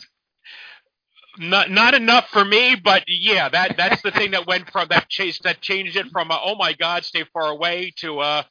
Not 1.37 1.69
not 1.71 1.93
enough 1.93 2.29
for 2.29 2.43
me, 2.43 2.75
but 2.75 3.03
yeah, 3.07 3.49
that 3.49 3.77
that's 3.77 4.01
the 4.01 4.11
thing 4.11 4.31
that 4.31 4.47
went 4.47 4.71
from 4.71 4.87
that 4.89 5.09
chase 5.09 5.39
that 5.43 5.61
changed 5.61 5.95
it 5.95 6.07
from 6.11 6.31
a, 6.31 6.39
oh 6.43 6.55
my 6.55 6.73
god, 6.73 7.05
stay 7.05 7.23
far 7.33 7.49
away 7.49 7.93
to 7.97 8.19
uh 8.19 8.43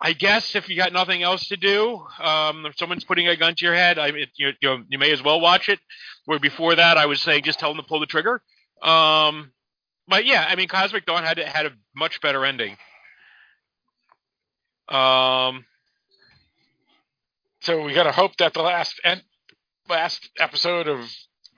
I 0.00 0.12
guess 0.14 0.54
if 0.56 0.68
you 0.68 0.76
got 0.76 0.92
nothing 0.92 1.22
else 1.22 1.48
to 1.48 1.56
do, 1.56 2.04
um, 2.20 2.66
if 2.66 2.76
someone's 2.78 3.04
putting 3.04 3.28
a 3.28 3.36
gun 3.36 3.54
to 3.56 3.64
your 3.66 3.74
head, 3.74 3.98
I 3.98 4.12
mean, 4.12 4.26
you, 4.36 4.52
you 4.60 4.84
you 4.88 4.98
may 4.98 5.12
as 5.12 5.22
well 5.22 5.40
watch 5.40 5.68
it. 5.68 5.80
Where 6.26 6.38
before 6.38 6.74
that, 6.76 6.98
I 6.98 7.06
was 7.06 7.22
saying 7.22 7.44
just 7.44 7.58
tell 7.60 7.70
them 7.74 7.82
to 7.82 7.88
pull 7.88 8.00
the 8.00 8.06
trigger. 8.06 8.42
Um, 8.82 9.52
but 10.08 10.24
yeah, 10.26 10.46
I 10.48 10.56
mean, 10.56 10.68
Cosmic 10.68 11.06
Dawn 11.06 11.24
had 11.24 11.38
had 11.38 11.66
a 11.66 11.72
much 11.96 12.20
better 12.20 12.44
ending. 12.44 12.76
Um, 14.88 15.64
So 17.62 17.82
we 17.84 17.94
got 17.94 18.04
to 18.04 18.12
hope 18.12 18.36
that 18.38 18.54
the 18.54 18.62
last 18.62 19.00
en- 19.04 19.22
last 19.90 20.30
episode 20.38 20.88
of 20.88 21.10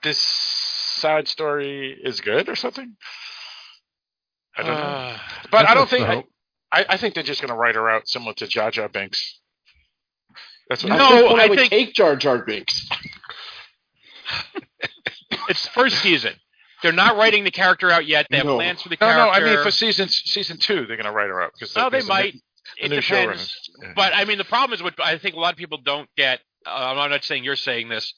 this 0.03 0.17
side 0.19 1.27
story 1.27 1.97
is 2.03 2.21
good 2.21 2.49
or 2.49 2.55
something. 2.55 2.95
I 4.57 4.61
don't 4.63 4.71
know, 4.75 4.81
uh, 4.81 5.17
but 5.51 5.67
I 5.67 5.73
don't 5.73 5.89
think 5.89 6.05
the 6.07 6.13
I. 6.13 6.23
I, 6.81 6.85
I 6.89 6.97
think 6.97 7.13
they're 7.13 7.23
just 7.23 7.41
going 7.41 7.49
to 7.49 7.55
write 7.55 7.75
her 7.75 7.89
out 7.89 8.07
similar 8.07 8.33
to 8.35 8.47
Jar 8.47 8.71
Jar 8.71 8.89
Binks. 8.89 9.39
That's 10.69 10.83
what 10.83 10.89
No, 10.89 11.05
At 11.05 11.09
this 11.21 11.27
point, 11.29 11.39
I 11.39 11.43
I 11.43 11.47
would 11.47 11.59
think- 11.59 11.69
take 11.71 11.93
Jar 11.93 12.15
Jar 12.15 12.43
Binks. 12.43 12.87
it's 15.49 15.67
first 15.69 15.97
season. 16.01 16.33
They're 16.81 16.91
not 16.91 17.15
writing 17.17 17.43
the 17.43 17.51
character 17.51 17.89
out 17.91 18.05
yet. 18.05 18.27
They 18.29 18.37
have 18.37 18.45
No. 18.45 18.55
plans 18.55 18.81
for 18.81 18.89
the 18.89 18.95
No, 18.99 19.07
character. 19.07 19.19
no. 19.19 19.25
No, 19.25 19.31
I 19.51 19.55
mean, 19.55 19.63
for 19.63 19.71
season 19.71 20.09
season 20.09 20.57
two, 20.57 20.85
they're 20.85 20.97
going 20.97 21.05
to 21.05 21.11
write 21.11 21.27
her 21.29 21.41
out 21.41 21.51
because 21.57 21.73
Oh, 21.77 21.89
they 21.89 22.01
might. 22.03 22.33
The, 22.33 22.85
it 22.85 22.89
new 22.89 23.01
depends. 23.01 23.69
Yeah. 23.81 23.93
But 23.95 24.13
I 24.15 24.25
mean, 24.25 24.37
the 24.37 24.43
problem 24.45 24.73
is 24.73 24.81
what 24.83 24.93
I 24.99 25.17
think 25.17 25.35
a 25.35 25.39
lot 25.39 25.53
of 25.53 25.57
people 25.57 25.77
don't 25.83 26.09
get. 26.17 26.39
Uh, 26.65 26.93
I'm 26.97 27.09
not 27.09 27.23
saying 27.23 27.43
you're 27.43 27.55
saying 27.55 27.89
this. 27.89 28.13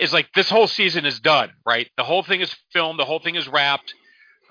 Is 0.00 0.12
like 0.12 0.28
this 0.34 0.48
whole 0.48 0.66
season 0.66 1.04
is 1.04 1.20
done, 1.20 1.50
right? 1.66 1.88
The 1.96 2.04
whole 2.04 2.22
thing 2.22 2.40
is 2.40 2.54
filmed, 2.72 2.98
the 2.98 3.04
whole 3.04 3.20
thing 3.20 3.34
is 3.34 3.48
wrapped. 3.48 3.94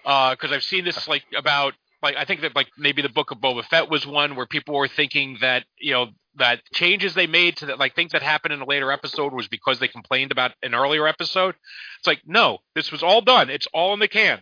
Uh, 0.05 0.31
because 0.31 0.51
I've 0.53 0.63
seen 0.63 0.85
this 0.85 1.07
like 1.07 1.23
about 1.37 1.73
like 2.01 2.15
I 2.15 2.25
think 2.25 2.41
that 2.41 2.55
like 2.55 2.67
maybe 2.77 3.01
the 3.01 3.09
book 3.09 3.31
of 3.31 3.39
Boba 3.39 3.65
Fett 3.65 3.89
was 3.89 4.05
one 4.05 4.35
where 4.35 4.45
people 4.45 4.75
were 4.75 4.87
thinking 4.87 5.37
that 5.41 5.65
you 5.79 5.91
know 5.91 6.07
that 6.35 6.61
changes 6.71 7.13
they 7.13 7.27
made 7.27 7.57
to 7.57 7.67
that 7.67 7.79
like 7.79 7.95
things 7.95 8.11
that 8.11 8.21
happened 8.21 8.53
in 8.53 8.61
a 8.61 8.65
later 8.65 8.91
episode 8.91 9.33
was 9.33 9.47
because 9.47 9.79
they 9.79 9.87
complained 9.87 10.31
about 10.31 10.53
an 10.61 10.73
earlier 10.73 11.07
episode. 11.07 11.55
It's 11.99 12.07
like 12.07 12.21
no, 12.25 12.59
this 12.75 12.91
was 12.91 13.03
all 13.03 13.21
done. 13.21 13.49
It's 13.49 13.67
all 13.73 13.93
in 13.93 13.99
the 13.99 14.07
can. 14.07 14.41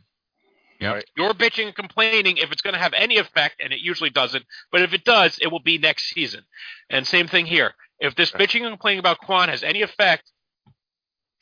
Yep. 0.79 1.03
You're 1.15 1.33
bitching 1.33 1.67
and 1.67 1.75
complaining 1.75 2.37
if 2.37 2.51
it's 2.51 2.61
going 2.61 2.73
to 2.73 2.79
have 2.79 2.93
any 2.93 3.17
effect, 3.17 3.61
and 3.63 3.71
it 3.71 3.79
usually 3.79 4.09
doesn't. 4.09 4.45
But 4.71 4.81
if 4.81 4.93
it 4.93 5.05
does, 5.05 5.39
it 5.41 5.47
will 5.47 5.61
be 5.61 5.77
next 5.77 6.09
season. 6.09 6.41
And 6.89 7.07
same 7.07 7.27
thing 7.27 7.45
here. 7.45 7.73
If 7.99 8.15
this 8.15 8.31
bitching 8.31 8.61
and 8.61 8.71
complaining 8.71 8.99
about 8.99 9.19
Kwan 9.19 9.47
has 9.47 9.63
any 9.63 9.81
effect, 9.83 10.29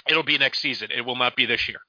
it'll 0.08 0.24
be 0.24 0.38
next 0.38 0.60
season. 0.60 0.90
It 0.96 1.02
will 1.06 1.16
not 1.16 1.36
be 1.36 1.46
this 1.46 1.68
year. 1.68 1.80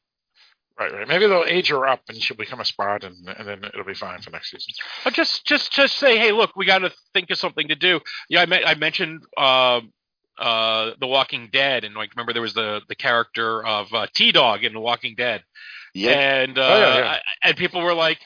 Right, 0.78 0.92
right. 0.92 1.06
Maybe 1.06 1.26
they'll 1.28 1.44
age 1.46 1.68
her 1.68 1.86
up 1.86 2.00
and 2.08 2.20
she'll 2.20 2.36
become 2.36 2.58
a 2.60 2.64
spot, 2.64 3.04
and, 3.04 3.14
and 3.28 3.46
then 3.46 3.64
it'll 3.64 3.84
be 3.84 3.94
fine 3.94 4.20
for 4.20 4.30
next 4.30 4.50
season. 4.50 4.74
But 5.04 5.12
just 5.14 5.44
just 5.46 5.70
just 5.72 5.96
say, 5.98 6.18
hey, 6.18 6.32
look, 6.32 6.56
we 6.56 6.66
got 6.66 6.78
to 6.78 6.90
think 7.12 7.30
of 7.30 7.38
something 7.38 7.68
to 7.68 7.76
do. 7.76 8.00
Yeah, 8.28 8.42
I, 8.42 8.46
me- 8.46 8.64
I 8.64 8.74
mentioned 8.74 9.22
uh, 9.36 9.82
uh, 10.36 10.90
The 10.98 11.06
Walking 11.06 11.48
Dead, 11.52 11.84
and 11.84 11.94
like 11.94 12.10
remember 12.16 12.32
there 12.32 12.42
was 12.42 12.54
the 12.54 12.80
the 12.88 12.96
character 12.96 13.64
of 13.64 13.92
uh, 13.94 14.06
T 14.14 14.32
Dog 14.32 14.64
in 14.64 14.72
The 14.72 14.80
Walking 14.80 15.14
Dead, 15.16 15.44
Yeah. 15.94 16.10
and 16.10 16.58
uh, 16.58 16.62
Oh, 16.62 16.78
yeah, 16.78 16.98
yeah. 16.98 17.10
I- 17.12 17.48
and 17.48 17.56
people 17.56 17.80
were 17.80 17.94
like, 17.94 18.18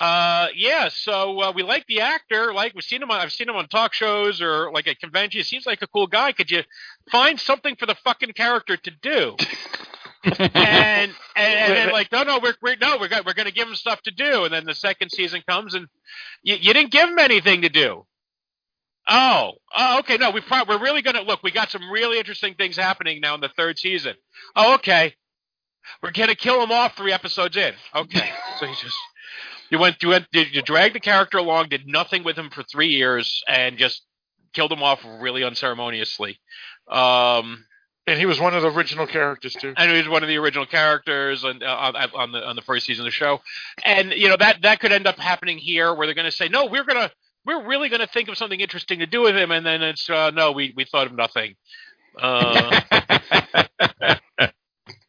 uh, 0.00 0.48
yeah, 0.56 0.88
so 0.88 1.40
uh, 1.42 1.52
we 1.54 1.62
like 1.62 1.86
the 1.86 2.00
actor, 2.00 2.54
like 2.54 2.74
we've 2.74 2.82
seen 2.82 3.02
him, 3.02 3.10
on, 3.10 3.20
I've 3.20 3.32
seen 3.32 3.48
him 3.50 3.56
on 3.56 3.68
talk 3.68 3.92
shows 3.92 4.40
or 4.40 4.72
like 4.72 4.88
at 4.88 4.98
conventions. 4.98 5.46
He 5.46 5.56
seems 5.56 5.66
like 5.66 5.82
a 5.82 5.86
cool 5.86 6.06
guy. 6.06 6.32
Could 6.32 6.50
you 6.50 6.62
find 7.12 7.38
something 7.38 7.76
for 7.76 7.84
the 7.84 7.94
fucking 7.96 8.32
character 8.32 8.78
to 8.78 8.90
do? 9.02 9.36
and 10.24 10.34
and, 10.54 11.14
and 11.36 11.76
then 11.76 11.92
like 11.92 12.12
no 12.12 12.22
no 12.24 12.38
we're, 12.42 12.54
we're 12.60 12.76
no 12.76 12.98
we're 13.00 13.08
go- 13.08 13.22
we're 13.24 13.32
going 13.32 13.48
to 13.48 13.54
give 13.54 13.68
him 13.68 13.74
stuff 13.74 14.02
to 14.02 14.10
do. 14.10 14.44
And 14.44 14.52
then 14.52 14.64
the 14.64 14.74
second 14.74 15.10
season 15.10 15.42
comes 15.48 15.74
and 15.74 15.86
you, 16.42 16.56
you 16.56 16.74
didn't 16.74 16.92
give 16.92 17.08
him 17.08 17.18
anything 17.18 17.62
to 17.62 17.70
do. 17.70 18.04
Oh 19.08 19.52
oh 19.74 19.98
okay 20.00 20.18
no 20.18 20.30
we 20.30 20.42
pro- 20.42 20.64
we're 20.68 20.80
really 20.80 21.00
going 21.00 21.16
to 21.16 21.22
look 21.22 21.42
we 21.42 21.50
got 21.50 21.70
some 21.70 21.90
really 21.90 22.18
interesting 22.18 22.54
things 22.54 22.76
happening 22.76 23.20
now 23.22 23.34
in 23.34 23.40
the 23.40 23.48
third 23.48 23.78
season. 23.78 24.14
Oh 24.54 24.74
okay. 24.74 25.14
We're 26.02 26.12
going 26.12 26.28
to 26.28 26.36
kill 26.36 26.62
him 26.62 26.70
off 26.70 26.96
three 26.96 27.12
episodes 27.12 27.56
in. 27.56 27.72
Okay. 27.94 28.30
So 28.58 28.66
you 28.66 28.74
just 28.74 28.96
you 29.70 29.78
went 29.78 30.02
you 30.02 30.10
went 30.10 30.26
you, 30.32 30.62
dragged 30.62 30.94
the 30.94 31.00
character 31.00 31.38
along 31.38 31.68
did 31.68 31.86
nothing 31.86 32.24
with 32.24 32.36
him 32.36 32.50
for 32.50 32.62
three 32.62 32.88
years 32.88 33.42
and 33.48 33.78
just 33.78 34.02
killed 34.52 34.72
him 34.72 34.82
off 34.82 35.00
really 35.20 35.44
unceremoniously 35.44 36.38
um 36.90 37.64
And 38.06 38.18
he 38.18 38.26
was 38.26 38.40
one 38.40 38.54
of 38.54 38.62
the 38.62 38.70
original 38.70 39.06
characters 39.06 39.54
too. 39.54 39.74
and 39.76 39.90
he 39.90 39.98
was 39.98 40.08
one 40.08 40.22
of 40.24 40.28
the 40.28 40.36
original 40.38 40.66
characters 40.66 41.44
on, 41.44 41.62
uh, 41.62 41.92
on 42.14 42.32
the 42.32 42.44
on 42.46 42.56
the 42.56 42.62
first 42.62 42.86
season 42.86 43.06
of 43.06 43.12
the 43.12 43.16
show. 43.16 43.40
And 43.84 44.12
you 44.12 44.28
know 44.28 44.36
that 44.38 44.62
that 44.62 44.80
could 44.80 44.92
end 44.92 45.06
up 45.06 45.18
happening 45.18 45.58
here, 45.58 45.94
where 45.94 46.06
they're 46.06 46.14
going 46.14 46.30
to 46.30 46.36
say, 46.36 46.48
"No, 46.48 46.66
we're 46.66 46.84
gonna 46.84 47.10
we're 47.46 47.64
really 47.66 47.88
going 47.88 48.00
to 48.00 48.08
think 48.08 48.28
of 48.28 48.36
something 48.38 48.60
interesting 48.60 49.00
to 49.00 49.06
do 49.06 49.22
with 49.22 49.36
him," 49.36 49.52
and 49.52 49.64
then 49.64 49.82
it's 49.82 50.10
uh, 50.10 50.30
no, 50.32 50.52
we 50.52 50.74
we 50.76 50.84
thought 50.84 51.06
of 51.06 51.14
nothing. 51.14 51.54
Uh, 52.20 52.80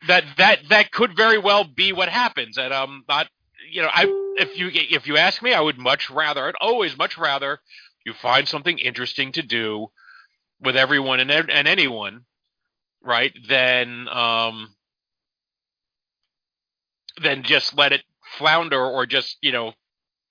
that 0.08 0.26
that 0.38 0.60
that 0.70 0.92
could 0.92 1.16
very 1.18 1.38
well 1.40 1.64
be 1.64 1.94
what 1.94 2.10
happens, 2.10 2.58
and 2.58 2.74
um, 2.74 3.04
not 3.10 3.28
you 3.72 3.82
know, 3.82 3.90
I 3.92 4.06
if 4.38 4.58
you 4.58 4.70
if 4.74 5.08
you 5.08 5.18
ask 5.18 5.42
me, 5.42 5.54
I 5.54 5.62
would 5.62 5.78
much 5.78 6.10
rather, 6.10 6.48
I'd 6.48 6.56
always 6.62 6.98
much 6.98 7.18
rather 7.18 7.60
you 8.06 8.14
find 8.14 8.48
something 8.48 8.78
interesting 8.80 9.32
to 9.34 9.42
do 9.42 9.88
with 10.62 10.76
everyone 10.76 11.20
and 11.20 11.32
and 11.32 11.68
anyone 11.68 12.26
right 13.04 13.34
then 13.48 14.08
um 14.10 14.70
then 17.22 17.44
just 17.44 17.76
let 17.76 17.92
it 17.92 18.04
flounder 18.38 18.84
or 18.84 19.06
just 19.06 19.38
you 19.42 19.52
know 19.52 19.74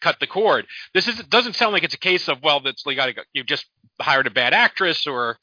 cut 0.01 0.19
the 0.21 0.27
cord. 0.27 0.67
This 0.95 1.09
is 1.09 1.17
doesn't 1.25 1.57
sound 1.57 1.73
like 1.73 1.85
it's 1.85 1.95
a 1.95 1.99
case 1.99 2.29
of 2.29 2.43
well 2.43 2.61
that's 2.61 2.87
like 2.87 2.97
gotta 2.97 3.13
go- 3.13 3.23
you've 3.33 3.47
just 3.47 3.67
hired 4.01 4.27
a 4.27 4.31
bad 4.31 4.55
actress 4.55 5.07
or 5.07 5.39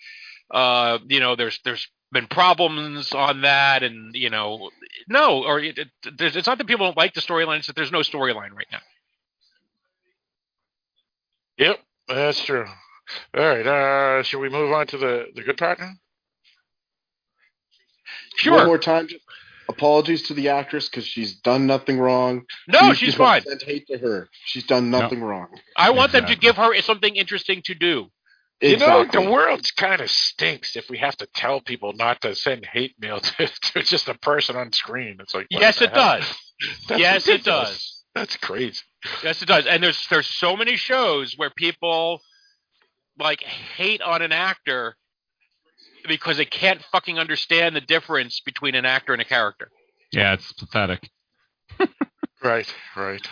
uh 0.52 0.98
you 1.08 1.20
know 1.20 1.36
there's 1.36 1.60
there's 1.64 1.88
been 2.12 2.28
problems 2.28 3.14
on 3.14 3.42
that 3.42 3.84
and 3.84 4.16
you 4.16 4.30
know 4.30 4.70
no 5.10 5.44
or 5.44 5.60
it, 5.60 5.78
it, 5.78 5.90
it's 6.06 6.48
not 6.48 6.58
that 6.58 6.68
people 6.68 6.86
don't 6.86 6.98
like 6.98 7.14
the 7.14 7.22
storyline 7.22 7.58
it's 7.60 7.68
that 7.68 7.76
there's 7.76 7.92
no 7.92 8.00
storyline 8.00 8.52
right 8.54 8.68
now 8.72 8.80
Yep, 11.58 11.80
that's 12.08 12.44
true. 12.46 12.66
All 13.36 13.44
right, 13.44 13.66
uh, 13.66 14.24
should 14.24 14.40
we 14.40 14.50
move 14.50 14.72
on 14.72 14.88
to 14.88 14.98
the 14.98 15.26
the 15.36 15.44
good 15.44 15.58
part 15.58 15.80
now? 15.80 15.92
sure 18.36 18.58
One 18.58 18.68
more 18.68 18.78
time, 18.78 19.08
just 19.08 19.24
apologies 19.70 20.24
to 20.24 20.34
the 20.34 20.50
actress 20.50 20.90
because 20.90 21.06
she's 21.06 21.36
done 21.38 21.66
nothing 21.68 22.00
wrong. 22.00 22.46
no 22.68 22.80
Please 22.80 22.98
she's 22.98 23.14
do 23.14 23.18
fine 23.18 23.42
Send 23.42 23.62
hate 23.64 23.88
to 23.88 23.98
her. 23.98 24.30
She's 24.46 24.66
done 24.66 24.92
nothing 24.92 25.22
wrong. 25.22 25.48
i 25.76 25.90
want 25.90 26.12
them 26.12 26.26
to 26.26 26.36
give 26.36 26.58
her 26.58 26.80
something 26.82 27.16
interesting 27.16 27.62
to 27.64 27.74
do 27.76 28.08
You 28.62 28.78
know, 28.78 29.06
the 29.06 29.22
world 29.22 29.64
kind 29.76 30.02
of 30.02 30.10
stinks 30.10 30.76
if 30.76 30.90
we 30.90 30.98
have 30.98 31.16
to 31.18 31.28
tell 31.28 31.62
people 31.62 31.94
not 31.94 32.22
to 32.22 32.34
send 32.36 32.66
hate 32.66 32.96
mail 33.00 33.20
to, 33.22 33.48
to 33.48 33.84
just 33.84 34.08
a 34.08 34.16
person 34.16 34.56
on 34.56 34.72
screen. 34.72 35.18
It's 35.20 35.34
like, 35.34 35.48
yes 35.52 35.82
it 35.82 35.94
does 35.94 36.24
That's 36.88 37.00
yes 37.00 37.28
it 37.28 37.44
does 37.44 38.04
That's 38.16 38.36
crazy. 38.38 38.82
Yes, 39.24 39.44
it 39.44 39.46
does. 39.48 39.68
And 39.68 39.84
there's 39.84 40.08
there's 40.10 40.28
so 40.28 40.58
many 40.58 40.76
shows 40.76 41.36
where 41.38 41.52
people 41.56 42.20
like 43.20 43.42
hate 43.44 44.02
on 44.02 44.22
an 44.24 44.32
actor 44.32 44.96
because 46.08 46.38
they 46.38 46.46
can't 46.46 46.82
fucking 46.92 47.20
understand 47.20 47.76
the 47.76 47.82
difference 47.82 48.40
between 48.40 48.74
an 48.74 48.86
actor 48.86 49.14
and 49.14 49.22
a 49.22 49.26
character. 49.26 49.70
yeah, 50.12 50.34
it's 50.34 50.52
pathetic. 50.54 51.10
Right, 52.44 52.72
right. 52.96 53.28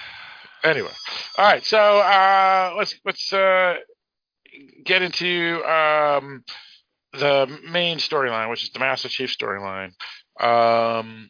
Anyway, 0.64 0.90
all 1.38 1.46
right. 1.46 1.64
So 1.64 1.78
uh, 1.78 2.74
let's 2.76 2.96
let's 3.06 3.32
uh, 3.32 3.76
get 4.84 5.01
into 5.01 5.64
um, 5.64 6.43
the 7.14 7.47
main 7.70 7.97
storyline, 7.97 8.49
which 8.49 8.64
is 8.64 8.70
the 8.72 8.80
Master 8.80 9.10
Chief 9.10 9.36
storyline, 9.36 9.91
um, 10.39 11.30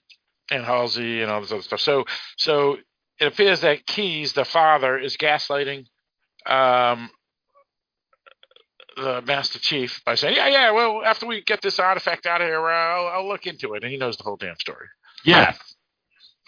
and 0.51 0.63
Halsey 0.65 1.21
and 1.21 1.32
all 1.32 1.41
this 1.41 1.51
other 1.51 1.61
stuff. 1.61 1.82
So 1.82 2.05
so 2.38 2.78
it 3.19 3.28
appears 3.28 3.61
that 3.61 3.86
Keyes, 3.86 4.34
the 4.34 4.45
father, 4.45 4.97
is 4.97 5.17
gaslighting 5.17 5.86
um, 6.45 7.09
the 8.97 9.21
Master 9.21 9.59
Chief 9.59 10.01
by 10.05 10.15
saying, 10.15 10.36
"Yeah, 10.36 10.47
yeah. 10.47 10.71
Well, 10.71 11.03
after 11.03 11.26
we 11.26 11.41
get 11.41 11.61
this 11.61 11.80
artifact 11.80 12.26
out 12.26 12.41
of 12.41 12.47
here, 12.47 12.65
I'll, 12.65 13.07
I'll 13.07 13.28
look 13.28 13.47
into 13.47 13.73
it." 13.73 13.84
And 13.84 13.91
he 13.91 13.97
knows 13.97 14.17
the 14.17 14.23
whole 14.23 14.38
damn 14.38 14.57
story. 14.57 14.88
Yes. 15.23 15.57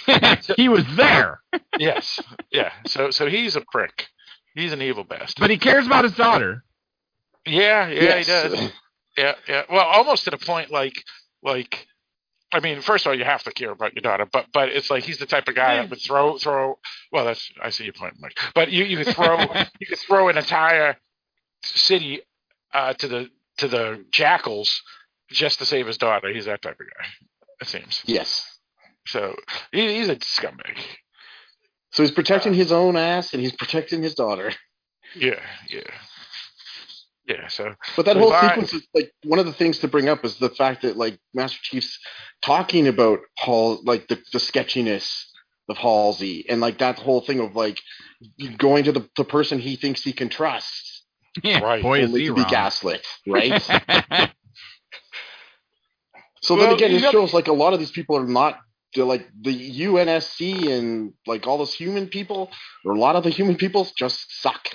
he 0.55 0.69
was 0.69 0.85
there, 0.95 1.41
yes, 1.79 2.19
yeah. 2.51 2.71
So 2.85 3.09
so 3.09 3.27
he's 3.27 3.55
a 3.55 3.61
prick. 3.71 4.07
He's 4.53 4.71
an 4.71 4.81
evil 4.81 5.03
bastard. 5.03 5.41
but 5.41 5.49
he 5.49 5.57
cares 5.57 5.85
about 5.85 6.03
his 6.03 6.13
daughter. 6.13 6.63
Yeah, 7.47 7.87
yeah, 7.87 8.01
Yes. 8.01 8.25
he 8.27 8.31
does. 8.31 8.71
Yeah, 9.17 9.33
yeah. 9.47 9.63
Well, 9.69 9.85
almost 9.85 10.25
to 10.25 10.31
the 10.31 10.37
point 10.37 10.71
like 10.71 11.03
like. 11.43 11.87
I 12.49 12.61
mean, 12.61 12.79
first 12.79 13.05
of 13.05 13.09
all, 13.09 13.17
you 13.17 13.25
have 13.25 13.43
to 13.43 13.51
care 13.51 13.71
about 13.71 13.93
your 13.93 14.01
daughter, 14.03 14.25
but 14.25 14.45
but 14.53 14.69
it's 14.69 14.89
like 14.89 15.03
he's 15.03 15.17
the 15.17 15.25
type 15.25 15.49
of 15.49 15.55
guy 15.55 15.75
that 15.75 15.89
would 15.89 15.99
throw 16.01 16.37
throw. 16.37 16.79
Well, 17.11 17.25
that's 17.25 17.51
I 17.61 17.71
see 17.71 17.83
your 17.83 17.91
point, 17.93 18.13
Mike. 18.19 18.37
But 18.55 18.71
you 18.71 18.85
you 18.85 19.03
could 19.03 19.13
throw 19.15 19.37
you 19.79 19.87
could 19.87 19.99
throw 19.99 20.29
an 20.29 20.37
entire 20.37 20.95
city 21.63 22.21
uh, 22.73 22.93
to 22.93 23.07
the 23.07 23.29
to 23.57 23.67
the 23.67 24.05
jackals 24.11 24.81
just 25.29 25.59
to 25.59 25.65
save 25.65 25.87
his 25.87 25.97
daughter. 25.97 26.31
He's 26.33 26.45
that 26.45 26.61
type 26.61 26.79
of 26.79 26.85
guy. 26.85 27.05
It 27.59 27.67
seems. 27.67 28.01
Yes. 28.05 28.45
So 29.07 29.35
he, 29.73 29.95
he's 29.97 30.07
a 30.09 30.15
scumbag. 30.15 30.77
So 31.91 32.03
he's 32.03 32.11
protecting 32.11 32.53
his 32.53 32.71
own 32.71 32.95
ass 32.95 33.33
and 33.33 33.41
he's 33.41 33.53
protecting 33.53 34.03
his 34.03 34.15
daughter. 34.15 34.51
Yeah, 35.15 35.39
yeah, 35.69 35.81
yeah. 37.27 37.47
So 37.47 37.73
But 37.95 38.05
that 38.05 38.13
So 38.13 38.19
whole 38.19 38.29
if 38.33 38.35
I- 38.43 38.47
sequence 38.49 38.73
is 38.73 38.87
like 38.93 39.11
one 39.23 39.39
of 39.39 39.45
the 39.45 39.53
things 39.53 39.79
to 39.79 39.87
bring 39.87 40.07
up 40.09 40.23
is 40.25 40.37
the 40.37 40.49
fact 40.49 40.81
that 40.83 40.97
like 40.97 41.19
Master 41.33 41.59
Chief's 41.61 41.99
talking 42.41 42.87
about 42.87 43.19
Hall 43.37 43.79
like 43.83 44.07
the, 44.07 44.19
the 44.33 44.39
sketchiness 44.39 45.31
of 45.69 45.77
Halsey 45.77 46.45
and 46.49 46.61
like 46.61 46.77
that 46.79 46.97
whole 46.99 47.21
thing 47.21 47.39
of 47.39 47.55
like 47.55 47.79
going 48.57 48.85
to 48.85 48.91
the, 48.93 49.09
the 49.17 49.25
person 49.25 49.59
he 49.59 49.75
thinks 49.75 50.01
he 50.03 50.13
can 50.13 50.29
trust 50.29 51.03
Yeah, 51.43 51.59
Right. 51.59 51.81
boy 51.83 51.99
is 51.99 52.07
only 52.09 52.21
he 52.21 52.27
to 52.27 52.33
be 52.35 52.41
wrong. 52.41 52.49
gaslit, 52.49 53.05
right? 53.27 53.61
so 56.41 56.55
Well, 56.55 56.65
then 56.67 56.73
again, 56.75 56.91
you 56.91 56.97
it 56.97 57.11
shows 57.11 57.33
like 57.33 57.47
a 57.47 57.53
lot 57.53 57.73
of 57.73 57.79
these 57.79 57.91
people 57.91 58.15
are 58.17 58.25
not 58.27 58.59
like 58.95 59.27
the 59.41 59.53
UNSC 59.81 60.71
and 60.71 61.13
like 61.27 61.45
all 61.45 61.57
those 61.57 61.73
human 61.73 62.07
people, 62.07 62.49
or 62.85 62.93
a 62.93 62.97
lot 62.99 63.15
of 63.15 63.23
the 63.23 63.29
human 63.29 63.55
people 63.55 63.87
just 63.97 64.41
suck. 64.41 64.69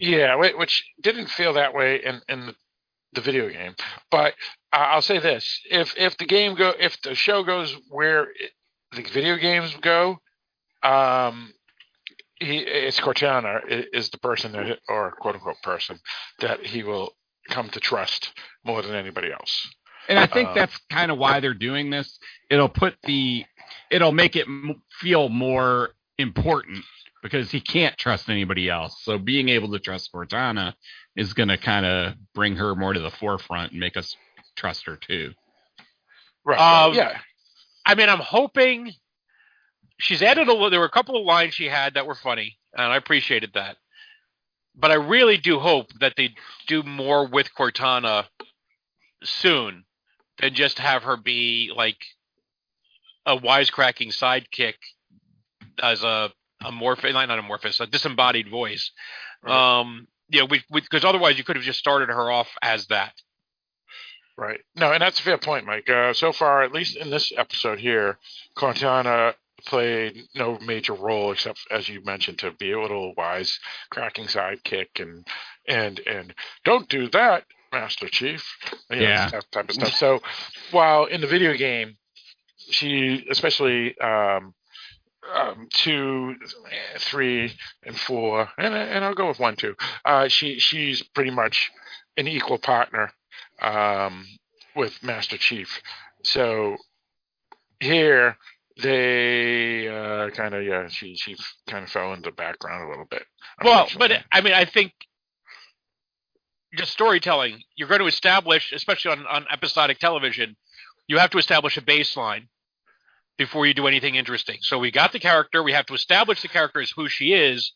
Yeah, 0.00 0.34
which 0.36 0.84
didn't 1.02 1.28
feel 1.28 1.52
that 1.54 1.74
way 1.74 2.02
in 2.02 2.20
in 2.28 2.54
the, 3.12 3.20
video 3.20 3.48
game. 3.50 3.74
But 4.10 4.34
uh, 4.72 4.76
I'll 4.76 5.02
say 5.02 5.18
this: 5.18 5.60
if 5.70 5.94
if 5.96 6.16
the 6.16 6.26
game 6.26 6.54
go, 6.54 6.72
if 6.78 7.00
the 7.02 7.14
show 7.14 7.42
goes 7.44 7.76
where 7.88 8.24
it, 8.30 8.52
the 8.96 9.02
video 9.02 9.36
games 9.36 9.76
go, 9.82 10.18
um, 10.82 11.52
he 12.36 12.58
it's 12.58 12.98
Cortana 12.98 13.60
is 13.92 14.08
the 14.08 14.18
person 14.18 14.52
that 14.52 14.78
or 14.88 15.12
quote 15.12 15.34
unquote 15.34 15.62
person 15.62 16.00
that 16.40 16.64
he 16.64 16.82
will 16.82 17.14
come 17.50 17.68
to 17.70 17.80
trust 17.80 18.32
more 18.64 18.80
than 18.82 18.94
anybody 18.94 19.30
else. 19.30 19.68
And 20.08 20.18
I 20.18 20.26
think 20.26 20.48
Uh, 20.48 20.54
that's 20.54 20.76
kind 20.90 21.10
of 21.10 21.18
why 21.18 21.40
they're 21.40 21.54
doing 21.54 21.90
this. 21.90 22.18
It'll 22.48 22.68
put 22.68 22.96
the, 23.04 23.44
it'll 23.90 24.12
make 24.12 24.34
it 24.34 24.46
m- 24.46 24.82
feel 25.00 25.28
more 25.28 25.90
important 26.18 26.84
because 27.22 27.50
he 27.50 27.60
can't 27.60 27.96
trust 27.96 28.28
anybody 28.28 28.68
else. 28.68 28.96
So 29.02 29.18
being 29.18 29.48
able 29.48 29.70
to 29.72 29.78
trust 29.78 30.10
Cortana 30.12 30.74
is 31.16 31.32
going 31.34 31.48
to 31.48 31.58
kind 31.58 31.84
of 31.86 32.14
bring 32.34 32.56
her 32.56 32.74
more 32.74 32.92
to 32.92 33.00
the 33.00 33.10
forefront 33.10 33.72
and 33.72 33.80
make 33.80 33.96
us 33.96 34.16
trust 34.56 34.86
her 34.86 34.96
too. 34.96 35.32
Right. 36.44 36.58
Um, 36.58 36.94
yeah. 36.94 37.18
I 37.84 37.94
mean, 37.94 38.08
I'm 38.08 38.18
hoping 38.20 38.92
she's 39.98 40.22
added 40.22 40.48
a. 40.48 40.54
li- 40.54 40.70
There 40.70 40.80
were 40.80 40.86
a 40.86 40.90
couple 40.90 41.16
of 41.16 41.24
lines 41.26 41.54
she 41.54 41.66
had 41.66 41.94
that 41.94 42.06
were 42.06 42.14
funny, 42.14 42.56
and 42.74 42.92
I 42.92 42.96
appreciated 42.96 43.52
that. 43.54 43.76
But 44.74 44.90
I 44.90 44.94
really 44.94 45.36
do 45.36 45.58
hope 45.58 45.88
that 46.00 46.14
they 46.16 46.30
do 46.66 46.82
more 46.82 47.26
with 47.26 47.48
Cortana 47.58 48.24
soon 49.24 49.84
than 50.38 50.54
just 50.54 50.78
have 50.78 51.02
her 51.02 51.16
be 51.16 51.72
like 51.74 51.98
a 53.26 53.36
wisecracking 53.36 54.08
sidekick 54.16 54.74
as 55.82 56.02
a 56.02 56.30
amorphous, 56.64 57.12
not 57.12 57.30
amorphous, 57.30 57.80
a 57.80 57.86
disembodied 57.86 58.48
voice. 58.48 58.90
Right. 59.42 59.80
Um, 59.80 60.08
you 60.28 60.40
know, 60.40 60.48
because 60.72 61.04
otherwise 61.04 61.38
you 61.38 61.44
could 61.44 61.56
have 61.56 61.64
just 61.64 61.78
started 61.78 62.08
her 62.08 62.30
off 62.30 62.48
as 62.62 62.86
that. 62.86 63.14
Right. 64.36 64.60
No, 64.76 64.92
and 64.92 65.02
that's 65.02 65.20
a 65.20 65.22
fair 65.22 65.38
point, 65.38 65.66
Mike. 65.66 65.88
Uh, 65.90 66.12
so 66.14 66.32
far, 66.32 66.62
at 66.62 66.72
least 66.72 66.96
in 66.96 67.10
this 67.10 67.32
episode 67.36 67.78
here, 67.78 68.18
Cortana 68.56 69.34
played 69.66 70.22
no 70.34 70.58
major 70.60 70.94
role 70.94 71.32
except, 71.32 71.60
as 71.70 71.88
you 71.88 72.02
mentioned, 72.04 72.38
to 72.38 72.50
be 72.52 72.72
a 72.72 72.80
little 72.80 73.12
wise, 73.16 73.58
cracking 73.90 74.26
sidekick 74.26 74.98
and 74.98 75.26
and 75.68 76.00
and 76.06 76.34
don't 76.64 76.88
do 76.88 77.08
that, 77.10 77.44
Master 77.70 78.08
Chief. 78.08 78.42
You 78.88 78.96
know, 78.96 79.02
Yeah. 79.02 79.28
that 79.30 79.52
type 79.52 79.68
of 79.68 79.74
stuff. 79.74 79.92
So, 79.94 80.20
while 80.70 81.04
in 81.04 81.20
the 81.20 81.26
video 81.26 81.52
game, 81.54 81.98
she, 82.70 83.26
especially 83.30 83.98
um, 83.98 84.54
um, 85.34 85.68
two, 85.70 86.36
three, 86.98 87.52
and 87.84 87.96
four, 87.96 88.48
and 88.58 88.74
and 88.74 89.04
I'll 89.04 89.14
go 89.14 89.28
with 89.28 89.38
one 89.38 89.56
too. 89.56 89.74
Uh, 90.04 90.28
she 90.28 90.58
she's 90.58 91.02
pretty 91.02 91.30
much 91.30 91.70
an 92.16 92.28
equal 92.28 92.58
partner 92.58 93.12
um, 93.60 94.26
with 94.76 95.02
Master 95.02 95.36
Chief. 95.38 95.80
So 96.24 96.76
here 97.80 98.36
they 98.82 99.88
uh, 99.88 100.30
kind 100.30 100.54
of 100.54 100.64
yeah 100.64 100.88
she 100.88 101.14
she 101.16 101.36
kind 101.68 101.84
of 101.84 101.90
fell 101.90 102.12
into 102.12 102.30
the 102.30 102.36
background 102.36 102.84
a 102.84 102.90
little 102.90 103.06
bit. 103.10 103.24
Well, 103.62 103.88
but. 103.98 104.12
I 104.32 104.40
mean, 104.40 104.54
I 104.54 104.64
think 104.64 104.92
just 106.74 106.92
storytelling. 106.92 107.62
You're 107.76 107.88
going 107.88 108.00
to 108.00 108.06
establish, 108.06 108.72
especially 108.72 109.12
on, 109.12 109.26
on 109.26 109.46
episodic 109.52 109.98
television, 109.98 110.56
you 111.08 111.18
have 111.18 111.30
to 111.30 111.38
establish 111.38 111.76
a 111.76 111.82
baseline 111.82 112.46
before 113.38 113.66
you 113.66 113.74
do 113.74 113.86
anything 113.86 114.14
interesting. 114.14 114.58
So 114.60 114.78
we 114.78 114.90
got 114.90 115.12
the 115.12 115.18
character. 115.18 115.62
We 115.62 115.72
have 115.72 115.86
to 115.86 115.94
establish 115.94 116.42
the 116.42 116.48
character 116.48 116.80
as 116.80 116.90
who 116.90 117.08
she 117.08 117.32
is, 117.32 117.72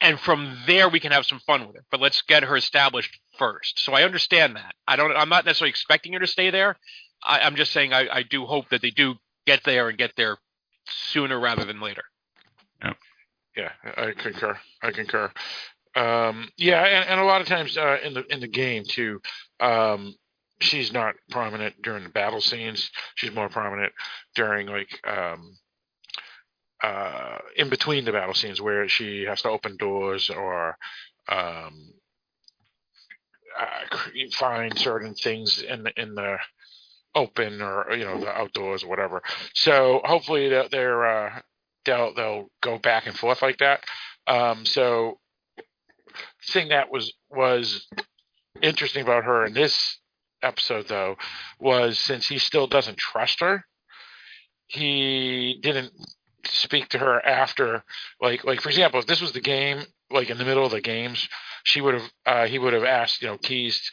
and 0.00 0.18
from 0.18 0.58
there 0.66 0.88
we 0.88 1.00
can 1.00 1.12
have 1.12 1.26
some 1.26 1.40
fun 1.40 1.66
with 1.66 1.76
it. 1.76 1.84
But 1.90 2.00
let's 2.00 2.22
get 2.22 2.42
her 2.42 2.56
established 2.56 3.18
first. 3.38 3.78
So 3.78 3.92
I 3.92 4.02
understand 4.02 4.56
that. 4.56 4.74
I 4.86 4.96
don't. 4.96 5.16
I'm 5.16 5.28
not 5.28 5.44
necessarily 5.44 5.70
expecting 5.70 6.12
her 6.14 6.20
to 6.20 6.26
stay 6.26 6.50
there. 6.50 6.76
I, 7.22 7.40
I'm 7.40 7.56
just 7.56 7.72
saying 7.72 7.92
I, 7.92 8.08
I 8.10 8.22
do 8.22 8.46
hope 8.46 8.68
that 8.70 8.82
they 8.82 8.90
do 8.90 9.14
get 9.46 9.62
there 9.64 9.88
and 9.88 9.98
get 9.98 10.12
there 10.16 10.38
sooner 10.88 11.38
rather 11.38 11.64
than 11.64 11.80
later. 11.80 12.02
Yep. 12.84 12.96
Yeah, 13.56 13.70
I 13.84 14.12
concur. 14.12 14.58
I 14.82 14.90
concur. 14.90 15.30
Um, 15.94 16.48
yeah, 16.56 16.82
and, 16.82 17.10
and 17.10 17.20
a 17.20 17.24
lot 17.24 17.42
of 17.42 17.46
times 17.46 17.76
uh, 17.76 17.98
in 18.02 18.14
the 18.14 18.24
in 18.32 18.40
the 18.40 18.48
game 18.48 18.84
too, 18.88 19.20
um, 19.60 20.14
she's 20.62 20.92
not 20.92 21.14
prominent 21.30 21.82
during 21.82 22.04
the 22.04 22.10
battle 22.10 22.40
scenes. 22.40 22.90
She's 23.14 23.32
more 23.32 23.48
prominent 23.48 23.92
during 24.34 24.66
like 24.66 24.88
um, 25.06 25.56
uh, 26.82 27.38
in 27.56 27.68
between 27.70 28.04
the 28.04 28.12
battle 28.12 28.34
scenes 28.34 28.60
where 28.60 28.88
she 28.88 29.24
has 29.24 29.42
to 29.42 29.50
open 29.50 29.76
doors 29.76 30.30
or 30.30 30.76
um, 31.28 31.92
uh, 33.58 33.96
find 34.32 34.78
certain 34.78 35.14
things 35.14 35.62
in 35.62 35.84
the 35.84 35.92
in 36.00 36.14
the 36.14 36.38
open 37.14 37.60
or 37.60 37.92
you 37.92 38.04
know 38.04 38.18
the 38.18 38.28
outdoors 38.28 38.82
or 38.82 38.88
whatever. 38.88 39.22
So 39.54 40.00
hopefully 40.04 40.48
they're, 40.48 41.06
uh, 41.06 41.40
they'll 41.84 42.14
they'll 42.14 42.50
go 42.62 42.78
back 42.78 43.06
and 43.06 43.16
forth 43.16 43.42
like 43.42 43.58
that. 43.58 43.84
Um, 44.26 44.64
so 44.64 45.18
thing 46.48 46.68
that 46.68 46.90
was 46.90 47.12
was 47.30 47.86
interesting 48.60 49.02
about 49.02 49.24
her 49.24 49.46
in 49.46 49.54
this 49.54 49.98
episode 50.42 50.88
though 50.88 51.16
was 51.58 51.98
since 51.98 52.28
he 52.28 52.38
still 52.38 52.66
doesn't 52.66 52.98
trust 52.98 53.40
her, 53.40 53.64
he 54.66 55.58
didn't 55.62 55.92
speak 56.46 56.88
to 56.88 56.98
her 56.98 57.24
after 57.24 57.84
like 58.20 58.44
like 58.44 58.60
for 58.60 58.68
example 58.68 58.98
if 58.98 59.06
this 59.06 59.20
was 59.20 59.32
the 59.32 59.40
game 59.40 59.80
like 60.10 60.28
in 60.28 60.38
the 60.38 60.44
middle 60.44 60.64
of 60.64 60.72
the 60.72 60.80
games 60.80 61.28
she 61.62 61.80
would 61.80 61.94
have 61.94 62.10
uh 62.26 62.46
he 62.46 62.58
would 62.58 62.72
have 62.72 62.82
asked 62.82 63.22
you 63.22 63.28
know 63.28 63.38
Keyes 63.38 63.92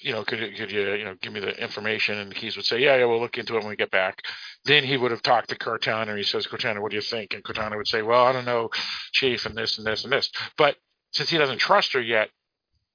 you 0.00 0.12
know 0.12 0.22
could 0.24 0.38
could 0.56 0.70
you 0.70 0.94
you 0.94 1.04
know 1.04 1.14
give 1.20 1.32
me 1.32 1.40
the 1.40 1.50
information? 1.60 2.18
And 2.18 2.34
Keyes 2.34 2.56
would 2.56 2.66
say 2.66 2.78
yeah 2.80 2.96
yeah 2.96 3.06
we'll 3.06 3.20
look 3.20 3.38
into 3.38 3.56
it 3.56 3.60
when 3.60 3.70
we 3.70 3.76
get 3.76 3.90
back. 3.90 4.22
Then 4.64 4.84
he 4.84 4.96
would 4.96 5.10
have 5.10 5.22
talked 5.22 5.48
to 5.48 5.56
cortana 5.56 6.08
and 6.08 6.18
he 6.18 6.24
says 6.24 6.46
cortana 6.46 6.80
what 6.80 6.90
do 6.90 6.96
you 6.96 7.02
think? 7.02 7.32
And 7.32 7.42
cortana 7.42 7.76
would 7.76 7.88
say 7.88 8.02
well 8.02 8.24
i 8.24 8.32
don't 8.32 8.44
know 8.44 8.70
chief 9.12 9.46
and 9.46 9.56
this 9.56 9.78
and 9.78 9.86
this 9.86 10.04
and 10.04 10.12
this. 10.12 10.30
But 10.58 10.76
since 11.12 11.30
he 11.30 11.38
doesn't 11.38 11.58
trust 11.58 11.92
her 11.94 12.00
yet 12.00 12.28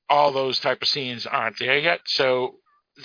all 0.10 0.32
those 0.32 0.60
type 0.60 0.82
of 0.82 0.88
scenes 0.88 1.26
aren't 1.26 1.60
there 1.60 1.78
yet. 1.78 2.02
So 2.06 2.56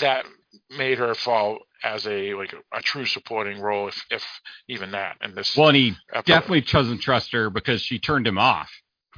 that 0.01 0.25
made 0.71 0.99
her 0.99 1.15
fall 1.15 1.59
as 1.83 2.07
a 2.07 2.35
like 2.35 2.53
a, 2.53 2.79
a 2.79 2.81
true 2.81 3.05
supporting 3.07 3.61
role 3.61 3.89
if 3.89 4.05
if 4.11 4.25
even 4.69 4.93
that 4.93 5.17
And 5.21 5.35
this 5.35 5.57
Well, 5.57 5.69
and 5.69 5.77
he 5.77 5.97
episode. 6.13 6.25
definitely 6.27 6.61
doesn't 6.63 6.99
trust 6.99 7.33
her 7.33 7.51
because 7.51 7.83
she 7.83 7.99
turned 7.99 8.27
him 8.27 8.39
off. 8.39 8.71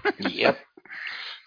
Yep. 0.18 0.58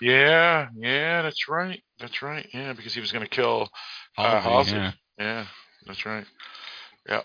Yeah, 0.02 0.68
yeah, 0.78 1.22
that's 1.24 1.50
right. 1.50 1.82
That's 2.00 2.22
right. 2.22 2.48
Yeah, 2.54 2.72
because 2.74 2.94
he 2.94 3.02
was 3.02 3.12
going 3.12 3.26
to 3.26 3.30
kill. 3.30 3.70
Uh, 4.18 4.40
Halsey, 4.40 4.72
Halsey. 4.72 4.72
yeah. 4.76 4.92
Yeah, 5.18 5.46
that's 5.86 6.06
right. 6.06 6.26
Yeah. 7.08 7.22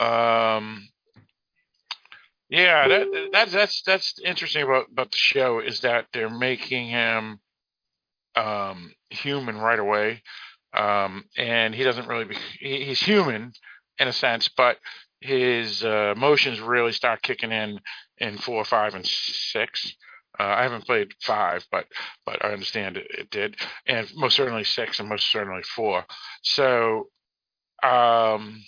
Um. 0.00 0.88
Yeah, 2.48 2.88
that 2.88 3.28
that's 3.32 3.52
that's 3.52 3.82
that's 3.82 4.14
interesting 4.24 4.62
about 4.62 4.86
about 4.90 5.10
the 5.10 5.16
show 5.16 5.58
is 5.60 5.80
that 5.80 6.06
they're 6.12 6.30
making 6.30 6.88
him 6.88 7.40
um 8.36 8.94
human 9.10 9.56
right 9.58 9.78
away, 9.78 10.22
um, 10.74 11.24
and 11.36 11.74
he 11.74 11.84
doesn't 11.84 12.08
really 12.08 12.24
be 12.24 12.36
he, 12.58 12.84
he's 12.84 13.00
human 13.00 13.52
in 13.98 14.08
a 14.08 14.12
sense, 14.12 14.48
but 14.48 14.78
his 15.20 15.84
uh, 15.84 16.12
emotions 16.16 16.60
really 16.60 16.92
start 16.92 17.22
kicking 17.22 17.52
in 17.52 17.80
in 18.18 18.38
four, 18.38 18.64
five, 18.64 18.94
and 18.94 19.06
six. 19.06 19.94
Uh, 20.38 20.44
I 20.44 20.62
haven't 20.62 20.86
played 20.86 21.12
five, 21.22 21.64
but 21.70 21.86
but 22.24 22.44
I 22.44 22.52
understand 22.52 22.96
it, 22.96 23.06
it 23.10 23.30
did, 23.30 23.56
and 23.86 24.10
most 24.14 24.36
certainly 24.36 24.64
six, 24.64 24.98
and 24.98 25.08
most 25.08 25.30
certainly 25.30 25.62
four. 25.62 26.04
So, 26.42 27.08
um, 27.82 28.62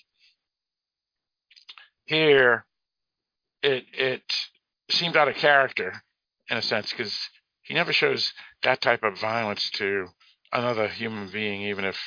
here, 2.04 2.66
it 3.62 3.84
it 3.92 4.22
seemed 4.90 5.16
out 5.16 5.28
of 5.28 5.36
character 5.36 5.94
in 6.48 6.58
a 6.58 6.62
sense 6.62 6.90
because 6.90 7.18
he 7.62 7.74
never 7.74 7.92
shows 7.92 8.32
that 8.62 8.82
type 8.82 9.02
of 9.02 9.18
violence 9.18 9.70
to 9.70 10.08
another 10.54 10.88
human 10.88 11.28
being, 11.28 11.62
even 11.62 11.84
if. 11.84 11.98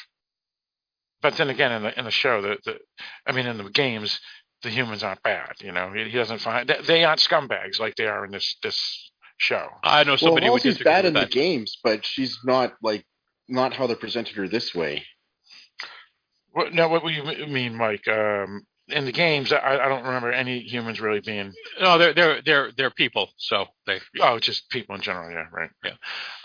But 1.21 1.35
then 1.37 1.49
again, 1.49 1.71
in 1.73 1.83
the 1.83 1.99
in 1.99 2.05
the 2.05 2.11
show, 2.11 2.41
the, 2.41 2.57
the 2.65 2.79
I 3.27 3.33
mean, 3.33 3.47
in 3.47 3.57
the 3.57 3.69
games, 3.69 4.19
the 4.63 4.69
humans 4.69 5.03
aren't 5.03 5.23
bad. 5.23 5.53
You 5.61 5.71
know, 5.73 5.91
he, 5.93 6.05
he 6.05 6.17
doesn't 6.17 6.39
find 6.41 6.69
they- 6.69 6.81
they 6.81 7.03
aren't 7.05 7.21
scumbags 7.21 7.79
like 7.79 7.95
they 7.95 8.07
are 8.07 8.25
in 8.25 8.31
this 8.31 8.57
this 8.63 9.11
show. 9.37 9.67
I 9.83 10.03
know 10.05 10.11
Well, 10.11 10.17
somebody 10.19 10.49
would 10.49 10.63
disagree 10.63 10.85
bad 10.85 11.05
with 11.05 11.09
in 11.09 11.13
the 11.13 11.19
games, 11.27 11.77
but 11.83 12.05
she's 12.05 12.39
not 12.45 12.73
like 12.83 13.05
not 13.49 13.73
how 13.73 13.87
they 13.87 13.95
presented 13.95 14.35
her 14.37 14.47
this 14.47 14.75
way. 14.75 15.05
What, 16.51 16.73
now, 16.73 16.89
what 16.89 17.03
do 17.03 17.09
you 17.11 17.47
mean, 17.47 17.75
Mike? 17.75 18.07
Um, 18.07 18.65
in 18.87 19.05
the 19.05 19.11
games, 19.11 19.51
I, 19.53 19.77
I 19.77 19.89
don't 19.89 20.05
remember 20.05 20.31
any 20.31 20.59
humans 20.61 21.01
really 21.01 21.19
being. 21.19 21.53
No, 21.81 21.97
they're 21.97 22.13
they're 22.13 22.41
they're 22.43 22.71
they're 22.77 22.91
people, 22.91 23.29
so 23.37 23.65
they. 23.85 23.99
Oh, 24.21 24.39
just 24.39 24.69
people 24.69 24.95
in 24.95 25.01
general. 25.01 25.29
Yeah, 25.31 25.45
right. 25.51 25.69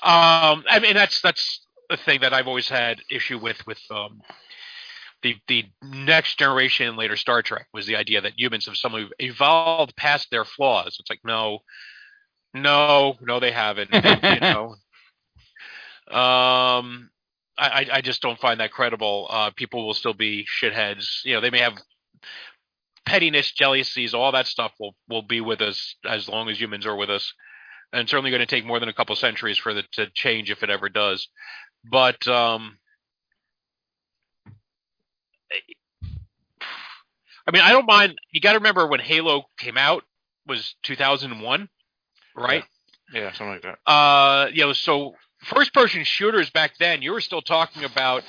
Um, 0.02 0.64
I 0.68 0.80
mean 0.80 0.94
that's 0.94 1.20
that's 1.22 1.66
the 1.92 2.02
thing 2.02 2.20
that 2.22 2.32
I've 2.32 2.48
always 2.48 2.68
had 2.68 3.00
issue 3.10 3.38
with 3.38 3.64
with 3.66 3.80
um 3.90 4.20
the 5.22 5.36
the 5.46 5.64
next 5.82 6.38
generation 6.38 6.88
and 6.88 6.96
later 6.96 7.16
Star 7.16 7.42
Trek 7.42 7.66
was 7.72 7.86
the 7.86 7.96
idea 7.96 8.20
that 8.22 8.32
humans 8.36 8.66
have 8.66 8.76
somehow 8.76 9.06
evolved 9.18 9.94
past 9.96 10.28
their 10.30 10.44
flaws. 10.44 10.96
It's 10.98 11.10
like 11.10 11.20
no, 11.24 11.60
no, 12.54 13.16
no, 13.20 13.40
they 13.40 13.52
haven't. 13.52 13.90
you 13.92 14.40
know. 14.40 14.74
Um, 16.10 17.10
I 17.58 17.86
I- 17.92 18.00
just 18.00 18.22
don't 18.22 18.40
find 18.40 18.60
that 18.60 18.72
credible. 18.72 19.28
Uh, 19.30 19.50
people 19.50 19.86
will 19.86 19.94
still 19.94 20.14
be 20.14 20.46
shitheads. 20.60 21.24
You 21.24 21.34
know, 21.34 21.40
they 21.40 21.50
may 21.50 21.60
have 21.60 21.74
pettiness, 23.06 23.52
jealousies, 23.52 24.14
all 24.14 24.32
that 24.32 24.46
stuff 24.46 24.72
will 24.80 24.96
will 25.08 25.22
be 25.22 25.40
with 25.40 25.60
us 25.60 25.94
as 26.04 26.28
long 26.28 26.48
as 26.48 26.60
humans 26.60 26.86
are 26.86 26.96
with 26.96 27.10
us, 27.10 27.32
and 27.92 28.08
certainly 28.08 28.30
going 28.30 28.40
to 28.40 28.46
take 28.46 28.64
more 28.64 28.80
than 28.80 28.88
a 28.88 28.92
couple 28.94 29.14
centuries 29.16 29.58
for 29.58 29.70
it 29.70 29.86
to 29.92 30.10
change 30.14 30.50
if 30.50 30.62
it 30.62 30.70
ever 30.70 30.88
does. 30.88 31.28
But 31.84 32.26
um, 32.28 32.78
I 37.46 37.50
mean, 37.50 37.62
I 37.62 37.70
don't 37.70 37.86
mind. 37.86 38.18
You 38.30 38.40
got 38.40 38.52
to 38.52 38.58
remember 38.58 38.86
when 38.86 39.00
Halo 39.00 39.44
came 39.58 39.76
out 39.76 40.04
was 40.46 40.74
2001, 40.82 41.68
right? 42.36 42.64
Yeah, 43.12 43.32
something 43.32 43.48
like 43.48 43.62
that. 43.62 43.90
Uh, 43.90 44.48
you 44.52 44.64
know, 44.64 44.72
so 44.72 45.14
first 45.44 45.74
person 45.74 46.04
shooters 46.04 46.50
back 46.50 46.72
then, 46.78 47.02
you 47.02 47.12
were 47.12 47.20
still 47.20 47.42
talking 47.42 47.84
about 47.84 48.22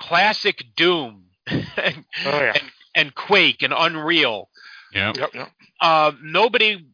classic 0.00 0.64
Doom 0.76 1.24
and, 1.46 2.04
Oh 2.26 2.40
yeah. 2.40 2.52
and, 2.54 2.62
and 2.94 3.14
Quake 3.14 3.62
and 3.62 3.74
Unreal. 3.76 4.48
Yeah. 4.92 5.12
Yep, 5.16 5.34
yep. 5.34 5.50
Uh, 5.80 6.12
nobody, 6.22 6.86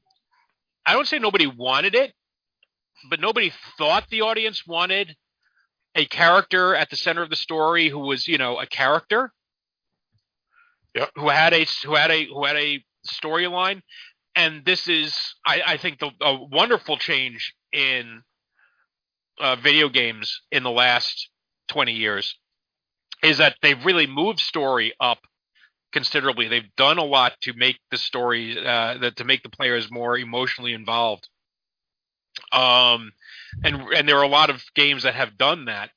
I 0.86 0.94
don't 0.94 1.06
say 1.06 1.18
nobody 1.18 1.46
wanted 1.46 1.94
it, 1.94 2.12
but 3.08 3.20
nobody 3.20 3.52
thought 3.76 4.08
the 4.10 4.22
audience 4.22 4.66
wanted 4.66 5.14
a 5.94 6.06
character 6.06 6.74
at 6.74 6.90
the 6.90 6.96
center 6.96 7.22
of 7.22 7.30
the 7.30 7.36
story 7.36 7.88
who 7.88 7.98
was, 7.98 8.28
you 8.28 8.38
know, 8.38 8.58
a 8.58 8.66
character. 8.66 9.32
Yep. 10.94 11.10
Who 11.16 11.28
had 11.28 11.52
a 11.52 11.66
who 11.84 11.94
had 11.94 12.10
a 12.10 12.26
who 12.26 12.44
had 12.44 12.56
a 12.56 12.84
storyline, 13.08 13.82
and 14.34 14.64
this 14.64 14.88
is, 14.88 15.34
I, 15.46 15.62
I 15.64 15.76
think, 15.76 16.00
the 16.00 16.10
a 16.20 16.34
wonderful 16.34 16.96
change 16.96 17.54
in 17.72 18.22
uh, 19.38 19.56
video 19.56 19.88
games 19.88 20.42
in 20.50 20.64
the 20.64 20.70
last 20.70 21.28
twenty 21.68 21.92
years 21.92 22.36
is 23.22 23.38
that 23.38 23.56
they've 23.62 23.84
really 23.84 24.06
moved 24.06 24.40
story 24.40 24.92
up 25.00 25.18
considerably. 25.92 26.48
They've 26.48 26.74
done 26.76 26.98
a 26.98 27.04
lot 27.04 27.34
to 27.42 27.52
make 27.52 27.78
the 27.90 27.98
story 27.98 28.58
uh, 28.58 28.98
that 28.98 29.16
to 29.16 29.24
make 29.24 29.42
the 29.42 29.50
players 29.50 29.90
more 29.90 30.16
emotionally 30.16 30.72
involved. 30.72 31.28
Um, 32.52 33.12
and 33.64 33.82
and 33.94 34.08
there 34.08 34.18
are 34.18 34.24
a 34.24 34.28
lot 34.28 34.50
of 34.50 34.62
games 34.74 35.02
that 35.04 35.14
have 35.14 35.36
done 35.36 35.66
that. 35.66 35.90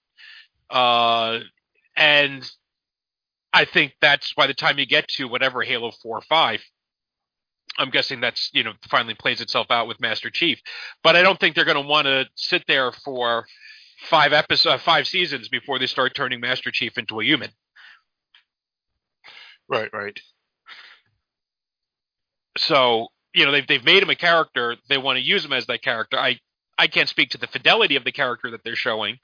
Uh, 0.70 1.40
and 1.96 2.50
I 3.54 3.66
think 3.66 3.94
that's 4.02 4.34
by 4.34 4.48
the 4.48 4.54
time 4.54 4.80
you 4.80 4.86
get 4.86 5.08
to 5.10 5.28
whatever 5.28 5.62
Halo 5.62 5.92
Four 5.92 6.18
or 6.18 6.22
Five. 6.22 6.62
I'm 7.78 7.90
guessing 7.90 8.22
that's 8.22 8.52
you 8.54 8.64
know 8.64 8.74
finally 8.90 9.16
plays 9.16 9.42
itself 9.42 9.68
out 9.72 9.88
with 9.88 10.00
Master 10.00 10.30
Chief, 10.30 10.60
but 11.04 11.16
I 11.16 11.24
don't 11.24 11.40
think 11.40 11.56
they're 11.56 11.66
going 11.66 11.82
to 11.82 11.88
want 11.88 12.06
to 12.06 12.26
sit 12.36 12.64
there 12.68 12.92
for 12.92 13.46
five 14.10 14.34
episodes, 14.34 14.84
five 14.84 15.08
seasons 15.08 15.48
before 15.48 15.80
they 15.80 15.88
start 15.88 16.14
turning 16.16 16.40
Master 16.40 16.72
Chief 16.72 16.98
into 16.98 17.20
a 17.20 17.24
human. 17.24 17.50
Right, 19.68 19.90
right. 19.94 20.20
So 22.58 23.08
you 23.34 23.46
know 23.46 23.52
they've 23.52 23.68
they've 23.68 23.84
made 23.84 24.04
him 24.04 24.10
a 24.10 24.16
character. 24.16 24.76
They 24.90 24.98
want 24.98 25.18
to 25.18 25.24
use 25.24 25.46
him 25.46 25.54
as 25.54 25.66
that 25.68 25.82
character. 25.82 26.18
I 26.18 26.40
I 26.78 26.88
can't 26.88 27.10
speak 27.10 27.32
to 27.32 27.38
the 27.38 27.48
fidelity 27.48 27.96
of 27.96 28.04
the 28.04 28.12
character 28.12 28.52
that 28.52 28.64
they're 28.64 28.76
showing, 28.76 29.20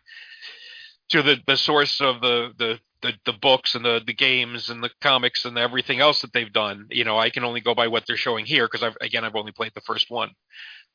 to 1.10 1.22
the 1.22 1.38
the 1.46 1.58
source 1.58 2.02
of 2.02 2.22
the 2.22 2.54
the 2.58 2.80
the, 3.02 3.14
the 3.26 3.34
books 3.34 3.76
and 3.76 3.86
the 3.86 4.02
the 4.06 4.14
games 4.14 4.70
and 4.70 4.84
the 4.84 4.90
comics 5.02 5.46
and 5.46 5.58
everything 5.58 6.00
else 6.00 6.22
that 6.22 6.34
they've 6.34 6.52
done. 6.52 6.88
You 6.90 7.04
know, 7.06 7.18
I 7.18 7.30
can 7.30 7.44
only 7.44 7.62
go 7.62 7.76
by 7.76 7.88
what 7.88 8.06
they're 8.08 8.18
showing 8.18 8.46
here 8.46 8.68
because 8.68 8.84
I've 8.84 8.98
again 9.02 9.26
I've 9.26 9.36
only 9.36 9.52
played 9.52 9.74
the 9.76 9.82
first 9.82 10.10
one. 10.10 10.32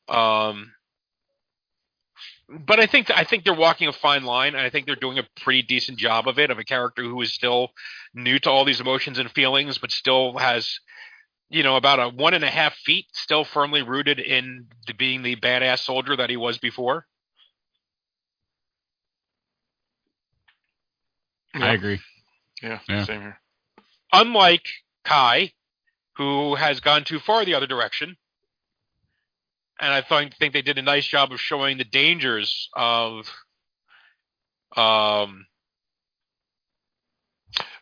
Um, 0.07 0.71
but 2.47 2.79
I 2.79 2.85
think 2.85 3.09
I 3.11 3.23
think 3.23 3.43
they're 3.43 3.53
walking 3.55 3.87
a 3.87 3.93
fine 3.93 4.23
line, 4.23 4.53
and 4.55 4.63
I 4.63 4.69
think 4.69 4.85
they're 4.85 4.95
doing 4.95 5.17
a 5.17 5.27
pretty 5.41 5.63
decent 5.63 5.97
job 5.97 6.27
of 6.27 6.37
it. 6.37 6.51
Of 6.51 6.59
a 6.59 6.63
character 6.63 7.01
who 7.03 7.19
is 7.21 7.33
still 7.33 7.69
new 8.13 8.37
to 8.39 8.49
all 8.51 8.65
these 8.65 8.81
emotions 8.81 9.17
and 9.17 9.31
feelings, 9.31 9.79
but 9.79 9.91
still 9.91 10.37
has, 10.37 10.79
you 11.49 11.63
know, 11.63 11.75
about 11.75 11.99
a 11.99 12.09
one 12.09 12.33
and 12.33 12.43
a 12.43 12.49
half 12.49 12.75
feet, 12.75 13.07
still 13.13 13.43
firmly 13.45 13.81
rooted 13.81 14.19
in 14.19 14.67
the, 14.87 14.93
being 14.93 15.21
the 15.23 15.35
badass 15.35 15.79
soldier 15.79 16.15
that 16.15 16.29
he 16.29 16.37
was 16.37 16.57
before. 16.57 17.05
I 21.55 21.73
agree. 21.73 21.99
Yeah, 22.61 22.79
Yeah. 22.87 23.05
same 23.05 23.21
here. 23.21 23.39
Unlike 24.11 24.65
Kai, 25.03 25.53
who 26.17 26.55
has 26.55 26.79
gone 26.79 27.03
too 27.03 27.19
far 27.19 27.45
the 27.45 27.53
other 27.53 27.67
direction. 27.67 28.17
And 29.79 29.91
I 29.91 30.01
think 30.01 30.35
think 30.37 30.53
they 30.53 30.61
did 30.61 30.77
a 30.77 30.81
nice 30.83 31.05
job 31.05 31.31
of 31.31 31.41
showing 31.41 31.77
the 31.77 31.83
dangers 31.83 32.69
of 32.73 33.29
um 34.75 35.45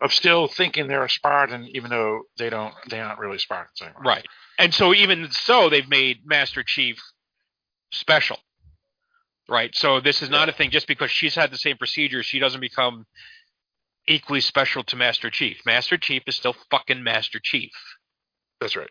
Of 0.04 0.14
still 0.14 0.50
thinking 0.50 0.88
they're 0.88 1.06
a 1.06 1.10
Spartan, 1.10 1.70
even 1.74 1.90
though 1.90 2.24
they 2.38 2.50
don't, 2.50 2.74
they 2.90 3.00
aren't 3.00 3.20
really 3.20 3.38
Spartans 3.38 3.82
anymore. 3.82 4.02
Right. 4.04 4.26
And 4.60 4.74
so 4.74 4.94
even 4.94 5.32
so, 5.32 5.70
they've 5.70 5.88
made 5.88 6.26
Master 6.26 6.62
Chief 6.62 7.02
special. 7.94 8.38
Right. 9.48 9.74
So 9.74 10.02
this 10.02 10.22
is 10.22 10.30
not 10.30 10.50
a 10.50 10.52
thing 10.52 10.72
just 10.72 10.88
because 10.88 11.10
she's 11.10 11.36
had 11.36 11.52
the 11.52 11.58
same 11.58 11.78
procedure, 11.78 12.22
she 12.22 12.40
doesn't 12.40 12.60
become 12.60 13.06
equally 14.08 14.42
special 14.42 14.84
to 14.84 14.98
Master 14.98 15.30
Chief. 15.30 15.62
Master 15.66 15.98
Chief 15.98 16.24
is 16.28 16.36
still 16.36 16.56
fucking 16.70 17.02
Master 17.02 17.40
Chief. 17.42 17.72
That's 18.60 18.76
right. 18.76 18.90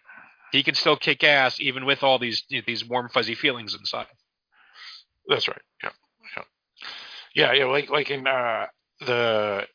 He 0.50 0.62
can 0.62 0.74
still 0.74 0.96
kick 0.96 1.24
ass 1.24 1.60
even 1.60 1.84
with 1.84 2.02
all 2.02 2.18
these 2.18 2.44
these 2.66 2.86
warm 2.86 3.08
fuzzy 3.08 3.34
feelings 3.34 3.74
inside. 3.74 4.06
That's 5.26 5.48
right. 5.48 5.62
Yeah, 5.82 5.90
yeah, 6.36 6.42
yeah, 7.34 7.52
yeah. 7.52 7.64
Like 7.64 7.90
like 7.90 8.10
in 8.10 8.26
uh, 8.26 8.66
the 9.00 9.66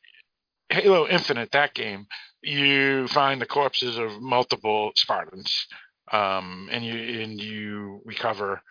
Halo 0.70 1.08
Infinite, 1.08 1.52
that 1.52 1.74
game, 1.74 2.08
you 2.42 3.08
find 3.08 3.42
the 3.42 3.46
corpses 3.46 3.98
of 3.98 4.22
multiple 4.22 4.92
Spartans, 4.96 5.68
um, 6.12 6.70
and 6.72 6.86
you 6.86 7.22
and 7.22 7.42
you 7.42 8.02
recover 8.06 8.62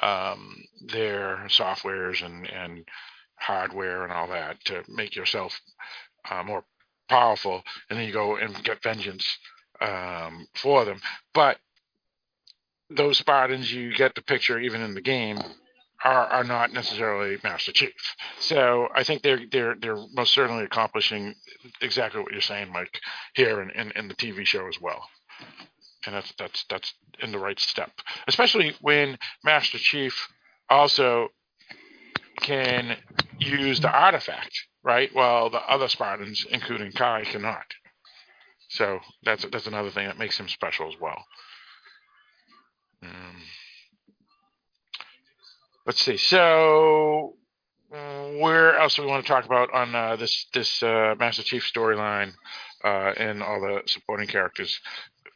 um, 0.00 0.62
their 0.86 1.44
softwares 1.48 2.24
and 2.24 2.48
and 2.48 2.84
hardware 3.36 4.04
and 4.04 4.12
all 4.12 4.28
that 4.28 4.64
to 4.66 4.84
make 4.88 5.16
yourself 5.16 5.60
uh, 6.30 6.42
more 6.44 6.64
powerful, 7.08 7.62
and 7.90 7.98
then 7.98 8.06
you 8.06 8.12
go 8.12 8.36
and 8.36 8.62
get 8.62 8.82
vengeance 8.82 9.38
um, 9.80 10.46
for 10.54 10.84
them. 10.84 11.00
But 11.34 11.58
those 12.88 13.18
Spartans, 13.18 13.72
you 13.72 13.94
get 13.94 14.14
the 14.14 14.22
picture 14.22 14.60
even 14.60 14.80
in 14.80 14.94
the 14.94 15.00
game, 15.00 15.38
are, 16.04 16.26
are 16.26 16.44
not 16.44 16.72
necessarily 16.72 17.38
Master 17.42 17.72
Chief. 17.72 17.92
So 18.40 18.88
I 18.94 19.04
think 19.04 19.22
they're 19.22 19.40
they're 19.50 19.76
they're 19.80 20.04
most 20.12 20.32
certainly 20.32 20.64
accomplishing 20.64 21.34
exactly 21.80 22.22
what 22.22 22.32
you're 22.32 22.40
saying, 22.40 22.72
Mike, 22.72 23.00
here 23.34 23.62
in, 23.62 23.70
in, 23.70 23.92
in 23.92 24.08
the 24.08 24.14
TV 24.14 24.44
show 24.44 24.66
as 24.68 24.80
well. 24.80 25.08
And 26.06 26.14
that's 26.14 26.32
that's 26.38 26.64
that's 26.68 26.94
in 27.20 27.32
the 27.32 27.38
right 27.38 27.58
step. 27.58 27.90
Especially 28.26 28.74
when 28.80 29.18
Master 29.44 29.78
Chief 29.78 30.28
also 30.68 31.28
can 32.40 32.96
use 33.38 33.80
the 33.80 33.90
artifact, 33.90 34.52
right? 34.82 35.10
While 35.14 35.50
the 35.50 35.60
other 35.60 35.88
Spartans, 35.88 36.44
including 36.50 36.92
Kai, 36.92 37.24
cannot. 37.24 37.66
So 38.68 39.00
that's 39.22 39.44
that's 39.52 39.66
another 39.66 39.90
thing 39.90 40.06
that 40.06 40.18
makes 40.18 40.38
him 40.38 40.48
special 40.48 40.88
as 40.88 40.94
well. 41.00 41.24
Let's 45.86 46.02
see. 46.02 46.16
So, 46.16 47.36
where 47.90 48.78
else 48.78 48.96
do 48.96 49.02
we 49.02 49.08
want 49.08 49.24
to 49.24 49.32
talk 49.32 49.44
about 49.44 49.72
on 49.72 49.94
uh, 49.94 50.16
this 50.16 50.46
this 50.52 50.82
uh, 50.82 51.14
Master 51.18 51.42
Chief 51.42 51.62
storyline 51.62 52.32
uh, 52.84 53.12
and 53.16 53.42
all 53.42 53.60
the 53.60 53.82
supporting 53.86 54.28
characters 54.28 54.80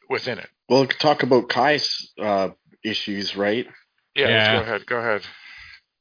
within 0.08 0.38
it? 0.38 0.48
Well, 0.68 0.86
talk 0.86 1.22
about 1.22 1.48
Kai's 1.48 2.12
uh, 2.20 2.50
issues, 2.84 3.36
right? 3.36 3.66
Yeah, 4.14 4.28
Yeah. 4.28 4.52
go 4.52 4.62
ahead. 4.62 4.86
Go 4.86 4.96
ahead. 4.96 5.22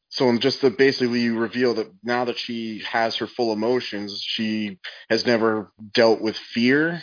So 0.10 0.30
in 0.30 0.40
just 0.40 0.62
to 0.62 0.70
basically 0.70 1.20
you 1.20 1.38
reveal 1.38 1.74
that 1.74 1.92
now 2.04 2.26
that 2.26 2.38
she 2.38 2.84
has 2.90 3.18
her 3.18 3.28
full 3.28 3.52
emotions, 3.52 4.22
she 4.22 4.80
has 5.10 5.26
never 5.26 5.74
dealt 5.94 6.22
with 6.22 6.38
fear. 6.38 7.02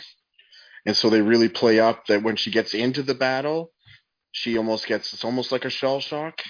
And 0.85 0.97
so 0.97 1.09
they 1.09 1.21
really 1.21 1.47
play 1.47 1.79
up 1.79 2.07
that 2.07 2.23
when 2.23 2.35
she 2.35 2.49
gets 2.49 2.73
into 2.73 3.03
the 3.03 3.13
battle, 3.13 3.71
she 4.31 4.57
almost 4.57 4.87
gets 4.87 5.13
it's 5.13 5.23
almost 5.23 5.51
like 5.51 5.63
a 5.63 5.69
shell 5.69 5.99
shock 5.99 6.41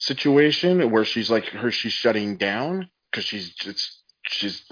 situation 0.00 0.90
where 0.90 1.04
she's 1.04 1.30
like 1.30 1.44
her 1.46 1.70
she's 1.70 1.92
shutting 1.92 2.36
down 2.36 2.88
because 3.10 3.24
she's 3.24 3.54
just 3.54 4.02
she's 4.26 4.64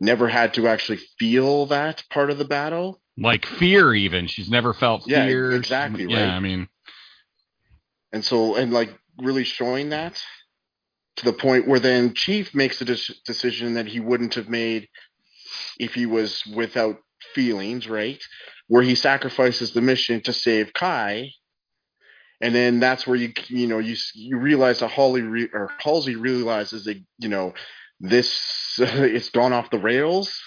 never 0.00 0.28
had 0.28 0.54
to 0.54 0.68
actually 0.68 0.98
feel 1.18 1.66
that 1.66 2.04
part 2.10 2.30
of 2.30 2.38
the 2.38 2.44
battle. 2.44 3.00
Like 3.18 3.46
fear, 3.46 3.94
even 3.94 4.26
she's 4.26 4.50
never 4.50 4.72
felt 4.72 5.06
Yeah, 5.06 5.24
fear. 5.26 5.52
exactly, 5.52 6.06
Yeah, 6.06 6.16
right. 6.16 6.36
I 6.36 6.40
mean, 6.40 6.68
and 8.12 8.24
so 8.24 8.56
and 8.56 8.72
like 8.72 8.90
really 9.18 9.44
showing 9.44 9.90
that 9.90 10.20
to 11.16 11.24
the 11.24 11.32
point 11.32 11.68
where 11.68 11.80
then 11.80 12.14
chief 12.14 12.54
makes 12.54 12.80
a 12.80 12.84
dec- 12.84 13.22
decision 13.24 13.74
that 13.74 13.86
he 13.86 14.00
wouldn't 14.00 14.34
have 14.34 14.48
made 14.48 14.88
if 15.78 15.94
he 15.94 16.06
was 16.06 16.44
without 16.46 16.96
feelings 17.34 17.88
right 17.88 18.20
where 18.68 18.82
he 18.82 18.94
sacrifices 18.94 19.72
the 19.72 19.80
mission 19.80 20.20
to 20.22 20.32
save 20.32 20.72
kai 20.72 21.30
and 22.42 22.54
then 22.54 22.80
that's 22.80 23.06
where 23.06 23.16
you 23.16 23.32
you 23.48 23.66
know 23.66 23.78
you 23.78 23.96
you 24.14 24.36
realize 24.36 24.80
that 24.80 24.88
Holly 24.88 25.22
re- 25.22 25.50
or 25.54 25.70
Halsey 25.78 26.16
realizes 26.16 26.84
that 26.84 27.00
you 27.18 27.28
know 27.28 27.54
this 28.00 28.74
it's 28.78 29.30
gone 29.30 29.54
off 29.54 29.70
the 29.70 29.78
rails 29.78 30.38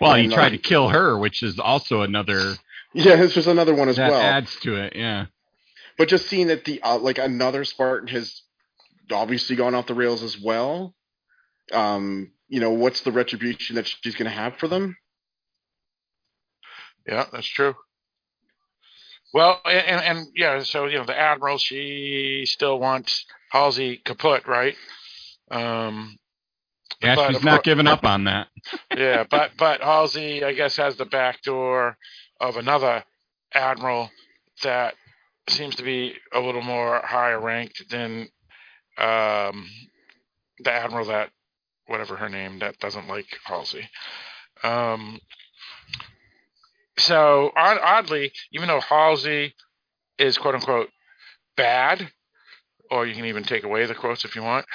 well, 0.00 0.14
he 0.14 0.24
And, 0.24 0.32
tried 0.32 0.48
uh, 0.48 0.50
to 0.50 0.58
kill 0.58 0.88
her, 0.88 1.18
which 1.18 1.42
is 1.42 1.58
also 1.58 2.02
another 2.02 2.54
yeah 2.94 3.16
this 3.16 3.36
was 3.36 3.46
another 3.46 3.74
one 3.74 3.88
as 3.88 3.96
that 3.96 4.10
well 4.10 4.20
adds 4.20 4.56
to 4.60 4.76
it. 4.76 4.94
Yeah, 4.96 5.26
but 5.96 6.08
just 6.08 6.28
seeing 6.28 6.48
that 6.48 6.64
the 6.64 6.80
uh, 6.82 6.98
like 6.98 7.18
another 7.18 7.64
Spartan 7.64 8.08
has 8.08 8.42
obviously 9.10 9.56
gone 9.56 9.74
off 9.74 9.86
the 9.86 9.94
rails 9.94 10.22
as 10.22 10.38
well. 10.38 10.94
Um, 11.72 12.32
you 12.48 12.60
know, 12.60 12.70
what's 12.70 13.02
the 13.02 13.12
retribution 13.12 13.76
that 13.76 13.86
she's 13.86 14.14
going 14.14 14.30
to 14.30 14.36
have 14.36 14.56
for 14.56 14.68
them? 14.68 14.96
Yeah, 17.06 17.26
that's 17.32 17.46
true. 17.46 17.74
Well, 19.32 19.60
and, 19.64 20.00
and 20.02 20.26
yeah, 20.34 20.62
so 20.62 20.86
you 20.86 20.98
know, 20.98 21.04
the 21.04 21.18
admiral 21.18 21.58
she 21.58 22.44
still 22.46 22.78
wants 22.78 23.26
Halsey 23.50 24.00
kaput, 24.04 24.46
right? 24.46 24.74
Um, 25.50 26.18
Yeah, 27.02 27.14
but 27.14 27.32
she's 27.32 27.44
not 27.44 27.62
giving 27.62 27.86
up 27.86 28.04
on 28.04 28.24
that. 28.24 28.48
yeah, 28.96 29.24
but 29.30 29.52
but 29.58 29.82
Halsey, 29.82 30.44
I 30.44 30.52
guess, 30.52 30.76
has 30.76 30.96
the 30.96 31.04
back 31.04 31.42
door 31.42 31.96
of 32.40 32.56
another 32.56 33.04
admiral 33.54 34.10
that 34.62 34.94
seems 35.48 35.76
to 35.76 35.82
be 35.82 36.14
a 36.32 36.40
little 36.40 36.62
more 36.62 37.00
higher 37.04 37.40
ranked 37.40 37.88
than 37.90 38.28
um, 38.98 39.68
the 40.58 40.72
admiral 40.72 41.06
that 41.06 41.30
whatever 41.86 42.16
her 42.16 42.28
name 42.28 42.58
that 42.58 42.78
doesn't 42.78 43.08
like 43.08 43.26
Halsey. 43.44 43.88
Um, 44.62 45.20
so 46.98 47.50
odd, 47.56 47.78
oddly, 47.82 48.32
even 48.52 48.68
though 48.68 48.80
Halsey 48.80 49.54
is 50.18 50.38
quote 50.38 50.54
unquote 50.54 50.90
bad, 51.56 52.10
or 52.90 53.06
you 53.06 53.14
can 53.14 53.26
even 53.26 53.44
take 53.44 53.64
away 53.64 53.86
the 53.86 53.94
quotes 53.94 54.24
if 54.24 54.34
you 54.34 54.42
want, 54.42 54.66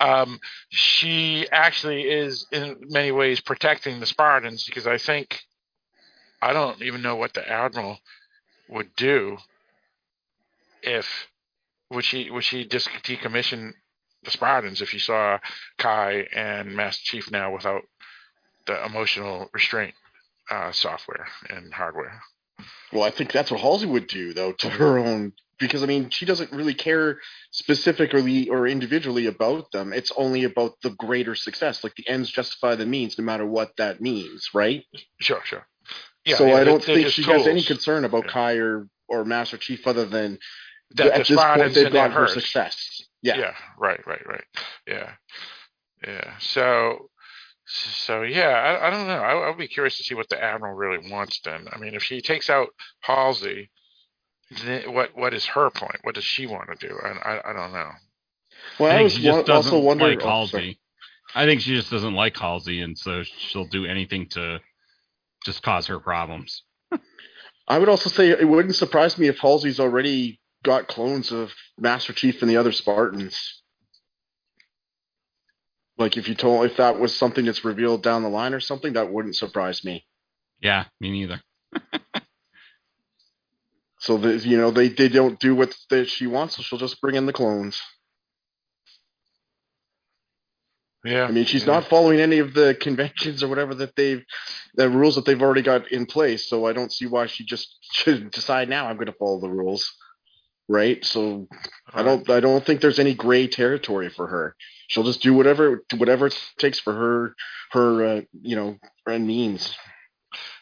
um, 0.00 0.38
she 0.68 1.46
actually 1.50 2.02
is 2.02 2.46
in 2.52 2.76
many 2.88 3.12
ways 3.12 3.40
protecting 3.40 4.00
the 4.00 4.06
Spartans 4.06 4.64
because 4.64 4.86
I 4.86 4.98
think 4.98 5.40
I 6.40 6.52
don't 6.52 6.82
even 6.82 7.02
know 7.02 7.16
what 7.16 7.34
the 7.34 7.48
admiral 7.48 7.98
would 8.68 8.94
do 8.96 9.38
if 10.82 11.28
would 11.90 12.04
she 12.04 12.30
would 12.30 12.44
she 12.44 12.64
just 12.64 12.88
decommission 13.04 13.72
the 14.24 14.30
Spartans 14.30 14.80
if 14.82 14.90
she 14.90 14.98
saw 14.98 15.38
Kai 15.78 16.26
and 16.34 16.74
Master 16.74 17.02
Chief 17.04 17.30
now 17.30 17.52
without 17.52 17.82
the 18.66 18.84
emotional 18.84 19.50
restraint 19.52 19.94
uh, 20.50 20.72
software 20.72 21.26
and 21.48 21.72
hardware. 21.72 22.20
Well, 22.92 23.02
I 23.02 23.10
think 23.10 23.32
that's 23.32 23.50
what 23.50 23.60
Halsey 23.60 23.86
would 23.86 24.06
do, 24.06 24.34
though, 24.34 24.52
to 24.52 24.68
her 24.68 24.98
own, 24.98 25.32
because 25.58 25.82
I 25.82 25.86
mean, 25.86 26.10
she 26.10 26.26
doesn't 26.26 26.52
really 26.52 26.74
care 26.74 27.18
specifically 27.50 28.48
or 28.48 28.66
individually 28.66 29.26
about 29.26 29.72
them. 29.72 29.92
It's 29.92 30.12
only 30.16 30.44
about 30.44 30.74
the 30.82 30.90
greater 30.90 31.34
success. 31.34 31.82
Like 31.82 31.94
the 31.96 32.08
ends 32.08 32.30
justify 32.30 32.74
the 32.74 32.86
means, 32.86 33.18
no 33.18 33.24
matter 33.24 33.46
what 33.46 33.76
that 33.78 34.00
means, 34.00 34.50
right? 34.54 34.84
Sure, 35.20 35.40
sure. 35.44 35.66
Yeah, 36.24 36.36
so 36.36 36.54
I 36.54 36.64
don't 36.64 36.82
think 36.82 37.08
she 37.08 37.22
has 37.24 37.46
any 37.46 37.62
concern 37.64 38.04
about 38.04 38.26
Yeah. 38.26 38.30
Kai 38.32 38.52
or, 38.58 38.88
or 39.08 39.24
Master 39.24 39.56
Chief, 39.56 39.86
other 39.86 40.04
than 40.04 40.38
That 40.96 41.20
at 41.20 41.26
this 41.26 41.42
point 41.42 41.74
they've 41.74 41.92
got 41.92 42.12
her 42.12 42.28
success. 42.28 43.02
Yeah. 43.22 43.38
yeah 43.38 43.54
right 43.78 44.04
right 44.04 44.26
right 44.26 44.44
yeah 44.84 45.12
yeah 46.04 46.36
so 46.40 47.08
so 47.74 48.22
yeah 48.22 48.48
i, 48.48 48.86
I 48.86 48.90
don't 48.90 49.06
know 49.06 49.14
I, 49.18 49.46
i'll 49.46 49.56
be 49.56 49.68
curious 49.68 49.96
to 49.98 50.04
see 50.04 50.14
what 50.14 50.28
the 50.28 50.42
admiral 50.42 50.74
really 50.74 51.10
wants 51.10 51.40
then 51.44 51.68
i 51.72 51.78
mean 51.78 51.94
if 51.94 52.02
she 52.02 52.20
takes 52.20 52.50
out 52.50 52.68
halsey 53.00 53.70
then 54.64 54.92
what 54.92 55.16
what 55.16 55.32
is 55.32 55.46
her 55.46 55.70
point 55.70 55.96
what 56.02 56.14
does 56.14 56.24
she 56.24 56.46
want 56.46 56.68
to 56.78 56.88
do 56.88 56.94
i 57.02 57.08
i, 57.36 57.50
I 57.50 57.52
don't 57.52 57.72
know 57.72 57.90
Well, 58.78 58.92
I 58.92 58.98
I, 59.00 59.02
was 59.02 59.14
she 59.14 59.22
just 59.22 59.48
wa- 59.48 59.54
also 59.54 59.78
wondering. 59.78 60.18
like 60.18 60.26
oh, 60.26 60.28
Halsey. 60.30 60.50
sorry. 60.50 60.78
I 61.34 61.46
think 61.46 61.62
she 61.62 61.74
just 61.74 61.90
doesn't 61.90 62.12
like 62.14 62.36
Halsey, 62.36 62.82
and 62.82 62.96
so 62.98 63.22
she'll 63.22 63.64
do 63.64 63.86
anything 63.86 64.26
to 64.32 64.60
just 65.46 65.62
cause 65.62 65.86
her 65.86 65.98
problems. 65.98 66.62
I 67.66 67.78
would 67.78 67.88
also 67.88 68.10
say 68.10 68.28
it 68.28 68.46
wouldn't 68.46 68.74
surprise 68.76 69.16
me 69.16 69.28
if 69.28 69.38
Halsey's 69.38 69.80
already 69.80 70.38
got 70.62 70.88
clones 70.88 71.32
of 71.32 71.54
Master 71.78 72.12
Chief 72.12 72.42
and 72.42 72.50
the 72.50 72.58
other 72.58 72.70
Spartans. 72.72 73.61
Like 76.02 76.16
if 76.16 76.28
you 76.28 76.34
told 76.34 76.66
if 76.66 76.76
that 76.76 76.98
was 76.98 77.16
something 77.16 77.44
that's 77.44 77.64
revealed 77.64 78.02
down 78.02 78.22
the 78.22 78.28
line 78.28 78.54
or 78.54 78.60
something, 78.60 78.94
that 78.94 79.12
wouldn't 79.12 79.36
surprise 79.36 79.84
me. 79.84 80.04
Yeah, 80.60 80.84
me 81.00 81.10
neither. 81.10 81.40
So 84.02 84.16
that 84.16 84.44
you 84.44 84.56
know 84.56 84.72
they, 84.72 84.88
they 84.88 85.08
don't 85.08 85.38
do 85.38 85.54
what 85.54 85.76
she 86.06 86.26
wants, 86.26 86.56
so 86.56 86.62
she'll 86.62 86.80
just 86.80 87.00
bring 87.00 87.14
in 87.14 87.26
the 87.26 87.32
clones. 87.32 87.80
yeah 91.04 91.22
I 91.22 91.30
mean, 91.30 91.44
she's 91.44 91.64
yeah. 91.64 91.74
not 91.74 91.88
following 91.88 92.18
any 92.18 92.40
of 92.40 92.52
the 92.52 92.76
conventions 92.80 93.44
or 93.44 93.48
whatever 93.48 93.76
that 93.76 93.94
they've 93.94 94.24
the 94.74 94.90
rules 94.90 95.14
that 95.14 95.24
they've 95.24 95.40
already 95.40 95.62
got 95.62 95.92
in 95.92 96.06
place. 96.06 96.48
So 96.48 96.66
I 96.66 96.72
don't 96.72 96.90
see 96.90 97.06
why 97.06 97.26
she 97.26 97.44
just 97.44 97.78
should 97.92 98.32
decide 98.32 98.68
now 98.68 98.88
I'm 98.88 98.96
going 98.96 99.06
to 99.06 99.12
follow 99.12 99.40
the 99.40 99.48
rules, 99.48 99.88
right? 100.72 101.04
So 101.04 101.46
I 101.92 102.02
don't 102.02 102.28
I 102.30 102.40
don't 102.40 102.64
think 102.64 102.80
there's 102.80 102.98
any 102.98 103.14
gray 103.14 103.46
territory 103.46 104.08
for 104.08 104.26
her. 104.26 104.56
She'll 104.88 105.04
just 105.04 105.22
do 105.22 105.34
whatever 105.34 105.82
whatever 105.96 106.26
it 106.26 106.38
takes 106.58 106.78
for 106.80 106.92
her 106.94 107.34
her 107.72 108.04
uh, 108.04 108.20
you 108.40 108.56
know 108.56 108.78
her 109.06 109.18
means. 109.18 109.76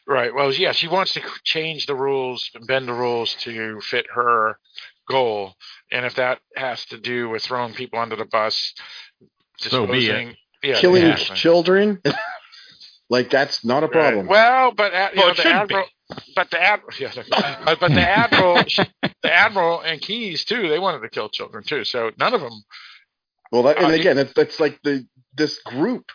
Right. 0.06 0.34
Well, 0.34 0.52
yeah, 0.52 0.72
she 0.72 0.88
wants 0.88 1.12
to 1.14 1.20
change 1.44 1.86
the 1.86 1.94
rules, 1.94 2.50
bend 2.66 2.88
the 2.88 2.92
rules 2.92 3.34
to 3.40 3.80
fit 3.80 4.06
her 4.12 4.58
goal, 5.08 5.54
and 5.92 6.04
if 6.04 6.16
that 6.16 6.40
has 6.56 6.84
to 6.86 6.98
do 6.98 7.28
with 7.28 7.44
throwing 7.44 7.74
people 7.74 8.00
under 8.00 8.16
the 8.16 8.24
bus, 8.24 8.74
So 9.58 9.86
be 9.86 9.92
it. 9.92 10.00
disposing, 10.00 10.36
yeah, 10.64 10.80
Killing 10.80 11.06
exactly. 11.06 11.36
children, 11.36 12.02
like 13.10 13.30
that's 13.30 13.64
not 13.64 13.84
a 13.84 13.88
Right. 13.88 13.90
problem. 13.90 14.28
Well, 14.28 14.72
but 14.72 14.94
uh, 14.94 15.10
you 15.14 15.18
Well, 15.18 15.26
know, 15.26 15.34
the 15.34 15.42
shouldn't 15.42 15.68
be. 15.68 15.76
admiral, 15.76 15.86
but 16.36 16.50
the 16.50 16.62
ad, 16.62 16.80
yeah, 17.00 17.12
uh, 17.66 17.76
but 17.80 17.94
the 17.94 18.02
admiral, 18.02 18.64
the 19.22 19.32
admiral 19.32 19.80
and 19.82 20.00
Keyes 20.00 20.44
too. 20.44 20.68
They 20.68 20.78
wanted 20.80 21.00
to 21.02 21.10
kill 21.10 21.28
children 21.30 21.64
too. 21.64 21.84
So 21.84 22.12
none 22.18 22.34
of 22.34 22.40
them. 22.42 22.64
Well, 23.52 23.64
that, 23.64 23.78
and 23.80 23.90
Uh, 23.90 23.92
again, 23.92 24.18
it's 24.18 24.34
that's 24.34 24.60
like 24.60 24.80
the 24.84 25.06
this 25.34 25.60
group 25.60 26.06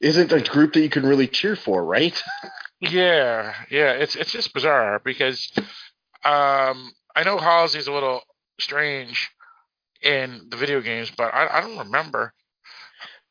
isn't 0.00 0.32
a 0.32 0.40
group 0.42 0.74
that 0.74 0.80
you 0.82 0.90
can 0.90 1.06
really 1.06 1.28
cheer 1.28 1.56
for, 1.56 1.84
right? 1.84 2.20
Yeah, 2.80 3.54
yeah. 3.70 3.92
It's 3.92 4.16
it's 4.16 4.32
just 4.32 4.54
bizarre 4.54 5.00
because 5.04 5.52
um, 6.24 6.92
I 7.16 7.24
know 7.24 7.38
Halsey's 7.38 7.88
a 7.88 7.92
little 7.92 8.22
strange 8.60 9.30
in 10.02 10.48
the 10.50 10.56
video 10.58 10.80
games, 10.80 11.10
but 11.16 11.34
I, 11.34 11.58
I 11.58 11.60
don't 11.62 11.78
remember. 11.78 12.32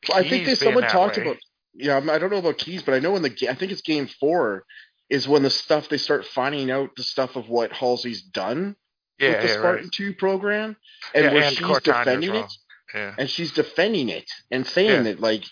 Well, 0.08 0.20
I 0.20 0.24
think 0.24 0.43
Keyes 0.43 0.45
that 0.45 0.60
being 0.60 0.78
someone 0.78 0.88
talked 0.88 1.18
way. 1.18 1.20
about. 1.20 1.38
Yeah, 1.80 1.94
I'm- 1.96 2.10
I 2.10 2.18
don't 2.18 2.32
know 2.32 2.38
about 2.38 2.58
Keyes, 2.58 2.82
but 2.84 2.94
I 2.96 3.00
know 3.00 3.16
in 3.16 3.22
the 3.22 3.30
ga- 3.30 3.50
I 3.50 3.54
think 3.56 3.72
it's 3.72 3.82
game 3.82 4.08
four 4.08 4.66
is 5.10 5.28
when 5.28 5.44
the 5.44 5.50
stuff 5.50 5.88
they 5.90 5.98
start 5.98 6.26
finding 6.26 6.70
out 6.72 6.96
the 6.98 7.04
stuff 7.04 7.36
of 7.36 7.48
what 7.50 7.72
Halsey's 7.72 8.22
done 8.22 8.76
Yeah, 9.20 9.30
with 9.30 9.42
the 9.42 9.48
yeah, 9.48 9.54
Spartan 9.60 9.84
right. 9.86 9.92
Two 9.92 10.14
program, 10.14 10.76
and 11.14 11.26
Yeah, 11.26 11.34
where 11.34 11.44
and 11.44 11.56
she's 11.56 11.66
Cortana 11.68 11.84
defending 12.04 12.32
well. 12.34 12.44
it, 12.46 12.52
Yeah, 12.94 13.16
and 13.18 13.30
she's 13.30 13.52
defending 13.54 14.10
it 14.10 14.30
and 14.52 14.66
saying 14.68 14.90
Yeah. 14.90 15.02
that 15.04 15.20
like, 15.20 15.44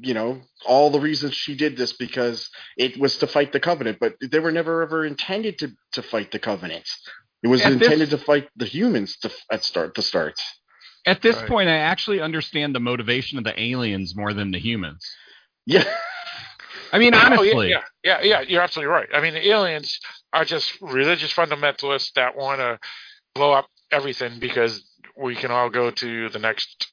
you 0.00 0.14
know, 0.14 0.40
all 0.64 0.90
the 0.90 1.00
reasons 1.00 1.34
she 1.34 1.54
did 1.54 1.76
this 1.76 1.92
because 1.92 2.48
it 2.78 2.96
was 2.98 3.18
to 3.18 3.26
fight 3.26 3.52
the 3.52 3.60
Covenant, 3.60 3.98
but 4.00 4.14
they 4.20 4.38
were 4.40 4.52
never 4.52 4.82
ever 4.82 5.04
intended 5.04 5.58
to 5.58 5.72
to 5.92 6.02
fight 6.02 6.30
the 6.30 6.38
Covenant. 6.38 6.88
It 7.42 7.48
was 7.48 7.60
At 7.62 7.78
this- 7.78 7.82
intended 7.82 8.10
to 8.10 8.18
fight 8.18 8.48
the 8.56 8.64
humans 8.66 9.16
to, 9.18 9.30
at 9.50 9.64
start 9.64 9.96
to 9.96 10.02
start. 10.02 10.40
At 11.04 11.20
this 11.22 11.36
Right. 11.36 11.48
point, 11.48 11.68
I 11.68 11.76
actually 11.78 12.20
understand 12.20 12.74
the 12.74 12.80
motivation 12.80 13.36
of 13.38 13.44
the 13.44 13.60
aliens 13.60 14.14
more 14.16 14.32
than 14.32 14.52
the 14.52 14.58
humans. 14.60 15.04
Yeah. 15.66 15.84
I 16.92 16.98
mean, 16.98 17.14
Oh, 17.14 17.18
yeah, 17.18 17.24
honestly, 17.24 17.70
yeah, 17.70 17.82
yeah, 18.04 18.20
yeah. 18.22 18.40
You're 18.42 18.62
absolutely 18.62 18.92
right. 18.92 19.08
I 19.14 19.20
mean, 19.20 19.34
the 19.34 19.48
aliens 19.48 19.98
are 20.32 20.44
just 20.44 20.80
religious 20.80 21.32
fundamentalists 21.32 22.12
that 22.14 22.36
want 22.36 22.60
to 22.60 22.78
blow 23.34 23.52
up 23.52 23.66
everything 23.90 24.38
because 24.40 24.84
we 25.16 25.34
can 25.34 25.50
all 25.50 25.70
go 25.70 25.90
to 25.90 26.28
the 26.30 26.38
next, 26.38 26.90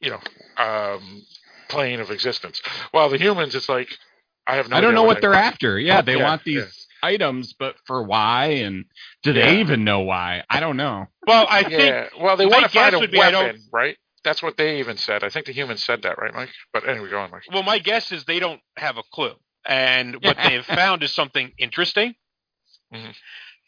you 0.00 0.10
know, 0.10 0.20
um, 0.62 1.22
plane 1.68 2.00
of 2.00 2.10
existence. 2.10 2.60
While 2.92 3.08
the 3.08 3.18
humans, 3.18 3.54
it's 3.54 3.68
like 3.68 3.88
I 4.46 4.56
have 4.56 4.68
no. 4.68 4.76
I 4.76 4.80
don't 4.80 4.94
know 4.94 5.04
what 5.04 5.20
they're 5.20 5.30
want. 5.30 5.44
after. 5.46 5.78
Yeah, 5.78 6.00
they 6.02 6.16
Yeah, 6.16 6.24
want 6.24 6.44
these 6.44 6.56
yeah. 6.62 7.08
items, 7.08 7.52
but 7.52 7.76
for 7.86 8.02
why? 8.02 8.46
And 8.64 8.84
do 9.22 9.32
they 9.32 9.60
even 9.60 9.84
know 9.84 10.00
why? 10.00 10.42
I 10.50 10.58
don't 10.60 10.76
know. 10.76 11.06
Well, 11.26 11.46
I 11.48 11.62
think 11.62 11.72
Yeah. 11.82 12.08
Well, 12.20 12.36
they 12.36 12.46
want 12.46 12.64
to 12.64 12.68
find 12.70 12.94
a 12.94 12.98
would 12.98 13.10
be 13.12 13.20
I 13.20 13.30
don't- 13.30 13.44
weapon, 13.46 13.62
right? 13.72 13.96
That's 14.24 14.42
what 14.42 14.56
they 14.56 14.78
even 14.80 14.96
said. 14.98 15.24
I 15.24 15.30
think 15.30 15.46
the 15.46 15.52
humans 15.52 15.82
said 15.84 16.02
that, 16.02 16.18
right, 16.18 16.34
Mike? 16.34 16.50
But 16.72 16.88
anyway, 16.88 17.08
go 17.10 17.20
on, 17.20 17.30
Mike. 17.30 17.42
Well, 17.52 17.62
my 17.62 17.78
guess 17.78 18.12
is 18.12 18.24
they 18.24 18.38
don't 18.38 18.60
have 18.76 18.98
a 18.98 19.02
clue, 19.12 19.34
and 19.64 20.22
what 20.22 20.36
they've 20.44 20.64
found 20.64 21.02
is 21.02 21.14
something 21.14 21.52
interesting. 21.58 22.14
Mhm. 22.94 23.14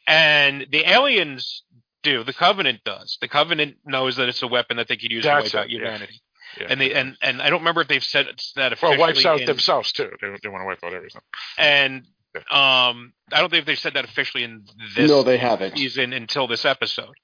And 0.06 0.66
the 0.70 0.90
aliens 0.90 1.62
do. 2.02 2.24
The 2.24 2.32
Covenant 2.32 2.80
does. 2.84 3.18
The 3.20 3.28
Covenant 3.28 3.76
knows 3.86 4.16
that 4.16 4.28
it's 4.28 4.42
a 4.42 4.48
weapon 4.48 4.76
that 4.78 4.88
they 4.88 4.96
could 4.96 5.12
use 5.12 5.24
That's 5.24 5.50
to 5.52 5.56
wipe 5.56 5.64
out 5.64 5.70
it, 5.70 5.72
yeah. 5.72 5.78
humanity. 5.78 6.20
Yeah. 6.60 6.66
And 6.68 6.80
they 6.80 6.92
and 6.92 7.16
and 7.22 7.40
I 7.40 7.48
don't 7.48 7.60
remember 7.60 7.80
if 7.80 7.88
they've 7.88 8.02
said 8.04 8.26
that 8.56 8.72
officially. 8.72 8.98
well, 8.98 9.06
wipes 9.08 9.24
out 9.24 9.40
in- 9.40 9.46
themselves 9.46 9.92
too. 9.92 10.10
They, 10.20 10.28
they 10.42 10.48
want 10.48 10.62
to 10.62 10.66
wipe 10.66 10.84
out 10.84 10.92
everything. 10.92 11.22
And 11.56 12.06
um, 12.50 13.12
I 13.32 13.40
don't 13.40 13.50
think 13.50 13.64
they've 13.64 13.78
said 13.78 13.94
that 13.94 14.04
officially 14.04 14.42
in 14.44 14.64
this 14.96 15.08
no, 15.08 15.22
they 15.22 15.38
haven't. 15.38 15.78
season 15.78 16.12
until 16.12 16.46
this 16.48 16.64
episode, 16.64 17.14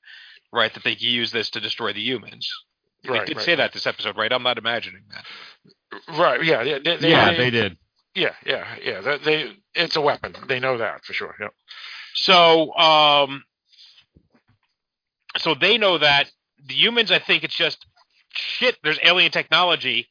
right? 0.52 0.72
That 0.72 0.84
they 0.84 0.94
can 0.94 1.08
use 1.08 1.30
this 1.32 1.50
to 1.50 1.60
destroy 1.60 1.92
the 1.92 2.00
humans. 2.00 2.50
Right. 3.06 3.20
they 3.20 3.26
did 3.26 3.36
right, 3.36 3.46
say 3.46 3.54
that 3.54 3.72
this 3.72 3.86
episode, 3.86 4.16
right? 4.16 4.32
I'm 4.32 4.42
not 4.42 4.58
imagining 4.58 5.02
that. 5.10 5.24
Right. 6.18 6.42
Yeah. 6.44 6.62
yeah 6.62 6.78
they, 6.84 6.96
they, 6.96 7.10
yeah, 7.10 7.30
they, 7.30 7.36
they 7.36 7.50
did. 7.50 7.76
Yeah. 8.14 8.34
Yeah. 8.44 8.66
Yeah. 8.82 9.00
They, 9.00 9.18
they. 9.18 9.52
It's 9.74 9.96
a 9.96 10.00
weapon. 10.00 10.34
They 10.48 10.60
know 10.60 10.78
that 10.78 11.04
for 11.04 11.12
sure. 11.12 11.34
Yep. 11.40 11.52
So, 12.14 12.74
um, 12.74 13.44
so 15.36 15.54
they 15.54 15.78
know 15.78 15.98
that 15.98 16.30
the 16.66 16.74
humans. 16.74 17.12
I 17.12 17.20
think 17.20 17.44
it's 17.44 17.54
just 17.54 17.86
shit. 18.30 18.76
There's 18.82 18.98
alien 19.04 19.30
technology. 19.30 20.08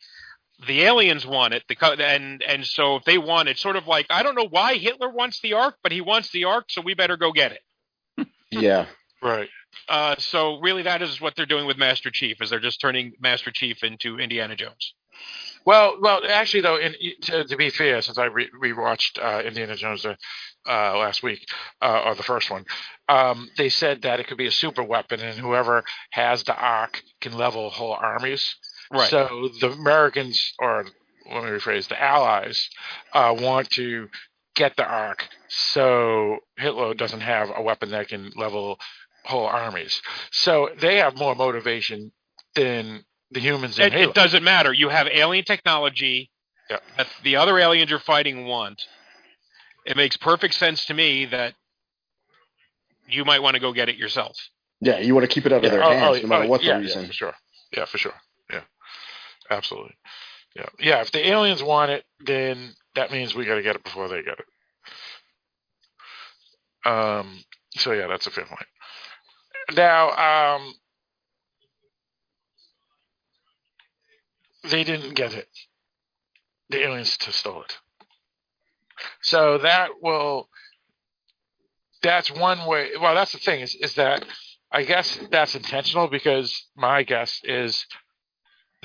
the 0.66 0.84
aliens 0.84 1.26
want 1.26 1.54
it. 1.54 1.64
The 1.68 1.76
co- 1.76 1.94
and 1.94 2.42
and 2.42 2.66
so 2.66 2.96
if 2.96 3.04
they 3.04 3.18
want 3.18 3.50
it, 3.50 3.58
sort 3.58 3.76
of 3.76 3.88
like 3.88 4.08
I 4.10 4.24
don't 4.24 4.36
know 4.36 4.48
why 4.50 4.76
Hitler 4.76 5.10
wants 5.10 5.40
the 5.42 5.54
Ark, 5.54 5.76
but 5.84 5.92
he 5.92 6.02
wants 6.02 6.32
the 6.32 6.46
Ark, 6.46 6.66
so 6.70 6.82
we 6.82 6.94
better 6.94 7.18
go 7.18 7.32
get 7.32 7.52
it. 7.52 8.28
Yeah. 8.50 8.86
Right. 9.22 9.50
Uh, 9.88 10.16
so 10.18 10.60
really, 10.60 10.84
that 10.84 11.02
is 11.02 11.22
what 11.22 11.36
they're 11.36 11.46
doing 11.46 11.66
with 11.66 11.78
Master 11.78 12.12
Chief, 12.12 12.42
is 12.42 12.50
they're 12.50 12.60
just 12.60 12.82
turning 12.82 13.14
Master 13.20 13.52
Chief 13.52 13.84
into 13.84 14.20
Indiana 14.20 14.56
Jones. 14.56 14.94
Well, 15.66 15.98
well, 16.00 16.22
actually, 16.28 16.62
though, 16.62 16.78
in, 16.78 16.96
to, 17.24 17.44
to 17.44 17.58
be 17.58 17.70
fair, 17.70 18.02
since 18.02 18.18
I 18.18 18.26
re- 18.26 18.50
rewatched 18.62 19.22
uh, 19.22 19.46
Indiana 19.46 19.76
Jones 19.76 20.06
uh, 20.06 20.16
uh, 20.68 20.98
last 20.98 21.24
week, 21.24 21.46
uh, 21.82 22.04
or 22.06 22.16
the 22.16 22.24
first 22.24 22.50
one, 22.50 22.66
um, 23.10 23.50
they 23.58 23.70
said 23.70 24.04
that 24.04 24.20
it 24.20 24.28
could 24.28 24.38
be 24.38 24.48
a 24.48 24.52
super 24.52 24.84
weapon, 24.84 25.20
and 25.20 25.38
whoever 25.38 25.84
has 26.12 26.44
the 26.44 26.56
Ark 26.56 27.02
can 27.20 27.34
level 27.34 27.70
whole 27.70 27.94
armies. 27.94 28.56
Right. 28.92 29.10
So 29.10 29.50
the 29.60 29.72
Americans, 29.72 30.54
or 30.60 30.86
let 31.30 31.44
me 31.44 31.50
rephrase, 31.50 31.90
the 31.90 32.02
Allies, 32.02 32.70
uh, 33.14 33.36
want 33.38 33.70
to 33.72 34.08
get 34.56 34.78
the 34.78 34.86
Ark 34.86 35.28
so 35.50 36.38
Hitler 36.58 36.94
doesn't 36.94 37.22
have 37.22 37.50
a 37.56 37.62
weapon 37.62 37.92
that 37.92 38.10
can 38.10 38.32
level 38.36 38.80
whole 39.28 39.46
armies. 39.46 40.02
So 40.32 40.70
they 40.80 40.98
have 40.98 41.18
more 41.18 41.36
motivation 41.36 42.12
than 42.56 43.04
the 43.32 43.40
humans 43.40 43.78
in 43.78 43.88
it, 43.88 43.94
Halo. 43.94 44.10
it 44.10 44.16
doesn't 44.16 44.44
matter. 44.44 44.72
You 44.74 44.90
have 44.90 45.08
alien 45.08 45.46
technology 45.46 46.32
Yep. 46.70 46.84
that 46.98 47.08
the 47.24 47.36
other 47.38 47.58
aliens 47.60 47.90
you're 47.90 48.00
fighting 48.00 48.46
want. 48.46 48.82
It 49.86 49.96
makes 49.96 50.18
perfect 50.18 50.54
sense 50.54 50.86
to 50.86 50.94
me 50.94 51.26
that 51.26 51.54
you 53.08 53.24
might 53.24 53.42
want 53.42 53.56
to 53.56 53.62
go 53.62 53.72
get 53.72 53.88
it 53.88 53.96
yourself. 53.96 54.36
Yeah, 54.82 55.00
you 55.00 55.14
want 55.16 55.24
to 55.24 55.34
keep 55.34 55.46
it 55.46 55.54
out 55.54 55.58
of 55.58 55.64
Yeah, 55.64 55.70
their 55.70 55.84
oh, 55.84 55.90
hands, 55.92 56.18
oh, 56.18 56.22
no 56.22 56.28
matter 56.28 56.44
oh, 56.44 56.48
what 56.48 56.62
yeah, 56.62 56.74
the 56.74 56.84
reason. 56.84 57.02
Yeah, 57.02 57.08
for 57.08 57.14
sure. 57.14 57.34
Yeah, 57.76 57.86
for 57.86 57.98
sure. 57.98 58.14
Yeah, 58.52 58.62
absolutely. 59.50 59.96
Yeah, 60.56 60.66
yeah. 60.80 61.02
If 61.02 61.12
the 61.12 61.26
aliens 61.28 61.64
want 61.64 61.92
it, 61.92 62.04
then 62.20 62.74
that 62.96 63.12
means 63.12 63.34
we 63.34 63.46
got 63.46 63.56
to 63.56 63.62
get 63.62 63.76
it 63.76 63.84
before 63.84 64.08
they 64.10 64.22
get 64.24 64.40
it. 64.40 64.46
Um. 66.90 67.44
So 67.78 67.92
yeah, 67.94 68.08
that's 68.08 68.28
a 68.28 68.32
fair 68.32 68.46
point. 68.46 68.68
Now, 69.76 70.56
um, 70.56 70.74
they 74.70 74.84
didn't 74.84 75.16
get 75.16 75.34
it. 75.34 75.50
The 76.70 76.84
aliens 76.84 77.18
to 77.18 77.32
stole 77.32 77.64
it. 77.64 77.78
So 79.22 79.60
that 79.60 79.90
will. 80.02 80.50
That's 82.04 82.32
one 82.32 82.66
way. 82.66 82.92
Well, 83.00 83.16
that's 83.16 83.32
the 83.32 83.40
thing 83.40 83.62
is 83.62 83.76
is 83.76 83.96
that 83.96 84.26
I 84.72 84.84
guess 84.84 85.20
that's 85.32 85.56
intentional 85.56 86.08
because 86.08 86.66
my 86.76 87.04
guess 87.04 87.42
is 87.44 87.86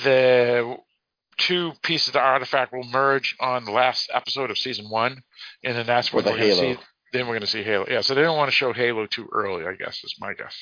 the 0.02 0.76
two 1.38 1.72
pieces 1.82 2.08
of 2.08 2.14
the 2.14 2.20
artifact 2.20 2.72
will 2.72 2.84
merge 2.84 3.36
on 3.40 3.64
the 3.64 3.72
last 3.72 4.10
episode 4.12 4.50
of 4.50 4.58
season 4.58 4.88
one, 4.88 5.22
and 5.64 5.76
then 5.76 5.86
that's 5.86 6.12
where 6.12 6.22
the 6.22 6.30
we're 6.30 6.36
going 6.36 6.48
to 6.50 6.54
Halo. 6.56 6.74
see. 6.74 6.80
Then 7.12 7.26
we're 7.26 7.32
going 7.34 7.40
to 7.42 7.46
see 7.46 7.62
Halo. 7.62 7.86
Yeah, 7.88 8.00
so 8.00 8.14
they 8.14 8.22
don't 8.22 8.36
want 8.38 8.48
to 8.48 8.54
show 8.56 8.72
Halo 8.72 9.06
too 9.06 9.28
early. 9.32 9.66
I 9.66 9.74
guess 9.74 10.02
is 10.04 10.14
my 10.20 10.32
guess. 10.34 10.56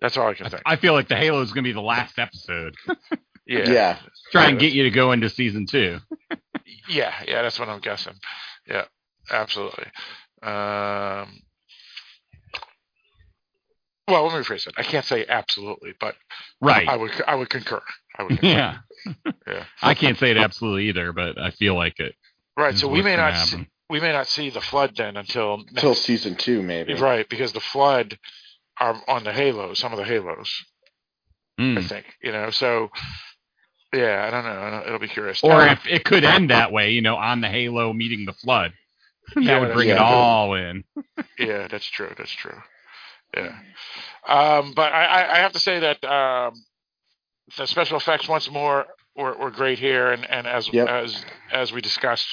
That's 0.00 0.16
all 0.16 0.28
I 0.28 0.34
can 0.34 0.48
think. 0.50 0.62
I 0.66 0.76
feel 0.76 0.92
like 0.92 1.08
the 1.08 1.16
Halo 1.16 1.40
is 1.42 1.52
going 1.52 1.64
to 1.64 1.68
be 1.68 1.72
the 1.72 1.80
last 1.80 2.18
episode. 2.18 2.74
Yeah, 3.46 3.68
Yeah. 3.70 3.98
Try 4.32 4.48
and 4.48 4.58
get 4.58 4.72
you 4.72 4.84
to 4.84 4.90
go 4.90 5.12
into 5.12 5.28
season 5.28 5.66
two. 5.66 5.98
yeah, 6.88 7.12
yeah. 7.28 7.42
That's 7.42 7.58
what 7.58 7.68
I'm 7.68 7.80
guessing. 7.80 8.14
Yeah, 8.66 8.84
absolutely. 9.30 9.84
Um, 10.42 11.42
well, 14.08 14.26
let 14.26 14.32
me 14.34 14.42
rephrase 14.42 14.66
it. 14.66 14.74
I 14.78 14.82
can't 14.82 15.04
say 15.04 15.26
absolutely, 15.28 15.92
but 16.00 16.14
Right. 16.62 16.88
I 16.88 16.96
would 16.96 17.10
I 17.26 17.34
would 17.34 17.50
concur. 17.50 17.82
I 18.18 18.22
would 18.22 18.38
concur. 18.40 18.46
yeah. 18.46 18.78
Yeah. 19.46 19.64
I 19.82 19.92
can't 19.92 20.16
say 20.18 20.30
it 20.30 20.38
absolutely 20.38 20.88
either, 20.88 21.12
but 21.12 21.38
I 21.38 21.50
feel 21.50 21.74
like 21.74 22.00
it. 22.00 22.14
Right. 22.56 22.76
So 22.76 22.88
we 22.88 23.02
may 23.02 23.16
not 23.16 23.34
see, 23.36 23.56
happen. 23.56 23.70
We 23.94 24.00
may 24.00 24.10
not 24.12 24.26
see 24.26 24.50
the 24.50 24.60
flood 24.60 24.96
then 24.96 25.16
until 25.16 25.58
next, 25.58 25.70
Until 25.70 25.94
season 25.94 26.34
two, 26.34 26.62
maybe. 26.62 26.94
right 26.94 27.28
because 27.28 27.52
the 27.52 27.60
flood 27.60 28.18
are 28.80 29.00
on 29.06 29.22
the 29.22 29.32
halos, 29.32 29.78
some 29.78 29.92
of 29.92 29.98
the 29.98 30.04
halos. 30.04 30.50
I 31.56 31.62
Mm. 31.62 31.88
think 31.88 32.06
you 32.20 32.32
know. 32.32 32.50
So 32.50 32.90
yeah, 33.92 34.24
I 34.26 34.30
don't 34.32 34.44
know. 34.44 34.82
It'll 34.86 34.98
be 34.98 35.06
curious. 35.06 35.44
Or 35.44 35.50
Now- 35.64 35.72
if 35.72 35.86
it 35.86 36.04
could 36.04 36.24
end 36.24 36.50
that 36.50 36.72
way, 36.72 36.90
you 36.90 37.02
know, 37.02 37.14
on 37.14 37.40
the 37.40 37.48
Halo 37.48 37.92
meeting 37.92 38.24
the 38.26 38.32
flood. 38.32 38.72
Yeah, 39.36 39.54
that 39.54 39.60
would 39.60 39.72
bring 39.74 39.88
it 39.90 39.96
all 39.98 40.54
in. 40.54 40.82
yeah, 41.38 41.68
that's 41.68 41.86
true. 41.86 42.12
That's 42.18 42.32
true. 42.32 42.58
Yeah. 43.36 43.56
Um, 44.28 44.72
but 44.74 44.92
I, 44.92 45.04
I, 45.04 45.34
I 45.36 45.38
have 45.38 45.52
to 45.52 45.60
say 45.60 45.78
that 45.80 46.04
um, 46.04 46.52
the 47.56 47.66
special 47.66 47.96
effects 47.96 48.28
once 48.28 48.50
more 48.50 48.86
were, 49.16 49.34
were 49.38 49.50
great 49.50 49.78
here, 49.78 50.10
and, 50.12 50.28
and 50.28 50.46
as 50.46 50.68
Yep. 50.72 50.88
as 50.88 51.24
as 51.52 51.72
we 51.72 51.80
discussed, 51.80 52.26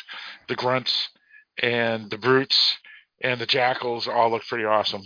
the 0.50 0.56
grunts 0.56 1.10
and 1.58 2.10
the 2.10 2.18
brutes 2.18 2.78
and 3.22 3.40
the 3.40 3.46
jackals 3.46 4.08
all 4.08 4.32
look 4.32 4.44
pretty 4.48 4.66
awesome 4.66 5.04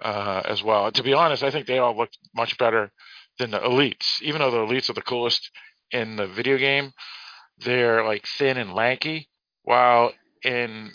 uh, 0.00 0.42
as 0.44 0.62
well. 0.62 0.90
To 0.90 1.02
be 1.02 1.12
honest, 1.12 1.42
I 1.42 1.50
think 1.50 1.66
they 1.66 1.78
all 1.78 1.96
look 1.96 2.10
much 2.34 2.58
better 2.58 2.92
than 3.38 3.50
the 3.50 3.60
elites. 3.60 4.20
Even 4.22 4.40
though 4.40 4.50
the 4.50 4.58
elites 4.58 4.90
are 4.90 4.94
the 4.94 5.02
coolest 5.02 5.50
in 5.90 6.16
the 6.16 6.26
video 6.26 6.58
game, 6.58 6.92
they're 7.64 8.04
like 8.04 8.26
thin 8.26 8.56
and 8.56 8.74
lanky, 8.74 9.28
while 9.62 10.12
in 10.42 10.90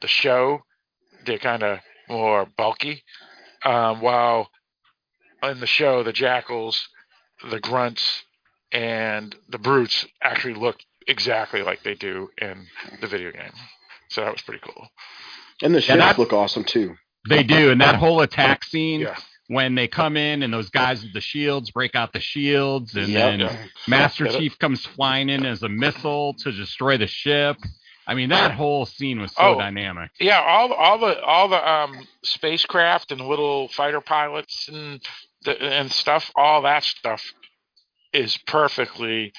the 0.00 0.08
show 0.08 0.60
they're 1.26 1.38
kind 1.38 1.62
of 1.62 1.78
more 2.08 2.46
bulky. 2.56 3.02
Um, 3.64 4.00
while 4.00 4.50
in 5.42 5.60
the 5.60 5.66
show, 5.66 6.02
the 6.02 6.12
jackals, 6.12 6.88
the 7.50 7.60
grunts, 7.60 8.24
and 8.72 9.34
the 9.48 9.58
brutes 9.58 10.06
actually 10.22 10.54
look 10.54 10.76
exactly 11.06 11.62
like 11.62 11.82
they 11.82 11.94
do 11.94 12.28
in 12.40 12.66
the 13.00 13.06
video 13.06 13.30
game. 13.30 13.52
So 14.14 14.20
that 14.22 14.32
was 14.32 14.42
pretty 14.42 14.60
cool. 14.64 14.88
And 15.62 15.74
the 15.74 15.80
ships 15.80 15.98
that- 15.98 16.18
look 16.18 16.32
awesome 16.32 16.62
too. 16.64 16.96
They 17.28 17.42
do, 17.42 17.70
and 17.70 17.80
that 17.80 17.96
whole 17.96 18.20
attack 18.20 18.64
scene 18.64 19.00
Yeah. 19.00 19.16
when 19.48 19.74
they 19.74 19.88
come 19.88 20.16
in 20.16 20.42
and 20.42 20.52
those 20.52 20.68
guys 20.70 21.02
with 21.02 21.14
the 21.14 21.20
shields 21.22 21.70
break 21.70 21.94
out 21.96 22.12
the 22.12 22.20
shields, 22.20 22.94
and 22.94 23.08
Yep. 23.08 23.38
then 23.38 23.70
Master 23.88 24.26
Chief 24.28 24.58
comes 24.58 24.84
flying 24.84 25.30
in 25.30 25.44
as 25.46 25.62
a 25.62 25.68
missile 25.68 26.34
to 26.40 26.52
destroy 26.52 26.96
the 26.98 27.06
ship. 27.06 27.56
I 28.06 28.12
mean, 28.14 28.28
that 28.28 28.52
whole 28.52 28.84
scene 28.84 29.20
was 29.20 29.32
so 29.32 29.54
Oh. 29.54 29.58
dynamic. 29.58 30.10
Yeah, 30.20 30.42
all 30.42 30.68
the 30.68 30.74
all 30.74 30.98
the 30.98 31.22
all 31.24 31.48
the 31.48 31.66
um 31.68 32.06
spacecraft 32.22 33.10
and 33.10 33.20
little 33.22 33.68
fighter 33.68 34.02
pilots 34.02 34.68
and 34.68 35.00
the, 35.42 35.60
and 35.60 35.90
stuff, 35.90 36.30
all 36.36 36.60
that 36.62 36.84
stuff 36.84 37.24
is 38.12 38.36
perfectly 38.46 39.32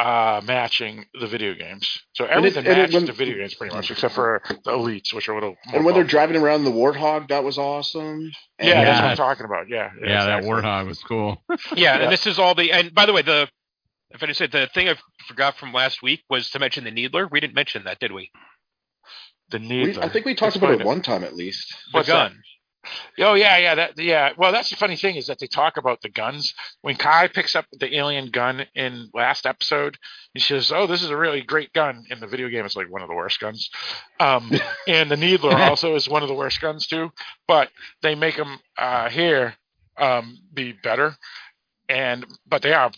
uh 0.00 0.40
matching 0.44 1.04
the 1.20 1.26
video 1.26 1.54
games. 1.54 1.86
So 2.14 2.24
everything 2.24 2.66
and 2.66 2.74
it- 2.76 2.80
matches 2.80 2.94
when- 2.94 3.04
the 3.06 3.12
video 3.12 3.36
games 3.36 3.54
pretty 3.54 3.74
much, 3.74 3.90
except 3.90 4.14
for 4.14 4.42
the 4.64 4.70
elites, 4.72 5.12
which 5.12 5.28
are 5.28 5.32
a 5.32 5.34
little. 5.36 5.56
More 5.66 5.76
And 5.76 5.84
when 5.84 5.94
they're 5.94 6.04
driving 6.04 6.36
around 6.36 6.64
the 6.64 6.70
Warthog, 6.72 7.28
that 7.28 7.44
was 7.44 7.58
awesome. 7.58 8.30
And- 8.58 8.68
yeah, 8.68 8.84
that's 8.84 9.00
what 9.00 9.10
I'm 9.10 9.16
talking 9.16 9.46
about. 9.46 9.68
Yeah, 9.68 9.90
Yeah, 10.02 10.24
that 10.24 10.38
exactly. 10.38 10.50
warthog 10.50 10.86
was 10.86 11.02
cool. 11.02 11.42
Yeah, 11.48 11.56
Yeah. 11.76 11.96
and 12.04 12.12
this 12.12 12.26
is 12.26 12.38
all 12.38 12.54
the. 12.54 12.72
And 12.72 12.94
by 12.94 13.06
the 13.06 13.12
way, 13.12 13.22
the 13.22 13.48
if 14.12 14.22
I 14.22 14.26
didn't 14.26 14.38
say 14.38 14.46
the 14.48 14.66
thing 14.74 14.88
I 14.88 14.96
forgot 15.28 15.56
from 15.56 15.72
last 15.72 16.02
week 16.02 16.22
was 16.28 16.50
to 16.50 16.58
mention 16.58 16.82
the 16.84 16.90
Needler. 16.90 17.28
We 17.30 17.38
didn't 17.40 17.54
mention 17.54 17.84
that, 17.84 18.00
did 18.00 18.10
we? 18.12 18.30
The 19.50 19.58
We. 19.58 19.98
I 19.98 20.08
think 20.08 20.24
we 20.26 20.34
talked 20.34 20.56
about 20.56 20.70
Explain 20.70 20.80
it 20.80 20.86
one 20.86 21.02
time 21.02 21.24
at 21.24 21.34
least. 21.34 21.68
The 21.92 21.98
What's 21.98 22.08
that? 22.08 22.32
Oh 23.18 23.34
yeah, 23.34 23.58
yeah, 23.58 23.74
that 23.74 23.98
yeah. 23.98 24.30
Well, 24.36 24.52
that's 24.52 24.70
the 24.70 24.76
funny 24.76 24.96
thing 24.96 25.16
is 25.16 25.26
that 25.26 25.38
they 25.38 25.46
talk 25.46 25.76
about 25.76 26.00
the 26.00 26.08
guns. 26.08 26.54
When 26.80 26.96
Kai 26.96 27.28
picks 27.28 27.54
up 27.54 27.66
the 27.72 27.94
alien 27.94 28.30
gun 28.30 28.66
in 28.74 29.10
last 29.12 29.46
episode, 29.46 29.98
he 30.32 30.40
says, 30.40 30.72
"Oh, 30.72 30.86
this 30.86 31.02
is 31.02 31.10
a 31.10 31.16
really 31.16 31.42
great 31.42 31.72
gun." 31.72 32.04
In 32.10 32.20
the 32.20 32.26
video 32.26 32.48
game, 32.48 32.64
it's 32.64 32.76
like 32.76 32.90
one 32.90 33.02
of 33.02 33.08
the 33.08 33.14
worst 33.14 33.38
guns. 33.40 33.70
Um, 34.18 34.50
and 34.88 35.10
the 35.10 35.16
Needler 35.16 35.56
also 35.56 35.94
is 35.94 36.08
one 36.08 36.22
of 36.22 36.28
the 36.28 36.34
worst 36.34 36.60
guns 36.60 36.86
too. 36.86 37.12
But 37.46 37.70
they 38.02 38.14
make 38.14 38.36
them 38.36 38.58
uh, 38.78 39.10
here 39.10 39.54
um, 39.98 40.38
be 40.52 40.72
better, 40.72 41.16
and 41.88 42.26
but 42.46 42.62
they 42.62 42.72
are 42.72 42.90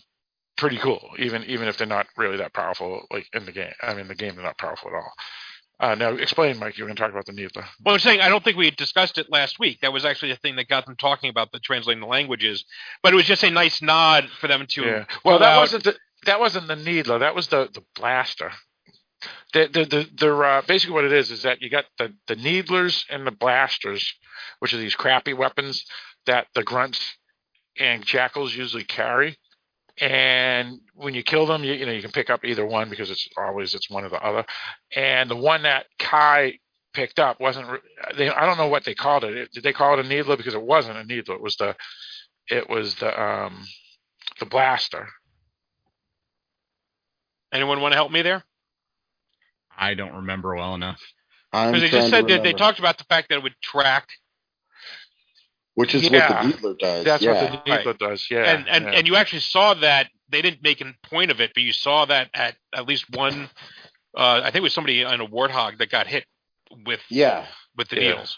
pretty 0.57 0.77
cool, 0.77 1.09
even 1.19 1.43
even 1.43 1.67
if 1.67 1.77
they're 1.77 1.87
not 1.87 2.07
really 2.15 2.37
that 2.37 2.53
powerful. 2.53 3.05
Like 3.11 3.27
in 3.33 3.45
the 3.45 3.51
game, 3.51 3.73
I 3.81 3.93
mean, 3.93 4.07
the 4.07 4.15
game 4.15 4.35
they're 4.35 4.45
not 4.45 4.57
powerful 4.57 4.89
at 4.89 4.95
all. 4.95 5.11
Uh, 5.79 5.95
now, 5.95 6.13
explain, 6.13 6.57
Mike. 6.59 6.77
You 6.77 6.83
were 6.83 6.87
going 6.87 6.95
to 6.95 7.01
talk 7.01 7.11
about 7.11 7.25
the 7.25 7.33
Needler. 7.33 7.65
Well, 7.83 7.95
I'm 7.95 7.99
saying 7.99 8.21
I 8.21 8.29
don't 8.29 8.43
think 8.43 8.57
we 8.57 8.71
discussed 8.71 9.17
it 9.17 9.27
last 9.29 9.59
week. 9.59 9.81
That 9.81 9.91
was 9.91 10.05
actually 10.05 10.31
the 10.31 10.37
thing 10.37 10.55
that 10.55 10.67
got 10.67 10.85
them 10.85 10.95
talking 10.95 11.29
about 11.29 11.51
the 11.51 11.59
translating 11.59 11.99
the 12.01 12.07
languages. 12.07 12.63
But 13.01 13.13
it 13.13 13.15
was 13.15 13.25
just 13.25 13.43
a 13.43 13.49
nice 13.49 13.81
nod 13.81 14.29
for 14.39 14.47
them 14.47 14.65
to. 14.69 14.81
Yeah. 14.81 15.05
Well, 15.25 15.39
that 15.39 15.55
out- 15.57 15.59
wasn't 15.59 15.83
the 15.83 15.95
that 16.25 16.39
wasn't 16.39 16.67
the 16.67 16.75
needler. 16.75 17.19
That 17.19 17.35
was 17.35 17.47
the 17.47 17.69
the 17.73 17.83
blaster. 17.95 18.51
The 19.53 19.67
the 19.67 19.85
the, 19.85 20.09
the 20.15 20.37
uh, 20.37 20.61
basically 20.67 20.93
what 20.93 21.05
it 21.05 21.13
is 21.13 21.31
is 21.31 21.43
that 21.43 21.61
you 21.61 21.69
got 21.69 21.85
the 21.97 22.13
the 22.27 22.35
needlers 22.35 23.05
and 23.09 23.25
the 23.25 23.31
blasters, 23.31 24.13
which 24.59 24.73
are 24.73 24.77
these 24.77 24.95
crappy 24.95 25.33
weapons 25.33 25.85
that 26.25 26.47
the 26.53 26.63
grunts 26.63 27.17
and 27.79 28.05
jackals 28.05 28.55
usually 28.55 28.83
carry. 28.83 29.37
And 29.99 30.79
when 30.95 31.13
you 31.13 31.23
kill 31.23 31.45
them, 31.45 31.63
you, 31.63 31.73
you 31.73 31.85
know 31.85 31.91
you 31.91 32.01
can 32.01 32.11
pick 32.11 32.29
up 32.29 32.43
either 32.45 32.65
one 32.65 32.89
because 32.89 33.11
it's 33.11 33.27
always 33.37 33.75
it's 33.75 33.89
one 33.89 34.03
or 34.03 34.09
the 34.09 34.23
other. 34.23 34.45
And 34.95 35.29
the 35.29 35.35
one 35.35 35.63
that 35.63 35.85
Kai 35.99 36.59
picked 36.93 37.19
up 37.19 37.39
wasn't 37.39 37.67
they 38.17 38.29
I 38.29 38.45
don't 38.45 38.57
know 38.57 38.67
what 38.67 38.85
they 38.85 38.95
called 38.95 39.23
it. 39.23 39.51
Did 39.51 39.63
they 39.63 39.73
call 39.73 39.97
it 39.97 40.05
a 40.05 40.07
needler? 40.07 40.37
Because 40.37 40.55
it 40.55 40.61
wasn't 40.61 40.97
a 40.97 41.03
needler. 41.03 41.35
It 41.35 41.41
was 41.41 41.57
the 41.57 41.75
it 42.49 42.69
was 42.69 42.95
the 42.95 43.21
um 43.21 43.63
the 44.39 44.45
blaster. 44.45 45.07
Anyone 47.53 47.81
want 47.81 47.91
to 47.91 47.97
help 47.97 48.11
me 48.11 48.23
there? 48.23 48.43
I 49.77 49.93
don't 49.93 50.15
remember 50.15 50.55
well 50.55 50.73
enough. 50.73 51.01
I'm 51.51 51.71
Because 51.71 51.91
they 51.91 51.97
just 51.97 52.09
said 52.09 52.27
that 52.27 52.41
they 52.41 52.53
talked 52.53 52.79
about 52.79 52.97
the 52.97 53.03
fact 53.03 53.29
that 53.29 53.35
it 53.35 53.43
would 53.43 53.55
track 53.61 54.07
which 55.75 55.95
is 55.95 56.03
Yeah. 56.03 56.29
what 56.29 56.41
the 56.41 56.47
Needler 56.49 56.73
does. 56.79 57.05
That's 57.05 57.23
yeah. 57.23 57.31
what 57.51 57.65
the 57.65 57.71
Needler 57.71 57.93
does. 57.93 58.27
Yeah, 58.29 58.43
and 58.43 58.67
and 58.67 58.85
yeah. 58.85 58.91
and 58.91 59.07
you 59.07 59.15
actually 59.15 59.39
saw 59.41 59.73
that 59.75 60.09
they 60.29 60.41
didn't 60.41 60.63
make 60.63 60.81
a 60.81 60.93
point 61.03 61.31
of 61.31 61.39
it, 61.41 61.51
but 61.53 61.63
you 61.63 61.73
saw 61.73 62.05
that 62.05 62.29
at 62.33 62.55
at 62.73 62.87
least 62.87 63.05
one. 63.15 63.49
Uh, 64.15 64.41
I 64.43 64.45
think 64.45 64.57
it 64.57 64.61
was 64.61 64.73
somebody 64.73 65.03
on 65.03 65.19
a 65.21 65.27
warthog 65.27 65.77
that 65.79 65.89
got 65.89 66.05
hit 66.07 66.25
with 66.85 67.01
yeah. 67.09 67.47
with 67.77 67.89
the 67.89 67.95
Yeah. 68.01 68.09
needles. 68.09 68.37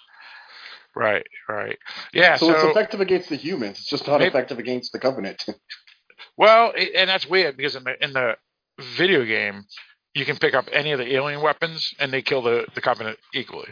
right, 0.95 1.25
right. 1.49 1.77
Yeah. 2.13 2.37
So, 2.37 2.47
So, 2.47 2.53
it's 2.55 2.63
effective 2.71 3.01
against 3.01 3.27
the 3.29 3.35
humans. 3.35 3.79
It's 3.79 3.89
just 3.89 4.07
not 4.07 4.19
Maybe- 4.19 4.29
effective 4.29 4.59
against 4.59 4.93
the 4.93 4.99
Covenant. 4.99 5.43
well, 6.37 6.71
it, 6.75 6.91
and 6.95 7.09
that's 7.09 7.27
weird 7.27 7.57
because 7.57 7.75
in 7.75 7.83
the 7.83 8.01
in 8.03 8.13
the 8.13 8.37
video 8.97 9.25
game, 9.25 9.65
you 10.13 10.23
can 10.25 10.37
pick 10.37 10.53
up 10.53 10.69
any 10.71 10.91
of 10.93 10.99
the 10.99 11.13
alien 11.13 11.41
weapons 11.41 11.93
and 11.99 12.11
they 12.13 12.21
kill 12.21 12.41
the 12.41 12.65
the 12.75 12.81
Covenant 12.81 13.19
equally. 13.33 13.69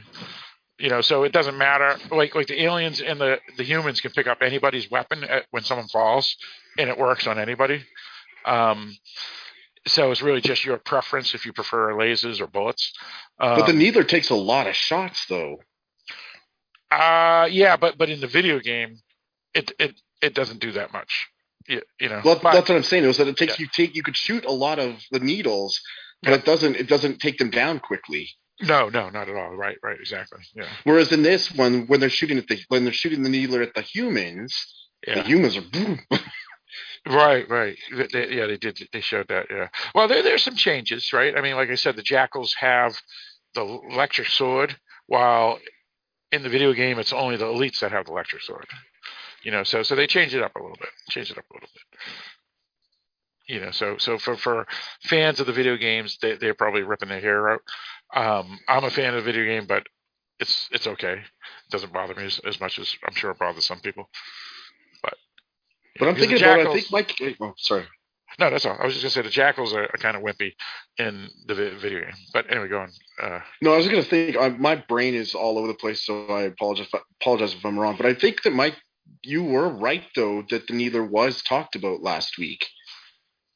You 0.80 0.90
know, 0.90 1.02
so 1.02 1.24
it 1.24 1.32
doesn't 1.32 1.58
matter. 1.58 1.98
Like 2.12 2.34
like 2.36 2.48
the 2.48 2.64
aliens 2.64 3.00
and 3.02 3.20
the 3.22 3.40
the 3.58 3.64
humans 3.64 4.02
can 4.02 4.12
pick 4.12 4.28
up 4.28 4.40
anybody's 4.42 4.90
weapon 4.90 5.24
at, 5.24 5.46
when 5.52 5.64
someone 5.64 5.88
falls, 5.88 6.36
and 6.78 6.90
it 6.90 6.98
works 6.98 7.28
on 7.28 7.38
anybody. 7.40 7.84
Um, 8.46 8.96
so 9.86 10.12
it's 10.12 10.22
really 10.22 10.42
just 10.42 10.66
your 10.66 10.78
preference 10.78 11.34
if 11.36 11.46
you 11.46 11.54
prefer 11.54 11.94
lasers 11.94 12.42
or 12.42 12.48
bullets. 12.48 12.92
Um, 13.40 13.60
but 13.60 13.68
the 13.68 13.74
Needler 13.74 14.04
takes 14.04 14.30
a 14.30 14.36
lot 14.36 14.66
of 14.68 14.76
shots, 14.76 15.26
though. 15.28 15.58
Uh 16.92 17.48
yeah, 17.52 17.76
but 17.78 17.98
but 17.98 18.10
in 18.10 18.20
the 18.22 18.28
video 18.28 18.60
game, 18.60 18.98
it 19.54 19.72
it 19.80 20.00
it 20.22 20.34
doesn't 20.34 20.60
do 20.60 20.72
that 20.74 20.94
much. 20.94 21.28
You, 21.68 21.82
you 22.00 22.10
know, 22.10 22.22
Well, 22.24 22.40
but- 22.42 22.54
that's 22.54 22.70
what 22.70 22.76
I'm 22.76 22.84
saying. 22.84 23.06
Is 23.06 23.18
that 23.18 23.28
it 23.28 23.38
takes 23.38 23.60
Yeah. 23.60 23.64
you 23.66 23.70
take 23.74 23.96
you 23.96 24.04
could 24.04 24.18
shoot 24.18 24.46
a 24.46 24.52
lot 24.52 24.80
of 24.80 25.00
the 25.12 25.20
needles, 25.20 25.80
but 26.22 26.34
it 26.34 26.46
doesn't 26.46 26.76
it 26.76 26.88
doesn't 26.88 27.20
take 27.20 27.38
them 27.38 27.50
down 27.50 27.80
quickly. 27.80 28.30
No, 28.62 28.90
no, 28.90 29.10
not 29.10 29.30
at 29.30 29.36
all. 29.36 29.56
Right, 29.56 29.78
right, 29.84 30.00
exactly. 30.00 30.40
Yeah, 30.56 30.68
Whereas 30.84 31.12
in 31.12 31.24
this 31.24 31.52
one, 31.54 31.88
when 31.88 32.00
they're 32.00 32.10
shooting 32.10 32.38
at 32.38 32.48
the 32.48 32.60
when 32.70 32.84
they're 32.84 32.94
shooting 32.94 33.24
the 33.24 33.30
needler 33.30 33.62
at 33.62 33.74
the 33.74 33.82
humans, 33.82 34.54
the 35.06 35.24
humans 35.24 35.58
are 35.58 35.62
boom. 35.62 36.00
right, 37.08 37.50
right. 37.50 37.78
They- 38.12 38.30
yeah, 38.36 38.48
they 38.48 38.58
did. 38.58 38.80
They 38.94 39.02
showed 39.02 39.28
that. 39.30 39.48
Yeah. 39.50 39.70
Well, 39.96 40.08
there 40.08 40.24
there's 40.24 40.44
some 40.44 40.56
changes, 40.56 41.12
right? 41.14 41.36
I 41.38 41.42
mean, 41.42 41.56
like 41.56 41.70
I 41.70 41.76
said, 41.76 41.96
the 41.96 42.04
jackals 42.04 42.54
have 42.60 42.96
the 43.56 43.64
electric 43.92 44.28
sword, 44.30 44.76
while 45.08 45.60
in 46.32 46.44
the 46.44 46.50
video 46.50 46.74
game, 46.74 47.00
it's 47.00 47.14
only 47.14 47.38
the 47.38 47.46
elites 47.46 47.80
that 47.82 47.92
have 47.92 48.06
the 48.06 48.12
electric 48.12 48.42
sword. 48.42 48.66
You 49.44 49.52
know, 49.52 49.64
so 49.64 49.84
so 49.84 49.96
they 49.96 50.08
changed 50.08 50.34
it 50.36 50.42
up 50.42 50.56
a 50.56 50.60
little 50.62 50.78
bit. 50.80 50.90
Changed 51.10 51.32
it 51.32 51.38
up 51.38 51.46
a 51.52 51.54
little 51.54 51.70
bit. 51.74 52.00
You 53.48 53.60
know, 53.60 53.72
so 53.72 53.98
so 53.98 54.18
for 54.18 54.38
for 54.38 54.66
fans 55.04 55.40
of 55.40 55.48
the 55.48 55.54
video 55.54 55.76
games, 55.78 56.18
they 56.22 56.36
they're 56.36 56.54
probably 56.54 56.84
ripping 56.84 57.10
their 57.10 57.20
hair 57.20 57.50
out. 57.50 57.62
Um, 58.16 58.60
I'm 58.70 58.86
a 58.86 58.90
fan 58.90 59.14
of 59.16 59.24
the 59.24 59.32
video 59.32 59.46
game, 59.46 59.66
but 59.68 59.84
it's 60.40 60.70
it's 60.72 60.88
okay. 60.88 61.14
It 61.14 61.72
doesn't 61.72 61.92
bother 61.94 62.16
me 62.16 62.26
as, 62.26 62.40
as 62.48 62.60
much 62.60 62.80
as 62.80 62.96
I'm 63.06 63.14
sure 63.16 63.32
it 63.32 63.40
bothers 63.40 63.66
some 63.66 63.80
people. 63.80 64.10
But 65.02 65.16
But 66.00 66.08
I'm 66.08 66.16
because 66.16 66.40
the 66.40 66.46
thinking 66.46 66.46
about. 66.46 66.60
it, 66.60 66.68
I 66.68 66.74
think 66.74 66.92
Mike. 66.92 67.38
Oh, 67.42 67.54
sorry. 67.58 67.86
no, 68.40 68.50
that's 68.50 68.66
all. 68.66 68.78
I 68.80 68.86
was 68.86 68.94
just 68.94 69.04
gonna 69.04 69.12
say 69.12 69.22
the 69.22 69.30
jackals 69.30 69.74
are, 69.74 69.84
are 69.84 69.98
kind 70.00 70.16
of 70.16 70.24
wimpy 70.24 70.54
in 70.98 71.28
the 71.46 71.54
video 71.54 72.00
game. 72.02 72.16
But 72.34 72.50
anyway, 72.50 72.70
go 72.70 72.80
on. 72.80 72.90
Uh, 73.22 73.42
No, 73.62 73.74
I 73.74 73.78
was 73.78 73.88
gonna 73.88 74.04
think. 74.04 74.38
Uh, 74.38 74.50
my 74.52 74.76
brain 74.76 75.16
is 75.16 75.36
all 75.36 75.58
over 75.58 75.68
the 75.68 75.74
place, 75.74 76.06
so 76.06 76.28
I 76.28 76.44
apologize. 76.44 76.88
Apologize 77.22 77.54
if 77.54 77.66
I'm 77.66 77.78
wrong. 77.78 77.96
But 77.98 78.06
I 78.06 78.14
think 78.14 78.44
that 78.44 78.54
Mike, 78.54 78.76
you 79.22 79.44
were 79.44 79.68
right 79.70 80.04
though 80.16 80.44
that 80.50 80.68
the 80.68 80.74
Needler 80.74 81.04
was 81.04 81.42
talked 81.44 81.76
about 81.76 82.02
last 82.02 82.38
week. 82.38 82.66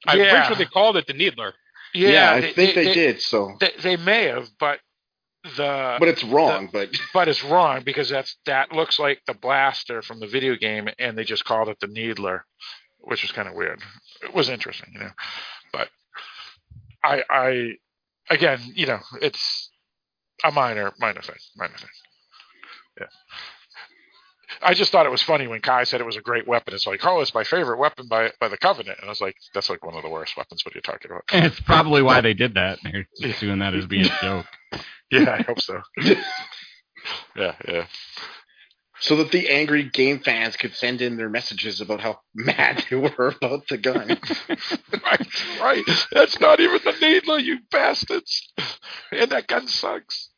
I'm 0.08 0.20
Yeah. 0.20 0.30
pretty 0.32 0.48
sure 0.48 0.56
they 0.56 0.66
called 0.72 0.98
it 0.98 1.06
the 1.08 1.14
Needler. 1.14 1.54
yeah, 1.94 2.32
I 2.34 2.42
think 2.54 2.76
they, 2.76 2.94
did. 2.94 3.22
So, 3.22 3.56
They, 3.60 3.72
they 3.82 3.98
may 3.98 4.26
have, 4.26 4.50
but 4.60 4.80
the 5.56 5.96
but 6.00 6.08
it's 6.10 6.24
wrong. 6.24 6.70
but 6.72 6.90
but 7.14 7.28
it's 7.28 7.44
wrong 7.44 7.84
because 7.84 8.10
that's 8.10 8.36
that 8.46 8.72
looks 8.74 9.00
like 9.00 9.22
the 9.28 9.34
blaster 9.34 10.02
from 10.02 10.20
the 10.20 10.28
video 10.28 10.56
game, 10.56 10.90
and 11.00 11.18
they 11.18 11.24
just 11.24 11.46
called 11.46 11.70
it 11.70 11.80
the 11.80 11.88
Needler, 11.88 12.46
which 13.00 13.22
was 13.22 13.32
kind 13.32 13.48
of 13.48 13.54
weird. 13.54 13.82
It 14.24 14.34
was 14.34 14.50
interesting, 14.50 14.92
you 14.94 15.00
know. 15.00 15.12
But 15.72 15.90
I, 17.04 17.24
I, 17.30 17.72
again, 18.30 18.60
you 18.74 18.88
know, 18.88 19.00
it's 19.22 19.70
a 20.44 20.52
minor, 20.52 20.92
minor 21.00 21.22
thing, 21.22 21.36
minor 21.56 21.78
thing. 21.78 21.90
Yeah. 23.00 23.08
I 24.62 24.74
just 24.74 24.92
thought 24.92 25.06
it 25.06 25.12
was 25.12 25.22
funny 25.22 25.48
when 25.48 25.62
Kai 25.62 25.84
said 25.84 26.02
it 26.02 26.06
was 26.06 26.18
a 26.18 26.22
great 26.22 26.48
weapon. 26.48 26.74
It's 26.74 26.88
like, 26.88 27.06
oh, 27.06 27.20
it's 27.22 27.34
my 27.34 27.44
favorite 27.44 27.78
weapon 27.78 28.08
by 28.08 28.32
by 28.40 28.48
the 28.48 28.58
Covenant, 28.58 29.00
and 29.00 29.08
I 29.08 29.12
was 29.12 29.22
like, 29.22 29.36
that's 29.54 29.70
like 29.70 29.86
one 29.86 29.96
of 29.96 30.04
the 30.04 30.10
worst 30.10 30.38
weapons. 30.38 30.64
What 30.66 30.74
are 30.74 30.78
you 30.78 30.82
talking 30.82 31.12
about? 31.12 31.24
And 31.32 31.46
it's 31.46 31.60
probably 31.60 32.02
why 32.02 32.22
they 32.22 32.34
did 32.34 32.54
that. 32.56 32.80
They're 32.84 33.08
just 33.22 33.40
doing 33.40 33.60
that 33.60 33.74
as 33.74 33.86
being 33.86 34.06
a 34.06 34.22
joke. 34.22 34.46
Yeah, 35.12 35.38
I 35.40 35.44
hope 35.44 35.62
so. 35.62 35.82
yeah, 37.36 37.56
yeah. 37.68 37.86
so 39.00 39.16
that 39.18 39.32
the 39.32 39.50
angry 39.50 39.90
game 39.90 40.20
fans 40.20 40.58
could 40.58 40.74
send 40.74 41.02
in 41.02 41.18
their 41.18 41.30
messages 41.30 41.82
about 41.82 42.02
how 42.02 42.20
mad 42.36 42.84
they 42.90 42.96
were 42.96 43.34
about 43.42 43.68
the 43.70 43.78
gun. 43.78 44.18
right, 44.50 45.28
right. 45.62 45.84
That's 46.12 46.40
not 46.40 46.60
even 46.60 46.80
the 46.84 46.96
needle, 47.02 47.40
you 47.40 47.60
bastards. 47.72 48.54
And 49.12 49.30
that 49.32 49.48
gun 49.48 49.68
sucks. 49.68 50.30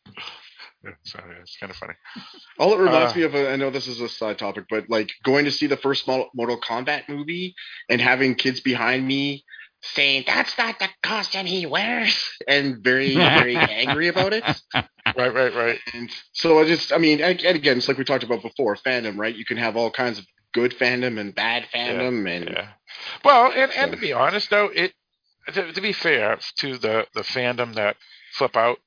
Yeah, 0.84 0.92
so 1.04 1.20
yeah, 1.28 1.36
it's 1.42 1.58
kind 1.58 1.70
of 1.72 1.76
funny. 1.78 1.94
All 2.60 2.74
it 2.74 2.80
reminds 2.80 3.14
Uh, 3.14 3.18
me 3.18 3.24
of, 3.24 3.36
I 3.36 3.56
know 3.58 3.70
this 3.70 3.88
is 3.88 4.00
a 4.00 4.10
side 4.10 4.40
topic, 4.40 4.66
but 4.70 4.90
like 4.90 5.12
going 5.24 5.46
to 5.46 5.52
see 5.52 5.68
the 5.68 5.78
first 5.78 6.08
Mortal 6.08 6.60
Kombat 6.60 7.10
movie 7.10 7.56
and 7.90 8.00
having 8.00 8.36
kids 8.36 8.60
behind 8.62 9.06
me 9.06 9.44
saying, 9.82 10.24
that's 10.28 10.58
not 10.58 10.80
the 10.80 10.90
costume 11.04 11.46
he 11.46 11.66
wears, 11.66 12.30
and 12.48 12.84
very, 12.84 13.16
very 13.16 13.56
angry 13.58 14.08
about 14.08 14.34
it. 14.34 14.44
Right, 15.18 15.34
right, 15.34 15.54
right. 15.56 15.80
And 15.96 16.08
so 16.34 16.60
I 16.60 16.66
just, 16.68 16.94
I 16.94 17.00
mean, 17.00 17.20
and, 17.20 17.40
again, 17.42 17.78
it's 17.78 17.88
like 17.88 17.98
we 17.98 18.04
talked 18.04 18.24
about 18.24 18.44
before, 18.44 18.76
fandom, 18.76 19.18
right? 19.18 19.36
You 19.36 19.44
can 19.44 19.58
have 19.58 19.76
all 19.76 19.90
kinds 19.90 20.20
of 20.20 20.26
good 20.54 20.72
fandom 20.78 21.20
and 21.20 21.34
bad 21.34 21.66
fandom, 21.74 22.30
and 22.30 22.50
Yeah. 22.50 22.68
Well, 23.26 23.52
and, 23.52 23.72
and 23.72 23.92
to 23.92 23.98
be 23.98 24.14
honest, 24.14 24.52
though, 24.52 24.66
it 24.68 24.94
to, 25.54 25.74
to 25.74 25.82
be 25.82 25.94
fair 25.94 26.38
to 26.60 26.78
the 26.78 27.08
the 27.16 27.22
fandom 27.22 27.74
that 27.76 27.98
flip 28.34 28.56
out, 28.56 28.78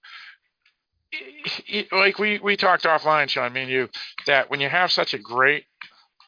like 1.93 2.19
we 2.19 2.39
we 2.41 2.57
talked 2.57 2.85
offline, 2.85 3.29
Sean, 3.29 3.53
me 3.53 3.63
and 3.63 3.71
you, 3.71 3.89
that 4.27 4.51
when 4.51 4.61
you 4.61 4.69
have 4.69 4.93
such 4.93 5.15
a 5.15 5.19
great 5.19 5.65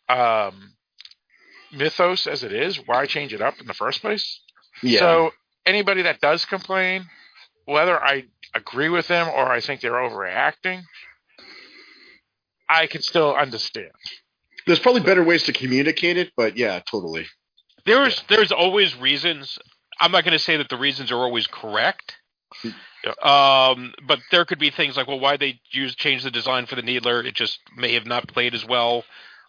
um 0.09 0.75
mythos 1.73 2.27
as 2.27 2.45
it 2.45 2.53
is, 2.53 2.77
why 2.87 3.07
change 3.07 3.35
it 3.35 3.43
up 3.43 3.61
in 3.61 3.67
the 3.67 3.75
first 3.75 4.01
place? 4.01 4.41
yeah. 4.83 5.01
So 5.01 5.33
anybody 5.67 6.03
that 6.03 6.21
does 6.21 6.45
complain, 6.45 7.07
whether 7.67 8.03
I 8.03 8.25
agree 8.55 8.89
with 8.89 9.09
them 9.09 9.29
or 9.29 9.51
I 9.51 9.61
think 9.61 9.81
they're 9.81 9.93
overreacting, 9.93 10.83
I 12.69 12.87
can 12.87 13.03
still 13.03 13.35
understand. 13.35 13.93
There's 14.67 14.81
probably 14.81 15.03
better 15.03 15.25
ways 15.25 15.45
to 15.45 15.53
communicate 15.53 16.17
it, 16.17 16.33
but 16.37 16.57
yeah, 16.57 16.81
totally. 16.91 17.27
There's 17.87 18.23
there's 18.29 18.53
always 18.53 18.97
reasons. 18.97 19.59
I'm 20.01 20.13
not 20.13 20.25
going 20.25 20.33
to 20.33 20.39
say 20.43 20.57
that 20.57 20.69
the 20.69 20.79
reasons 20.79 21.13
are 21.13 21.19
always 21.19 21.47
correct. 21.47 22.17
Um, 23.23 23.93
but 24.07 24.21
there 24.31 24.45
could 24.45 24.59
be 24.59 24.71
things 24.71 24.97
like, 24.97 25.07
well, 25.07 25.21
why 25.21 25.37
they 25.37 25.61
use 25.71 25.95
change 25.95 26.23
the 26.23 26.31
design 26.31 26.67
for 26.67 26.75
the 26.77 26.83
needler? 26.83 27.23
It 27.23 27.35
just 27.35 27.59
may 27.77 27.95
have 27.95 28.07
not 28.07 28.29
played 28.29 28.55
as 28.55 28.65
well 28.67 29.05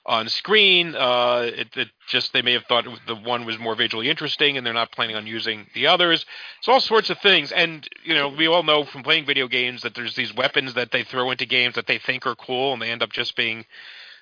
on 0.06 0.30
screen. 0.30 0.95
Uh, 0.95 1.49
it, 1.53 1.70
it 1.76 1.88
just 2.08 2.34
they 2.34 2.41
may 2.41 2.53
have 2.53 2.66
thought 2.66 2.86
the 3.08 3.16
one 3.16 3.45
was 3.45 3.58
more 3.58 3.76
visually 3.76 4.10
interesting, 4.10 4.58
and 4.58 4.66
they're 4.66 4.74
not 4.74 4.91
planning 4.91 5.16
on 5.16 5.26
using 5.26 5.68
the 5.74 5.88
others. 5.88 6.26
It's 6.60 6.68
all 6.68 6.80
sorts 6.80 7.10
of 7.10 7.20
things, 7.20 7.51
and 7.51 7.88
you 8.03 8.14
know 8.14 8.30
we 8.30 8.47
all 8.47 8.64
know 8.64 8.84
from 8.84 9.03
playing 9.03 9.26
video 9.26 9.47
games 9.47 9.82
that 9.82 9.95
there's 9.95 10.16
these 10.16 10.34
weapons 10.34 10.76
that 10.76 10.91
they 10.91 11.03
throw 11.03 11.32
into 11.32 11.45
games 11.45 11.76
that 11.76 11.88
they 11.88 11.97
think 11.97 12.26
are 12.26 12.36
cool, 12.36 12.74
and 12.74 12.82
they 12.82 12.91
end 12.91 13.03
up 13.03 13.12
just 13.12 13.36
being, 13.36 13.66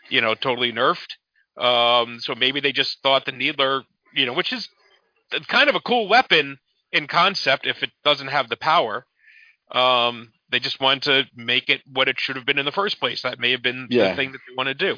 you 0.09 0.21
know, 0.21 0.35
totally 0.35 0.71
nerfed. 0.71 1.15
Um, 1.57 2.19
so 2.19 2.33
maybe 2.35 2.59
they 2.59 2.71
just 2.71 3.01
thought 3.03 3.25
the 3.25 3.31
needler, 3.31 3.83
you 4.15 4.25
know, 4.25 4.33
which 4.33 4.53
is 4.53 4.69
kind 5.47 5.69
of 5.69 5.75
a 5.75 5.81
cool 5.81 6.07
weapon 6.07 6.57
in 6.93 7.07
concept 7.07 7.67
if 7.67 7.83
it 7.83 7.89
doesn't 8.05 8.27
have 8.27 8.47
the 8.47 8.55
power. 8.55 9.05
Um, 9.71 10.31
they 10.49 10.59
just 10.59 10.79
wanted 10.79 11.01
to 11.03 11.25
make 11.35 11.67
it 11.67 11.81
what 11.91 12.07
it 12.07 12.19
should 12.19 12.35
have 12.35 12.45
been 12.45 12.59
in 12.59 12.65
the 12.65 12.71
first 12.71 12.99
place. 12.99 13.23
That 13.23 13.39
may 13.39 13.51
have 13.51 13.63
been 13.63 13.87
Yeah. 13.89 14.09
the 14.11 14.15
thing 14.15 14.31
that 14.31 14.39
they 14.47 14.53
want 14.55 14.67
to 14.67 14.73
do. 14.75 14.97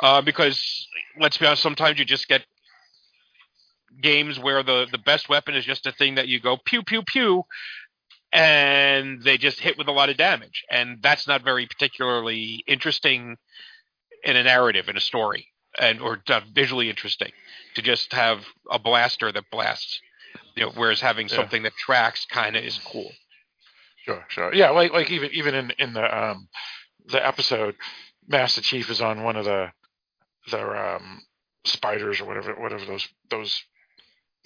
Uh, 0.00 0.22
because 0.22 0.88
let's 1.20 1.36
be 1.36 1.46
honest, 1.46 1.62
sometimes 1.62 1.98
you 1.98 2.04
just 2.06 2.26
get 2.26 2.42
games 4.00 4.38
where 4.40 4.62
the 4.62 4.86
the 4.90 4.98
best 4.98 5.28
weapon 5.28 5.54
is 5.54 5.64
just 5.64 5.86
a 5.86 5.92
thing 5.92 6.16
that 6.16 6.26
you 6.26 6.40
go 6.40 6.56
pew 6.56 6.82
pew 6.82 7.02
pew, 7.02 7.44
and 8.32 9.22
they 9.22 9.36
just 9.38 9.60
hit 9.60 9.78
with 9.78 9.88
a 9.88 9.92
lot 9.92 10.08
of 10.08 10.16
damage, 10.16 10.64
and 10.70 11.02
that's 11.02 11.28
not 11.28 11.42
very 11.44 11.66
particularly 11.66 12.64
interesting 12.66 13.36
in 14.24 14.36
a 14.36 14.42
narrative 14.42 14.88
in 14.88 14.96
a 14.96 15.00
story, 15.00 15.48
and 15.78 16.00
or 16.00 16.20
uh, 16.28 16.40
visually 16.52 16.88
interesting 16.88 17.30
to 17.74 17.82
just 17.82 18.12
have 18.12 18.44
a 18.70 18.78
blaster 18.78 19.30
that 19.30 19.44
blasts. 19.50 20.00
You 20.56 20.66
know, 20.66 20.72
whereas 20.74 21.00
having 21.00 21.28
Yeah. 21.28 21.36
something 21.36 21.62
that 21.64 21.74
tracks 21.74 22.26
kind 22.26 22.56
of 22.56 22.64
is 22.64 22.78
cool. 22.78 23.10
Sure, 24.04 24.24
sure. 24.28 24.54
Yeah, 24.54 24.70
like 24.70 24.92
like 24.92 25.10
even 25.10 25.30
even 25.32 25.54
in 25.54 25.70
in 25.78 25.92
the 25.94 26.24
um 26.24 26.48
the 27.06 27.24
episode, 27.26 27.76
Master 28.28 28.60
Chief 28.60 28.90
is 28.90 29.00
on 29.00 29.22
one 29.22 29.36
of 29.36 29.44
the 29.44 29.72
the 30.50 30.60
um 30.96 31.22
spiders 31.64 32.20
or 32.20 32.26
whatever 32.26 32.54
whatever 32.54 32.84
those 32.84 33.08
those 33.30 33.62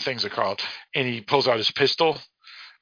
things 0.01 0.25
are 0.25 0.31
called, 0.31 0.61
and 0.95 1.07
he 1.09 1.21
pulls 1.21 1.49
out 1.49 1.57
his 1.59 1.71
pistol, 1.73 2.19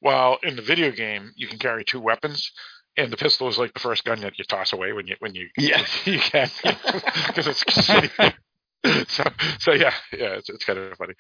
While 0.01 0.39
in 0.43 0.57
the 0.57 0.63
video 0.63 0.91
game, 0.91 1.33
you 1.37 1.49
can 1.49 1.59
carry 1.59 1.85
two 1.85 2.01
weapons, 2.01 2.53
and 2.97 3.11
the 3.11 3.17
pistol 3.17 3.49
is 3.49 3.59
like 3.59 3.73
the 3.73 3.81
first 3.81 4.05
gun 4.05 4.21
that 4.21 4.39
you 4.39 4.45
toss 4.45 4.73
away 4.75 4.93
when 4.93 5.07
you 5.07 5.17
when 5.21 5.35
you 5.35 5.49
Yeah. 5.57 5.85
you 6.05 6.19
can 6.19 6.51
because 6.63 7.47
it's 7.47 7.65
so 9.09 9.25
so 9.59 9.73
yeah 9.73 9.95
yeah 10.13 10.37
it's, 10.37 10.49
it's 10.51 10.65
kind 10.65 10.79
of 10.79 10.97
funny. 10.99 11.15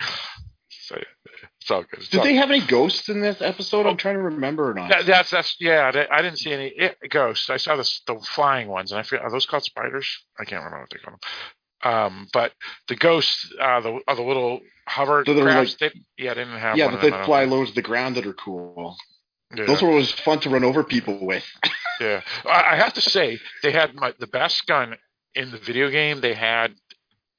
So 0.68 0.96
yeah, 0.96 1.25
it's 1.66 1.70
all 1.72 1.82
good. 1.82 1.98
It's 1.98 2.08
Did 2.10 2.18
all- 2.20 2.24
they 2.26 2.34
have 2.34 2.48
any 2.50 2.64
ghosts 2.64 3.08
in 3.08 3.20
this 3.20 3.42
episode? 3.42 3.86
I'm 3.86 3.96
trying 3.96 4.14
to 4.14 4.22
remember 4.22 4.70
or 4.70 4.74
not. 4.74 4.88
that, 4.90 5.04
that's 5.06 5.30
that's 5.30 5.56
yeah. 5.58 5.90
that- 5.90 6.12
I 6.12 6.22
didn't 6.22 6.38
see 6.38 6.52
any 6.52 6.68
it, 6.68 6.96
ghosts. 7.10 7.50
I 7.50 7.56
saw 7.56 7.74
the 7.74 7.90
the 8.06 8.20
flying 8.20 8.68
ones, 8.68 8.92
and 8.92 9.00
I 9.00 9.02
feel 9.02 9.18
are 9.18 9.30
those 9.32 9.46
called 9.46 9.64
spiders? 9.64 10.06
I 10.38 10.44
can't 10.44 10.62
remember 10.62 10.82
what 10.82 10.90
they 10.90 10.98
call 11.00 11.14
them. 11.82 11.92
Um, 11.92 12.28
but 12.32 12.52
the 12.86 12.94
ghosts, 12.94 13.52
uh, 13.60 13.80
the 13.80 14.00
are 14.06 14.14
the 14.14 14.22
little 14.22 14.60
hover 14.86 15.24
So 15.26 15.34
crafts. 15.42 15.74
they, 15.80 15.90
yeah, 16.16 16.34
they 16.34 16.44
didn't 16.44 16.58
have. 16.60 16.76
yeah, 16.76 16.88
that 16.90 17.00
they 17.00 17.10
them, 17.10 17.14
I 17.14 17.16
don't 17.18 17.26
fly 17.26 17.44
low 17.44 17.64
to 17.64 17.72
the 17.74 17.82
ground 17.82 18.14
that 18.16 18.26
are 18.26 18.32
cool. 18.32 18.96
Yeah. 19.56 19.64
Those 19.66 19.82
were 19.82 19.88
always 19.88 20.12
fun 20.12 20.38
to 20.40 20.50
run 20.50 20.62
over 20.64 20.84
people 20.84 21.26
with. 21.26 21.44
Yeah, 21.98 22.20
I, 22.44 22.72
I 22.72 22.76
have 22.76 22.92
to 22.92 23.00
say 23.00 23.38
they 23.62 23.72
had 23.72 23.94
my, 23.94 24.12
the 24.18 24.26
best 24.26 24.66
gun 24.66 24.96
in 25.34 25.50
the 25.50 25.56
video 25.56 25.88
game. 25.88 26.20
They 26.20 26.34
had 26.34 26.74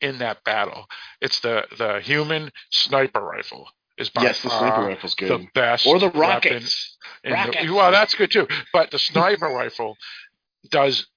in 0.01 0.17
that 0.17 0.43
battle. 0.43 0.88
It's 1.21 1.41
the 1.41 1.65
the 1.78 1.99
human 2.01 2.51
sniper 2.71 3.21
rifle. 3.21 3.67
Is 3.98 4.10
by 4.10 4.24
yes, 4.24 4.43
the 4.43 4.50
sniper 4.50 4.82
rifle's 4.84 5.16
good. 5.16 5.30
the 5.30 5.48
best, 5.56 5.88
or 5.88 5.98
the 5.98 6.06
weapon 6.08 6.20
rockets. 6.22 6.98
the- 7.24 7.72
well, 7.74 7.91
that's 7.91 8.14
good 8.14 8.30
too. 8.32 8.48
But 8.72 8.91
the 8.91 9.00
sniper 9.00 9.48
rifle 9.48 9.98
does 10.70 11.08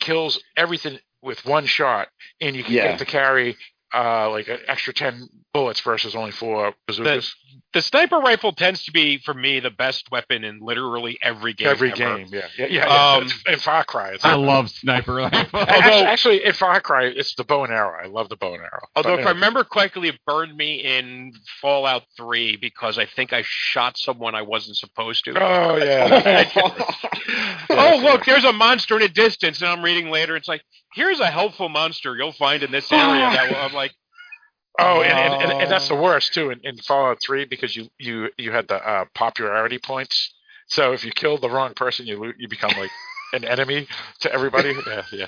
kills 0.00 0.40
everything 0.56 0.98
with 1.22 1.44
one 1.44 1.66
shot, 1.66 2.08
and 2.40 2.56
you 2.56 2.64
can 2.64 2.72
Yeah. 2.72 2.88
get 2.88 2.98
to 3.00 3.04
carry 3.04 3.56
uh, 3.94 4.30
like 4.30 4.48
an 4.48 4.58
extra 4.66 4.92
ten 4.92 5.28
bullets 5.52 5.80
versus 5.80 6.14
only 6.16 6.32
four 6.32 6.74
bazookas. 6.86 7.34
The 7.72 7.82
sniper 7.82 8.18
rifle 8.18 8.52
tends 8.52 8.84
to 8.84 8.92
be, 8.92 9.18
for 9.18 9.34
me, 9.34 9.58
the 9.58 9.70
best 9.70 10.10
weapon 10.10 10.44
in 10.44 10.60
literally 10.60 11.18
every 11.20 11.54
game. 11.54 11.68
Every 11.68 11.88
ever. 11.90 11.96
game, 11.96 12.28
yeah, 12.30 12.46
yeah, 12.56 12.66
yeah. 12.66 12.86
yeah. 12.86 13.14
Um, 13.16 13.28
in 13.48 13.58
Far 13.58 13.84
Cry, 13.84 14.10
it's 14.10 14.24
I 14.24 14.34
love 14.34 14.70
sniper 14.70 15.14
rifle. 15.14 15.40
Although- 15.52 16.06
actually, 16.06 16.44
in 16.44 16.52
Far 16.52 16.80
Cry, 16.80 17.06
it's 17.06 17.34
the 17.34 17.42
bow 17.42 17.64
and 17.64 17.72
arrow. 17.72 17.98
I 18.00 18.06
love 18.06 18.28
the 18.28 18.36
bow 18.36 18.54
and 18.54 18.62
arrow. 18.62 18.86
Although, 18.94 19.16
But 19.16 19.20
if 19.20 19.26
I 19.26 19.30
remember 19.30 19.64
correctly, 19.64 20.08
it 20.08 20.20
burned 20.24 20.56
me 20.56 20.76
in 20.84 21.32
Fallout 21.60 22.04
3 22.16 22.56
because 22.56 22.96
I 22.96 23.06
think 23.06 23.32
I 23.32 23.42
shot 23.44 23.98
someone 23.98 24.36
I 24.36 24.42
wasn't 24.42 24.76
supposed 24.76 25.24
to. 25.24 25.32
oh 25.40 25.76
yeah, 25.76 26.48
oh, 27.70 28.00
look, 28.02 28.24
there's 28.24 28.44
a 28.44 28.52
monster 28.52 28.96
in 28.96 29.02
a 29.02 29.08
distance, 29.08 29.60
and 29.62 29.68
I'm 29.70 29.82
reading 29.82 30.10
later. 30.10 30.36
It's 30.36 30.48
like, 30.48 30.62
here's 30.94 31.20
a 31.20 31.30
helpful 31.30 31.68
monster 31.68 32.16
you'll 32.16 32.32
find 32.32 32.62
in 32.62 32.70
this 32.70 32.90
area. 32.92 33.30
That 33.30 33.50
will, 33.50 33.56
I'm 33.56 33.72
like, 33.72 33.92
oh, 34.78 35.02
and, 35.02 35.12
and, 35.12 35.42
and, 35.52 35.62
and 35.62 35.70
that's 35.70 35.88
the 35.88 35.94
worst 35.94 36.34
too 36.34 36.50
in, 36.50 36.60
in 36.64 36.76
Fallout 36.78 37.20
Three 37.20 37.44
because 37.44 37.76
you 37.76 37.88
you 37.98 38.30
you 38.38 38.52
had 38.52 38.68
the 38.68 38.76
uh, 38.76 39.04
popularity 39.14 39.78
points. 39.78 40.34
So 40.66 40.92
if 40.92 41.04
you 41.04 41.12
killed 41.12 41.42
the 41.42 41.50
wrong 41.50 41.74
person, 41.74 42.06
you 42.06 42.32
you 42.38 42.48
become 42.48 42.72
like 42.78 42.90
an 43.32 43.44
enemy 43.44 43.86
to 44.20 44.32
everybody. 44.32 44.74
Yeah, 44.86 45.02
yeah, 45.12 45.26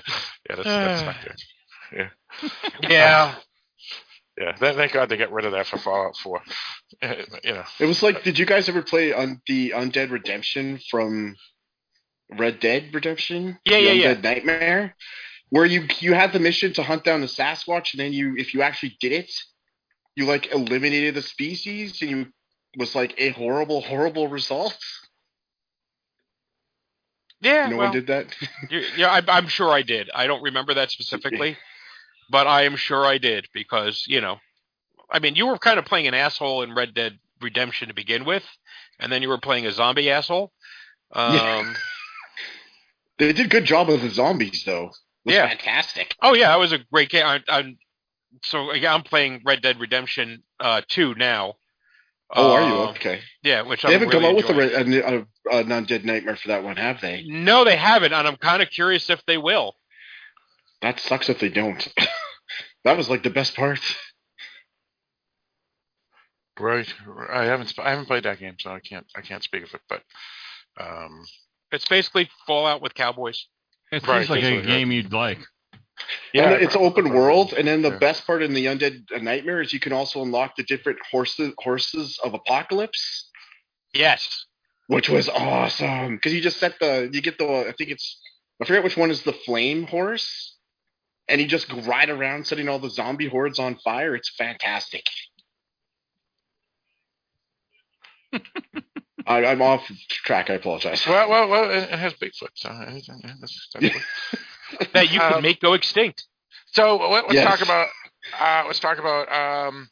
yeah. 0.48 0.56
That's, 0.56 0.64
that's 0.64 1.02
not 1.02 1.16
good. 1.24 2.10
yeah. 2.90 3.34
Yeah, 4.38 4.54
thank, 4.56 4.76
thank 4.76 4.92
God 4.92 5.08
they 5.08 5.16
got 5.16 5.32
rid 5.32 5.46
of 5.46 5.52
that 5.52 5.66
for 5.66 5.78
Fallout 5.78 6.16
Four. 6.18 6.42
You 7.02 7.54
know, 7.54 7.64
It 7.80 7.86
was 7.86 8.02
like, 8.02 8.22
did 8.22 8.38
you 8.38 8.44
guys 8.44 8.68
ever 8.68 8.82
play 8.82 9.12
on 9.12 9.40
the 9.46 9.70
Undead 9.70 10.10
Redemption 10.10 10.78
from 10.90 11.36
Red 12.30 12.60
Dead 12.60 12.90
Redemption? 12.92 13.58
Yeah, 13.64 13.78
The 13.78 13.82
yeah, 13.82 13.92
yeah. 13.92 14.20
Nightmare, 14.20 14.94
where 15.50 15.64
you 15.64 15.86
you 16.00 16.14
had 16.14 16.32
the 16.32 16.40
mission 16.40 16.72
to 16.74 16.82
hunt 16.82 17.04
down 17.04 17.20
the 17.20 17.26
Sasquatch, 17.26 17.92
and 17.92 18.00
then 18.00 18.12
you, 18.12 18.34
if 18.36 18.54
you 18.54 18.62
actually 18.62 18.96
did 19.00 19.12
it, 19.12 19.32
you 20.14 20.26
like 20.26 20.52
eliminated 20.52 21.14
the 21.14 21.22
species, 21.22 22.00
and 22.02 22.10
you 22.10 22.26
was 22.76 22.94
like 22.94 23.14
a 23.18 23.30
horrible, 23.30 23.80
horrible 23.80 24.28
result. 24.28 24.76
Yeah, 27.40 27.68
no 27.68 27.76
well, 27.76 27.86
one 27.86 27.92
did 27.92 28.06
that. 28.08 28.34
yeah, 28.96 29.08
I, 29.10 29.22
I'm 29.28 29.46
sure 29.46 29.70
I 29.70 29.82
did. 29.82 30.10
I 30.14 30.26
don't 30.26 30.42
remember 30.42 30.74
that 30.74 30.90
specifically, 30.90 31.56
but 32.30 32.46
I 32.46 32.62
am 32.64 32.76
sure 32.76 33.04
I 33.04 33.18
did 33.18 33.46
because 33.52 34.04
you 34.06 34.20
know, 34.20 34.38
I 35.10 35.20
mean, 35.20 35.36
you 35.36 35.46
were 35.46 35.58
kind 35.58 35.78
of 35.78 35.84
playing 35.84 36.08
an 36.08 36.14
asshole 36.14 36.62
in 36.62 36.74
Red 36.74 36.94
Dead 36.94 37.18
Redemption 37.40 37.88
to 37.88 37.94
begin 37.94 38.24
with, 38.24 38.44
and 38.98 39.12
then 39.12 39.22
you 39.22 39.28
were 39.28 39.38
playing 39.38 39.66
a 39.66 39.72
zombie 39.72 40.10
asshole. 40.10 40.52
Um, 41.12 41.34
Yeah. 41.34 41.74
They 43.18 43.32
did 43.32 43.46
a 43.46 43.48
good 43.48 43.64
job 43.64 43.88
with 43.88 44.02
the 44.02 44.10
zombies, 44.10 44.62
though. 44.66 44.92
It 45.26 45.30
was 45.30 45.34
Yeah. 45.34 45.48
fantastic. 45.48 46.14
Oh 46.22 46.34
yeah, 46.34 46.48
that 46.48 46.58
was 46.58 46.72
a 46.72 46.78
great 46.92 47.10
game. 47.10 47.26
I, 47.26 47.42
I'm 47.48 47.78
so 48.44 48.72
yeah, 48.72 48.94
I'm 48.94 49.02
playing 49.02 49.42
Red 49.44 49.60
Dead 49.62 49.80
Redemption 49.80 50.42
uh, 50.60 50.82
two 50.88 51.14
now. 51.14 51.54
Oh, 52.34 52.52
are 52.52 52.60
you 52.62 52.74
Uh, 52.82 52.90
okay? 52.90 53.20
Yeah, 53.42 53.62
which 53.62 53.82
They 53.82 53.88
I'm 53.88 53.92
haven't 53.94 54.10
come 54.10 54.22
really 54.22 54.30
out 54.30 54.36
with 54.36 54.50
a, 54.50 54.52
enjoying. 54.52 54.90
re- 54.90 55.00
a, 55.00 55.18
a, 55.56 55.58
an 55.60 55.68
Undead 55.68 56.04
Nightmare 56.04 56.36
for 56.36 56.48
that 56.48 56.64
one, 56.64 56.76
have 56.76 57.00
they? 57.00 57.22
No, 57.26 57.64
they 57.64 57.76
haven't, 57.76 58.12
and 58.12 58.26
I'm 58.26 58.36
kind 58.36 58.62
of 58.62 58.70
curious 58.70 59.08
if 59.10 59.24
they 59.26 59.38
will. 59.38 59.74
That 60.82 60.98
sucks 61.00 61.28
if 61.28 61.38
they 61.40 61.48
don't. 61.48 61.86
that 62.84 62.96
was 62.96 63.08
like 63.08 63.22
the 63.22 63.30
best 63.30 63.54
part. 63.56 63.80
right? 66.58 66.92
I 67.30 67.44
haven't 67.44 67.74
I 67.78 67.90
haven't 67.90 68.06
played 68.06 68.24
that 68.24 68.38
game, 68.38 68.56
so 68.58 68.70
I 68.70 68.80
can't 68.80 69.06
I 69.16 69.20
can't 69.20 69.42
speak 69.42 69.62
of 69.64 69.74
it. 69.74 69.80
But 69.88 70.02
um, 70.80 71.24
It's 71.72 71.86
basically 71.88 72.28
Fallout 72.46 72.82
with 72.82 72.94
cowboys. 72.94 73.46
It 73.92 74.02
seems 74.02 74.08
Right, 74.08 74.28
like 74.28 74.38
a 74.38 74.42
basically, 74.42 74.66
game 74.66 74.92
you'd 74.92 75.12
like. 75.12 75.38
Yeah, 76.32 76.52
and 76.52 76.62
it's 76.62 76.76
open 76.76 77.10
world, 77.10 77.52
and 77.52 77.66
then 77.66 77.82
the 77.82 77.92
Yeah. 77.92 77.98
best 77.98 78.26
part 78.26 78.42
in 78.42 78.52
the 78.52 78.66
Undead 78.66 79.22
Nightmare 79.22 79.62
is 79.62 79.72
you 79.72 79.80
can 79.80 79.92
also 79.92 80.22
unlock 80.22 80.56
the 80.56 80.62
different 80.64 80.98
horses 81.10 81.54
horses 81.58 82.18
of 82.22 82.34
Apocalypse, 82.34 83.30
Yes. 83.94 84.44
which 84.88 85.08
was 85.08 85.28
awesome 85.28 86.16
because 86.16 86.34
you 86.34 86.40
just 86.40 86.58
set 86.58 86.78
the 86.80 87.08
you 87.12 87.22
get 87.22 87.38
the 87.38 87.46
I 87.68 87.72
think 87.72 87.90
it's 87.90 88.20
I 88.60 88.66
forget 88.66 88.84
which 88.84 88.96
one 88.96 89.10
is 89.10 89.22
the 89.22 89.32
flame 89.32 89.84
horse, 89.86 90.56
and 91.28 91.40
you 91.40 91.46
just 91.46 91.72
ride 91.72 92.10
around 92.10 92.46
setting 92.46 92.68
all 92.68 92.78
the 92.78 92.90
zombie 92.90 93.28
hordes 93.28 93.58
on 93.58 93.76
fire. 93.76 94.14
It's 94.14 94.30
fantastic. 94.36 95.06
I, 99.26 99.44
I'm 99.44 99.62
off 99.62 99.86
track. 100.08 100.50
I 100.50 100.54
apologize. 100.54 101.06
Well, 101.06 101.28
well, 101.28 101.48
well, 101.48 101.70
it, 101.70 101.84
it 101.84 101.98
has 101.98 102.14
Bigfoot, 102.14 102.48
so 102.54 102.68
that's, 102.70 103.70
that's. 103.74 103.94
That 104.94 105.10
you 105.12 105.20
Um, 105.20 105.34
could 105.34 105.42
make 105.42 105.60
go 105.60 105.74
extinct. 105.74 106.24
So 106.72 106.96
let, 106.96 107.24
us 107.26 107.32
Yes. 107.34 107.44
talk 107.44 107.62
about 107.62 107.88
uh, 108.40 108.64
let's 108.66 108.80
talk 108.80 108.98
about 108.98 109.30
um, 109.32 109.88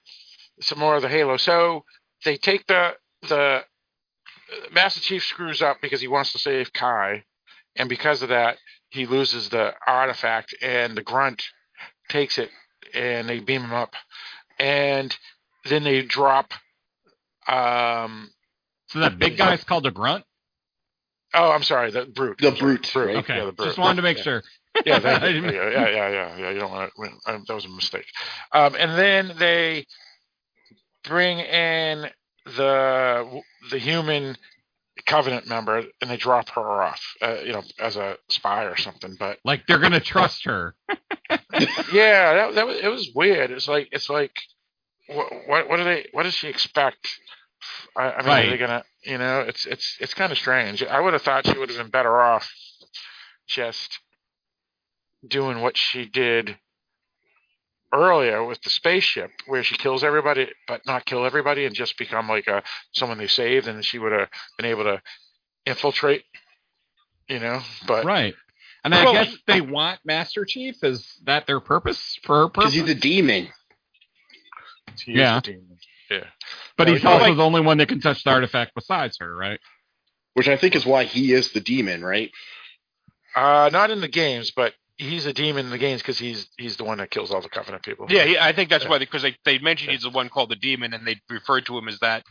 some 0.61 0.79
more 0.81 0.97
of 0.97 1.03
the 1.03 1.09
Halo. 1.09 1.37
So 1.37 1.85
they 2.25 2.37
take 2.37 2.67
the 2.67 2.97
the 3.29 3.65
Master 4.73 5.01
Chief 5.01 5.23
screws 5.25 5.63
up 5.63 5.79
because 5.81 6.01
he 6.01 6.09
wants 6.09 6.33
to 6.33 6.39
save 6.39 6.73
Kai, 6.73 7.25
and 7.77 7.89
because 7.89 8.23
of 8.23 8.31
that, 8.31 8.59
he 8.91 9.07
loses 9.07 9.49
the 9.49 9.75
artifact, 9.87 10.55
and 10.61 10.97
the 10.97 11.03
Grunt 11.03 11.45
takes 12.09 12.37
it, 12.39 12.51
and 12.93 13.29
they 13.29 13.39
beam 13.39 13.63
him 13.63 13.73
up, 13.73 13.95
and 14.59 15.17
then 15.67 15.85
they 15.85 16.03
drop. 16.03 16.53
Um, 17.47 18.31
So 18.95 19.01
that 19.01 19.19
big 19.19 19.37
guy's 19.37 19.63
called 19.69 19.85
a 19.87 19.91
grunt. 19.91 20.25
oh, 21.35 21.51
I'm 21.51 21.63
sorry, 21.65 21.91
the 21.91 22.07
brute. 22.07 22.39
The 22.39 22.53
brute, 22.53 22.89
brute. 22.93 23.07
right? 23.07 23.17
Okay, 23.17 23.37
Yeah, 23.39 23.45
the 23.47 23.53
brute. 23.53 23.67
just 23.69 23.79
wanted 23.79 23.97
to 23.97 24.03
make 24.03 24.17
Yeah. 24.19 24.23
sure. 24.23 24.43
Yeah, 24.87 24.99
thank 25.01 25.23
you. 25.35 25.43
yeah, 25.45 25.71
yeah, 25.71 25.89
yeah, 25.89 26.09
yeah, 26.09 26.37
yeah. 26.39 26.51
You 26.51 26.59
don't 26.61 26.71
want 26.71 26.93
to. 26.97 27.33
Um, 27.33 27.45
that 27.47 27.55
was 27.55 27.65
a 27.65 27.69
mistake. 27.69 28.07
Um, 28.53 28.75
and 28.79 28.97
then 28.99 29.33
they 29.39 29.87
bring 31.05 31.39
in 31.41 32.09
the 32.47 33.41
the 33.71 33.79
human 33.79 34.37
covenant 35.07 35.49
member, 35.49 35.83
and 36.01 36.11
they 36.11 36.17
drop 36.17 36.49
her 36.51 36.83
off, 36.83 37.03
uh, 37.21 37.37
you 37.45 37.53
know, 37.53 37.63
as 37.81 37.97
a 37.97 38.17
spy 38.31 38.65
or 38.65 38.77
something. 38.77 39.17
But 39.19 39.39
Like 39.45 39.67
they're 39.67 39.79
gonna 39.81 40.01
trust 40.15 40.45
her. 40.47 40.75
yeah, 41.93 42.35
that, 42.35 42.55
that 42.55 42.67
was 42.67 42.77
it 42.79 42.89
was 42.89 43.11
weird. 43.15 43.51
It's 43.51 43.69
like 43.69 43.89
it's 43.93 44.09
like 44.11 44.33
what 45.09 45.33
what, 45.47 45.69
what 45.69 45.77
do 45.79 45.85
they? 45.85 46.09
What 46.13 46.25
does 46.25 46.35
she 46.35 46.49
expect? 46.49 47.19
I, 47.97 48.03
I 48.13 48.23
mean, 48.23 48.29
are 48.47 48.51
they 48.51 48.59
gonna? 48.59 48.85
You 49.05 49.19
know, 49.19 49.41
it's 49.41 49.67
it's 49.67 49.97
it's 50.01 50.15
kind 50.15 50.33
of 50.33 50.39
strange. 50.39 50.83
I 50.83 51.01
would 51.01 51.13
have 51.13 51.23
thought 51.23 51.47
she 51.47 51.59
would 51.59 51.69
have 51.71 51.79
been 51.79 51.91
better 51.91 52.21
off 52.21 52.51
just 53.47 53.99
doing 55.27 55.61
what 55.61 55.77
she 55.77 56.07
did 56.07 56.57
earlier 57.93 58.45
with 58.45 58.61
the 58.63 58.71
spaceship, 58.71 59.31
where 59.47 59.63
she 59.63 59.77
kills 59.77 60.03
everybody 60.03 60.49
but 60.67 60.81
not 60.87 61.05
kill 61.05 61.25
everybody, 61.25 61.65
and 61.65 61.75
just 61.75 61.97
become 61.99 62.29
like 62.29 62.47
a 62.49 62.63
someone 62.93 63.19
they 63.19 63.27
saved, 63.29 63.69
and 63.69 63.85
she 63.85 63.99
would 63.99 64.13
have 64.13 64.29
been 64.57 64.67
able 64.67 64.85
to 64.85 65.01
infiltrate. 65.67 66.25
You 67.29 67.39
know, 67.39 67.61
but 67.87 68.05
Right. 68.05 68.35
And 68.85 68.95
I 68.95 69.03
Well, 69.05 69.15
guess 69.15 69.35
they 69.47 69.63
want 69.63 70.01
Master 70.05 70.45
Chief. 70.45 70.77
Is 70.85 71.19
that 71.25 71.47
their 71.47 71.59
purpose 71.61 72.19
for 72.23 72.41
her 72.43 72.49
Because 72.49 72.75
purpose? 72.75 72.75
he's 72.75 72.91
a 72.91 72.95
demon. 73.01 73.49
he 75.07 75.13
Yeah. 75.13 75.37
the 75.37 75.53
demon. 75.53 75.79
Yeah. 76.11 76.25
but 76.77 76.87
Yeah, 76.89 76.95
he's 76.95 77.05
also 77.05 77.25
like- 77.25 77.37
the 77.37 77.43
only 77.45 77.61
one 77.63 77.79
that 77.79 77.89
can 77.89 78.01
touch 78.01 78.25
the 78.25 78.31
artifact 78.31 78.73
besides 78.75 79.17
her, 79.21 79.35
right? 79.35 79.61
Which 80.35 80.49
I 80.49 80.57
think 80.57 80.75
is 80.75 80.85
why 80.85 81.05
he 81.05 81.33
is 81.33 81.53
the 81.53 81.61
demon, 81.61 82.05
right? 82.05 82.31
Uh, 83.35 83.71
not 83.73 83.91
in 83.91 84.01
the 84.01 84.09
games, 84.09 84.51
but 84.51 84.75
he's 84.97 85.27
a 85.27 85.33
demon 85.33 85.67
in 85.67 85.71
the 85.71 85.79
games 85.79 86.03
because 86.03 86.19
he's 86.19 86.49
he's 86.59 86.77
the 86.77 86.85
one 86.85 86.99
that 86.99 87.11
kills 87.11 87.31
all 87.33 87.41
the 87.41 87.49
Covenant 87.49 87.83
people. 87.83 88.07
Yeah, 88.09 88.25
he, 88.25 88.39
I 88.39 88.53
think 88.53 88.69
that's 88.71 88.85
Yeah. 88.85 88.91
why 88.91 88.99
because 88.99 89.23
they, 89.23 89.37
they 89.45 89.59
mentioned 89.59 89.91
he's 89.93 90.03
the 90.03 90.11
one 90.11 90.29
called 90.29 90.51
the 90.51 90.57
demon, 90.57 90.93
and 90.93 91.07
they 91.07 91.21
referred 91.31 91.67
to 91.67 91.77
him 91.79 91.89
as 91.89 91.99
that. 92.01 92.25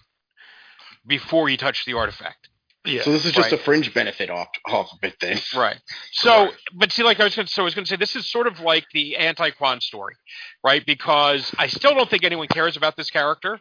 before 1.05 1.49
he 1.49 1.57
touched 1.57 1.85
the 1.85 1.93
artifact. 1.93 2.47
Yeah. 2.85 3.03
So 3.03 3.11
this 3.11 3.25
is 3.25 3.31
just 3.31 3.51
right. 3.51 3.59
a 3.59 3.63
fringe 3.63 3.93
benefit 3.93 4.29
off 4.29 4.49
off 4.67 4.91
of 4.91 4.99
it 5.03 5.15
then. 5.21 5.39
Right. 5.55 5.79
So, 6.11 6.45
Correct. 6.45 6.61
but 6.75 6.91
see, 6.91 7.03
like 7.03 7.19
I 7.19 7.23
was 7.23 7.35
going 7.35 7.47
to, 7.47 7.51
so 7.51 7.63
I 7.63 7.65
was 7.65 7.73
going 7.73 7.85
to 7.85 7.89
say, 7.89 7.95
this 7.95 8.15
is 8.15 8.29
sort 8.29 8.45
of 8.45 8.59
like 8.59 8.85
the 8.93 9.17
anti-Kwan 9.17 9.81
story, 9.81 10.15
right? 10.63 10.85
Because 10.85 11.51
I 11.57 11.67
still 11.67 11.95
don't 11.95 12.09
think 12.09 12.23
anyone 12.23 12.47
cares 12.47 12.77
about 12.77 12.95
this 12.95 13.09
character, 13.09 13.59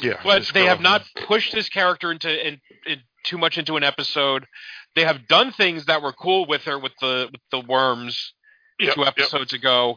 yeah. 0.00 0.18
but 0.24 0.50
they 0.54 0.64
have 0.64 0.80
not 0.80 1.02
pushed 1.26 1.52
this 1.52 1.68
character 1.68 2.10
into 2.10 2.30
in, 2.30 2.60
in 2.86 3.00
too 3.22 3.36
much 3.36 3.58
into 3.58 3.76
an 3.76 3.84
episode. 3.84 4.46
They 4.94 5.04
have 5.04 5.28
done 5.28 5.52
things 5.52 5.86
that 5.86 6.00
were 6.00 6.12
cool 6.12 6.46
with 6.46 6.62
her 6.62 6.78
with 6.78 6.92
the 7.00 7.28
with 7.30 7.42
the 7.50 7.60
worms 7.60 8.32
Yep, 8.78 8.94
two 8.94 9.00
yep. 9.00 9.08
episodes 9.08 9.52
ago. 9.52 9.90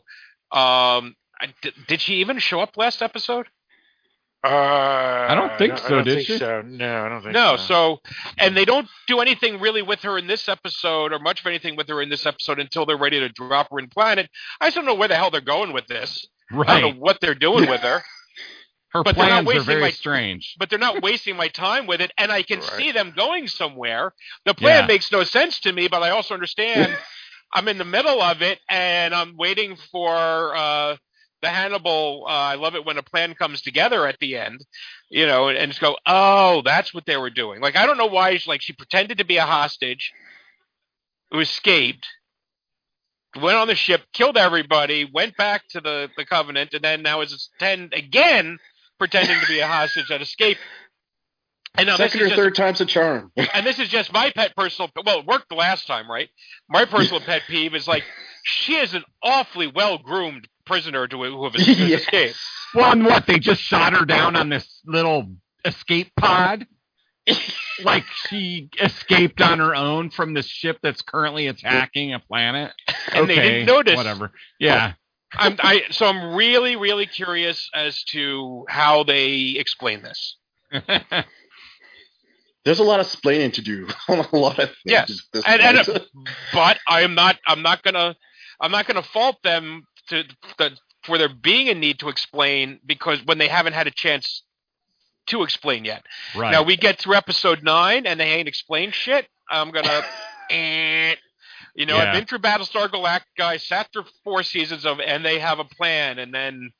Um, 0.51 1.15
I, 1.41 1.53
did 1.87 2.01
she 2.01 2.15
even 2.15 2.39
show 2.39 2.59
up 2.61 2.77
last 2.77 3.01
episode? 3.01 3.47
Uh, 4.43 4.47
I 5.29 5.35
don't 5.35 5.57
think 5.57 5.73
I 5.73 5.75
so, 5.77 5.89
don't 5.89 6.03
did 6.05 6.15
think 6.15 6.27
she? 6.27 6.37
So. 6.37 6.61
No, 6.61 7.05
I 7.05 7.09
don't 7.09 7.21
think 7.21 7.33
No. 7.33 7.57
so. 7.57 7.63
So, 7.65 8.01
and 8.37 8.55
they 8.55 8.63
don't 8.65 8.87
do 9.07 9.19
anything 9.19 9.59
really 9.59 9.81
with 9.81 10.01
her 10.03 10.17
in 10.17 10.27
this 10.27 10.47
episode, 10.47 11.11
or 11.11 11.19
much 11.19 11.41
of 11.41 11.47
anything 11.47 11.75
with 11.75 11.89
her 11.89 12.01
in 12.01 12.09
this 12.09 12.25
episode 12.25 12.57
until 12.59 12.85
they're 12.85 12.97
ready 12.97 13.19
to 13.19 13.29
drop 13.29 13.67
her 13.71 13.79
in 13.79 13.87
Planet. 13.89 14.29
I 14.61 14.67
just 14.67 14.75
don't 14.75 14.85
know 14.85 14.95
where 14.95 15.09
the 15.09 15.15
hell 15.15 15.29
they're 15.29 15.41
going 15.41 15.73
with 15.73 15.87
this. 15.87 16.25
Right. 16.51 16.69
I 16.69 16.79
don't 16.79 16.83
Right. 16.91 16.95
know 16.95 16.99
what 17.01 17.19
they're 17.21 17.35
doing 17.35 17.69
with 17.69 17.81
her. 17.81 18.01
Her 18.91 19.03
but 19.03 19.15
they're 19.15 19.27
not 19.29 19.43
plans 19.43 19.45
are 19.45 19.47
wasting 19.49 19.65
very 19.67 19.81
my- 19.81 19.91
strange. 19.91 20.55
but 20.57 20.71
they're 20.71 20.79
not 20.79 21.03
wasting 21.03 21.35
my 21.35 21.47
time 21.49 21.85
with 21.85 22.01
it, 22.01 22.11
and 22.17 22.31
I 22.31 22.41
can 22.41 22.59
Right. 22.59 22.69
see 22.71 22.91
them 22.91 23.13
going 23.15 23.47
somewhere. 23.47 24.13
The 24.45 24.55
plan 24.55 24.83
Yeah. 24.83 24.87
makes 24.87 25.11
no 25.11 25.23
sense 25.23 25.59
to 25.59 25.71
me, 25.71 25.87
but 25.89 26.01
I 26.01 26.09
also 26.09 26.33
understand 26.33 26.97
I'm 27.53 27.67
in 27.67 27.77
the 27.77 27.85
middle 27.85 28.19
of 28.19 28.41
it, 28.41 28.59
and 28.67 29.13
I'm 29.13 29.37
waiting 29.37 29.75
for 29.91 30.55
uh, 30.55 30.95
the 31.41 31.49
Hannibal. 31.49 32.25
Uh, 32.27 32.31
I 32.31 32.55
love 32.55 32.75
it 32.75 32.85
when 32.85 32.97
a 32.97 33.03
plan 33.03 33.33
comes 33.33 33.61
together 33.61 34.05
at 34.07 34.19
the 34.19 34.37
end, 34.37 34.65
you 35.09 35.25
know, 35.25 35.49
and 35.49 35.71
just 35.71 35.81
go, 35.81 35.97
oh, 36.05 36.61
that's 36.63 36.93
what 36.93 37.05
they 37.05 37.17
were 37.17 37.29
doing. 37.29 37.61
Like 37.61 37.75
I 37.75 37.85
don't 37.85 37.97
know 37.97 38.07
why, 38.07 38.37
she, 38.37 38.49
like 38.49 38.61
she 38.61 38.73
pretended 38.73 39.17
to 39.19 39.25
be 39.25 39.37
a 39.37 39.45
hostage, 39.45 40.11
who 41.31 41.39
escaped. 41.39 42.07
Went 43.39 43.57
on 43.57 43.67
the 43.67 43.75
ship, 43.75 44.01
killed 44.11 44.37
everybody, 44.37 45.07
went 45.13 45.37
back 45.37 45.61
to 45.69 45.81
the, 45.81 46.09
the 46.17 46.25
Covenant, 46.25 46.73
and 46.73 46.83
then 46.83 47.03
now 47.03 47.21
is 47.21 47.49
ten 47.59 47.91
again 47.93 48.57
pretending 48.97 49.39
to 49.39 49.47
be 49.47 49.59
a 49.59 49.67
hostage 49.67 50.07
that 50.09 50.21
escaped. 50.21 50.59
And 51.75 51.87
now 51.87 51.97
Second 51.97 52.19
this 52.19 52.21
or 52.21 52.25
is 52.25 52.29
just, 52.31 52.41
third 52.41 52.55
time's 52.55 52.81
a 52.81 52.85
charm. 52.85 53.31
and 53.53 53.65
this 53.65 53.79
is 53.79 53.87
just 53.87 54.11
my 54.11 54.31
pet 54.31 54.55
personal. 54.55 54.89
Well, 55.05 55.19
it 55.19 55.25
worked 55.25 55.49
the 55.49 55.55
last 55.55 55.85
time, 55.87 56.09
right? 56.09 56.29
My 56.67 56.85
personal 56.85 57.21
pet 57.21 57.43
peeve 57.47 57.75
is 57.75 57.87
like 57.87 58.03
she 58.43 58.75
is 58.75 58.93
an 58.93 59.03
awfully 59.21 59.67
well 59.67 59.97
groomed 59.97 60.47
prisoner 60.69 61.07
to 61.07 61.23
who 61.23 61.43
have 61.43 61.55
escaped. 61.57 62.37
Well, 62.73 62.91
and 62.91 63.05
what? 63.05 63.25
They 63.25 63.39
just 63.39 63.61
shot 63.61 63.93
her 63.93 64.05
down 64.05 64.35
on 64.35 64.49
this 64.49 64.81
little 64.85 65.35
escape 65.65 66.11
pod? 66.15 66.67
like 67.83 68.05
she 68.27 68.69
escaped 68.81 69.41
on 69.41 69.59
her 69.59 69.75
own 69.75 70.09
from 70.09 70.33
this 70.33 70.47
ship 70.47 70.77
that's 70.81 71.01
currently 71.01 71.47
attacking 71.47 72.13
a 72.13 72.19
planet? 72.19 72.71
And 73.11 73.29
they 73.29 73.35
didn't 73.35 73.65
notice. 73.65 73.95
Whatever. 73.97 74.31
Yeah. 74.59 74.93
I'm, 75.37 75.57
I 75.59 75.83
so 75.91 76.07
I'm 76.07 76.33
really 76.35 76.75
really 76.75 77.05
curious 77.05 77.69
as 77.75 78.03
to 78.05 78.65
how 78.67 79.03
they 79.03 79.55
explain 79.59 80.01
this. 80.01 80.37
There's 82.65 82.79
a 82.79 82.83
lot 82.83 82.99
of 82.99 83.05
splaining 83.07 83.53
to 83.53 83.61
do 83.61 83.87
on 84.09 84.19
a 84.19 84.35
lot 84.35 84.59
of 84.59 84.69
things. 84.69 84.75
Yes. 84.85 85.25
And- 85.45 85.61
and. 85.61 86.05
But 86.53 86.79
I 86.87 87.01
am 87.01 87.15
not. 87.15 87.37
I'm 87.47 87.61
not 87.61 87.83
gonna. 87.83 88.15
I'm 88.61 88.71
not 88.71 88.87
gonna 88.87 89.03
fault 89.03 89.37
them 89.43 89.83
to 90.09 90.23
the, 90.57 90.71
for 91.03 91.17
there 91.17 91.29
being 91.29 91.69
a 91.69 91.73
need 91.73 91.99
to 91.99 92.09
explain 92.09 92.79
because 92.85 93.23
when 93.25 93.37
they 93.37 93.47
haven't 93.47 93.73
had 93.73 93.87
a 93.87 93.91
chance 93.91 94.43
to 95.27 95.43
explain 95.43 95.85
yet. 95.85 96.03
right. 96.35 96.51
Now 96.51 96.63
we 96.63 96.75
get 96.75 96.99
through 96.99 97.15
episode 97.15 97.63
nine 97.63 98.05
and 98.05 98.19
they 98.19 98.31
ain't 98.31 98.47
explained 98.47 98.93
shit. 98.93 99.27
I'm 99.49 99.71
gonna, 99.71 100.03
eh. 100.51 101.15
you 101.75 101.85
know, 101.85 101.97
I've 101.97 102.13
been 102.13 102.25
through 102.25 102.39
Battlestar 102.39 102.87
Galactica. 102.89 103.41
I 103.41 103.57
sat 103.57 103.89
through 103.93 104.05
four 104.23 104.43
seasons 104.43 104.85
of, 104.85 104.99
and 104.99 105.25
they 105.25 105.39
have 105.39 105.59
a 105.59 105.65
plan, 105.65 106.19
and 106.19 106.33
then 106.33 106.71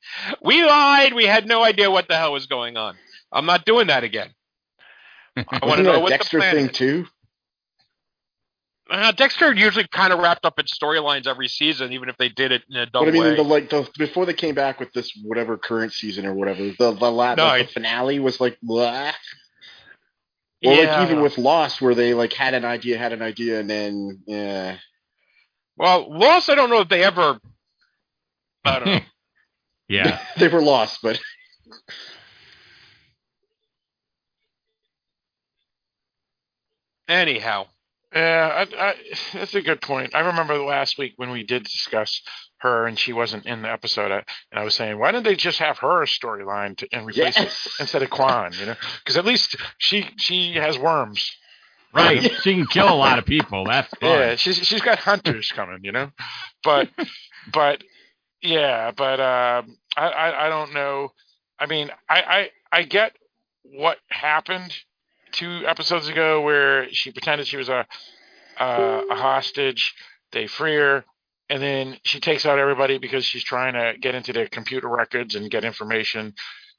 we 0.42 0.64
lied. 0.64 1.14
We 1.14 1.26
had 1.26 1.46
no 1.46 1.64
idea 1.64 1.90
what 1.90 2.08
the 2.08 2.16
hell 2.16 2.32
was 2.32 2.46
going 2.46 2.76
on. 2.76 2.96
I'm 3.32 3.46
not 3.46 3.64
doing 3.64 3.88
that 3.88 4.04
again. 4.04 4.30
I 5.36 5.64
want 5.64 5.78
to 5.78 5.82
know 5.82 5.92
that 5.92 6.02
what 6.02 6.10
Dexter 6.10 6.38
the 6.38 6.42
plan 6.42 6.54
thing 6.54 6.66
is. 6.66 6.76
too? 6.76 7.06
Uh, 8.90 9.12
Dexter 9.12 9.54
usually 9.54 9.86
kind 9.86 10.12
of 10.12 10.18
wrapped 10.18 10.44
up 10.44 10.58
its 10.58 10.76
storylines 10.76 11.28
every 11.28 11.46
season, 11.46 11.92
even 11.92 12.08
if 12.08 12.16
they 12.16 12.28
did 12.28 12.50
it 12.50 12.62
in 12.68 12.76
a 12.76 12.86
dumb 12.86 13.04
But 13.04 13.08
I 13.08 13.12
mean, 13.12 13.22
way. 13.22 13.36
the 13.36 13.42
like 13.44 13.70
the 13.70 13.88
before 13.96 14.26
they 14.26 14.34
came 14.34 14.56
back 14.56 14.80
with 14.80 14.92
this 14.92 15.12
whatever 15.22 15.56
current 15.56 15.92
season 15.92 16.26
or 16.26 16.34
whatever, 16.34 16.64
the 16.64 16.92
the, 16.98 17.10
la- 17.10 17.36
No, 17.36 17.44
like, 17.44 17.68
the 17.68 17.72
finale 17.72 18.18
was 18.18 18.40
like 18.40 18.58
blah. 18.60 19.12
Or 20.64 20.74
like 20.74 21.08
even 21.08 21.22
with 21.22 21.38
Lost, 21.38 21.80
where 21.80 21.94
they 21.94 22.14
like 22.14 22.32
had 22.32 22.52
an 22.54 22.64
idea, 22.64 22.98
had 22.98 23.12
an 23.12 23.22
idea, 23.22 23.60
and 23.60 23.70
then 23.70 24.22
yeah, 24.26 24.76
well, 25.76 26.06
Lost, 26.10 26.50
I 26.50 26.56
don't 26.56 26.68
know 26.68 26.80
if 26.80 26.88
they 26.88 27.04
ever. 27.04 27.38
I 28.64 28.78
don't 28.78 28.88
know. 28.88 29.00
yeah. 29.88 30.20
they 30.36 30.48
were 30.48 30.60
lost. 30.62 30.98
But 31.02 31.18
Anyhow, 37.08 37.66
Yeah, 38.14 38.66
I, 38.72 38.88
I, 38.88 38.94
that's 39.34 39.54
a 39.54 39.62
good 39.62 39.80
point. 39.80 40.14
I 40.14 40.20
remember 40.20 40.58
last 40.58 40.98
week 40.98 41.12
when 41.16 41.30
we 41.30 41.44
did 41.44 41.62
discuss 41.62 42.22
her 42.58 42.86
and 42.86 42.98
she 42.98 43.12
wasn't 43.12 43.46
in 43.46 43.62
the 43.62 43.70
episode, 43.70 44.10
I, 44.10 44.24
and 44.50 44.58
I 44.58 44.64
was 44.64 44.74
saying, 44.74 44.98
why 44.98 45.12
didn't 45.12 45.24
they 45.24 45.36
just 45.36 45.60
have 45.60 45.78
her 45.78 46.04
storyline 46.06 46.76
to 46.78 46.88
and 46.92 47.06
replace 47.06 47.38
it 47.38 47.50
instead 47.78 48.02
of 48.02 48.10
Kwan? 48.10 48.52
You 48.58 48.66
know, 48.66 48.74
because 48.98 49.16
at 49.16 49.24
least 49.24 49.56
she 49.78 50.08
she 50.16 50.54
has 50.54 50.78
worms. 50.78 51.30
Right. 51.92 52.32
She 52.42 52.54
can 52.54 52.66
kill 52.66 52.92
a 52.92 52.94
lot 52.94 53.18
of 53.18 53.26
people. 53.26 53.64
That's 53.64 53.92
fun. 53.98 54.10
Yeah, 54.10 54.36
she's 54.36 54.56
she's 54.56 54.82
got 54.82 54.98
hunters 54.98 55.52
coming. 55.52 55.80
You 55.82 55.92
know, 55.92 56.10
but 56.64 56.88
but 57.52 57.82
yeah, 58.42 58.90
but 58.90 59.20
um, 59.20 59.76
I, 59.96 60.08
I 60.08 60.46
I 60.46 60.48
don't 60.48 60.72
know. 60.72 61.12
I 61.58 61.66
mean, 61.66 61.90
I 62.08 62.20
I 62.20 62.50
I 62.72 62.82
get 62.82 63.16
what 63.62 63.98
happened 64.08 64.72
two 65.32 65.62
episodes 65.66 66.08
ago 66.08 66.40
where 66.42 66.92
she 66.92 67.12
pretended 67.12 67.46
she 67.46 67.56
was 67.56 67.68
a 67.68 67.86
uh, 68.58 69.02
a 69.10 69.14
hostage. 69.14 69.94
They 70.32 70.46
free 70.46 70.74
her, 70.76 71.04
and 71.48 71.62
then 71.62 71.96
she 72.04 72.20
takes 72.20 72.44
out 72.46 72.58
everybody 72.58 72.98
because 72.98 73.24
she's 73.24 73.42
trying 73.44 73.74
to 73.74 73.98
get 73.98 74.14
into 74.14 74.32
their 74.32 74.48
computer 74.48 74.88
records 74.88 75.34
and 75.34 75.50
get 75.50 75.64
information. 75.64 76.34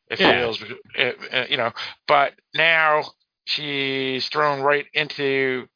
It 0.09 0.19
Yeah. 0.19 0.51
it- 0.95 1.49
you 1.49 1.57
know. 1.57 1.71
But 2.07 2.33
now 2.53 3.03
she's 3.45 4.27
thrown 4.29 4.61
right 4.61 4.85
into 4.93 5.67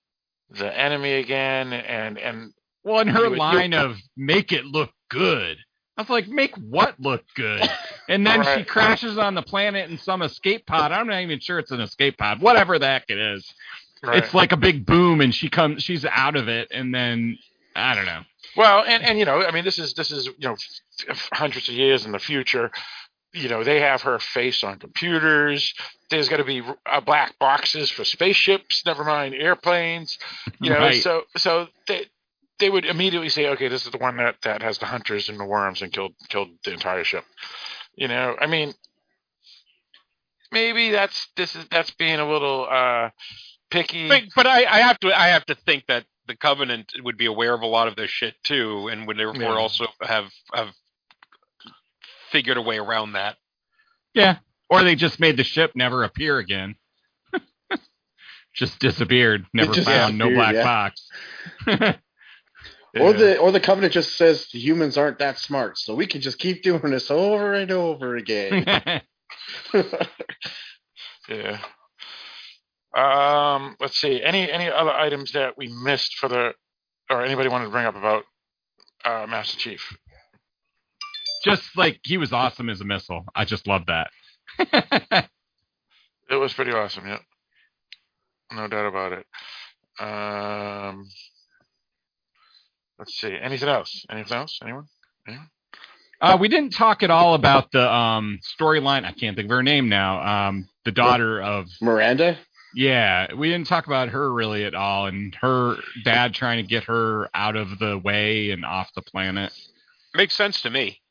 the 0.49 0.77
enemy 0.77 1.14
again, 1.14 1.73
and 1.73 2.18
and 2.19 2.52
Well, 2.84 2.99
and 2.99 3.10
her 3.10 3.23
You 3.23 3.30
would- 3.31 3.35
you- 3.35 3.39
line 3.39 3.73
of 3.73 3.97
make 4.15 4.52
it 4.52 4.64
look 4.65 4.91
good. 5.10 5.57
I 5.98 6.02
was 6.02 6.10
like, 6.10 6.28
make 6.28 6.56
what 6.58 7.00
look 7.00 7.24
good? 7.36 7.62
And 8.08 8.24
then 8.28 8.44
she 8.44 8.64
crashes 8.64 9.18
on 9.18 9.34
the 9.34 9.42
planet 9.42 9.90
in 9.90 9.98
some 9.98 10.22
escape 10.22 10.68
pod. 10.68 10.92
I'm 10.92 11.08
not 11.08 11.22
even 11.22 11.40
sure 11.40 11.58
it's 11.58 11.72
an 11.72 11.82
escape 11.82 12.20
pod. 12.20 12.40
Whatever 12.40 12.78
the 12.78 12.86
heck 12.86 13.06
it 13.10 13.18
is. 13.18 13.52
right. 14.04 14.24
It's 14.24 14.32
like 14.32 14.52
a 14.52 14.58
big 14.58 14.86
boom 14.86 15.22
and 15.22 15.34
she 15.34 15.50
comes 15.50 15.82
she's 15.82 16.06
out 16.06 16.36
of 16.36 16.48
it 16.48 16.68
and 16.70 16.94
then 16.94 17.40
I 17.76 17.96
don't 17.96 18.06
know. 18.06 18.22
Well, 18.56 18.84
and 18.86 19.04
and 19.04 19.18
you 19.18 19.26
know, 19.26 19.44
I 19.44 19.50
mean, 19.50 19.64
this 19.66 19.80
is 19.80 19.96
this 19.96 20.12
is 20.12 20.28
you 20.28 20.50
know, 20.50 20.56
hundreds 21.34 21.68
of 21.68 21.74
years 21.74 22.06
in 22.06 22.12
the 22.12 22.20
future. 22.20 22.70
You 23.34 23.50
know, 23.50 23.64
they 23.64 23.82
have 23.82 24.04
her 24.04 24.20
face 24.20 24.64
on 24.64 24.78
computers. 24.78 25.74
There's 26.12 26.30
going 26.30 26.42
to 26.42 26.46
be 26.46 26.62
uh, 26.86 27.02
black 27.02 27.40
boxes 27.40 27.90
for 27.90 28.06
spaceships. 28.06 28.84
Never 28.86 29.04
mind 29.04 29.34
airplanes. 29.34 30.20
You 30.62 30.70
know, 30.70 30.78
Right. 30.78 31.02
so 31.02 31.24
so 31.38 31.68
they 31.88 32.06
they 32.60 32.69
would 32.69 32.86
immediately 32.86 33.30
say, 33.30 33.48
okay, 33.49 33.68
this 33.68 33.86
is 33.86 33.91
the 33.91 33.98
one 33.98 34.18
that 34.18 34.36
that 34.44 34.61
has 34.61 34.77
the 34.77 34.86
hunters 34.86 35.30
and 35.30 35.40
the 35.40 35.45
worms 35.45 35.82
and 35.82 35.91
killed 35.91 36.14
killed 36.30 36.49
the 36.64 36.72
entire 36.72 37.03
ship. 37.03 37.26
You 37.95 38.07
know, 38.07 38.36
I 38.40 38.48
mean, 38.48 38.73
maybe 40.52 40.91
that's 40.91 41.27
this 41.36 41.56
is 41.56 41.65
that's 41.69 41.91
being 41.91 42.19
a 42.19 42.30
little 42.30 42.68
uh 42.69 43.10
picky. 43.69 44.07
but, 44.07 44.23
but 44.36 44.48
I, 44.48 44.65
I 44.65 44.80
have 44.80 44.99
to 44.99 45.14
I 45.18 45.27
have 45.30 45.45
to 45.48 45.56
think 45.56 45.86
that 45.88 46.06
the 46.27 46.36
Covenant 46.36 46.94
would 47.03 47.18
be 47.18 47.26
aware 47.27 47.53
of 47.53 47.61
a 47.61 47.68
lot 47.68 47.88
of 47.88 47.95
this 47.95 48.10
shit 48.10 48.36
too, 48.44 48.88
and 48.88 49.07
would 49.07 49.18
therefore 49.18 49.41
Yeah. 49.41 49.49
also 49.57 49.86
have 50.02 50.32
have 50.53 50.69
figured 52.32 52.57
a 52.57 52.61
way 52.61 52.77
around 52.77 53.14
that. 53.14 53.38
Yeah. 54.14 54.38
Or 54.69 54.84
they 54.84 54.95
just 54.95 55.19
made 55.19 55.38
the 55.38 55.44
ship 55.44 55.72
never 55.76 56.03
appear 56.03 56.40
again. 56.40 56.76
just 58.56 58.80
disappeared. 58.80 59.45
Never 59.53 59.73
just 59.73 59.88
found. 59.88 60.18
No 60.18 60.30
black 60.30 60.56
yeah. 60.56 60.64
box. 60.64 61.07
or 63.00 63.14
the 63.14 63.38
or 63.38 63.52
the 63.52 63.60
Covenant 63.60 63.94
just 63.94 64.18
says 64.18 64.48
humans 64.52 64.98
aren't 64.98 65.20
that 65.20 65.40
smart, 65.40 65.78
so 65.78 65.96
we 65.96 66.08
can 66.08 66.22
just 66.22 66.40
keep 66.40 66.64
doing 66.64 66.92
this 66.92 67.12
over 67.12 67.54
and 67.54 67.72
over 67.72 68.16
again. 68.16 69.02
Yeah. 71.28 71.58
Um, 72.96 73.76
let's 73.80 74.00
see. 74.00 74.22
Any 74.22 74.50
any 74.52 74.70
other 74.70 74.92
items 74.92 75.32
that 75.32 75.58
we 75.58 75.68
missed 75.68 76.16
for 76.20 76.30
the, 76.30 76.54
or 77.10 77.24
anybody 77.24 77.50
wanted 77.50 77.66
to 77.66 77.72
bring 77.72 77.86
up 77.86 77.96
about 77.96 78.24
uh, 79.04 79.26
Master 79.28 79.58
Chief? 79.58 79.98
just 81.44 81.78
like 81.78 82.00
he 82.04 82.18
was 82.18 82.34
awesome 82.34 82.70
as 82.70 82.82
a 82.82 82.86
missile. 82.86 83.26
I 83.36 83.46
just 83.46 83.68
love 83.68 83.84
that. 83.88 85.30
It 86.28 86.38
was 86.38 86.54
pretty 86.54 86.72
awesome. 86.72 87.06
Yep. 87.06 87.22
No 88.54 88.68
doubt 88.68 88.88
about 88.88 89.14
it. 89.14 89.26
Um, 90.00 91.08
let's 93.00 93.16
see. 93.16 93.36
Anything 93.40 93.70
else? 93.70 94.06
Anything 94.10 94.38
else? 94.38 94.60
Anyone? 94.64 94.86
Anyone? 95.28 95.50
Uh, 96.22 96.38
we 96.40 96.48
didn't 96.48 96.72
talk 96.72 97.04
at 97.04 97.12
all 97.12 97.34
about 97.34 97.72
the 97.72 97.94
um, 97.94 98.40
storyline. 98.60 99.04
I 99.04 99.12
can't 99.12 99.36
think 99.36 99.48
of 99.48 99.52
her 99.52 99.64
name 99.64 99.90
now. 99.90 100.48
Um, 100.48 100.70
the 100.86 100.92
daughter 100.92 101.42
of 101.42 101.68
Miranda. 101.82 102.38
yeah, 102.74 103.34
we 103.34 103.50
didn't 103.50 103.68
talk 103.68 103.86
about 103.86 104.10
her 104.10 104.32
really 104.32 104.64
at 104.64 104.74
all, 104.76 105.08
and 105.08 105.36
her 105.42 105.76
dad 106.06 106.34
trying 106.34 106.64
to 106.64 106.68
get 106.68 106.86
her 106.86 107.30
out 107.34 107.58
of 107.58 107.80
the 107.80 107.98
way 107.98 108.52
and 108.52 108.64
off 108.64 108.94
the 108.96 109.02
planet. 109.02 109.52
Makes 110.16 110.36
sense 110.36 110.62
to 110.62 110.70
me. 110.70 111.02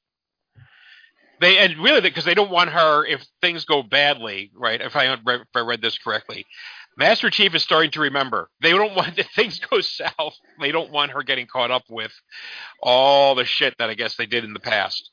They 1.41 1.59
and 1.59 1.77
really 1.79 2.01
because 2.01 2.25
they 2.25 2.35
don't 2.35 2.51
want 2.51 2.71
her 2.71 3.05
if 3.05 3.27
things 3.43 3.67
go 3.67 3.83
badly, 3.83 4.51
right? 4.55 4.81
If 4.81 4.97
I 4.97 5.13
if 5.13 5.47
I 5.55 5.61
read 5.61 5.83
this 5.83 5.99
correctly, 5.99 6.47
Master 6.97 7.31
Chief 7.31 7.55
is 7.55 7.63
starting 7.63 7.91
to 7.93 8.01
remember. 8.01 8.49
They 8.61 8.71
don't 8.71 8.95
want 8.95 9.19
if 9.19 9.27
things 9.37 9.59
go 9.59 9.81
south. 9.81 10.35
They 10.61 10.73
don't 10.73 10.91
want 10.91 11.13
her 11.13 11.23
getting 11.23 11.47
caught 11.47 11.71
up 11.71 11.85
with 11.91 12.13
all 12.81 13.35
the 13.35 13.45
shit 13.45 13.75
that 13.79 13.91
I 13.91 13.95
guess 13.95 14.17
they 14.17 14.27
did 14.27 14.45
in 14.45 14.53
the 14.53 14.61
past. 14.61 15.11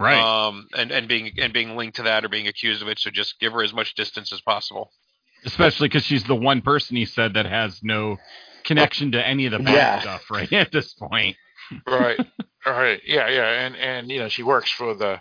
Right. 0.00 0.18
Um, 0.18 0.68
and 0.76 0.90
and 0.90 1.06
being 1.06 1.30
and 1.38 1.52
being 1.52 1.76
linked 1.76 1.96
to 1.96 2.04
that 2.04 2.24
or 2.24 2.28
being 2.28 2.48
accused 2.48 2.82
of 2.82 2.88
it. 2.88 2.98
So 2.98 3.10
just 3.10 3.38
give 3.40 3.52
her 3.52 3.62
as 3.62 3.72
much 3.74 3.94
distance 3.94 4.32
as 4.32 4.40
possible. 4.40 4.90
Especially 5.44 5.88
because 5.88 6.04
she's 6.04 6.24
the 6.24 6.34
one 6.34 6.60
person 6.62 6.96
he 6.96 7.04
said 7.04 7.34
that 7.34 7.46
has 7.46 7.80
no 7.82 8.16
connection 8.64 9.12
to 9.12 9.24
any 9.26 9.46
of 9.46 9.52
the 9.52 9.58
bad 9.58 9.74
Yeah. 9.74 10.00
stuff 10.00 10.30
right 10.30 10.52
at 10.52 10.72
this 10.72 10.94
point. 10.94 11.36
Right. 11.86 12.18
All 12.66 12.72
right. 12.72 13.00
Yeah. 13.04 13.28
Yeah. 13.28 13.48
And 13.66 13.76
and 13.76 14.10
you 14.10 14.18
know 14.18 14.28
she 14.28 14.42
works 14.42 14.70
for 14.70 14.94
the 14.94 15.20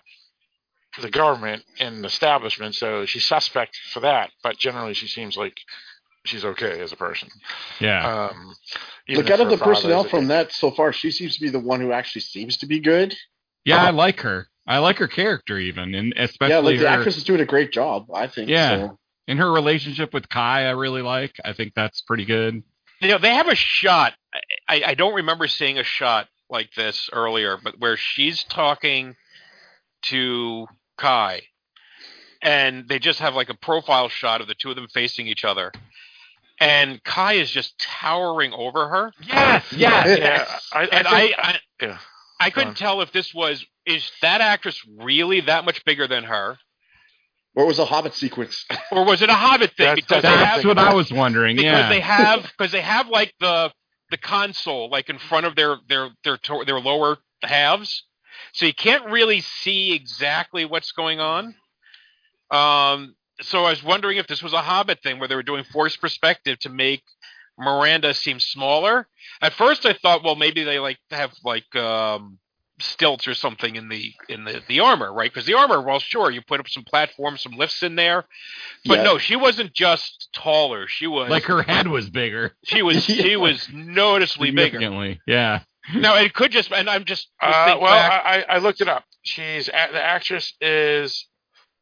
the 1.00 1.10
government 1.10 1.64
and 1.80 2.06
establishment, 2.06 2.76
so 2.76 3.06
she's 3.06 3.26
suspect 3.26 3.78
for 3.94 4.02
that. 4.02 4.32
But 4.44 4.58
generally, 4.58 4.94
she 4.94 5.08
seems 5.08 5.38
like 5.38 5.58
she's 6.26 6.44
okay 6.44 6.82
as 6.82 6.92
a 6.92 6.98
person. 6.98 7.30
Yeah. 7.80 8.28
Um, 8.30 8.56
even 9.08 9.24
Look 9.24 9.32
if 9.32 9.40
out 9.40 9.46
of 9.46 9.50
the 9.50 9.64
personnel 9.64 10.04
from 10.04 10.28
that 10.28 10.52
so 10.52 10.72
far. 10.72 10.92
She 10.92 11.12
seems 11.12 11.36
to 11.36 11.42
be 11.42 11.50
the 11.50 11.60
one 11.60 11.80
who 11.80 11.92
actually 11.92 12.22
seems 12.22 12.58
to 12.58 12.66
be 12.66 12.80
good. 12.80 13.16
yeah, 13.64 13.84
I 13.84 13.92
like 13.92 14.22
her. 14.22 14.48
I 14.68 14.78
like 14.78 14.98
her 14.98 15.08
character 15.08 15.58
even, 15.58 15.96
and 15.96 16.14
especially 16.18 16.54
yeah, 16.54 16.60
like 16.60 16.80
the 16.80 16.90
her, 16.90 17.00
actress 17.00 17.18
is 17.18 17.24
doing 17.24 17.42
a 17.42 17.46
great 17.46 17.72
job. 17.72 18.08
I 18.14 18.28
think. 18.28 18.50
Yeah. 18.50 18.88
So. 18.88 19.00
in 19.28 19.38
her 19.38 19.52
relationship 19.52 20.14
with 20.14 20.30
Kai. 20.30 20.66
I 20.66 20.72
really 20.72 21.02
like. 21.02 21.36
I 21.44 21.54
think 21.54 21.74
that's 21.74 22.02
pretty 22.02 22.26
good. 22.26 22.64
You 23.00 23.08
know, 23.08 23.18
they 23.18 23.34
have 23.34 23.48
a 23.48 23.56
shot. 23.56 24.14
I, 24.70 24.84
I 24.86 24.94
don't 24.94 25.16
remember 25.16 25.48
seeing 25.48 25.80
a 25.80 25.84
shot 25.84 26.28
like 26.50 26.74
this 26.76 27.10
earlier, 27.12 27.58
but 27.62 27.80
where 27.80 27.98
she's 27.98 28.44
talking 28.44 29.16
to 30.04 30.68
Kai, 31.02 31.42
and 32.42 32.88
they 32.88 33.00
just 33.00 33.20
have 33.20 33.36
like 33.36 33.50
a 33.50 33.54
profile 33.56 34.10
shot 34.10 34.42
of 34.42 34.48
the 34.48 34.56
two 34.56 34.70
of 34.70 34.76
them 34.76 34.88
facing 34.94 35.28
each 35.28 35.44
other, 35.44 35.72
and 36.60 37.04
Kai 37.04 37.34
is 37.34 37.50
just 37.52 37.78
towering 37.80 38.54
over 38.54 38.88
her, 38.88 39.12
Yes. 39.28 39.66
Yes. 39.76 40.20
Yeah. 40.20 40.60
I, 40.74 40.80
I 40.80 40.84
and 40.84 41.08
think- 41.08 41.08
I, 41.08 41.34
I, 41.38 41.60
yeah. 41.82 41.98
I 42.40 42.50
couldn't 42.50 42.70
on. 42.70 42.76
tell 42.76 43.02
if 43.02 43.12
this 43.12 43.34
was 43.34 43.64
is 43.86 44.10
that 44.22 44.42
actress 44.42 44.80
really 45.00 45.42
that 45.42 45.66
much 45.66 45.84
bigger 45.86 46.08
than 46.08 46.24
her, 46.24 46.58
Or 47.56 47.64
it 47.66 47.68
was 47.68 47.80
a 47.80 47.86
Hobbit 47.86 48.14
sequence. 48.14 48.66
or 48.92 49.06
was 49.06 49.22
it 49.22 49.30
a 49.30 49.34
Hobbit 49.34 49.72
thing? 49.78 49.86
That's- 49.88 49.96
because 50.02 50.24
that's 50.24 50.56
have 50.62 50.66
what 50.66 50.78
I 50.80 50.94
was 50.94 51.12
wondering. 51.12 51.56
because 51.58 51.72
Yeah. 51.72 51.90
they 51.90 52.00
have 52.00 52.44
because 52.44 52.72
they 52.72 52.82
have 52.82 53.08
like 53.10 53.34
the 53.40 53.72
the 54.12 54.18
console 54.18 54.90
like 54.90 55.10
in 55.10 55.18
front 55.20 55.46
of 55.46 55.56
their 55.56 55.78
their 55.88 56.10
their 56.24 56.38
to- 56.38 56.64
their 56.66 56.80
lower 56.80 57.18
halves, 57.44 58.04
so 58.54 58.66
you 58.66 58.74
can't 58.74 59.06
really 59.10 59.42
see 59.42 59.94
exactly 59.94 60.66
what's 60.66 60.92
going 60.92 61.20
on. 61.20 61.56
Um, 62.50 63.16
so 63.42 63.66
I 63.66 63.70
was 63.72 63.84
wondering 63.84 64.18
if 64.18 64.28
this 64.28 64.44
was 64.44 64.54
a 64.54 64.62
Hobbit 64.62 65.02
thing 65.02 65.20
where 65.20 65.28
they 65.28 65.36
were 65.36 65.44
doing 65.44 65.64
forced 65.64 66.00
perspective 66.02 66.60
to 66.60 66.70
make 66.70 67.04
Miranda 67.58 68.14
seem 68.14 68.40
smaller. 68.40 69.08
At 69.42 69.54
first, 69.54 69.86
I 69.86 69.94
thought, 69.94 70.24
well, 70.24 70.36
maybe 70.36 70.64
they 70.64 70.80
like 70.80 70.98
have 71.10 71.32
like 71.44 71.76
um, 71.76 72.38
stilts 72.80 73.28
or 73.28 73.34
something 73.34 73.76
in 73.76 73.90
the 73.90 74.12
in 74.30 74.44
the 74.44 74.62
the 74.68 74.80
armor, 74.82 75.12
right? 75.14 75.32
Because 75.32 75.46
the 75.46 75.54
armor, 75.56 75.82
well, 75.82 76.00
sure, 76.00 76.30
you 76.30 76.42
put 76.42 76.60
up 76.60 76.68
some 76.70 76.84
platforms, 76.84 77.42
some 77.42 77.54
lifts 77.54 77.84
in 77.84 77.96
there, 77.96 78.26
but 78.86 79.00
Yeah. 79.00 79.04
no, 79.04 79.18
she 79.18 79.36
wasn't 79.36 79.74
just 79.74 80.30
taller. 80.34 80.88
She 80.88 81.08
was 81.08 81.30
like 81.30 81.44
her 81.44 81.64
head 81.64 81.88
was 81.88 82.10
bigger. 82.10 82.56
she 82.64 82.82
was 82.82 83.04
she 83.06 83.36
was 83.38 83.68
noticeably 83.72 84.52
bigger. 84.52 85.18
Yeah. 85.26 85.62
No, 85.96 86.16
it 86.16 86.34
could 86.34 86.52
just 86.52 86.72
and 86.72 86.90
I'm 86.90 87.06
just, 87.06 87.28
just 87.42 87.58
Uh, 87.58 87.78
well. 87.82 87.92
I, 87.94 88.44
I 88.50 88.56
I 88.56 88.58
looked 88.60 88.82
it 88.82 88.88
up. 88.88 89.04
She's 89.24 89.68
a- 89.68 89.90
the 89.92 90.02
actress 90.02 90.54
is 90.62 91.28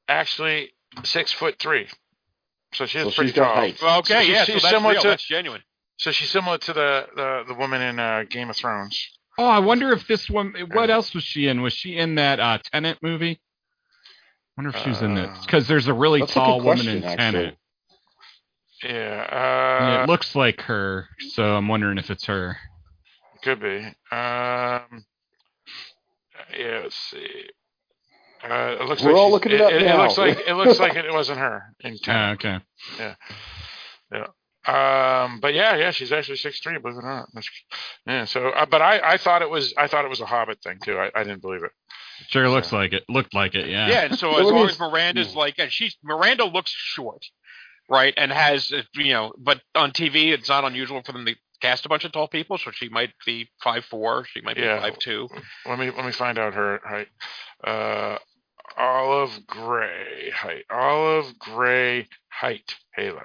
actually 0.08 0.74
six 1.04 1.32
foot 1.32 1.60
three, 1.60 1.88
so 2.74 2.86
she's 2.86 3.04
So 3.04 3.12
pretty 3.12 3.32
she's 3.32 3.36
got 3.36 3.54
tall. 3.56 3.72
well, 3.82 4.00
okay, 4.00 4.24
she's- 4.24 4.28
yeah, 4.30 4.44
she's 4.46 4.62
so 4.62 4.68
that's 4.68 4.76
similar 4.76 4.94
real. 4.94 5.02
to- 5.02 5.08
that's 5.10 5.24
genuine. 5.28 5.62
So 5.98 6.12
she's 6.12 6.30
similar 6.30 6.58
to 6.60 6.74
the 6.74 7.08
the, 7.16 7.44
the 7.50 7.54
woman 7.56 7.82
in 7.82 8.00
uh, 8.00 8.24
Game 8.30 8.50
of 8.50 8.56
Thrones. 8.56 8.98
Oh, 9.38 9.46
I 9.46 9.60
wonder 9.60 9.92
if 9.92 10.08
this 10.08 10.30
one. 10.30 10.54
What 10.72 10.90
else 10.90 11.14
was 11.14 11.24
she 11.26 11.48
in? 11.48 11.62
Was 11.62 11.74
she 11.74 11.98
in 11.98 12.16
that 12.16 12.40
uh, 12.40 12.58
Tenet 12.72 13.00
movie? 13.02 13.42
I 14.58 14.62
wonder 14.62 14.78
if 14.78 14.84
she 14.84 14.90
was 14.90 15.02
in 15.02 15.18
it 15.18 15.30
Uh, 15.30 15.42
because 15.46 15.68
there's 15.68 15.88
a 15.88 15.94
really 15.94 16.20
That's 16.22 16.32
a 16.32 16.36
tall 16.36 16.58
woman 16.62 16.78
question, 16.78 16.98
in 16.98 17.04
actually. 17.04 17.32
Tenet. 17.44 17.58
Yeah, 18.84 20.00
uh, 20.00 20.04
it 20.04 20.08
looks 20.10 20.36
like 20.38 20.62
her, 20.62 21.10
so 21.32 21.56
I'm 21.56 21.68
wondering 21.68 21.98
if 21.98 22.10
it's 22.10 22.26
her. 22.28 22.58
Could 23.56 23.60
be. 23.62 23.78
Um, 24.16 25.06
yeah, 26.58 26.82
let's 26.84 26.96
see. 26.96 27.50
Uh, 28.44 28.78
it 28.80 28.86
looks 28.88 29.04
We're 29.04 29.12
like 29.12 29.20
all 29.20 29.28
she's- 29.28 29.32
looking 29.34 29.52
it 29.54 29.62
up 29.62 29.72
it, 29.74 29.84
now. 29.86 30.04
looks 30.04 30.18
like 30.18 30.38
it 30.48 30.54
looks 30.56 30.80
like 30.80 30.96
it 30.96 31.12
wasn't 31.14 31.40
her 31.40 31.74
in 31.82 31.94
Uh, 31.94 31.98
Tenet. 32.04 32.46
okay. 32.46 32.60
Yeah. 32.98 33.16
Yeah. 34.12 34.26
Um, 34.66 35.40
but 35.40 35.54
yeah, 35.54 35.76
yeah, 35.76 35.92
she's 35.92 36.12
actually 36.12 36.38
six 36.38 36.60
three. 36.60 36.78
Believe 36.78 36.98
it 36.98 37.04
or 37.04 37.10
not. 37.10 37.28
That's, 37.34 37.50
yeah. 38.06 38.26
So, 38.26 38.50
uh, 38.50 38.66
but 38.66 38.82
I, 38.82 39.14
I 39.14 39.18
thought 39.18 39.42
it 39.42 39.50
was, 39.50 39.74
I 39.78 39.88
thought 39.88 40.06
it 40.06 40.10
was 40.10 40.22
a 40.22 40.26
Hobbit 40.26 40.62
thing 40.64 40.78
too. 40.84 40.98
I, 40.98 41.10
I 41.16 41.24
didn't 41.24 41.42
believe 41.42 41.64
it. 41.64 41.72
Sure 42.28 42.48
looks 42.50 42.72
like 42.72 42.94
it. 42.94 43.04
Looked 43.10 43.34
like 43.34 43.56
it. 43.56 43.68
Yeah. 43.70 43.88
Yeah, 43.90 44.02
and 44.06 44.18
so 44.20 44.30
as 44.40 44.46
let 44.46 44.54
long 44.54 44.70
as 44.70 44.80
Miranda's 44.80 45.36
like, 45.36 45.56
and 45.60 45.72
she's 45.72 45.98
Miranda 46.04 46.46
looks 46.46 46.72
short, 46.72 47.26
right, 47.90 48.14
and 48.16 48.32
has 48.32 48.72
uh, 48.72 48.82
you 48.96 49.14
know, 49.14 49.34
but 49.38 49.62
on 49.76 49.92
TV 49.92 50.32
it's 50.34 50.50
not 50.50 50.64
unusual 50.66 51.02
for 51.04 51.12
them 51.14 51.26
to 51.26 51.36
cast 51.62 51.86
a 51.86 51.90
bunch 51.90 52.06
of 52.06 52.12
tall 52.12 52.28
people, 52.28 52.58
so 52.58 52.72
she 52.72 52.90
might 52.90 53.12
be 53.26 53.50
five 53.64 53.86
four, 53.86 54.26
she 54.26 54.42
might 54.42 54.56
be 54.56 54.62
Yeah. 54.64 54.80
five 54.82 54.98
two. 55.00 55.28
Let 55.66 55.80
me 55.80 55.92
let 55.92 56.06
me 56.06 56.12
find 56.12 56.38
out 56.38 56.54
her 56.54 56.82
height. 56.86 57.08
Uh, 57.64 58.18
Olive 58.78 59.46
Gray 59.48 60.30
height. 60.34 60.66
Olive 60.70 61.38
Gray 61.40 62.08
height. 62.30 62.76
Halo. 62.96 63.18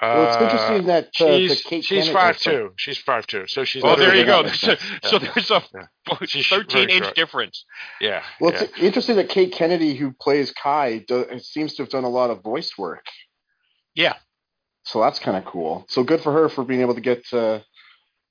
Uh, 0.00 0.14
Well, 0.14 0.24
it's 0.32 0.42
interesting 0.42 0.86
that 0.86 1.06
uh, 1.20 1.38
she's 1.38 1.62
Kate 1.62 1.84
she's 1.84 2.04
Kennedy- 2.04 2.12
five 2.12 2.36
oh, 2.36 2.38
sorry. 2.38 2.56
two. 2.56 2.72
She's 2.76 2.98
five 2.98 3.26
two. 3.26 3.46
So 3.48 3.64
she's 3.64 3.82
Well, 3.82 3.96
there 3.96 4.14
you 4.14 4.24
go. 4.26 4.42
that 4.44 4.52
makes 4.52 4.60
So, 5.10 5.18
there's 5.18 5.50
a 5.50 5.62
Yeah. 5.74 5.86
Thirteen 6.48 6.90
inch 6.90 7.04
short. 7.04 7.14
difference. 7.16 7.64
Yeah. 8.00 8.22
Well, 8.40 8.52
yeah. 8.52 8.62
it's 8.64 8.78
interesting 8.78 9.16
that 9.16 9.28
Kate 9.28 9.52
Kennedy, 9.52 9.94
who 9.94 10.12
plays 10.12 10.52
Kai, 10.52 10.98
do, 11.08 11.26
seems 11.40 11.74
to 11.74 11.82
have 11.82 11.90
done 11.90 12.04
a 12.04 12.08
lot 12.08 12.30
of 12.30 12.42
voice 12.42 12.78
work. 12.78 13.06
Yeah. 13.94 14.14
So 14.88 15.02
that's 15.02 15.18
kind 15.18 15.36
of 15.36 15.44
cool. 15.44 15.84
So 15.90 16.02
good 16.02 16.22
for 16.22 16.32
her 16.32 16.48
for 16.48 16.64
being 16.64 16.80
able 16.80 16.94
to 16.94 17.02
get 17.02 17.30
uh, 17.32 17.60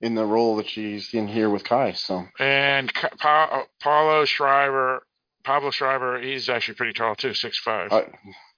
in 0.01 0.15
the 0.15 0.25
role 0.25 0.55
that 0.55 0.67
she's 0.67 1.13
in 1.13 1.27
here 1.27 1.51
with 1.51 1.63
Kai. 1.63 1.91
So 1.91 2.25
And 2.39 2.91
pa- 2.93 3.65
Paulo 3.79 4.25
Schreiber, 4.25 5.03
Pablo 5.43 5.69
Schreiber, 5.69 6.19
he's 6.19 6.49
actually 6.49 6.73
pretty 6.73 6.93
tall 6.93 7.13
too, 7.13 7.35
six 7.35 7.59
five. 7.59 7.91
Uh, 7.91 8.01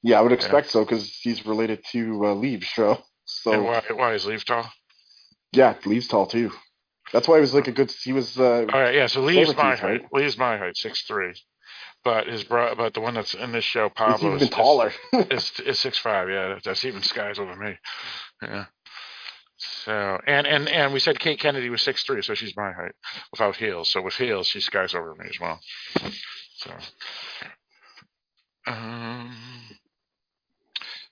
yeah, 0.02 0.18
I 0.18 0.22
would 0.22 0.32
expect 0.32 0.70
so 0.70 0.86
because 0.86 1.14
he's 1.22 1.46
related 1.46 1.84
to 1.92 2.28
uh, 2.28 2.34
Leaves 2.36 2.68
show. 2.68 3.00
So 3.26 3.52
and 3.52 3.66
why 3.66 3.84
why 3.92 4.14
is 4.14 4.26
Liev 4.26 4.46
tall? 4.46 4.66
yeah, 5.52 5.74
Liev's 5.84 6.08
tall 6.08 6.26
too. 6.26 6.52
That's 7.12 7.28
why 7.28 7.36
he 7.36 7.42
was 7.42 7.54
like 7.54 7.68
a 7.68 7.74
good. 7.74 7.92
He 7.92 8.14
was. 8.14 8.40
Uh, 8.40 8.66
All 8.72 8.80
right, 8.80 8.96
yeah. 8.96 9.08
So 9.08 9.22
Liev's 9.22 9.58
my 9.58 9.72
right? 9.72 9.80
height. 9.80 10.02
Lee's 10.14 10.38
my 10.38 10.58
height, 10.58 10.78
six 10.78 11.02
three. 11.02 11.34
But 12.04 12.28
his 12.28 12.44
bro, 12.46 12.76
but 12.76 12.94
the 12.94 13.02
one 13.02 13.14
that's 13.14 13.34
in 13.34 13.52
this 13.52 13.66
show, 13.66 13.90
he's 13.90 13.94
Pablo, 13.96 14.36
even 14.36 14.44
is, 14.44 14.50
taller. 14.50 14.92
is, 15.14 15.52
is 15.66 15.80
six 15.80 15.98
five. 15.98 16.30
Yeah, 16.30 16.58
that's 16.64 16.86
even 16.86 17.04
skies 17.04 17.40
over 17.40 17.56
me. 17.56 17.76
Yeah. 18.42 18.66
So 19.58 20.20
and 20.26 20.48
and 20.48 20.70
and 20.70 20.94
we 20.94 21.00
said 21.00 21.20
Kate 21.20 21.40
Kennedy 21.40 21.70
was 21.70 21.82
six 21.82 22.04
three, 22.04 22.22
so 22.22 22.34
she's 22.34 22.56
my 22.56 22.72
height 22.72 22.94
without 23.32 23.58
heels. 23.58 23.90
So 23.90 24.02
with 24.02 24.14
heels, 24.14 24.48
she 24.48 24.62
skies 24.62 24.96
over 24.96 25.14
me 25.16 25.26
as 25.30 25.40
well. 25.40 25.60
So. 26.56 26.72
Um. 28.68 29.36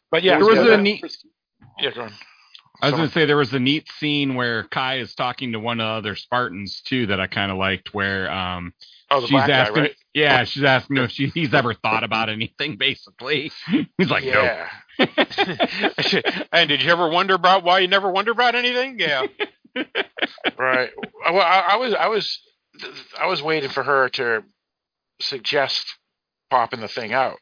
But 0.10 0.24
yeah, 0.24 0.38
There 0.38 0.46
was 0.46 0.66
yeah, 0.66 0.76
a 0.76 0.78
neat- 0.78 1.18
yeah, 1.80 1.92
go 1.92 2.02
on. 2.04 2.14
I 2.82 2.88
was 2.88 2.96
going 2.96 3.08
to 3.10 3.14
say 3.14 3.26
there 3.26 3.36
was 3.36 3.54
a 3.54 3.60
neat 3.60 3.90
scene 3.98 4.36
where 4.36 4.64
Kai 4.64 5.00
is 5.00 5.16
talking 5.16 5.52
to 5.54 5.60
one 5.60 5.82
of 5.82 6.04
the 6.04 6.10
other 6.10 6.16
Spartans 6.16 6.82
too 6.82 7.08
that 7.08 7.20
I 7.20 7.28
kind 7.28 7.52
of 7.52 7.58
liked, 7.58 7.94
where 7.94 8.32
um 8.32 8.74
oh, 9.10 9.22
the 9.22 9.28
she's 9.28 9.32
black 9.32 9.50
asking, 9.50 9.76
guy, 9.76 9.82
right? 9.82 9.96
yeah, 10.14 10.44
she's 10.44 10.64
asking 10.64 10.98
if 10.98 11.12
she, 11.12 11.28
he's 11.28 11.54
ever 11.54 11.74
thought 11.74 12.04
about 12.04 12.30
anything. 12.30 12.78
Basically, 12.78 13.52
he's 13.98 14.10
like, 14.10 14.24
no. 14.26 14.44
yeah. 14.44 14.70
and 16.52 16.70
did 16.70 16.82
you 16.82 16.92
ever 16.92 17.10
wonder 17.10 17.36
about 17.36 17.64
why 17.64 17.80
you 17.80 17.88
never 17.88 18.12
wonder 18.12 18.32
about 18.32 18.56
anything? 18.56 19.00
Yeah. 19.00 19.26
right. 20.58 20.90
Well, 21.32 21.42
I, 21.42 21.66
I 21.72 21.76
was, 21.78 21.94
I 21.94 22.08
was, 22.08 22.40
I 23.20 23.28
was 23.28 23.42
waiting 23.42 23.70
for 23.70 23.84
her 23.84 24.10
to 24.10 24.44
suggest 25.22 25.86
popping 26.50 26.80
the 26.80 26.88
thing 26.88 27.14
out, 27.14 27.38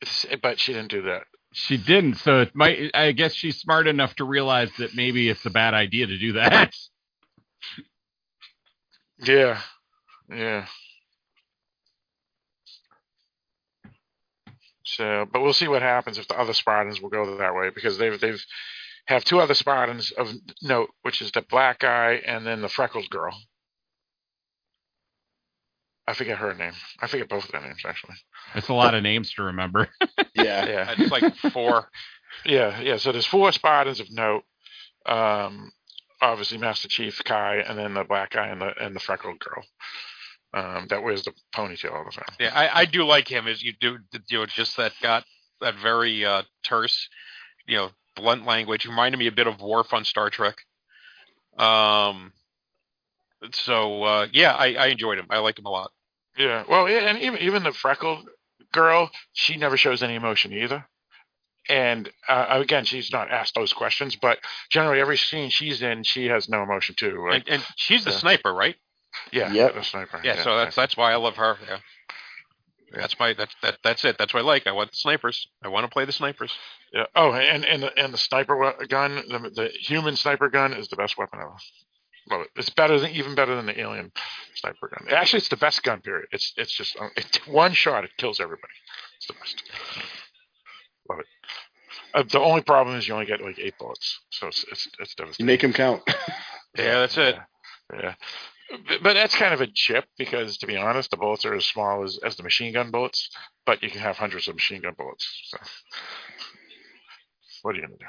It's- 0.00 0.26
but 0.42 0.58
she 0.58 0.72
didn't 0.72 0.90
do 0.90 1.02
that. 1.02 1.22
She 1.54 1.78
didn't, 1.78 2.16
so 2.16 2.42
it 2.42 2.50
might. 2.54 2.90
I 2.92 3.12
guess 3.12 3.32
she's 3.32 3.56
smart 3.58 3.86
enough 3.88 4.14
to 4.16 4.24
realize 4.24 4.70
that 4.78 4.94
maybe 4.94 5.30
it's 5.30 5.46
a 5.46 5.50
bad 5.50 5.72
idea 5.72 6.06
to 6.06 6.18
do 6.18 6.32
that. 6.34 6.74
Yeah, 9.20 9.58
yeah. 10.30 10.66
So, 14.84 15.26
but 15.30 15.42
we'll 15.42 15.52
see 15.52 15.68
what 15.68 15.82
happens 15.82 16.18
if 16.18 16.28
the 16.28 16.38
other 16.38 16.54
Spartans 16.54 17.00
will 17.00 17.10
go 17.10 17.36
that 17.36 17.54
way 17.54 17.70
because 17.70 17.98
they've 17.98 18.18
they've 18.20 18.42
have 19.06 19.24
two 19.24 19.40
other 19.40 19.54
Spartans 19.54 20.10
of 20.12 20.32
note, 20.62 20.90
which 21.02 21.20
is 21.20 21.30
the 21.32 21.42
black 21.42 21.80
guy 21.80 22.20
and 22.26 22.46
then 22.46 22.62
the 22.62 22.68
freckled 22.68 23.08
girl. 23.10 23.36
I 26.06 26.14
forget 26.14 26.38
her 26.38 26.54
name. 26.54 26.72
I 27.00 27.06
forget 27.06 27.28
both 27.28 27.44
of 27.44 27.52
their 27.52 27.60
names 27.60 27.82
actually. 27.86 28.14
It's 28.54 28.68
a 28.68 28.74
lot 28.74 28.94
of 28.94 29.02
names 29.02 29.30
to 29.34 29.42
remember. 29.44 29.88
yeah. 30.34 30.66
Yeah, 30.66 30.94
It's 30.96 31.12
like 31.12 31.34
four. 31.52 31.88
yeah, 32.46 32.80
yeah. 32.80 32.96
So 32.96 33.12
there's 33.12 33.26
four 33.26 33.52
Spartans 33.52 34.00
of 34.00 34.10
note. 34.10 34.42
Um, 35.04 35.70
obviously 36.22 36.58
Master 36.58 36.88
Chief 36.88 37.22
Kai, 37.24 37.56
and 37.56 37.78
then 37.78 37.94
the 37.94 38.04
black 38.04 38.30
guy 38.30 38.48
and 38.48 38.60
the 38.60 38.72
and 38.80 38.96
the 38.96 39.00
freckled 39.00 39.38
girl. 39.38 39.62
Um, 40.54 40.86
that 40.88 41.02
wears 41.02 41.24
the 41.24 41.32
ponytail 41.54 41.92
all 41.92 42.04
the 42.04 42.10
time. 42.10 42.24
Yeah, 42.40 42.52
I, 42.54 42.80
I 42.80 42.84
do 42.86 43.04
like 43.04 43.28
him 43.28 43.46
as 43.46 43.62
you 43.62 43.74
do. 43.78 43.98
You 44.28 44.38
know, 44.38 44.46
just 44.46 44.76
that 44.78 44.92
got 45.02 45.24
that 45.60 45.74
very 45.82 46.24
uh, 46.24 46.42
terse, 46.62 47.08
you 47.66 47.76
know, 47.76 47.90
blunt 48.16 48.46
language. 48.46 48.86
Reminded 48.86 49.18
me 49.18 49.26
a 49.26 49.32
bit 49.32 49.46
of 49.46 49.60
Worf 49.60 49.92
on 49.92 50.04
Star 50.04 50.30
Trek. 50.30 50.56
Um. 51.58 52.32
So 53.52 54.02
uh, 54.02 54.26
yeah, 54.32 54.52
I, 54.54 54.74
I 54.74 54.86
enjoyed 54.86 55.18
him. 55.18 55.26
I 55.30 55.38
liked 55.38 55.58
him 55.58 55.66
a 55.66 55.70
lot. 55.70 55.90
Yeah, 56.36 56.64
well, 56.68 56.88
yeah, 56.88 57.00
and 57.00 57.18
even 57.18 57.40
even 57.40 57.62
the 57.62 57.72
freckled 57.72 58.28
girl, 58.72 59.10
she 59.32 59.56
never 59.56 59.76
shows 59.76 60.02
any 60.02 60.14
emotion 60.14 60.52
either. 60.52 60.86
And 61.68 62.10
uh, 62.28 62.46
again, 62.50 62.84
she's 62.86 63.12
not 63.12 63.30
asked 63.30 63.54
those 63.54 63.72
questions, 63.74 64.16
but 64.16 64.38
generally 64.70 65.00
every 65.00 65.18
scene 65.18 65.50
she's 65.50 65.82
in, 65.82 66.02
she 66.02 66.26
has 66.26 66.48
no 66.48 66.62
emotion 66.62 66.94
too. 66.96 67.28
And, 67.30 67.44
and 67.46 67.62
she's 67.76 68.04
the 68.04 68.10
Yeah. 68.10 68.16
sniper, 68.18 68.54
right? 68.54 68.76
Yeah, 69.32 69.52
Yep. 69.52 69.74
the 69.74 69.82
sniper. 69.84 70.20
Yeah. 70.24 70.42
so 70.42 70.56
that's 70.56 70.76
that's 70.76 70.96
why 70.96 71.12
I 71.12 71.16
love 71.16 71.36
her. 71.36 71.56
Yeah. 71.68 71.78
That's 72.92 73.18
my 73.18 73.34
that's 73.34 73.54
that 73.62 73.78
that's 73.84 74.04
it. 74.04 74.16
That's 74.18 74.32
what 74.32 74.40
I 74.40 74.46
like. 74.46 74.66
I 74.66 74.72
want 74.72 74.90
the 74.92 74.96
snipers. 74.96 75.46
I 75.62 75.68
want 75.68 75.84
to 75.84 75.90
play 75.90 76.04
the 76.06 76.12
snipers. 76.12 76.52
yeah. 76.92 77.04
Oh, 77.14 77.32
and 77.32 77.64
and 77.64 77.82
the, 77.82 77.98
and 77.98 78.14
the 78.14 78.18
sniper 78.18 78.56
gun, 78.88 79.16
the, 79.28 79.50
the 79.54 79.68
human 79.80 80.16
sniper 80.16 80.48
gun, 80.48 80.72
is 80.72 80.88
the 80.88 80.96
best 80.96 81.18
weapon 81.18 81.38
ever. 81.40 81.52
Love 82.30 82.40
it. 82.42 82.48
It's 82.56 82.70
better 82.70 82.98
than 82.98 83.10
even 83.12 83.34
better 83.34 83.54
than 83.56 83.66
the 83.66 83.78
alien 83.78 84.10
sniper 84.54 84.88
gun. 84.88 85.06
Actually, 85.14 85.38
it's 85.38 85.48
the 85.50 85.56
best 85.58 85.82
gun. 85.82 86.00
Period. 86.00 86.28
It's 86.32 86.54
it's 86.56 86.72
just 86.72 86.96
it, 87.16 87.40
one 87.46 87.72
shot, 87.74 88.04
it 88.04 88.10
kills 88.16 88.40
everybody. 88.40 88.72
It's 89.18 89.26
the 89.26 89.34
best. 89.34 89.62
Love 91.10 91.20
it. 91.20 91.26
Uh, 92.14 92.22
the 92.30 92.40
only 92.40 92.62
problem 92.62 92.96
is 92.96 93.06
you 93.06 93.12
only 93.12 93.26
get 93.26 93.42
like 93.42 93.58
eight 93.58 93.74
bullets, 93.78 94.18
so 94.30 94.46
it's 94.48 94.64
it's 94.72 94.88
it's 94.98 95.14
You 95.18 95.24
devastating. 95.24 95.46
make 95.46 95.62
him 95.62 95.72
count. 95.74 96.02
Yeah, 96.76 97.00
that's 97.00 97.18
it. 97.18 97.36
Yeah. 97.92 98.00
yeah. 98.02 98.14
But- 99.02 99.14
that's 99.14 99.34
kind 99.34 99.54
of 99.54 99.60
a 99.60 99.66
chip 99.66 100.04
because, 100.18 100.58
to 100.58 100.66
be 100.66 100.76
honest, 100.76 101.10
the 101.10 101.16
bullets 101.16 101.44
are 101.44 101.54
as 101.54 101.64
small 101.64 102.04
as, 102.04 102.18
as 102.24 102.36
the 102.36 102.42
machine 102.42 102.72
gun 102.72 102.90
bullets, 102.90 103.30
but 103.64 103.82
you 103.82 103.90
can 103.90 104.00
have 104.00 104.16
hundreds 104.16 104.48
of 104.48 104.54
machine 104.54 104.82
gun 104.82 104.94
bullets. 104.96 105.26
So, 105.46 105.58
what 107.62 107.74
are 107.74 107.76
you 107.78 107.82
gonna 107.82 107.96
do? 107.98 108.06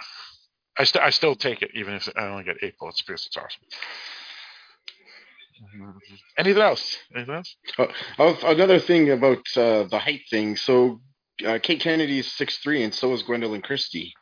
I, 0.77 0.83
st- 0.83 1.03
I 1.03 1.09
still 1.09 1.35
take 1.35 1.61
it, 1.61 1.71
even 1.75 1.93
if 1.93 2.07
I 2.15 2.27
only 2.27 2.43
get 2.43 2.57
eight 2.61 2.77
bullets, 2.79 3.01
because 3.01 3.25
it's 3.25 3.37
awesome. 3.37 3.61
Anything 6.37 6.61
else? 6.61 6.97
Anything 7.15 7.35
else? 7.35 7.55
Oh, 8.17 8.37
another 8.45 8.79
thing 8.79 9.09
about 9.11 9.39
uh, 9.57 9.83
the 9.83 9.99
height 9.99 10.21
thing. 10.29 10.55
So 10.55 11.01
uh, 11.45 11.59
Kate 11.61 11.81
Kennedy 11.81 12.19
is 12.19 12.31
six 12.31 12.57
three, 12.59 12.83
and 12.83 12.93
so 12.93 13.11
is 13.13 13.23
Gwendoline 13.23 13.63
Christie. 13.63 14.13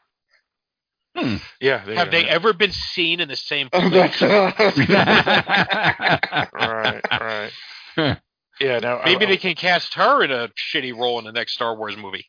Yeah. 1.59 1.83
there 1.85 1.95
Have 1.95 2.07
go. 2.07 2.11
they 2.11 2.25
ever 2.27 2.53
been 2.53 2.71
seen 2.71 3.19
in 3.19 3.27
the 3.27 3.35
same 3.35 3.69
Oh, 3.73 3.89
place? 3.89 4.21
Right. 6.53 7.01
Right. 7.11 7.51
yeah. 8.59 8.79
No. 8.79 9.01
Maybe 9.05 9.25
I, 9.25 9.29
they 9.29 9.37
can 9.37 9.55
cast 9.55 9.93
her 9.95 10.23
in 10.23 10.31
a 10.31 10.49
shitty 10.49 10.95
role 10.95 11.19
in 11.19 11.25
the 11.25 11.31
next 11.31 11.53
Star 11.53 11.75
Wars 11.75 11.95
movie. 11.97 12.25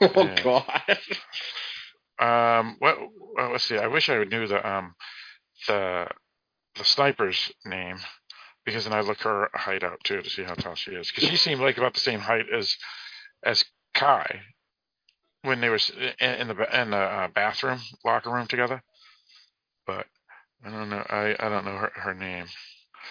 oh 0.00 0.10
Yeah. 0.16 0.42
God. 0.42 0.98
Um. 2.20 2.76
What? 2.80 2.96
Well, 3.36 3.52
let's 3.52 3.64
see. 3.64 3.78
I 3.78 3.86
wish 3.86 4.08
I 4.08 4.24
knew 4.24 4.46
the 4.46 4.66
um 4.68 4.94
the 5.68 6.08
the 6.76 6.84
sniper's 6.84 7.52
name 7.64 7.98
because 8.64 8.84
then 8.84 8.92
I 8.92 9.00
look 9.00 9.20
her 9.22 9.50
height 9.54 9.84
out 9.84 10.02
too 10.04 10.22
to 10.22 10.30
see 10.30 10.42
how 10.42 10.54
tall 10.54 10.74
she 10.74 10.92
is 10.92 11.10
because 11.10 11.28
she 11.28 11.36
seemed 11.36 11.60
like 11.60 11.78
about 11.78 11.94
the 11.94 12.00
same 12.00 12.20
height 12.20 12.46
as 12.52 12.76
as 13.44 13.64
Kai 13.94 14.40
when 15.42 15.60
they 15.60 15.68
were 15.68 15.78
in, 16.20 16.34
in 16.34 16.48
the 16.48 16.80
in 16.80 16.90
the 16.90 16.96
uh, 16.96 17.28
bathroom 17.28 17.80
locker 18.04 18.30
room 18.30 18.46
together. 18.46 18.82
But 19.86 20.06
I 20.64 20.70
don't 20.70 20.90
know. 20.90 21.04
I 21.08 21.36
I 21.38 21.48
don't 21.48 21.64
know 21.64 21.76
her 21.76 21.92
her 21.94 22.14
name. 22.14 22.46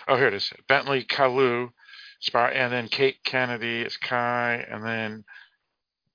Oh, 0.08 0.16
here 0.16 0.28
it 0.28 0.34
is. 0.34 0.52
Bentley 0.68 1.04
Kalu, 1.04 1.70
and 2.34 2.74
then 2.74 2.88
Kate 2.88 3.24
Kennedy 3.24 3.82
is 3.82 3.98
Kai, 3.98 4.66
and 4.70 4.84
then 4.84 5.24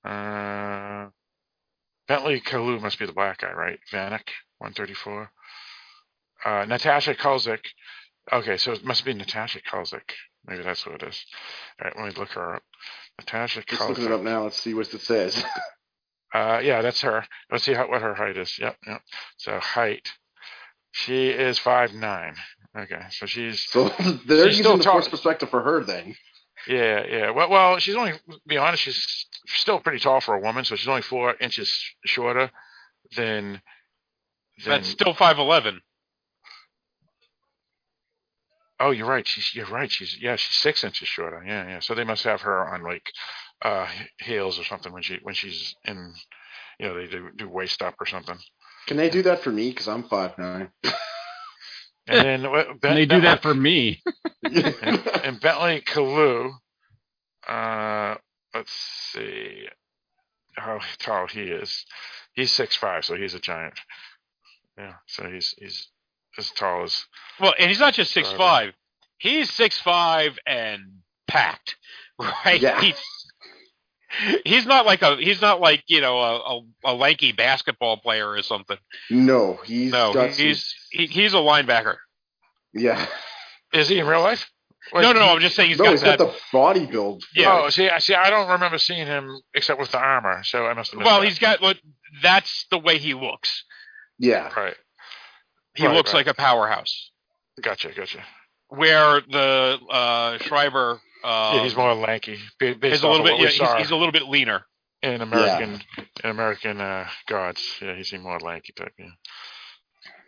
uh. 0.05 1.09
Bentley 2.09 2.40
Kalu 2.40 2.80
must 2.80 2.98
be 2.98 3.06
the 3.06 3.12
black 3.12 3.39
guy, 3.39 3.52
right? 3.52 3.78
Vannak, 3.90 4.28
134. 4.59 5.30
Uh, 6.44 6.64
Natasha 6.66 7.14
Culzac. 7.14 7.60
Okay, 8.30 8.56
so 8.56 8.72
it 8.72 8.84
must 8.84 9.05
be 9.05 9.14
Natasha 9.14 9.60
Culzac. 9.62 10.02
Maybe 10.47 10.62
that's 10.62 10.84
what 10.84 11.02
it 11.02 11.09
is. 11.09 11.24
All 11.80 11.86
right, 11.89 11.97
let 11.97 12.14
me 12.14 12.20
look 12.20 12.30
her 12.30 12.56
up. 12.56 12.62
Natasha 13.18 13.62
Just 13.66 13.89
looking 13.89 14.05
it 14.05 14.12
up 14.12 14.22
now. 14.22 14.43
Let's 14.43 14.60
see 14.60 14.74
what 14.74 14.93
it 14.93 15.01
says. 15.01 15.43
Uh, 16.32 16.60
yeah, 16.62 16.80
that's 16.82 17.00
her. 17.02 17.24
Let's 17.50 17.64
see 17.64 17.74
how, 17.74 17.88
what 17.88 18.00
her 18.02 18.14
height 18.14 18.36
is. 18.36 18.59
Yep, 18.59 18.76
yep. 18.86 19.02
So 19.36 19.59
height. 19.60 20.09
She 20.92 21.28
is 21.28 21.59
five 21.59 21.92
nine. 21.94 22.34
Okay, 22.76 23.02
so 23.10 23.26
she's 23.26 23.60
So 23.68 23.88
they're 24.26 24.48
She's 24.48 24.59
using 24.59 24.62
still 24.64 24.76
the 24.78 24.84
tall. 24.84 24.92
force 24.94 25.09
perspective 25.09 25.50
for 25.50 25.62
her 25.62 25.84
then. 25.84 26.14
Yeah, 26.66 27.04
yeah. 27.09 27.30
Well, 27.30 27.50
well, 27.50 27.78
she's 27.78 27.96
only. 27.96 28.12
To 28.12 28.40
be 28.46 28.56
honest, 28.56 28.82
she's 28.82 29.26
still 29.46 29.80
pretty 29.80 29.98
tall 29.98 30.20
for 30.20 30.34
a 30.34 30.40
woman. 30.40 30.64
So 30.64 30.76
she's 30.76 30.88
only 30.88 31.02
four 31.02 31.34
inches 31.40 31.76
shorter 32.04 32.50
than. 33.16 33.52
than 33.54 33.60
That's 34.66 34.88
still 34.88 35.12
five 35.14 35.38
eleven. 35.38 35.80
Oh, 38.82 38.90
you're 38.90 39.06
right. 39.09 39.26
She's. 39.26 39.54
You're 39.54 39.66
right. 39.66 39.90
She's. 39.90 40.16
Yeah, 40.20 40.36
she's 40.36 40.56
six 40.56 40.84
inches 40.84 41.09
shorter. 41.09 41.42
Yeah, 41.46 41.66
yeah. 41.68 41.80
So 41.80 41.94
they 41.94 42.04
must 42.04 42.24
have 42.24 42.42
her 42.42 42.68
on 42.74 42.82
like 42.82 43.10
uh 43.62 43.86
heels 44.20 44.59
or 44.59 44.64
something 44.64 44.92
when 44.92 45.02
she 45.02 45.18
when 45.22 45.34
she's 45.34 45.74
in. 45.84 46.12
You 46.78 46.88
know, 46.88 46.94
they 46.94 47.06
do 47.06 47.28
do 47.36 47.48
waist 47.48 47.80
up 47.82 47.94
or 48.00 48.06
something. 48.06 48.36
Can 48.88 48.96
they 48.96 49.09
do 49.10 49.22
that 49.22 49.42
for 49.42 49.50
me? 49.52 49.70
Because 49.70 49.88
I'm 49.88 50.02
five 50.04 50.36
nine. 50.38 50.70
And 52.09 52.26
then 52.44 52.50
what- 52.50 52.80
Ben- 52.80 52.90
and 52.90 52.98
they 52.98 53.06
do 53.06 53.20
Bentley- 53.20 53.28
that 53.28 53.42
for 53.42 53.54
me. 53.54 54.02
and, 54.42 55.06
and 55.24 55.40
Bentley 55.40 55.82
Kalu. 55.82 56.50
Uh, 57.48 58.16
let's 58.52 58.72
see 58.72 59.68
how 60.56 60.80
tall 60.98 61.28
he 61.28 61.42
is. 61.42 61.84
He's 62.34 62.50
six 62.50 62.74
five, 62.74 63.04
so 63.04 63.14
he's 63.14 63.34
a 63.34 63.38
giant. 63.38 63.74
Yeah, 64.76 64.94
so 65.06 65.28
he's 65.30 65.54
he's 65.59 65.88
as 66.38 66.50
tall 66.50 66.84
as 66.84 67.04
Well, 67.40 67.54
and 67.59 67.68
he's 67.68 67.80
not 67.80 67.94
just 67.94 68.12
six 68.12 68.28
Right. 68.30 68.36
five. 68.38 68.72
He's 69.18 69.50
six 69.52 69.78
five 69.80 70.38
and 70.46 70.80
packed, 71.28 71.76
right? 72.18 72.60
Yeah. 72.60 72.80
He's, 72.80 73.00
he's 74.44 74.66
not 74.66 74.84
like 74.86 75.02
a 75.02 75.16
he's 75.16 75.40
not 75.40 75.60
like 75.60 75.82
you 75.86 76.00
know 76.00 76.18
a, 76.18 76.36
a, 76.36 76.60
a 76.86 76.94
lanky 76.94 77.32
basketball 77.32 77.96
player 77.98 78.28
or 78.28 78.42
something. 78.42 78.76
no, 79.10 79.59
he's 79.64 79.92
No, 79.92 80.12
got 80.12 80.32
some- 80.34 80.44
he's 80.46 80.74
he, 80.90 81.06
he's 81.06 81.34
a 81.34 81.38
linebacker. 81.38 81.96
yeah. 82.74 83.06
is 83.72 83.88
he 83.88 83.98
in 83.98 84.06
real 84.06 84.20
life? 84.22 84.48
Like, 84.92 85.02
no, 85.04 85.12
no, 85.12 85.20
no. 85.20 85.26
I'm 85.28 85.40
just 85.40 85.54
saying 85.54 85.68
he's 85.70 85.78
no, 85.78 85.84
got 85.84 85.90
he's 85.92 86.00
that. 86.02 86.18
got 86.18 86.32
the 86.32 86.38
body 86.52 86.86
build. 86.86 87.22
yeah. 87.36 87.62
Oh, 87.64 87.70
see, 87.70 87.88
I 87.88 87.98
see. 88.00 88.14
I 88.14 88.28
don't 88.30 88.48
remember 88.50 88.78
seeing 88.78 89.06
him 89.06 89.38
except 89.54 89.78
with 89.80 89.92
the 89.92 89.98
armor, 89.98 90.42
so 90.42 90.66
I 90.66 90.74
must 90.74 90.90
have. 90.92 91.00
well, 91.02 91.20
that. 91.20 91.28
he's 91.28 91.38
got 91.38 91.62
what. 91.62 91.78
That's 92.20 92.66
the 92.70 92.78
way 92.78 92.98
he 92.98 93.14
looks. 93.14 93.64
Yeah. 94.18 94.52
right. 94.54 94.74
He 95.74 95.86
Right, 95.86 95.94
looks 95.97 96.12
right. 96.12 96.27
like 96.27 96.27
a 96.27 96.35
powerhouse. 96.35 97.11
Gotcha, 97.61 97.90
gotcha. 97.97 98.23
Where 98.69 99.20
the 99.20 99.78
uh, 99.90 100.39
Schreiber 100.39 101.01
uh, 101.24 101.53
yeah, 101.57 101.62
he's 101.65 101.77
more 101.77 101.94
lanky. 101.94 102.39
ba- 102.59 102.74
Based 102.74 102.97
is 102.97 103.03
a 103.05 103.09
little 103.09 103.24
bit. 103.24 103.39
Yeah, 103.39 103.49
he's, 103.49 103.73
he's 103.78 103.90
a 103.90 103.97
little 103.97 104.12
bit 104.12 104.24
leaner. 104.24 104.65
in 105.03 105.20
American 105.20 105.81
in 106.24 106.31
American 106.31 106.81
uh, 106.81 107.07
Gods. 107.28 107.62
Yeah, 107.81 107.94
he's 107.94 108.09
seemed 108.11 108.23
more 108.24 108.39
lanky 108.40 108.73
type. 108.73 108.93
Yeah. 108.99 109.07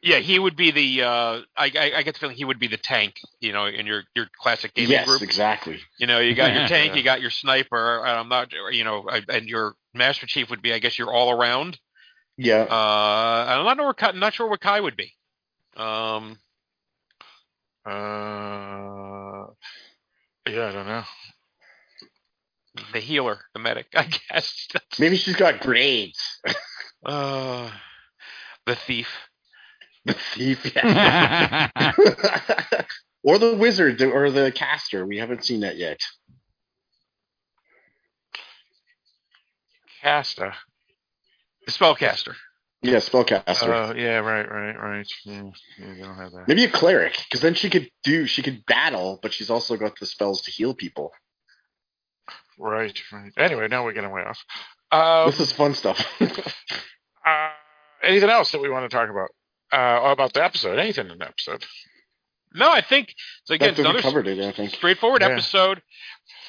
Yeah, 0.03 0.19
he 0.19 0.39
would 0.39 0.55
be 0.55 0.71
the. 0.71 1.03
Uh, 1.03 1.41
I, 1.57 1.73
I, 1.75 1.93
I 1.97 2.03
get 2.03 2.13
the 2.15 2.21
feeling 2.21 2.37
he 2.37 2.45
would 2.45 2.59
be 2.59 2.67
the 2.69 2.77
tank. 2.77 3.15
You 3.41 3.53
know, 3.55 3.65
in 3.67 3.87
your 3.87 4.03
your 4.15 4.27
classic 4.39 4.75
gaming 4.75 4.91
Yes, 4.93 5.07
group. 5.07 5.23
exactly. 5.23 5.79
You 5.99 6.07
know, 6.07 6.21
you 6.21 6.35
got 6.35 6.53
your 6.55 6.67
tank, 6.69 6.91
Yeah. 6.93 6.97
you 6.99 7.03
got 7.03 7.21
your 7.23 7.31
sniper. 7.31 8.01
and 8.05 8.11
I'm 8.19 8.29
not, 8.29 8.53
you 8.71 8.85
know, 8.85 9.07
I- 9.09 9.23
and 9.31 9.49
your 9.49 9.75
master 9.95 10.27
chief 10.27 10.51
would 10.51 10.61
be, 10.63 10.75
I 10.75 10.79
guess, 10.79 10.99
your 10.99 11.11
all 11.13 11.31
around. 11.33 11.79
Yeah. 12.37 12.67
Uh, 12.71 13.45
I'm 13.49 13.65
not 13.65 13.77
know 13.79 13.85
where 13.85 14.13
not 14.15 14.35
sure 14.35 14.49
what 14.49 14.61
Kai 14.61 14.79
would 14.81 14.97
be. 14.97 15.13
Um, 15.77 16.39
Uh, 17.87 19.47
yeah, 20.49 20.69
I 20.69 20.73
don't 20.73 20.87
know. 20.87 21.05
the 22.93 23.01
healer, 23.01 23.41
the 23.53 23.61
medic, 23.61 23.87
I 23.95 24.09
guess. 24.31 24.69
Maybe 24.99 25.17
she's 25.17 25.37
got 25.37 25.61
grades. 25.61 26.21
Uh, 27.07 27.71
the 28.65 28.75
thief. 28.75 29.09
The 30.07 30.15
thief, 30.15 30.75
yeah. 30.75 31.69
or 33.23 33.37
the 33.37 33.55
wizard, 33.55 34.01
or 34.01 34.31
the 34.31 34.51
caster. 34.51 35.05
We 35.05 35.19
haven't 35.19 35.45
seen 35.45 35.61
that 35.61 35.77
yet. 35.77 36.01
Caster. 40.01 40.55
The 41.67 41.73
spellcaster. 41.73 42.35
Yeah, 42.85 42.97
spellcaster. 42.97 43.93
Oh, 43.93 43.95
yeah, 43.97 44.19
right, 44.19 44.47
right, 44.51 44.79
right. 44.79 45.07
Yeah, 45.25 45.45
yeah, 45.79 45.95
you 45.95 46.05
don't 46.05 46.17
have 46.17 46.33
that. 46.33 46.47
Maybe 46.47 46.65
a 46.65 46.71
cleric, 46.71 47.17
because 47.25 47.41
then 47.41 47.55
she 47.55 47.71
could 47.71 47.89
do 48.03 48.27
she 48.27 48.43
could 48.43 48.67
battle, 48.67 49.19
but 49.23 49.33
she's 49.33 49.49
also 49.49 49.79
got 49.79 49.99
the 49.99 50.05
spells 50.05 50.43
to 50.43 50.51
heal 50.51 50.75
people. 50.75 51.11
Right, 52.59 52.99
right. 53.11 53.33
Anyway, 53.39 53.69
now 53.69 53.85
we're 53.85 53.95
getting 53.95 54.11
way 54.11 54.23
off. 54.23 54.45
Um, 54.93 55.31
this 55.31 55.41
is 55.41 55.51
fun 55.51 55.73
stuff. 55.73 56.07
uh, 56.21 57.49
anything 58.03 58.29
else 58.29 58.53
that 58.53 58.61
we 58.61 58.69
want 58.69 58.89
to 58.89 58.95
talk 58.95 59.09
about? 59.09 59.31
Uh, 59.73 60.13
about 60.13 60.35
the 60.35 60.45
episode? 60.45 60.79
Anything 60.79 61.09
in 61.09 61.19
the 61.19 61.27
episode? 61.27 61.65
No, 62.55 62.71
I 62.71 62.81
think 62.83 63.15
so. 63.45 63.55
Again, 63.55 63.69
That's 63.71 63.79
what 63.79 63.87
another 63.87 64.03
covered 64.03 64.29
it. 64.29 64.39
I 64.39 64.53
think. 64.53 64.71
straightforward 64.75 65.23
Yeah. 65.23 65.31
episode. 65.31 65.83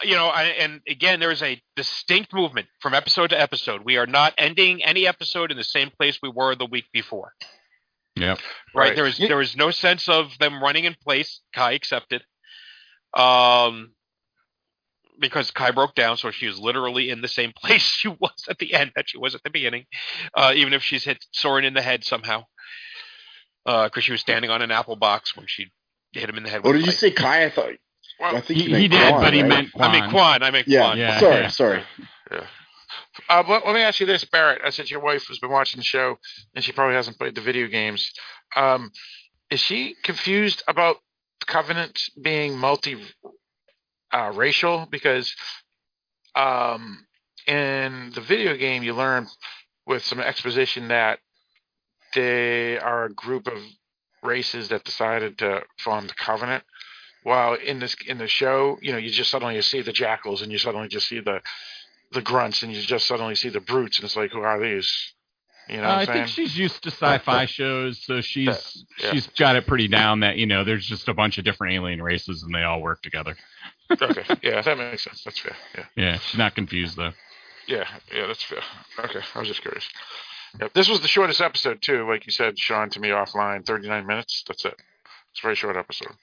You 0.03 0.15
know, 0.15 0.27
I, 0.27 0.43
and 0.43 0.81
again, 0.87 1.19
there 1.19 1.31
is 1.31 1.41
a 1.41 1.61
distinct 1.75 2.33
movement 2.33 2.67
from 2.81 2.93
episode 2.93 3.31
to 3.31 3.39
episode. 3.41 3.81
We 3.83 3.97
are 3.97 4.05
not 4.05 4.33
ending 4.37 4.83
any 4.83 5.07
episode 5.07 5.51
in 5.51 5.57
the 5.57 5.63
same 5.63 5.89
place 5.89 6.19
we 6.21 6.29
were 6.29 6.53
the 6.55 6.65
week 6.65 6.85
before. 6.93 7.33
yep. 8.15 8.39
Right? 8.73 8.89
Right. 8.89 8.95
There 8.95 9.05
is 9.05 9.19
Yeah. 9.19 9.29
there 9.29 9.41
is 9.41 9.55
no 9.55 9.71
sense 9.71 10.07
of 10.07 10.37
them 10.37 10.61
running 10.61 10.85
in 10.85 10.95
place. 11.03 11.41
Kai 11.53 11.71
accepted. 11.73 12.23
Um, 13.13 13.93
because 15.19 15.49
Kai 15.51 15.71
broke 15.71 15.95
down, 15.95 16.17
so 16.17 16.29
she 16.31 16.45
is 16.45 16.59
literally 16.59 17.09
in 17.09 17.21
the 17.21 17.27
same 17.29 17.53
place 17.61 17.81
she 17.83 18.09
was 18.09 18.45
at 18.49 18.59
the 18.59 18.73
end 18.73 18.91
that 18.95 19.09
she 19.09 19.17
was 19.17 19.33
at 19.33 19.43
the 19.43 19.49
beginning, 19.49 19.85
uh, 20.35 20.51
even 20.55 20.73
if 20.73 20.83
she's 20.83 21.03
hit 21.05 21.25
Soren 21.31 21.63
in 21.65 21.73
the 21.73 21.81
head 21.81 22.03
somehow. 22.03 22.45
Because 23.65 24.03
she 24.03 24.11
was 24.11 24.21
standing 24.21 24.51
on 24.51 24.61
an 24.61 24.69
apple 24.71 24.95
box 24.95 25.35
when 25.35 25.47
she 25.47 25.71
hit 26.19 26.29
him 26.29 26.37
in 26.37 26.43
the 26.43 26.49
head. 26.49 26.63
What 26.63 26.71
with 26.73 26.81
did 26.81 26.85
you 26.87 26.91
say, 26.91 27.11
Kai? 27.11 27.45
I 27.45 27.49
thought. 27.49 27.71
Well, 28.19 28.35
I 28.37 28.41
think 28.41 28.59
He, 28.59 28.69
you 28.69 28.75
he 28.77 28.87
did, 28.87 29.09
Kwan, 29.09 29.21
but 29.21 29.33
he 29.33 29.41
right? 29.41 29.49
meant 29.49 29.71
pipe. 29.73 29.81
I 29.89 29.91
mean 29.91 30.09
Kwan. 30.09 30.39
Kwan. 30.39 30.43
I 30.43 30.51
mean 30.51 30.63
Yeah. 30.67 30.81
Kwan. 30.81 30.97
Yeah. 30.97 31.19
sorry, 31.19 31.49
sorry. 31.49 31.83
Uh, 33.29 33.43
but 33.43 33.65
let 33.65 33.73
me 33.73 33.81
ask 33.81 33.99
you 33.99 34.05
this, 34.05 34.23
Barrett. 34.25 34.61
I 34.63 34.69
said 34.69 34.89
your 34.89 34.99
wife 34.99 35.27
has 35.27 35.39
been 35.39 35.49
watching 35.51 35.79
the 35.79 35.83
show 35.85 36.17
and 36.53 36.63
she 36.63 36.71
probably 36.71 36.95
hasn't 36.95 37.17
played 37.17 37.35
the 37.35 37.41
video 37.41 37.67
games, 37.67 38.11
um, 38.55 38.91
is 39.49 39.59
she 39.59 39.95
confused 40.03 40.63
about 40.67 40.97
the 41.39 41.45
Covenant 41.45 41.99
being 42.21 42.57
multi 42.57 42.97
uh, 44.11 44.31
racial? 44.35 44.87
Because 44.89 45.33
um, 46.35 47.05
in 47.47 48.11
the 48.13 48.21
video 48.21 48.55
game, 48.57 48.83
you 48.83 48.93
learn 48.93 49.27
with 49.85 50.03
some 50.03 50.19
exposition 50.19 50.87
that 50.89 51.19
they 52.15 52.77
are 52.79 53.05
a 53.05 53.13
group 53.13 53.47
of 53.47 53.59
races 54.25 54.69
that 54.69 54.83
decided 54.83 55.37
to 55.39 55.61
form 55.79 56.07
the 56.07 56.13
Covenant. 56.13 56.63
While 57.23 57.55
in 57.55 57.79
this 57.79 57.95
in 58.07 58.17
the 58.19 58.27
show, 58.27 58.77
you 58.81 58.91
know, 58.91 58.97
you 58.99 59.09
just 59.09 59.31
suddenly 59.31 59.55
you 59.55 59.61
see 59.63 59.81
the 59.81 59.91
jackals 59.93 60.41
and 60.43 60.51
you 60.51 60.57
suddenly 60.59 60.87
just 60.87 61.07
see 61.07 61.19
the 61.21 61.41
the 62.11 62.21
grunts 62.21 62.61
and 62.61 62.71
you 62.71 62.81
just 62.81 63.07
suddenly 63.07 63.33
see 63.35 63.49
the 63.49 63.59
brutes 63.59 63.97
and 63.97 64.05
it's 64.05 64.15
like 64.15 64.31
who 64.31 64.41
are 64.41 64.59
these? 64.59 65.13
You 65.67 65.77
know 65.77 65.87
Uh, 65.89 65.95
I 65.97 66.05
think 66.05 66.27
she's 66.27 66.55
used 66.55 66.83
to 66.83 66.91
sci-fi 66.91 67.47
shows, 67.47 68.03
so 68.05 68.21
she's 68.21 68.85
Yeah. 68.99 69.11
she's 69.11 69.25
got 69.25 69.55
it 69.55 69.65
pretty 69.65 69.87
down 69.87 70.19
that 70.19 70.37
you 70.37 70.45
know 70.45 70.63
there's 70.63 70.85
just 70.85 71.07
a 71.07 71.13
bunch 71.15 71.39
of 71.39 71.43
different 71.43 71.73
alien 71.73 71.99
races 72.01 72.43
and 72.43 72.53
they 72.53 72.61
all 72.61 72.79
work 72.81 73.01
together. 73.01 73.35
okay. 73.99 74.23
Yeah 74.43 74.61
that 74.61 74.77
makes 74.77 75.03
sense. 75.03 75.23
That's 75.23 75.39
fair. 75.39 75.55
Yeah. 75.75 75.85
Yeah, 75.95 76.17
she's 76.19 76.37
not 76.37 76.53
confused 76.53 76.95
though. 76.95 77.13
yeah. 77.67 77.87
Yeah 78.13 78.27
that's 78.27 78.43
fair. 78.43 78.61
Okay. 78.99 79.21
I 79.33 79.39
was 79.39 79.47
just 79.47 79.63
curious 79.63 79.89
yep. 80.59 80.73
this 80.73 80.89
was 80.89 81.01
the 81.01 81.07
shortest 81.07 81.41
episode 81.41 81.81
too 81.81 82.07
like 82.07 82.25
you 82.25 82.31
said 82.31 82.57
sean 82.57 82.89
to 82.89 82.99
me 82.99 83.09
offline 83.09 83.65
39 83.65 84.05
minutes 84.05 84.43
that's 84.47 84.65
it 84.65 84.75
it's 85.31 85.39
a 85.39 85.43
very 85.43 85.55
short 85.55 85.75
episode 85.75 86.15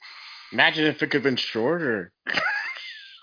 Imagine 0.52 0.84
if 0.86 1.02
it 1.02 1.06
could 1.06 1.14
have 1.14 1.22
been 1.22 1.36
shorter. 1.36 2.12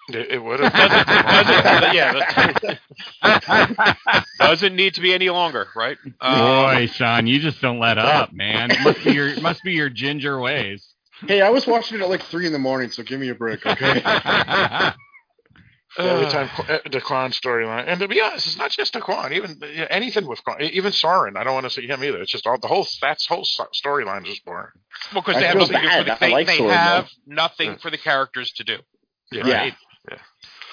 it, 0.10 0.32
it 0.32 0.44
would 0.44 0.60
have 0.64 0.74
Doesn't, 0.74 1.94
yeah, 1.94 2.76
doesn't 4.40 4.76
need 4.76 4.96
to 4.96 5.02
be 5.02 5.14
any 5.14 5.30
longer, 5.30 5.68
right? 5.76 5.98
Um, 6.20 6.40
Boy, 6.40 6.88
Sean, 6.88 7.28
you 7.28 7.40
just 7.40 7.62
don't 7.62 7.80
let 7.80 8.00
up, 8.00 8.34
man. 8.34 8.72
It 8.72 8.82
must 8.82 9.04
be 9.04 9.14
your 9.14 9.28
it 9.28 9.44
must 9.44 9.64
be 9.64 9.74
your 9.74 9.90
ginger 9.90 10.40
ways. 10.40 10.88
Hey, 11.28 11.42
I 11.42 11.50
was 11.50 11.68
watching 11.68 12.00
it 12.00 12.02
at 12.02 12.10
like 12.10 12.24
three 12.24 12.48
in 12.48 12.54
the 12.54 12.60
morning, 12.60 12.90
so 12.90 13.04
give 13.04 13.20
me 13.20 13.30
a 13.30 13.36
break, 13.36 13.64
okay? 13.66 14.02
every 15.98 16.28
time 16.28 16.50
Qu- 16.50 16.72
uh, 16.74 16.80
the 16.92 17.02
Kwan 17.02 17.32
storyline. 17.32 17.86
And 17.88 18.00
to 18.00 18.08
be 18.08 18.22
honest, 18.22 18.46
it's 18.48 18.58
not 18.58 18.72
just 18.72 18.94
the 18.94 19.02
Kwan. 19.02 19.34
Even 19.34 19.58
you 19.62 19.78
know, 19.82 19.88
anything 19.90 20.28
with 20.28 20.44
Kwan, 20.44 20.62
even 20.62 20.92
Soren. 20.92 21.36
I 21.38 21.44
don't 21.44 21.54
want 21.54 21.66
to 21.66 21.70
see 21.70 21.88
him 21.88 22.04
either. 22.04 22.22
It's 22.22 22.32
just 22.32 22.46
all 22.48 22.58
the 22.60 22.68
whole 22.68 22.86
that's 23.02 23.26
whole 23.26 23.44
so- 23.44 23.68
storyline 23.74 24.28
is 24.28 24.40
boring. 24.40 24.68
well, 25.14 25.22
because 25.26 25.36
they 25.42 25.48
have 25.48 25.58
nothing 25.58 25.82
to 25.82 25.98
for 25.98 26.04
the, 26.04 26.18
they, 26.20 26.32
like 26.32 26.48
they 26.48 26.58
Soren, 26.58 26.74
have 26.74 27.06
though. 27.28 27.34
nothing 27.36 27.72
Yeah. 27.72 27.78
for 27.78 27.90
the 27.90 27.98
characters 27.98 28.52
to 28.54 28.64
do. 28.64 28.78
Yeah, 29.32 29.48
Yeah. 29.48 29.58
Right? 29.60 29.74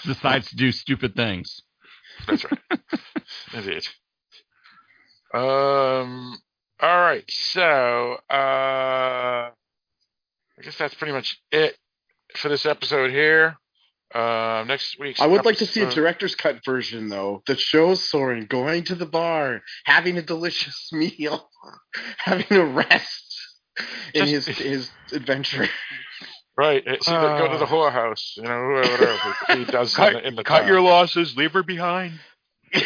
Decides 0.05 0.51
to 0.51 0.57
do 0.57 0.71
stupid 0.73 1.15
things. 1.17 1.63
that's 2.27 2.45
right. 2.45 2.61
Indeed. 3.55 3.87
Um. 5.35 6.39
All 6.81 7.01
right. 7.01 7.25
So, 7.29 8.19
uh, 8.31 9.51
I 9.51 9.51
guess 10.63 10.77
that's 10.79 10.95
pretty 10.95 11.13
much 11.13 11.41
it 11.51 11.77
for 12.37 12.49
this 12.49 12.67
episode 12.67 13.11
here. 13.11 13.57
Uh, 14.15 14.65
next 14.67 14.99
week's. 14.99 15.21
I 15.21 15.27
would 15.27 15.45
like 15.45 15.59
to 15.59 15.67
see 15.67 15.83
a 15.83 15.91
director's 15.91 16.35
cut 16.35 16.65
version 16.65 17.09
though 17.09 17.43
that 17.47 17.61
shows 17.61 18.09
Soren 18.09 18.47
going 18.47 18.85
to 18.85 18.95
the 18.95 19.07
bar, 19.07 19.63
having 19.85 20.17
a 20.17 20.23
delicious 20.23 20.89
meal, 20.93 21.51
having 22.19 22.57
a 22.57 22.65
rest 22.65 23.35
in 24.15 24.27
his 24.27 24.47
Just- 24.47 24.61
his 24.61 24.91
adventure. 25.13 25.69
Right. 26.57 26.83
See, 26.85 27.11
the- 27.13 27.39
go 27.39 27.53
to 27.53 27.59
the 27.59 27.65
Uh. 27.65 27.69
whorehouse. 27.69 28.37
You 28.37 28.45
know, 28.45 28.69
whatever 28.71 29.19
he, 29.49 29.59
he 29.59 29.65
does 29.65 29.95
Cut, 29.95 30.15
in 30.15 30.23
the, 30.23 30.29
in 30.29 30.35
the 30.37 30.45
cut 30.45 30.61
town. 30.61 30.69
your 30.69 30.81
losses, 30.81 31.37
leave 31.37 31.53
her 31.53 31.63
behind. 31.63 32.19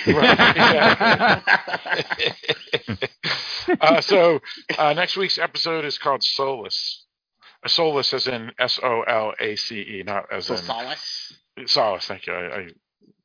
uh, 3.80 4.00
so 4.00 4.40
uh, 4.78 4.92
next 4.94 5.16
week's 5.16 5.38
episode 5.38 5.84
is 5.84 5.98
called 5.98 6.22
Solus. 6.22 7.04
Solus 7.66 8.12
as 8.14 8.26
in 8.26 8.52
S 8.58 8.78
O 8.82 9.02
L 9.02 9.34
A 9.38 9.56
C 9.56 9.80
E, 9.80 10.02
not 10.04 10.26
as 10.32 10.46
so 10.46 10.54
in 10.54 10.62
solace. 10.62 11.32
solace. 11.66 12.06
Thank 12.06 12.26
you. 12.26 12.32
I, 12.32 12.38
I, 12.38 12.60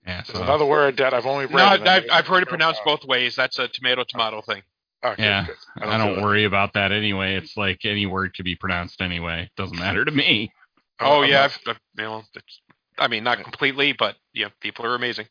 Yeah, 0.06 0.24
there's 0.28 0.28
so, 0.28 0.44
another 0.44 0.66
word 0.66 0.98
that 0.98 1.14
I've 1.14 1.26
only 1.26 1.46
read. 1.46 1.56
No, 1.56 1.74
and 1.74 1.88
I- 1.88 1.96
I've, 1.98 2.04
I've 2.12 2.28
heard 2.28 2.44
it 2.44 2.50
pronounced 2.50 2.82
both 2.84 3.06
ways. 3.06 3.36
That's 3.36 3.60
a 3.60 3.68
tomato 3.68 4.04
tomato 4.04 4.42
thing. 4.42 4.62
Okay, 5.04 5.24
Yeah. 5.24 5.46
good. 5.46 5.56
I 5.84 5.98
don't 5.98 6.16
feel 6.16 6.20
it. 6.20 6.24
worry 6.24 6.46
about 6.46 6.74
that 6.74 6.92
anyway. 6.92 7.36
It's 7.36 7.56
like 7.56 7.86
any 7.86 8.06
word 8.08 8.36
could 8.36 8.46
be 8.46 8.56
pronounced 8.56 9.02
anyway. 9.02 9.44
It 9.44 9.52
Doesn't 9.56 9.78
matter 9.80 10.04
to 10.04 10.12
me. 10.12 10.52
Oh, 11.00 11.24
I'm 11.24 11.30
yeah, 11.30 11.36
not- 11.42 11.44
I've, 11.46 11.60
I've, 11.68 11.80
you 11.98 12.04
know, 12.04 12.24
it's, 12.34 12.62
I 12.98 13.08
mean, 13.08 13.24
not 13.24 13.44
completely, 13.44 13.94
but 13.94 14.16
yeah, 14.34 14.48
people 14.62 14.86
are 14.86 14.96
amazing. 14.96 15.28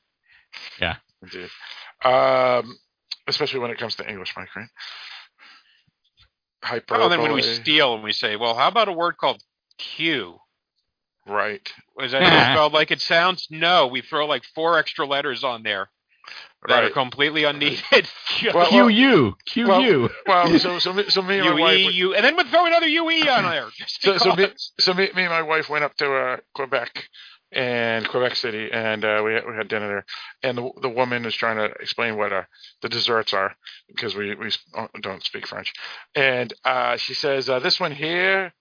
Yeah, 0.81 0.97
indeed. 1.23 1.49
Um, 2.05 2.77
especially 3.27 3.61
when 3.61 3.71
it 3.71 3.79
comes 3.79 3.97
to 3.97 4.09
English, 4.09 4.35
Mike. 4.37 4.55
Right? 4.55 4.69
Hyperbole. 6.65 7.01
Well, 7.01 7.09
then 7.11 7.23
when 7.23 7.33
we 7.33 7.43
steal 7.43 7.95
and 7.95 8.03
we 8.03 8.13
say, 8.13 8.37
well, 8.37 8.55
how 8.55 8.69
about 8.69 8.89
a 8.89 8.93
word 8.93 9.17
called 9.19 9.43
Q? 9.79 10.39
right. 11.27 11.73
Is 12.01 12.13
that 12.13 12.53
spelled 12.55 12.73
like 12.73 12.91
it 12.91 13.01
sounds? 13.01 13.49
No, 13.51 13.87
we 13.87 14.03
throw 14.03 14.27
like 14.27 14.45
four 14.55 14.79
extra 14.79 15.07
letters 15.07 15.43
on 15.45 15.63
there 15.63 15.89
that 16.69 16.85
are 16.85 16.91
completely 16.91 17.45
unneeded. 17.45 17.83
Well, 18.53 18.67
Q 18.69 18.89
U 18.89 19.37
Q 19.47 19.69
well- 19.69 19.83
U. 19.83 20.11
Well, 20.27 20.59
so 20.59 20.79
so 20.79 20.93
me, 20.93 21.05
so 21.09 21.23
me 21.23 21.39
and 21.39 21.49
my 21.51 21.55
U 21.55 21.61
wife. 21.61 21.79
E 21.79 21.91
U, 21.93 22.15
and 22.15 22.25
then 22.25 22.37
we 22.37 22.45
throw 22.45 22.67
another 22.67 22.89
U 22.89 23.11
E 23.11 23.29
on 23.29 23.45
there. 23.45 23.69
So, 23.87 24.19
so, 24.19 24.35
me, 24.35 24.49
so 24.81 24.93
me, 24.93 25.09
me 25.15 25.23
and 25.23 25.31
my 25.31 25.43
wife 25.43 25.71
went 25.71 25.85
up 25.85 25.95
to 25.99 26.13
uh, 26.13 26.37
Quebec 26.55 27.09
and 27.55 28.07
Quebec 28.09 28.37
City, 28.37 28.71
and 28.73 29.05
uh, 29.05 29.23
we 29.25 29.35
had, 29.35 29.47
we 29.47 29.55
had 29.55 29.69
dinner 29.69 29.89
there. 29.89 30.07
And 30.43 30.59
the 30.59 30.71
the 30.83 30.89
woman 30.89 31.25
is 31.25 31.35
trying 31.35 31.57
to 31.57 31.67
explain 31.81 32.17
what 32.17 32.33
uh, 32.33 32.43
the 32.83 32.89
desserts 32.89 33.33
are 33.33 33.55
because 33.89 34.15
we 34.15 34.35
we 34.35 34.51
don't 35.01 35.23
speak 35.25 35.47
French. 35.47 35.73
And 36.15 36.53
uh, 36.65 36.97
she 36.97 37.15
says, 37.15 37.49
uh, 37.49 37.61
"This 37.61 37.79
one 37.81 37.93
here, 37.93 38.53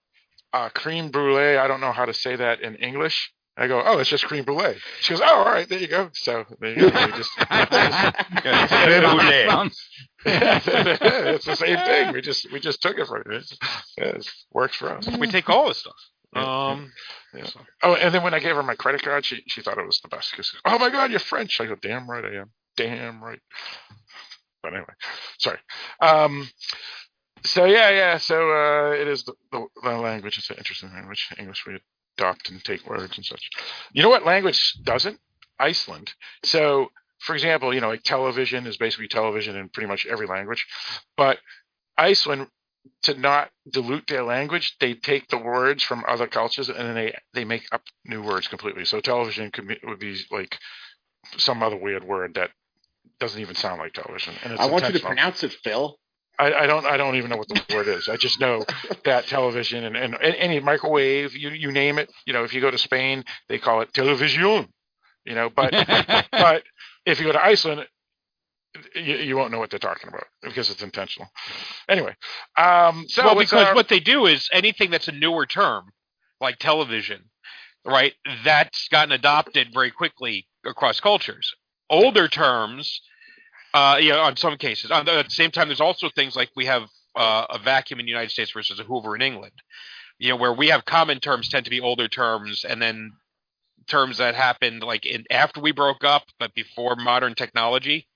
uh, 0.53 0.70
creme 0.70 1.10
brulee. 1.10 1.57
I 1.57 1.68
don't 1.68 1.82
know 1.82 1.91
how 1.91 2.06
to 2.06 2.14
say 2.14 2.36
that 2.36 2.61
in 2.61 2.76
English." 2.76 3.34
I 3.56 3.68
go, 3.68 3.84
"Oh, 3.86 3.99
it's 3.99 4.10
just 4.10 4.26
cream 4.26 4.45
brulee." 4.45 4.78
She 5.02 5.14
goes, 5.14 5.22
"Oh, 5.24 5.38
all 5.40 5.45
right, 5.45 5.68
there 5.70 5.78
you 5.80 5.88
go." 5.88 6.10
So 6.14 6.45
there 6.60 6.72
you 6.72 6.90
go. 6.90 7.06
We 7.06 7.11
just, 7.11 7.32
Sounds- 9.49 9.90
it's 10.26 11.45
the 11.45 11.56
same 11.56 11.78
thing. 11.78 12.14
We 12.14 12.22
just 12.22 12.52
we 12.52 12.60
just 12.60 12.82
took 12.82 12.98
it 12.98 13.07
from 13.07 13.24
it. 13.32 13.44
It 13.98 14.28
works 14.52 14.76
for 14.78 14.90
us. 14.90 15.06
we 15.18 15.28
take 15.28 15.49
all 15.49 15.68
this 15.68 15.80
stuff. 15.80 15.94
Yeah, 16.35 16.69
Um, 16.72 16.91
Yeah. 17.34 17.47
Oh, 17.81 17.95
and 17.95 18.14
then 18.14 18.23
when 18.23 18.34
I 18.34 18.39
gave 18.39 18.55
her 18.55 18.64
my 18.64 18.76
credit 18.76 19.01
card, 19.01 19.26
she 19.26 19.43
she 19.47 19.61
thought 19.61 19.77
it 19.77 19.85
was 19.85 20.01
the 20.01 20.07
best. 20.07 20.31
Because 20.31 20.53
oh 20.65 20.77
my 20.80 20.89
god, 20.89 21.11
you're 21.11 21.19
French. 21.19 21.60
I 21.60 21.65
go, 21.65 21.76
damn 21.76 22.10
right 22.10 22.23
I 22.23 22.35
am. 22.41 22.51
Damn 22.77 23.23
right. 23.23 23.39
But 24.61 24.73
anyway, 24.73 24.93
sorry. 25.39 25.60
Um. 25.99 26.49
So 27.45 27.65
yeah, 27.65 27.89
yeah. 27.89 28.18
So 28.18 28.51
uh, 28.51 28.91
it 28.91 29.07
is 29.07 29.26
the, 29.26 29.34
the, 29.51 29.68
the 29.84 29.97
language. 29.97 30.38
It's 30.38 30.49
an 30.49 30.57
interesting 30.57 30.91
language. 30.93 31.27
English 31.38 31.65
we 31.68 31.80
adopt 32.18 32.49
and 32.49 32.64
take 32.64 32.88
words 32.88 33.18
and 33.18 33.26
such. 33.26 33.49
You 33.91 34.03
know 34.03 34.10
what 34.10 34.26
language 34.26 34.77
doesn't? 34.84 35.19
Iceland. 35.60 36.14
So 36.43 36.89
for 37.19 37.34
example, 37.35 37.73
you 37.73 37.81
know, 37.81 37.89
like 37.89 38.03
television 38.03 38.68
is 38.68 38.77
basically 38.77 39.07
television 39.07 39.55
in 39.55 39.69
pretty 39.69 39.88
much 39.88 40.05
every 40.05 40.27
language, 40.27 40.65
but 41.18 41.39
Iceland 41.97 42.47
to 43.03 43.14
not 43.15 43.49
dilute 43.69 44.07
their 44.07 44.23
language, 44.23 44.76
they 44.80 44.93
take 44.93 45.27
the 45.27 45.38
words 45.38 45.84
from 45.84 46.03
other 46.07 46.27
cultures 46.27 46.69
and 46.69 46.77
then 46.77 46.95
they 46.95 47.15
they 47.34 47.45
make 47.45 47.64
up 47.72 47.81
new 48.05 48.22
words 48.22 48.47
completely. 48.47 48.85
So 48.85 48.99
television 48.99 49.51
could 49.51 49.77
would 49.84 49.99
be 49.99 50.18
like 50.31 50.57
some 51.38 51.64
other 51.64 51.77
weird 51.77 52.03
word 52.03 52.35
that 52.35 52.51
doesn't 53.19 53.39
even 53.39 53.55
sound 53.55 53.80
like 53.80 53.93
television. 53.93 54.34
And 54.43 54.53
it's 54.53 54.61
I 54.61 54.65
want 54.65 54.85
you 54.85 54.93
to 54.93 55.05
pronounce 55.05 55.43
it, 55.43 55.53
Phil. 55.64 55.97
I, 56.39 56.53
I 56.53 56.68
don't 56.68 56.85
I 56.85 56.97
don't 56.97 57.15
even 57.15 57.30
know 57.30 57.38
what 57.38 57.47
the 57.47 57.61
word 57.73 57.88
is. 57.88 58.10
I 58.10 58.18
just 58.18 58.39
know 58.39 58.65
that 59.05 59.27
television 59.27 59.84
and, 59.84 59.95
and 59.95 60.15
any 60.22 60.60
microwave, 60.60 61.35
you 61.35 61.49
you 61.49 61.72
name 61.72 61.99
it. 61.99 62.11
You 62.26 62.34
know, 62.34 62.43
if 62.43 62.53
you 62.53 62.61
go 62.61 62.72
to 62.72 62.77
Spain, 62.77 63.23
they 63.49 63.60
call 63.60 63.81
it 63.81 63.93
television. 63.93 64.68
You 65.26 65.35
know, 65.35 65.49
but 65.49 65.72
but 66.31 66.64
if 67.05 67.19
you 67.19 67.26
go 67.26 67.34
to 67.34 67.43
Iceland, 67.43 67.88
you, 68.95 69.16
you 69.16 69.38
won't 69.38 69.52
know 69.52 69.60
what 69.60 69.70
they're 69.70 69.80
talking 69.80 70.10
about 70.10 70.26
because 70.41 70.70
it's 70.70 70.84
intentional. 70.84 71.30
Anyway, 71.88 72.16
um, 72.58 73.06
so 73.08 73.24
well, 73.24 73.36
because 73.36 73.68
uh, 73.70 73.74
what 73.74 73.90
they 73.90 74.00
do 74.00 74.26
is 74.26 74.50
anything 74.52 74.91
that's 74.91 75.08
a 75.08 75.12
newer 75.12 75.45
term, 75.45 75.86
like 76.41 76.58
television, 76.60 77.24
right? 77.86 78.14
That's 78.44 78.88
gotten 78.90 79.12
adopted 79.12 79.70
very 79.74 79.91
quickly 79.91 80.48
across 80.66 81.00
cultures. 81.00 81.54
Older 81.90 82.28
terms, 82.28 83.02
uh, 83.74 83.98
you 84.00 84.10
know, 84.10 84.22
on 84.22 84.38
some 84.38 84.58
cases. 84.58 84.91
On 84.91 85.06
the, 85.06 85.20
at 85.20 85.26
the 85.26 85.32
same 85.32 85.52
time, 85.52 85.68
there's 85.68 85.82
also 85.82 86.10
things 86.10 86.36
like 86.36 86.50
we 86.56 86.66
have 86.66 86.84
uh, 87.16 87.45
a 87.50 87.60
vacuum 87.60 88.00
in 88.00 88.06
the 88.06 88.12
United 88.12 88.32
States 88.32 88.52
versus 88.52 88.80
a 88.80 88.84
Hoover 88.84 89.16
in 89.16 89.22
England. 89.22 89.54
You 90.18 90.30
know, 90.30 90.36
where 90.38 90.54
we 90.54 90.70
have 90.70 90.86
common 90.86 91.20
terms 91.20 91.50
tend 91.50 91.66
to 91.66 91.72
be 91.72 91.82
older 91.82 92.08
terms, 92.08 92.66
and 92.68 92.82
then 92.82 93.14
terms 93.88 94.18
that 94.18 94.36
happened 94.36 94.82
like 94.82 95.06
in 95.06 95.26
after 95.30 95.60
we 95.60 95.72
broke 95.72 96.04
up, 96.04 96.24
but 96.40 96.54
before 96.54 96.95
modern 96.95 97.36
technology. 97.36 98.08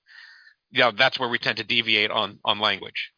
You 0.70 0.80
know, 0.80 0.92
that's 0.92 1.18
where 1.18 1.28
we 1.28 1.38
tend 1.38 1.58
to 1.58 1.64
deviate 1.64 2.10
on 2.10 2.38
on 2.44 2.58
language. 2.58 3.12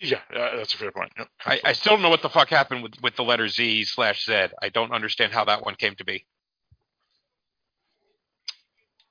yeah, 0.00 0.18
uh, 0.34 0.56
that's 0.56 0.74
a 0.74 0.78
fair 0.78 0.92
point. 0.92 1.12
Yep. 1.18 1.28
I, 1.44 1.60
I 1.64 1.72
still 1.72 1.94
don't 1.94 2.02
know 2.02 2.10
what 2.10 2.22
the 2.22 2.28
fuck 2.28 2.48
happened 2.48 2.82
with, 2.82 2.92
with 3.02 3.16
the 3.16 3.22
letter 3.22 3.48
Z 3.48 3.84
slash 3.84 4.24
Z. 4.26 4.48
I 4.62 4.68
don't 4.68 4.92
understand 4.92 5.32
how 5.32 5.44
that 5.46 5.64
one 5.64 5.74
came 5.76 5.94
to 5.96 6.04
be. 6.04 6.26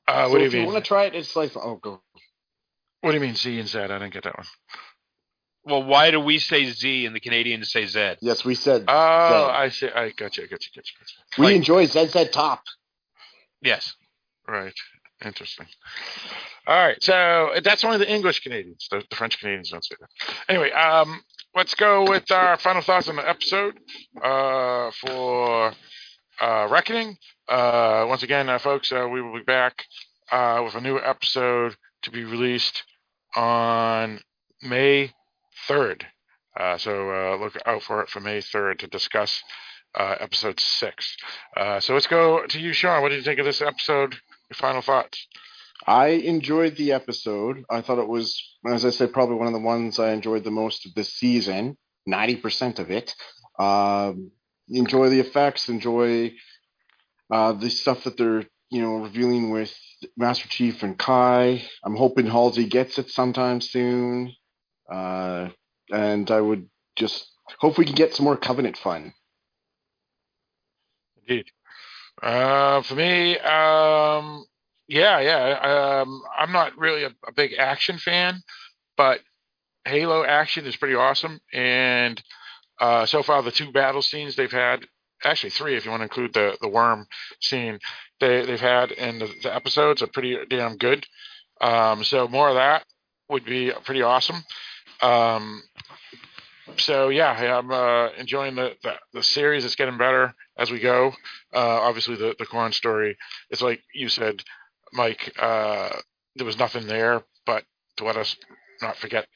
Uh, 0.07 0.25
so 0.25 0.31
what 0.31 0.37
do 0.37 0.41
you 0.41 0.47
if 0.47 0.53
you 0.53 0.65
want 0.65 0.83
to 0.83 0.87
try 0.87 1.05
it, 1.05 1.15
it's 1.15 1.35
like 1.35 1.51
oh, 1.55 1.75
go. 1.75 2.01
What 3.01 3.11
do 3.11 3.15
you 3.15 3.21
mean 3.21 3.35
Z 3.35 3.59
and 3.59 3.67
Z? 3.67 3.79
I 3.79 3.87
didn't 3.87 4.13
get 4.13 4.23
that 4.23 4.37
one. 4.37 4.47
Well, 5.65 5.83
why 5.83 6.11
do 6.11 6.19
we 6.19 6.39
say 6.39 6.65
Z 6.65 7.05
and 7.05 7.15
the 7.15 7.21
Canadians 7.21 7.71
say 7.71 7.85
Z? 7.85 8.15
Yes, 8.21 8.43
we 8.43 8.55
said. 8.55 8.83
Oh, 8.87 9.47
Zed. 9.47 9.55
I 9.55 9.69
see. 9.69 9.87
I 9.87 10.09
got 10.11 10.37
you. 10.37 10.43
I 10.43 10.47
got 10.47 10.65
you. 10.65 10.71
Got 10.75 10.85
you. 10.87 10.93
Got 10.99 11.09
you. 11.37 11.41
we 11.41 11.45
like- 11.47 11.55
enjoy 11.55 11.85
ZZ 11.85 12.29
Top. 12.31 12.63
Yes. 13.61 13.93
Right. 14.47 14.73
Interesting. 15.23 15.67
All 16.67 16.75
right. 16.75 17.01
So 17.01 17.51
that's 17.63 17.83
only 17.83 17.97
the 17.97 18.09
English 18.11 18.41
Canadians. 18.41 18.87
The, 18.89 19.03
the 19.09 19.15
French 19.15 19.39
Canadians 19.39 19.69
don't 19.71 19.83
say 19.83 19.95
that. 19.99 20.09
Anyway, 20.49 20.71
um, 20.71 21.21
let's 21.55 21.75
go 21.75 22.09
with 22.09 22.31
our 22.31 22.57
final 22.57 22.81
thoughts 22.81 23.09
on 23.09 23.15
the 23.15 23.27
episode 23.27 23.77
uh, 24.21 24.91
for 24.91 25.73
uh, 26.41 26.67
Reckoning. 26.69 27.17
Uh, 27.47 28.05
once 28.07 28.23
again, 28.23 28.49
uh, 28.49 28.59
folks, 28.59 28.91
uh, 28.91 29.07
we 29.11 29.21
will 29.21 29.33
be 29.33 29.43
back 29.43 29.83
uh, 30.31 30.61
with 30.63 30.75
a 30.75 30.81
new 30.81 30.99
episode 30.99 31.75
to 32.03 32.11
be 32.11 32.23
released 32.23 32.83
on 33.35 34.19
May 34.61 35.13
3rd. 35.67 36.03
Uh, 36.57 36.77
so 36.77 37.37
look 37.41 37.57
out 37.65 37.81
for 37.83 38.01
it 38.01 38.09
for 38.09 38.19
May 38.19 38.39
3rd 38.39 38.79
to 38.79 38.87
discuss 38.87 39.41
episode 39.95 40.59
six. 40.59 41.17
So 41.79 41.93
let's 41.93 42.07
go 42.07 42.45
to 42.45 42.59
you, 42.59 42.73
Sean. 42.73 43.01
What 43.01 43.09
did 43.09 43.17
you 43.17 43.23
think 43.23 43.39
of 43.39 43.45
this 43.45 43.61
episode? 43.61 44.15
Your 44.53 44.69
final 44.69 44.83
thoughts? 44.83 45.27
I 45.87 46.09
enjoyed 46.09 46.75
the 46.75 46.91
episode. 46.91 47.63
I 47.71 47.81
thought 47.81 47.97
it 47.97 48.07
was, 48.07 48.39
as 48.67 48.85
I 48.85 48.91
said, 48.91 49.11
probably 49.11 49.37
one 49.37 49.47
of 49.47 49.53
the 49.53 49.59
ones 49.59 49.97
I 49.97 50.11
enjoyed 50.11 50.43
the 50.43 50.51
most 50.51 50.85
of 50.85 50.93
this 50.93 51.11
season. 51.11 51.75
Ninety 52.05 52.35
percent 52.35 52.77
of 52.77 52.91
it. 52.91 53.15
Um, 53.57 54.29
enjoy 54.69 55.09
the 55.09 55.21
effects. 55.21 55.69
Enjoy 55.69 56.33
uh, 57.31 57.53
the 57.53 57.71
stuff 57.71 58.03
that 58.03 58.15
they're, 58.15 58.43
you 58.69 58.83
know, 58.83 58.97
revealing 58.97 59.49
with 59.49 59.75
Master 60.15 60.47
Chief 60.47 60.83
and 60.83 60.99
Kai. 60.99 61.63
I'm 61.83 61.95
hoping 61.95 62.27
Halsey 62.27 62.67
gets 62.67 62.99
it 62.99 63.09
sometime 63.09 63.59
soon. 63.59 64.33
Uh, 64.87 65.49
and 65.91 66.29
I 66.29 66.39
would 66.39 66.69
just 66.95 67.27
hope 67.57 67.79
we 67.79 67.85
can 67.85 67.95
get 67.95 68.13
some 68.13 68.25
more 68.25 68.37
Covenant 68.37 68.77
fun. 68.77 69.15
Indeed. 71.25 71.45
Uh, 72.23 72.81
for 72.83 72.95
me, 72.95 73.37
um, 73.39 74.45
yeah, 74.87 75.19
yeah. 75.19 76.01
Um, 76.01 76.21
I'm 76.37 76.53
not 76.53 76.77
really 76.77 77.03
a, 77.03 77.11
a 77.27 77.33
big 77.35 77.53
action 77.59 77.97
fan, 77.97 78.41
but 78.95 79.19
Halo 79.85 80.23
action 80.23 80.65
is 80.65 80.77
pretty 80.77 80.95
awesome. 80.95 81.39
And 81.53 82.21
uh, 82.79 83.05
so 83.05 83.23
far, 83.23 83.41
the 83.41 83.51
two 83.51 83.73
battle 83.73 84.01
scenes 84.01 84.35
they've 84.35 84.51
had, 84.51 84.85
actually 85.23 85.49
three, 85.49 85.75
if 85.75 85.83
you 85.83 85.91
want 85.91 86.01
to 86.01 86.05
include 86.05 86.33
the 86.33 86.57
the 86.61 86.69
worm 86.69 87.07
scene, 87.41 87.79
they 88.21 88.45
they've 88.45 88.59
had 88.59 88.91
in 88.91 89.19
the, 89.19 89.29
the 89.43 89.53
episodes 89.53 90.01
are 90.01 90.07
pretty 90.07 90.37
damn 90.49 90.77
good. 90.77 91.05
Um, 91.59 92.05
so 92.05 92.29
more 92.29 92.49
of 92.49 92.55
that 92.55 92.85
would 93.29 93.45
be 93.45 93.71
pretty 93.83 94.01
awesome. 94.01 94.43
Um, 95.01 95.61
so 96.77 97.09
yeah, 97.09 97.31
I'm 97.57 97.71
uh, 97.71 98.09
enjoying 98.17 98.55
the, 98.55 98.75
the 98.83 98.93
the 99.13 99.23
series. 99.23 99.65
It's 99.65 99.75
getting 99.75 99.97
better 99.97 100.33
as 100.57 100.71
we 100.71 100.79
go. 100.79 101.13
Uh, 101.53 101.79
obviously, 101.81 102.15
the 102.15 102.35
the 102.37 102.45
Kwan 102.45 102.71
story. 102.71 103.17
It's 103.49 103.61
like 103.61 103.81
you 103.93 104.09
said, 104.09 104.43
Mike. 104.91 105.33
Uh, 105.39 105.89
there 106.35 106.45
was 106.45 106.57
nothing 106.57 106.87
there, 106.87 107.23
but 107.45 107.63
to 107.97 108.05
let 108.05 108.17
us 108.17 108.35
not 108.81 108.97
forget 108.97 109.27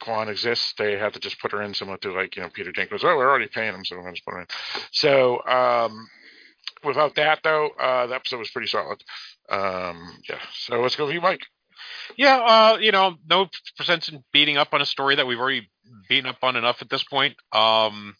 Kwan 0.00 0.28
exists, 0.28 0.74
they 0.78 0.98
had 0.98 1.12
to 1.14 1.20
just 1.20 1.40
put 1.40 1.52
her 1.52 1.62
in, 1.62 1.74
similar 1.74 1.98
to 1.98 2.12
like 2.12 2.36
you 2.36 2.42
know 2.42 2.48
Peter 2.52 2.72
Dinklage. 2.72 3.04
Oh, 3.04 3.16
we're 3.16 3.28
already 3.28 3.48
paying 3.48 3.74
him, 3.74 3.84
so 3.84 3.96
we're 3.96 4.02
going 4.02 4.14
to 4.14 4.18
just 4.18 4.26
put 4.26 4.34
her 4.34 4.40
in. 4.40 4.46
So 4.92 5.44
um, 5.46 6.08
without 6.84 7.14
that, 7.16 7.40
though, 7.42 7.68
uh, 7.78 8.06
the 8.06 8.14
episode 8.14 8.38
was 8.38 8.50
pretty 8.50 8.68
solid. 8.68 9.02
Um, 9.48 10.18
yeah. 10.28 10.38
So 10.52 10.80
let's 10.80 10.96
go 10.96 11.06
with 11.06 11.14
you, 11.14 11.20
Mike. 11.20 11.42
Yeah, 12.16 12.36
uh, 12.36 12.78
you 12.78 12.92
know, 12.92 13.16
no 13.28 13.48
sense 13.82 14.08
in 14.08 14.24
beating 14.32 14.56
up 14.56 14.72
on 14.72 14.80
a 14.80 14.86
story 14.86 15.16
that 15.16 15.26
we've 15.26 15.38
already 15.38 15.68
beaten 16.08 16.28
up 16.28 16.38
on 16.42 16.56
enough 16.56 16.82
at 16.82 16.90
this 16.90 17.04
point. 17.04 17.36
Um, 17.52 18.16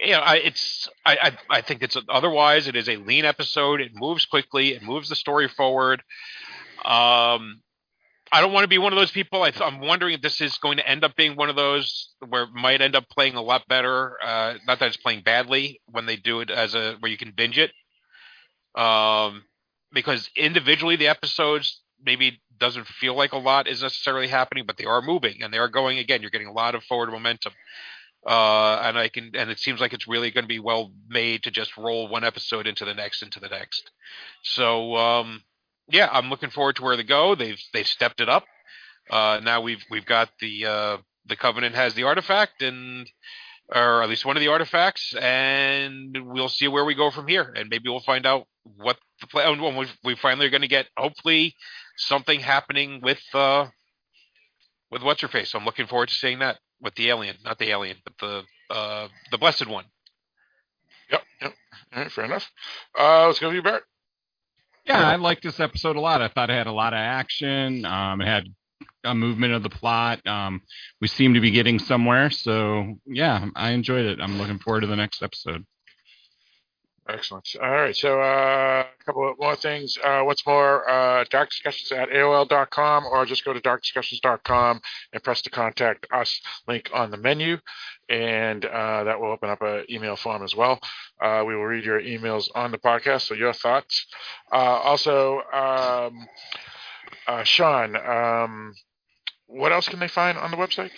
know, 0.00 0.18
I, 0.18 0.36
it's 0.36 0.88
I, 1.04 1.16
I 1.50 1.58
I 1.58 1.60
think 1.62 1.82
it's 1.82 1.96
otherwise 2.08 2.68
it 2.68 2.76
is 2.76 2.88
a 2.88 2.96
lean 2.96 3.24
episode. 3.24 3.80
It 3.80 3.92
moves 3.94 4.26
quickly. 4.26 4.74
It 4.74 4.82
moves 4.82 5.08
the 5.08 5.16
story 5.16 5.48
forward. 5.48 6.02
Um, 6.84 7.60
I 8.32 8.40
don't 8.40 8.52
want 8.52 8.64
to 8.64 8.68
be 8.68 8.78
one 8.78 8.92
of 8.92 8.98
those 8.98 9.10
people. 9.10 9.42
I, 9.42 9.52
I'm 9.60 9.80
wondering 9.80 10.14
if 10.14 10.20
this 10.20 10.40
is 10.40 10.58
going 10.58 10.78
to 10.78 10.88
end 10.88 11.04
up 11.04 11.14
being 11.16 11.36
one 11.36 11.48
of 11.48 11.56
those 11.56 12.10
where 12.28 12.44
it 12.44 12.50
might 12.52 12.80
end 12.80 12.96
up 12.96 13.08
playing 13.08 13.36
a 13.36 13.42
lot 13.42 13.68
better. 13.68 14.16
Uh, 14.22 14.54
not 14.66 14.80
that 14.80 14.88
it's 14.88 14.96
playing 14.96 15.22
badly 15.22 15.80
when 15.90 16.06
they 16.06 16.16
do 16.16 16.40
it 16.40 16.50
as 16.50 16.74
a 16.74 16.96
where 17.00 17.10
you 17.10 17.16
can 17.16 17.32
binge 17.36 17.58
it. 17.58 17.70
Um, 18.80 19.44
because 19.92 20.28
individually 20.36 20.96
the 20.96 21.08
episodes 21.08 21.80
maybe 22.04 22.40
doesn't 22.58 22.86
feel 22.86 23.16
like 23.16 23.32
a 23.32 23.38
lot 23.38 23.68
is 23.68 23.82
necessarily 23.82 24.28
happening, 24.28 24.64
but 24.66 24.76
they 24.76 24.84
are 24.84 25.02
moving 25.02 25.42
and 25.42 25.52
they 25.52 25.58
are 25.58 25.68
going 25.68 25.98
again. 25.98 26.20
You're 26.20 26.30
getting 26.30 26.46
a 26.46 26.52
lot 26.52 26.74
of 26.74 26.84
forward 26.84 27.10
momentum. 27.10 27.52
Uh, 28.26 28.80
and 28.82 28.98
I 28.98 29.08
can, 29.08 29.30
and 29.34 29.50
it 29.50 29.60
seems 29.60 29.80
like 29.80 29.92
it's 29.92 30.08
really 30.08 30.32
going 30.32 30.44
to 30.44 30.48
be 30.48 30.58
well 30.58 30.90
made 31.08 31.44
to 31.44 31.52
just 31.52 31.76
roll 31.76 32.08
one 32.08 32.24
episode 32.24 32.66
into 32.66 32.84
the 32.84 32.94
next, 32.94 33.22
into 33.22 33.38
the 33.38 33.48
next. 33.48 33.90
So, 34.42 34.96
um, 34.96 35.42
yeah, 35.88 36.08
I'm 36.10 36.28
looking 36.28 36.50
forward 36.50 36.76
to 36.76 36.82
where 36.82 36.96
they 36.96 37.04
go. 37.04 37.36
They've 37.36 37.60
they've 37.72 37.86
stepped 37.86 38.20
it 38.20 38.28
up. 38.28 38.44
Uh, 39.08 39.40
now 39.44 39.60
we've 39.60 39.84
we've 39.90 40.04
got 40.04 40.30
the 40.40 40.66
uh, 40.66 40.96
the 41.26 41.36
Covenant 41.36 41.76
has 41.76 41.94
the 41.94 42.02
artifact 42.02 42.62
and 42.62 43.08
or 43.74 44.02
at 44.02 44.08
least 44.08 44.24
one 44.24 44.36
of 44.36 44.40
the 44.40 44.48
artifacts, 44.48 45.14
and 45.14 46.16
we'll 46.32 46.48
see 46.48 46.68
where 46.68 46.84
we 46.84 46.94
go 46.94 47.10
from 47.10 47.26
here. 47.26 47.52
And 47.56 47.68
maybe 47.68 47.88
we'll 47.88 48.00
find 48.00 48.26
out 48.26 48.46
what 48.62 48.98
the 49.20 49.26
plan. 49.26 49.60
When 49.60 49.76
we 49.76 49.86
we 50.04 50.16
finally 50.16 50.46
are 50.46 50.50
going 50.50 50.62
to 50.62 50.68
get 50.68 50.86
hopefully 50.96 51.54
something 51.96 52.40
happening 52.40 53.00
with 53.02 53.22
uh 53.34 53.66
with 54.90 55.02
what's 55.02 55.22
her 55.22 55.28
face. 55.28 55.54
I'm 55.54 55.64
looking 55.64 55.86
forward 55.86 56.08
to 56.08 56.14
seeing 56.14 56.40
that 56.40 56.58
with 56.80 56.94
the 56.94 57.08
alien, 57.08 57.36
not 57.44 57.58
the 57.58 57.70
alien, 57.70 57.96
but 58.04 58.12
the 58.20 58.74
uh 58.74 59.08
the 59.30 59.38
blessed 59.38 59.66
one. 59.66 59.84
Yep. 61.10 61.22
Yep. 61.42 61.54
All 61.94 62.02
right. 62.02 62.12
Fair 62.12 62.24
enough. 62.24 62.50
Uh, 62.98 63.26
let's 63.26 63.38
go 63.38 63.50
to 63.50 63.56
you, 63.56 63.62
Bart. 63.62 63.84
Yeah, 64.86 65.04
I 65.04 65.16
liked 65.16 65.42
this 65.42 65.58
episode 65.58 65.96
a 65.96 66.00
lot. 66.00 66.22
I 66.22 66.28
thought 66.28 66.48
it 66.48 66.52
had 66.52 66.68
a 66.68 66.72
lot 66.72 66.92
of 66.92 66.98
action. 66.98 67.84
Um, 67.84 68.20
it 68.20 68.26
had 68.26 68.44
a 69.04 69.14
movement 69.14 69.54
of 69.54 69.62
the 69.62 69.70
plot. 69.70 70.26
Um, 70.26 70.62
we 71.00 71.08
seem 71.08 71.34
to 71.34 71.40
be 71.40 71.50
getting 71.50 71.78
somewhere. 71.78 72.30
So 72.30 72.98
yeah, 73.06 73.46
I 73.54 73.70
enjoyed 73.70 74.06
it. 74.06 74.20
I'm 74.20 74.38
looking 74.38 74.58
forward 74.58 74.82
to 74.82 74.86
the 74.86 74.96
next 74.96 75.22
episode. 75.22 75.64
Excellent. 77.08 77.48
All 77.62 77.70
right, 77.70 77.94
so 77.94 78.20
uh, 78.20 78.82
a 78.82 79.04
couple 79.04 79.30
of 79.30 79.38
more 79.38 79.54
things. 79.54 79.96
Uh, 80.02 80.22
what's 80.22 80.44
more, 80.44 80.88
uh, 80.90 81.24
dark 81.30 81.50
discussions 81.50 81.92
at 81.92 82.08
AOL.com, 82.08 83.06
or 83.06 83.24
just 83.24 83.44
go 83.44 83.52
to 83.52 83.60
darkdiscussions.com 83.60 84.80
and 85.12 85.22
press 85.22 85.40
the 85.42 85.50
contact 85.50 86.06
us 86.12 86.40
link 86.66 86.90
on 86.92 87.12
the 87.12 87.16
menu, 87.16 87.58
and 88.08 88.64
uh, 88.64 89.04
that 89.04 89.20
will 89.20 89.30
open 89.30 89.50
up 89.50 89.62
an 89.62 89.84
email 89.88 90.16
form 90.16 90.42
as 90.42 90.56
well. 90.56 90.80
Uh, 91.22 91.44
we 91.46 91.54
will 91.54 91.66
read 91.66 91.84
your 91.84 92.00
emails 92.00 92.48
on 92.56 92.72
the 92.72 92.78
podcast, 92.78 93.22
so 93.22 93.34
your 93.34 93.52
thoughts. 93.52 94.06
Uh, 94.50 94.56
also, 94.56 95.42
um, 95.52 96.26
uh, 97.26 97.44
Sean, 97.44 97.96
um, 97.96 98.74
what 99.46 99.72
else 99.72 99.88
can 99.88 100.00
they 100.00 100.08
find 100.08 100.38
on 100.38 100.50
the 100.50 100.56
website? 100.56 100.90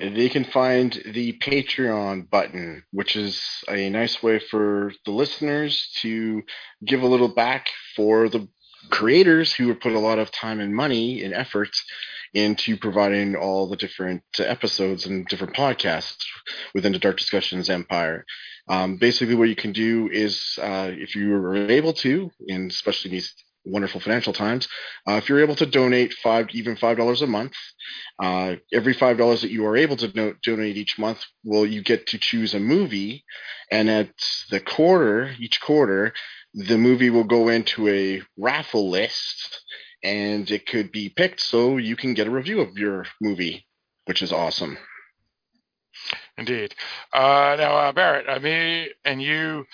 They 0.00 0.28
can 0.28 0.44
find 0.44 1.00
the 1.06 1.38
Patreon 1.38 2.28
button, 2.28 2.82
which 2.90 3.14
is 3.14 3.44
a 3.68 3.88
nice 3.88 4.22
way 4.22 4.40
for 4.40 4.92
the 5.04 5.12
listeners 5.12 5.90
to 6.00 6.42
give 6.84 7.02
a 7.02 7.06
little 7.06 7.28
back 7.28 7.68
for 7.94 8.28
the 8.28 8.48
creators 8.90 9.52
who 9.52 9.68
have 9.68 9.80
put 9.80 9.92
a 9.92 9.98
lot 9.98 10.18
of 10.18 10.32
time 10.32 10.58
and 10.58 10.74
money 10.74 11.22
and 11.22 11.32
effort 11.32 11.70
into 12.34 12.76
providing 12.76 13.36
all 13.36 13.68
the 13.68 13.76
different 13.76 14.22
episodes 14.38 15.06
and 15.06 15.26
different 15.28 15.54
podcasts 15.54 16.24
within 16.74 16.92
the 16.92 16.98
Dark 16.98 17.18
Discussions 17.18 17.70
empire. 17.70 18.24
Um, 18.68 18.96
basically, 18.96 19.34
what 19.34 19.48
you 19.48 19.56
can 19.56 19.72
do 19.72 20.08
is, 20.10 20.58
uh, 20.60 20.90
if 20.92 21.14
you 21.14 21.34
are 21.34 21.56
able 21.70 21.92
to, 21.94 22.30
and 22.48 22.70
especially 22.70 23.10
these 23.10 23.34
wonderful 23.64 24.00
financial 24.00 24.32
times. 24.32 24.68
Uh, 25.08 25.14
if 25.14 25.28
you're 25.28 25.42
able 25.42 25.56
to 25.56 25.66
donate 25.66 26.12
five, 26.14 26.48
even 26.52 26.76
five 26.76 26.96
dollars 26.96 27.22
a 27.22 27.26
month, 27.26 27.54
uh, 28.18 28.56
every 28.72 28.92
five 28.92 29.18
dollars 29.18 29.42
that 29.42 29.50
you 29.50 29.66
are 29.66 29.76
able 29.76 29.96
to 29.96 30.34
donate 30.42 30.76
each 30.76 30.98
month, 30.98 31.24
will 31.44 31.66
you 31.66 31.82
get 31.82 32.06
to 32.08 32.18
choose 32.18 32.54
a 32.54 32.60
movie, 32.60 33.24
and 33.70 33.88
at 33.88 34.10
the 34.50 34.60
quarter, 34.60 35.34
each 35.38 35.60
quarter, 35.60 36.12
the 36.54 36.78
movie 36.78 37.10
will 37.10 37.24
go 37.24 37.48
into 37.48 37.88
a 37.88 38.22
raffle 38.36 38.90
list, 38.90 39.62
and 40.02 40.50
it 40.50 40.66
could 40.66 40.92
be 40.92 41.08
picked 41.08 41.40
so 41.40 41.76
you 41.76 41.96
can 41.96 42.14
get 42.14 42.26
a 42.26 42.30
review 42.30 42.60
of 42.60 42.76
your 42.76 43.06
movie, 43.20 43.66
which 44.04 44.22
is 44.22 44.32
awesome. 44.32 44.76
Indeed. 46.36 46.74
Uh, 47.12 47.56
now, 47.58 47.76
uh, 47.76 47.92
Barrett, 47.92 48.42
me 48.42 48.88
and 49.04 49.22
you, 49.22 49.64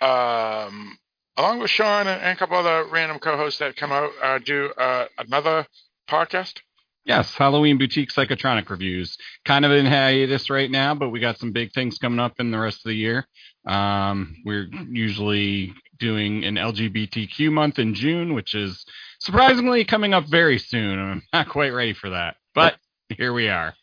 um, 0.00 0.96
along 1.36 1.60
with 1.60 1.70
Sean 1.70 2.06
and, 2.06 2.20
and 2.20 2.36
a 2.36 2.36
couple 2.36 2.56
other 2.56 2.84
random 2.90 3.18
co-hosts 3.18 3.60
that 3.60 3.76
come 3.76 3.92
out, 3.92 4.10
uh, 4.22 4.38
do 4.38 4.70
uh, 4.78 5.06
another 5.18 5.66
podcast. 6.08 6.60
Yes, 7.04 7.32
Halloween 7.36 7.78
Boutique 7.78 8.10
Psychotronic 8.10 8.68
reviews. 8.68 9.16
Kind 9.44 9.64
of 9.64 9.70
in 9.70 9.86
hiatus 9.86 10.50
right 10.50 10.70
now, 10.70 10.94
but 10.94 11.10
we 11.10 11.20
got 11.20 11.38
some 11.38 11.52
big 11.52 11.72
things 11.72 11.98
coming 11.98 12.18
up 12.18 12.34
in 12.40 12.50
the 12.50 12.58
rest 12.58 12.84
of 12.84 12.88
the 12.88 12.96
year. 12.96 13.28
Um, 13.64 14.36
we're 14.44 14.68
usually 14.90 15.72
doing 15.98 16.44
an 16.44 16.56
LGBTQ 16.56 17.52
month 17.52 17.78
in 17.78 17.94
June, 17.94 18.34
which 18.34 18.54
is 18.54 18.84
surprisingly 19.20 19.84
coming 19.84 20.14
up 20.14 20.24
very 20.28 20.58
soon. 20.58 20.98
I'm 20.98 21.22
not 21.32 21.48
quite 21.48 21.72
ready 21.72 21.92
for 21.92 22.10
that, 22.10 22.36
but 22.54 22.76
here 23.08 23.32
we 23.32 23.48
are. 23.48 23.74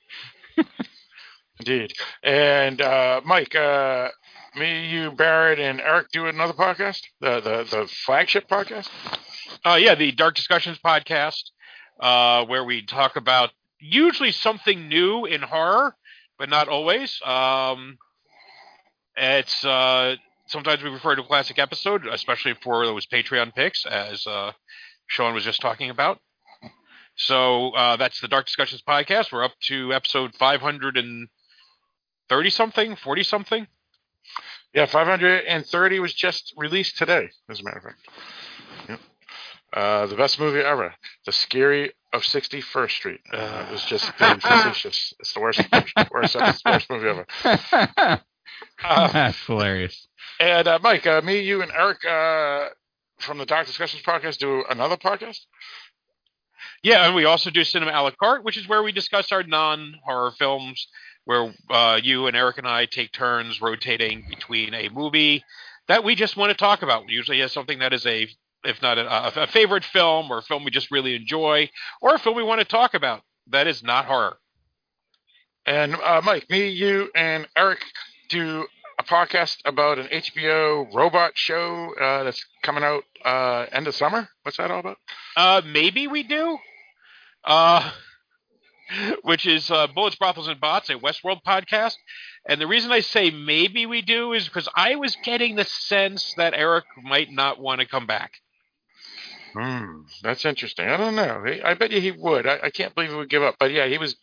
Indeed. 1.59 1.93
And 2.23 2.81
uh, 2.81 3.21
Mike, 3.23 3.55
uh, 3.55 4.09
me, 4.55 4.87
you, 4.87 5.11
Barrett, 5.11 5.59
and 5.59 5.81
Eric 5.81 6.11
do 6.11 6.27
another 6.27 6.53
podcast, 6.53 7.01
the 7.19 7.41
the, 7.41 7.67
the 7.69 7.87
flagship 8.05 8.47
podcast. 8.47 8.89
Uh, 9.65 9.75
yeah, 9.75 9.95
the 9.95 10.11
Dark 10.11 10.35
Discussions 10.35 10.77
podcast, 10.83 11.43
uh, 11.99 12.45
where 12.45 12.63
we 12.63 12.85
talk 12.85 13.15
about 13.15 13.51
usually 13.79 14.31
something 14.31 14.87
new 14.87 15.25
in 15.25 15.41
horror, 15.41 15.95
but 16.37 16.49
not 16.49 16.67
always. 16.67 17.19
Um, 17.25 17.97
it's 19.15 19.65
uh, 19.65 20.15
sometimes 20.47 20.83
we 20.83 20.89
refer 20.89 21.15
to 21.15 21.23
a 21.23 21.25
classic 21.25 21.59
episode, 21.59 22.05
especially 22.07 22.53
for 22.61 22.85
those 22.85 23.05
Patreon 23.05 23.55
picks, 23.55 23.85
as 23.85 24.25
uh, 24.27 24.51
Sean 25.07 25.33
was 25.33 25.43
just 25.43 25.61
talking 25.61 25.89
about. 25.89 26.19
So 27.15 27.71
uh, 27.71 27.95
that's 27.97 28.19
the 28.21 28.27
Dark 28.27 28.47
Discussions 28.47 28.81
podcast. 28.87 29.31
We're 29.31 29.43
up 29.43 29.53
to 29.67 29.93
episode 29.93 30.33
530 30.35 32.49
something, 32.49 32.95
40 32.95 33.23
something. 33.23 33.67
Yeah, 34.73 34.85
530 34.87 35.99
was 35.99 36.13
just 36.13 36.53
released 36.57 36.97
today, 36.97 37.29
as 37.49 37.59
a 37.59 37.63
matter 37.63 37.77
of 37.77 37.83
fact. 37.83 37.99
Yep. 38.89 38.99
Uh, 39.73 40.05
the 40.07 40.15
best 40.15 40.39
movie 40.39 40.59
ever, 40.59 40.93
The 41.25 41.31
Scary 41.31 41.91
of 42.11 42.21
61st 42.23 42.91
Street. 42.91 43.19
Uh, 43.31 43.65
it 43.67 43.71
was 43.71 43.83
just 43.85 44.05
being 44.19 44.39
facetious. 44.39 45.13
It's 45.19 45.33
the 45.33 45.39
worst, 45.41 45.61
worst, 46.11 46.35
worst, 46.35 46.65
worst 46.65 46.89
movie 46.89 47.07
ever. 47.07 48.21
Uh, 48.83 49.07
That's 49.11 49.37
hilarious. 49.45 50.07
and 50.39 50.67
uh, 50.67 50.79
Mike, 50.81 51.05
uh, 51.07 51.21
me, 51.21 51.39
you, 51.41 51.61
and 51.61 51.71
Eric 51.71 52.03
uh, 52.05 52.69
from 53.19 53.37
the 53.37 53.45
Dark 53.45 53.65
Discussions 53.67 54.03
podcast 54.03 54.37
do 54.37 54.63
another 54.69 54.95
podcast. 54.97 55.39
Yeah, 56.81 57.05
and 57.05 57.15
we 57.15 57.25
also 57.25 57.49
do 57.49 57.63
Cinema 57.63 57.91
a 57.91 58.01
la 58.01 58.11
carte, 58.11 58.43
which 58.43 58.57
is 58.57 58.67
where 58.67 58.83
we 58.83 58.91
discuss 58.91 59.31
our 59.31 59.43
non-horror 59.43 60.31
films, 60.31 60.87
where 61.25 61.53
uh, 61.69 61.99
you 62.01 62.27
and 62.27 62.35
Eric 62.35 62.57
and 62.57 62.67
I 62.67 62.85
take 62.85 63.11
turns 63.11 63.61
rotating 63.61 64.25
between 64.29 64.73
a 64.73 64.89
movie 64.89 65.43
that 65.87 66.03
we 66.03 66.15
just 66.15 66.37
want 66.37 66.51
to 66.51 66.57
talk 66.57 66.81
about. 66.81 67.09
Usually 67.09 67.39
has 67.39 67.51
something 67.51 67.79
that 67.79 67.93
is 67.93 68.05
a, 68.05 68.27
if 68.63 68.81
not 68.81 68.97
a, 68.97 69.43
a 69.43 69.47
favorite 69.47 69.83
film 69.85 70.31
or 70.31 70.39
a 70.39 70.41
film 70.41 70.63
we 70.63 70.71
just 70.71 70.91
really 70.91 71.15
enjoy, 71.15 71.69
or 72.01 72.15
a 72.15 72.19
film 72.19 72.35
we 72.35 72.43
want 72.43 72.59
to 72.59 72.65
talk 72.65 72.93
about 72.93 73.21
that 73.47 73.67
is 73.67 73.83
not 73.83 74.05
horror. 74.05 74.37
And 75.65 75.95
uh, 75.95 76.21
Mike, 76.23 76.49
me, 76.49 76.69
you, 76.69 77.09
and 77.15 77.47
Eric 77.55 77.79
do 78.29 78.65
a 78.99 79.03
podcast 79.03 79.57
about 79.65 79.97
an 79.97 80.07
HBO 80.07 80.93
robot 80.93 81.31
show 81.35 81.93
uh, 81.99 82.23
that's 82.23 82.45
coming 82.61 82.83
out 82.83 83.03
uh, 83.23 83.65
end 83.71 83.87
of 83.87 83.95
summer. 83.95 84.27
What's 84.43 84.57
that 84.57 84.71
all 84.71 84.79
about? 84.79 84.97
Uh, 85.35 85.61
maybe 85.65 86.07
we 86.07 86.23
do. 86.23 86.57
Which 89.23 89.45
is 89.45 89.69
uh, 89.71 89.87
Bullets, 89.87 90.15
Brothels, 90.15 90.47
and 90.47 90.59
Bots, 90.59 90.89
a 90.89 90.95
Westworld 90.95 91.43
podcast. 91.45 91.95
And 92.47 92.59
the 92.59 92.67
reason 92.67 92.91
I 92.91 92.99
say 92.99 93.31
maybe 93.31 93.85
we 93.85 94.01
do 94.01 94.33
is 94.33 94.47
because 94.47 94.67
I 94.75 94.95
was 94.95 95.15
getting 95.23 95.55
the 95.55 95.65
sense 95.65 96.33
that 96.37 96.53
Eric 96.53 96.85
might 97.01 97.31
not 97.31 97.59
want 97.59 97.81
to 97.81 97.87
come 97.87 98.07
back. 98.07 98.33
Hmm, 99.53 100.01
that's 100.23 100.45
interesting. 100.45 100.87
I 100.87 100.97
don't 100.97 101.15
know. 101.15 101.43
I 101.63 101.75
bet 101.75 101.91
you 101.91 102.01
he 102.01 102.11
would. 102.11 102.47
I, 102.47 102.59
I 102.63 102.69
can't 102.71 102.93
believe 102.95 103.11
he 103.11 103.15
would 103.15 103.29
give 103.29 103.43
up. 103.43 103.55
But 103.59 103.71
yeah, 103.71 103.87
he 103.87 103.97
was 103.97 104.15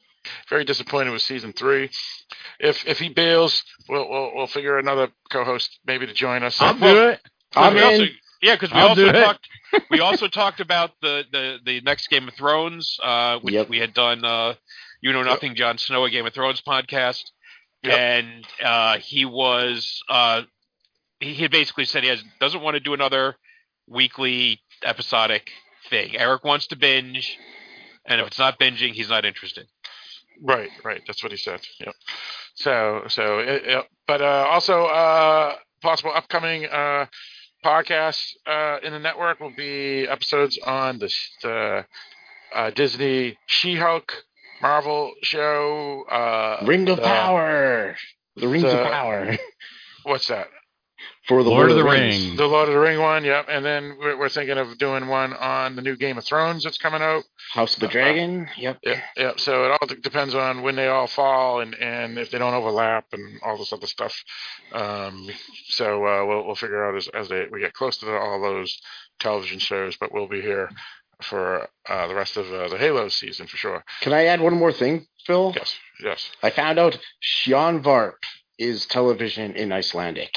very 0.49 0.65
disappointed 0.65 1.11
with 1.11 1.23
season 1.23 1.53
three. 1.53 1.91
If 2.59 2.87
if 2.87 2.99
he 2.99 3.09
bails, 3.09 3.63
we'll 3.89 4.09
we'll, 4.09 4.33
we'll 4.35 4.47
figure 4.49 4.79
another 4.79 5.09
co-host 5.31 5.79
maybe 5.87 6.07
to 6.07 6.13
join 6.13 6.43
us. 6.43 6.61
I'll 6.61 6.75
do 6.75 7.09
it. 7.09 7.21
I'm 7.55 7.75
we 7.75 7.81
also, 7.81 8.03
in. 8.03 8.11
Yeah, 8.43 8.55
because 8.55 8.71
we 8.73 8.79
I'll 8.79 8.89
also 8.89 9.13
talked. 9.13 9.49
we 9.91 10.01
also 10.09 10.29
talked 10.29 10.61
about 10.61 10.93
the, 11.03 11.25
the, 11.33 11.59
the 11.65 11.81
next 11.83 12.09
Game 12.09 12.29
of 12.29 12.35
Thrones, 12.35 12.99
uh, 13.03 13.39
which 13.41 13.55
Yep. 13.55 13.69
we 13.69 13.79
had 13.79 13.95
done. 13.95 14.25
Uh, 14.25 14.55
you 15.03 15.13
know 15.13 15.23
nothing, 15.23 15.55
Jon 15.55 15.79
Snow, 15.79 16.05
a 16.05 16.11
Game 16.11 16.27
of 16.27 16.35
Thrones 16.35 16.61
podcast, 16.61 17.23
Yep. 17.83 17.99
and 17.99 18.47
uh, 18.63 18.99
he 18.99 19.25
was 19.25 20.03
uh, 20.09 20.43
he 21.21 21.35
had 21.35 21.51
basically 21.51 21.85
said 21.87 22.03
he 22.03 22.09
has, 22.11 22.23
doesn't 22.41 22.61
want 22.63 22.75
to 22.75 22.81
do 22.81 22.93
another 22.95 23.37
weekly 23.87 24.61
episodic 24.85 25.51
thing. 25.89 26.17
Eric 26.17 26.45
wants 26.45 26.67
to 26.69 26.77
binge, 26.77 27.39
and 28.07 28.21
if 28.21 28.27
it's 28.27 28.39
not 28.39 28.59
binging, 28.59 28.93
he's 28.93 29.09
not 29.11 29.25
interested. 29.25 29.67
Right, 30.43 30.71
right. 30.85 31.03
That's 31.07 31.23
what 31.23 31.33
he 31.33 31.39
said. 31.39 31.61
Yep. 31.81 31.95
So, 32.55 33.03
so, 33.09 33.39
it, 33.41 33.63
it- 33.67 33.87
but 34.07 34.21
uh, 34.23 34.47
also 34.51 34.87
uh, 34.87 35.55
possible 35.83 36.11
upcoming 36.15 36.67
uh, 36.67 37.07
podcasts 37.65 38.33
uh, 38.47 38.79
in 38.83 38.93
the 38.93 38.99
network 38.99 39.41
will 39.41 39.53
be 39.57 40.07
episodes 40.09 40.59
on 40.65 40.99
the, 40.99 41.13
the 41.43 41.87
uh, 42.55 42.71
Disney 42.71 43.39
She-Hulk 43.47 44.13
Marvel 44.63 45.13
show. 45.23 46.05
Uh, 46.11 46.65
Ring 46.67 46.89
of 46.89 46.97
the- 46.97 47.03
Power. 47.03 47.97
The 48.37 48.49
Rings 48.49 48.65
the- 48.65 48.81
of 48.83 48.91
Power. 48.91 49.37
What's 50.05 50.29
that? 50.29 50.49
For 51.31 51.45
the 51.45 51.51
Lord 51.51 51.71
of 51.71 51.77
the 51.77 51.85
Rings. 51.85 52.25
Rings. 52.25 52.37
The 52.39 52.47
Lord 52.47 52.67
of 52.69 52.75
the 52.75 52.81
Ring 52.81 52.99
one. 52.99 53.25
Yep. 53.25 53.47
And 53.49 53.65
then 53.65 53.97
we're, 54.01 54.19
we're 54.19 54.29
thinking 54.29 54.59
of 54.59 54.77
doing 54.79 55.07
one 55.07 55.33
on 55.33 55.77
the 55.77 55.81
new 55.81 55.95
Game 55.95 56.19
of 56.19 56.25
Thrones 56.25 56.65
that's 56.65 56.77
coming 56.77 57.03
out. 57.03 57.23
House 57.53 57.75
of 57.75 57.81
the 57.81 57.87
Dragon. 57.87 58.49
Yep. 58.57 58.79
Yeah, 58.83 59.01
yeah. 59.17 59.33
So 59.37 59.65
it 59.67 59.71
all 59.71 59.87
depends 60.03 60.35
on 60.35 60.63
when 60.63 60.75
they 60.75 60.89
all 60.89 61.07
fall 61.07 61.61
and, 61.61 61.77
and 61.77 62.19
if 62.19 62.33
they 62.33 62.39
don't 62.39 62.55
overlap 62.55 63.05
and 63.13 63.41
all 63.45 63.57
this 63.57 63.73
other 63.73 63.87
stuff. 63.87 64.13
Um, 64.73 65.31
so 65.69 66.05
uh, 66.05 66.27
we'll 66.27 66.47
we'll 66.47 66.57
figure 66.57 66.85
out 66.85 66.97
as 66.97 67.07
as 67.07 67.29
they, 67.29 67.47
we 67.49 67.61
get 67.61 67.75
close 67.75 67.99
to 67.99 68.13
all 68.13 68.43
those 68.43 68.81
television 69.21 69.61
shows. 69.61 69.97
But 69.97 70.13
we'll 70.13 70.27
be 70.27 70.41
here 70.41 70.69
for 71.23 71.69
uh, 71.89 72.09
the 72.09 72.15
rest 72.17 72.39
of 72.39 72.53
uh, 72.53 72.67
the 72.67 72.77
Halo 72.77 73.09
season 73.09 73.47
for 73.47 73.57
sure. 73.57 73.85
Can 74.01 74.13
I 74.13 74.25
add 74.25 74.41
one 74.41 74.55
more 74.55 74.73
thing, 74.73 75.07
Phil? 75.27 75.53
Yes, 75.55 75.77
yes. 76.03 76.29
I 76.43 76.51
found 76.51 76.81
out 76.81 76.99
sjónvarp 77.23 78.15
is 78.59 78.85
television 78.87 79.55
in 79.55 79.71
Icelandic. 79.71 80.37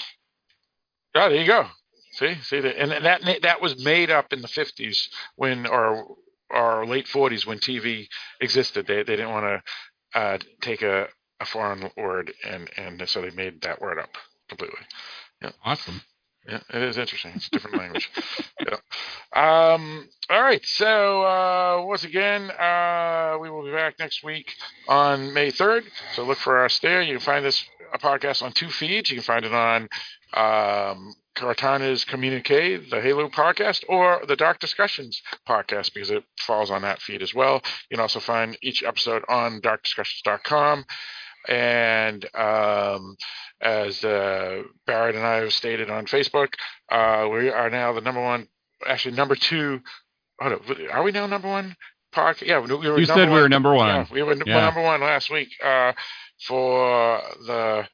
Yeah, 1.16 1.30
there 1.30 1.42
you 1.42 1.48
go. 1.48 1.68
See, 2.14 2.36
see 2.44 2.62
that, 2.62 2.78
and 2.82 2.92
that 3.06 3.22
that 3.44 3.62
was 3.62 3.84
made 3.84 4.12
up 4.12 4.34
in 4.34 4.42
the 4.44 4.50
fifties 4.50 5.10
when 5.38 5.68
or 5.68 6.16
or 6.52 6.88
late 6.88 7.08
forties 7.10 7.48
when 7.48 7.60
TV 7.60 8.08
existed. 8.42 8.88
They 8.88 8.98
they 9.04 9.18
didn't 9.18 9.32
want 9.32 9.64
to 10.16 10.20
uh, 10.20 10.40
take 10.62 10.84
a, 10.84 11.08
a 11.42 11.46
foreign 11.46 11.90
word 11.98 12.34
and 12.48 12.70
and 12.78 13.10
so 13.10 13.22
they 13.22 13.32
made 13.32 13.62
that 13.64 13.82
word 13.82 14.00
up 14.00 14.18
completely. 14.50 14.80
Awesome. 15.66 16.02
Yeah, 16.48 16.60
it 16.74 16.82
is 16.82 16.98
interesting. 16.98 17.32
It's 17.36 17.48
a 17.48 17.52
different 17.52 17.78
language. 17.78 18.10
Yeah. 18.60 18.78
Um, 19.74 20.08
all 20.30 20.42
right. 20.42 20.66
So 20.66 21.24
uh, 21.24 21.84
once 21.86 22.06
again, 22.06 22.50
uh, 22.52 23.38
we 23.42 23.50
will 23.50 23.66
be 23.66 23.72
back 23.72 24.00
next 24.00 24.24
week 24.24 24.54
on 24.88 25.34
May 25.34 25.52
third. 25.52 25.84
So 26.16 26.24
look 26.24 26.38
for 26.38 26.64
us 26.64 26.80
there. 26.80 27.02
You 27.02 27.16
can 27.16 27.20
find 27.22 27.44
this 27.44 27.66
a 27.94 27.98
podcast 27.98 28.42
on 28.42 28.54
two 28.54 28.70
feeds. 28.70 29.10
You 29.10 29.18
can 29.18 29.24
find 29.24 29.44
it 29.44 29.54
on 29.54 29.90
um, 30.34 31.14
Cortana's 31.36 32.06
Communique, 32.06 32.90
the 32.90 33.02
Halo 33.02 33.28
podcast, 33.28 33.84
or 33.90 34.22
the 34.28 34.36
Dark 34.36 34.60
Discussions 34.60 35.22
podcast 35.48 35.94
because 35.94 36.10
it 36.12 36.24
falls 36.40 36.72
on 36.72 36.84
that 36.84 37.02
feed 37.02 37.22
as 37.22 37.34
well. 37.34 37.62
You 37.90 37.98
can 37.98 38.02
also 38.02 38.20
find 38.20 38.58
each 38.62 38.84
episode 38.84 39.24
on 39.28 39.60
darkdiscussions.com. 39.62 40.86
And 41.48 42.24
um, 42.36 43.16
as 43.62 44.04
uh, 44.04 44.64
Barrett 44.86 45.16
and 45.16 45.26
I 45.26 45.36
have 45.38 45.54
stated 45.54 45.90
on 45.90 46.06
Facebook, 46.06 46.54
uh, 46.90 47.28
we 47.32 47.50
are 47.50 47.70
now 47.70 47.94
the 47.94 48.02
number 48.02 48.22
one, 48.22 48.48
actually 48.86 49.16
number 49.16 49.36
two. 49.36 49.82
Hold 50.40 50.54
on, 50.70 50.88
are 50.92 51.04
we 51.04 51.12
now 51.12 51.28
number 51.28 51.48
one? 51.48 51.76
Podcast? 52.14 52.48
Yeah, 52.48 52.60
we 52.60 52.74
were. 52.76 53.00
You 53.00 53.06
said 53.06 53.30
we 53.30 53.40
were 53.40 53.50
number 53.50 53.74
one. 53.74 53.88
Yeah, 53.88 54.06
we 54.12 54.22
were 54.22 54.36
Yeah. 54.46 54.62
number 54.62 54.82
one 54.82 55.02
last 55.02 55.32
week 55.32 55.50
uh, 55.64 55.94
for 56.48 57.22
the 57.48 57.88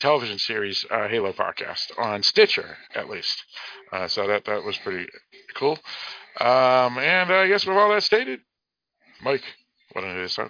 television 0.00 0.38
series 0.38 0.86
uh, 0.90 1.08
Halo 1.08 1.32
podcast 1.32 1.90
on 1.98 2.22
Stitcher, 2.22 2.78
at 2.94 3.08
least. 3.10 3.44
Uh, 3.92 4.08
so 4.08 4.26
that 4.26 4.44
that 4.46 4.64
was 4.64 4.78
pretty 4.78 5.06
cool. 5.54 5.78
Um, 6.40 6.98
and 6.98 7.30
I 7.32 7.48
guess 7.48 7.66
with 7.66 7.76
all 7.76 7.90
that 7.90 8.02
stated, 8.04 8.40
Mike, 9.22 9.42
what 9.92 10.04
uh, 10.04 10.48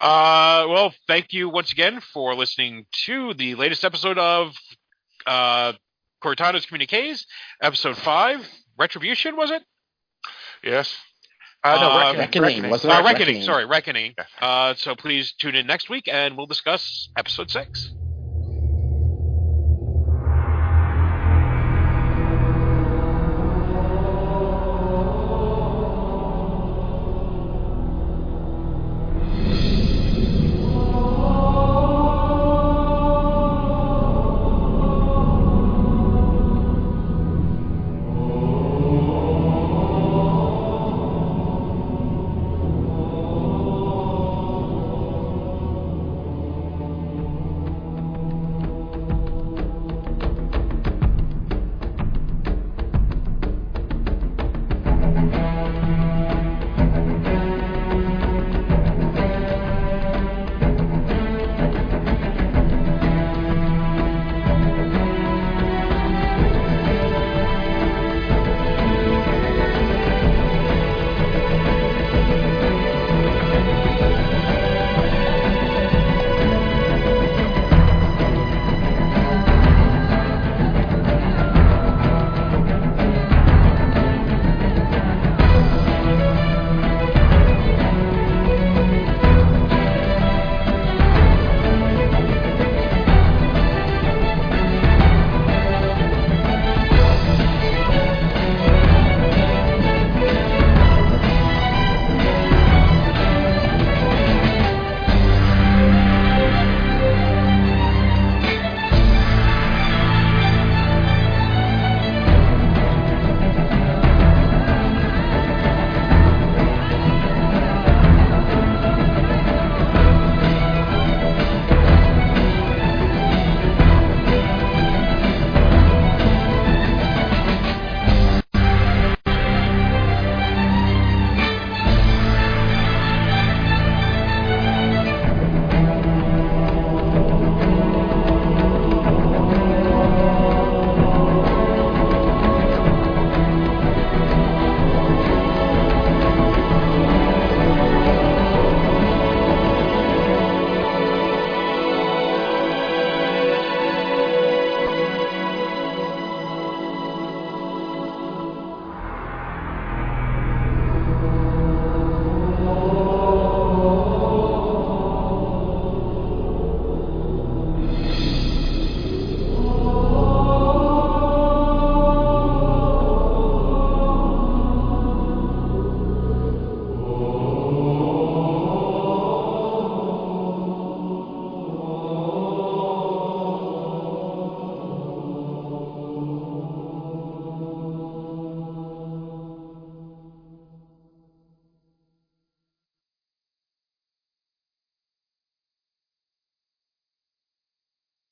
Uh, 0.00 0.66
well, 0.68 0.94
thank 1.06 1.32
you 1.32 1.48
once 1.48 1.72
again 1.72 2.00
for 2.12 2.34
listening 2.34 2.86
to 3.04 3.34
the 3.34 3.54
latest 3.54 3.84
episode 3.84 4.16
of 4.18 4.54
uh, 5.26 5.72
Cortana's 6.22 6.64
Communiques, 6.66 7.26
episode 7.62 7.96
five, 7.98 8.40
Retribution, 8.78 9.36
was 9.36 9.50
it? 9.50 9.62
Yes. 10.64 10.96
Uh, 11.62 11.76
no, 11.76 11.90
Uh, 11.90 12.14
Reckoning. 12.16 12.42
Reckoning, 12.42 12.70
wasn't 12.70 12.92
Uh. 12.94 12.96
Reckoning, 12.96 13.14
Reckoning. 13.18 13.42
sorry, 13.42 13.66
Reckoning. 13.66 14.14
Uh, 14.40 14.72
so 14.74 14.94
please 14.94 15.34
tune 15.38 15.54
in 15.54 15.66
next 15.66 15.90
week 15.90 16.08
and 16.10 16.34
we'll 16.36 16.46
discuss 16.46 17.10
episode 17.18 17.50
six. 17.50 17.90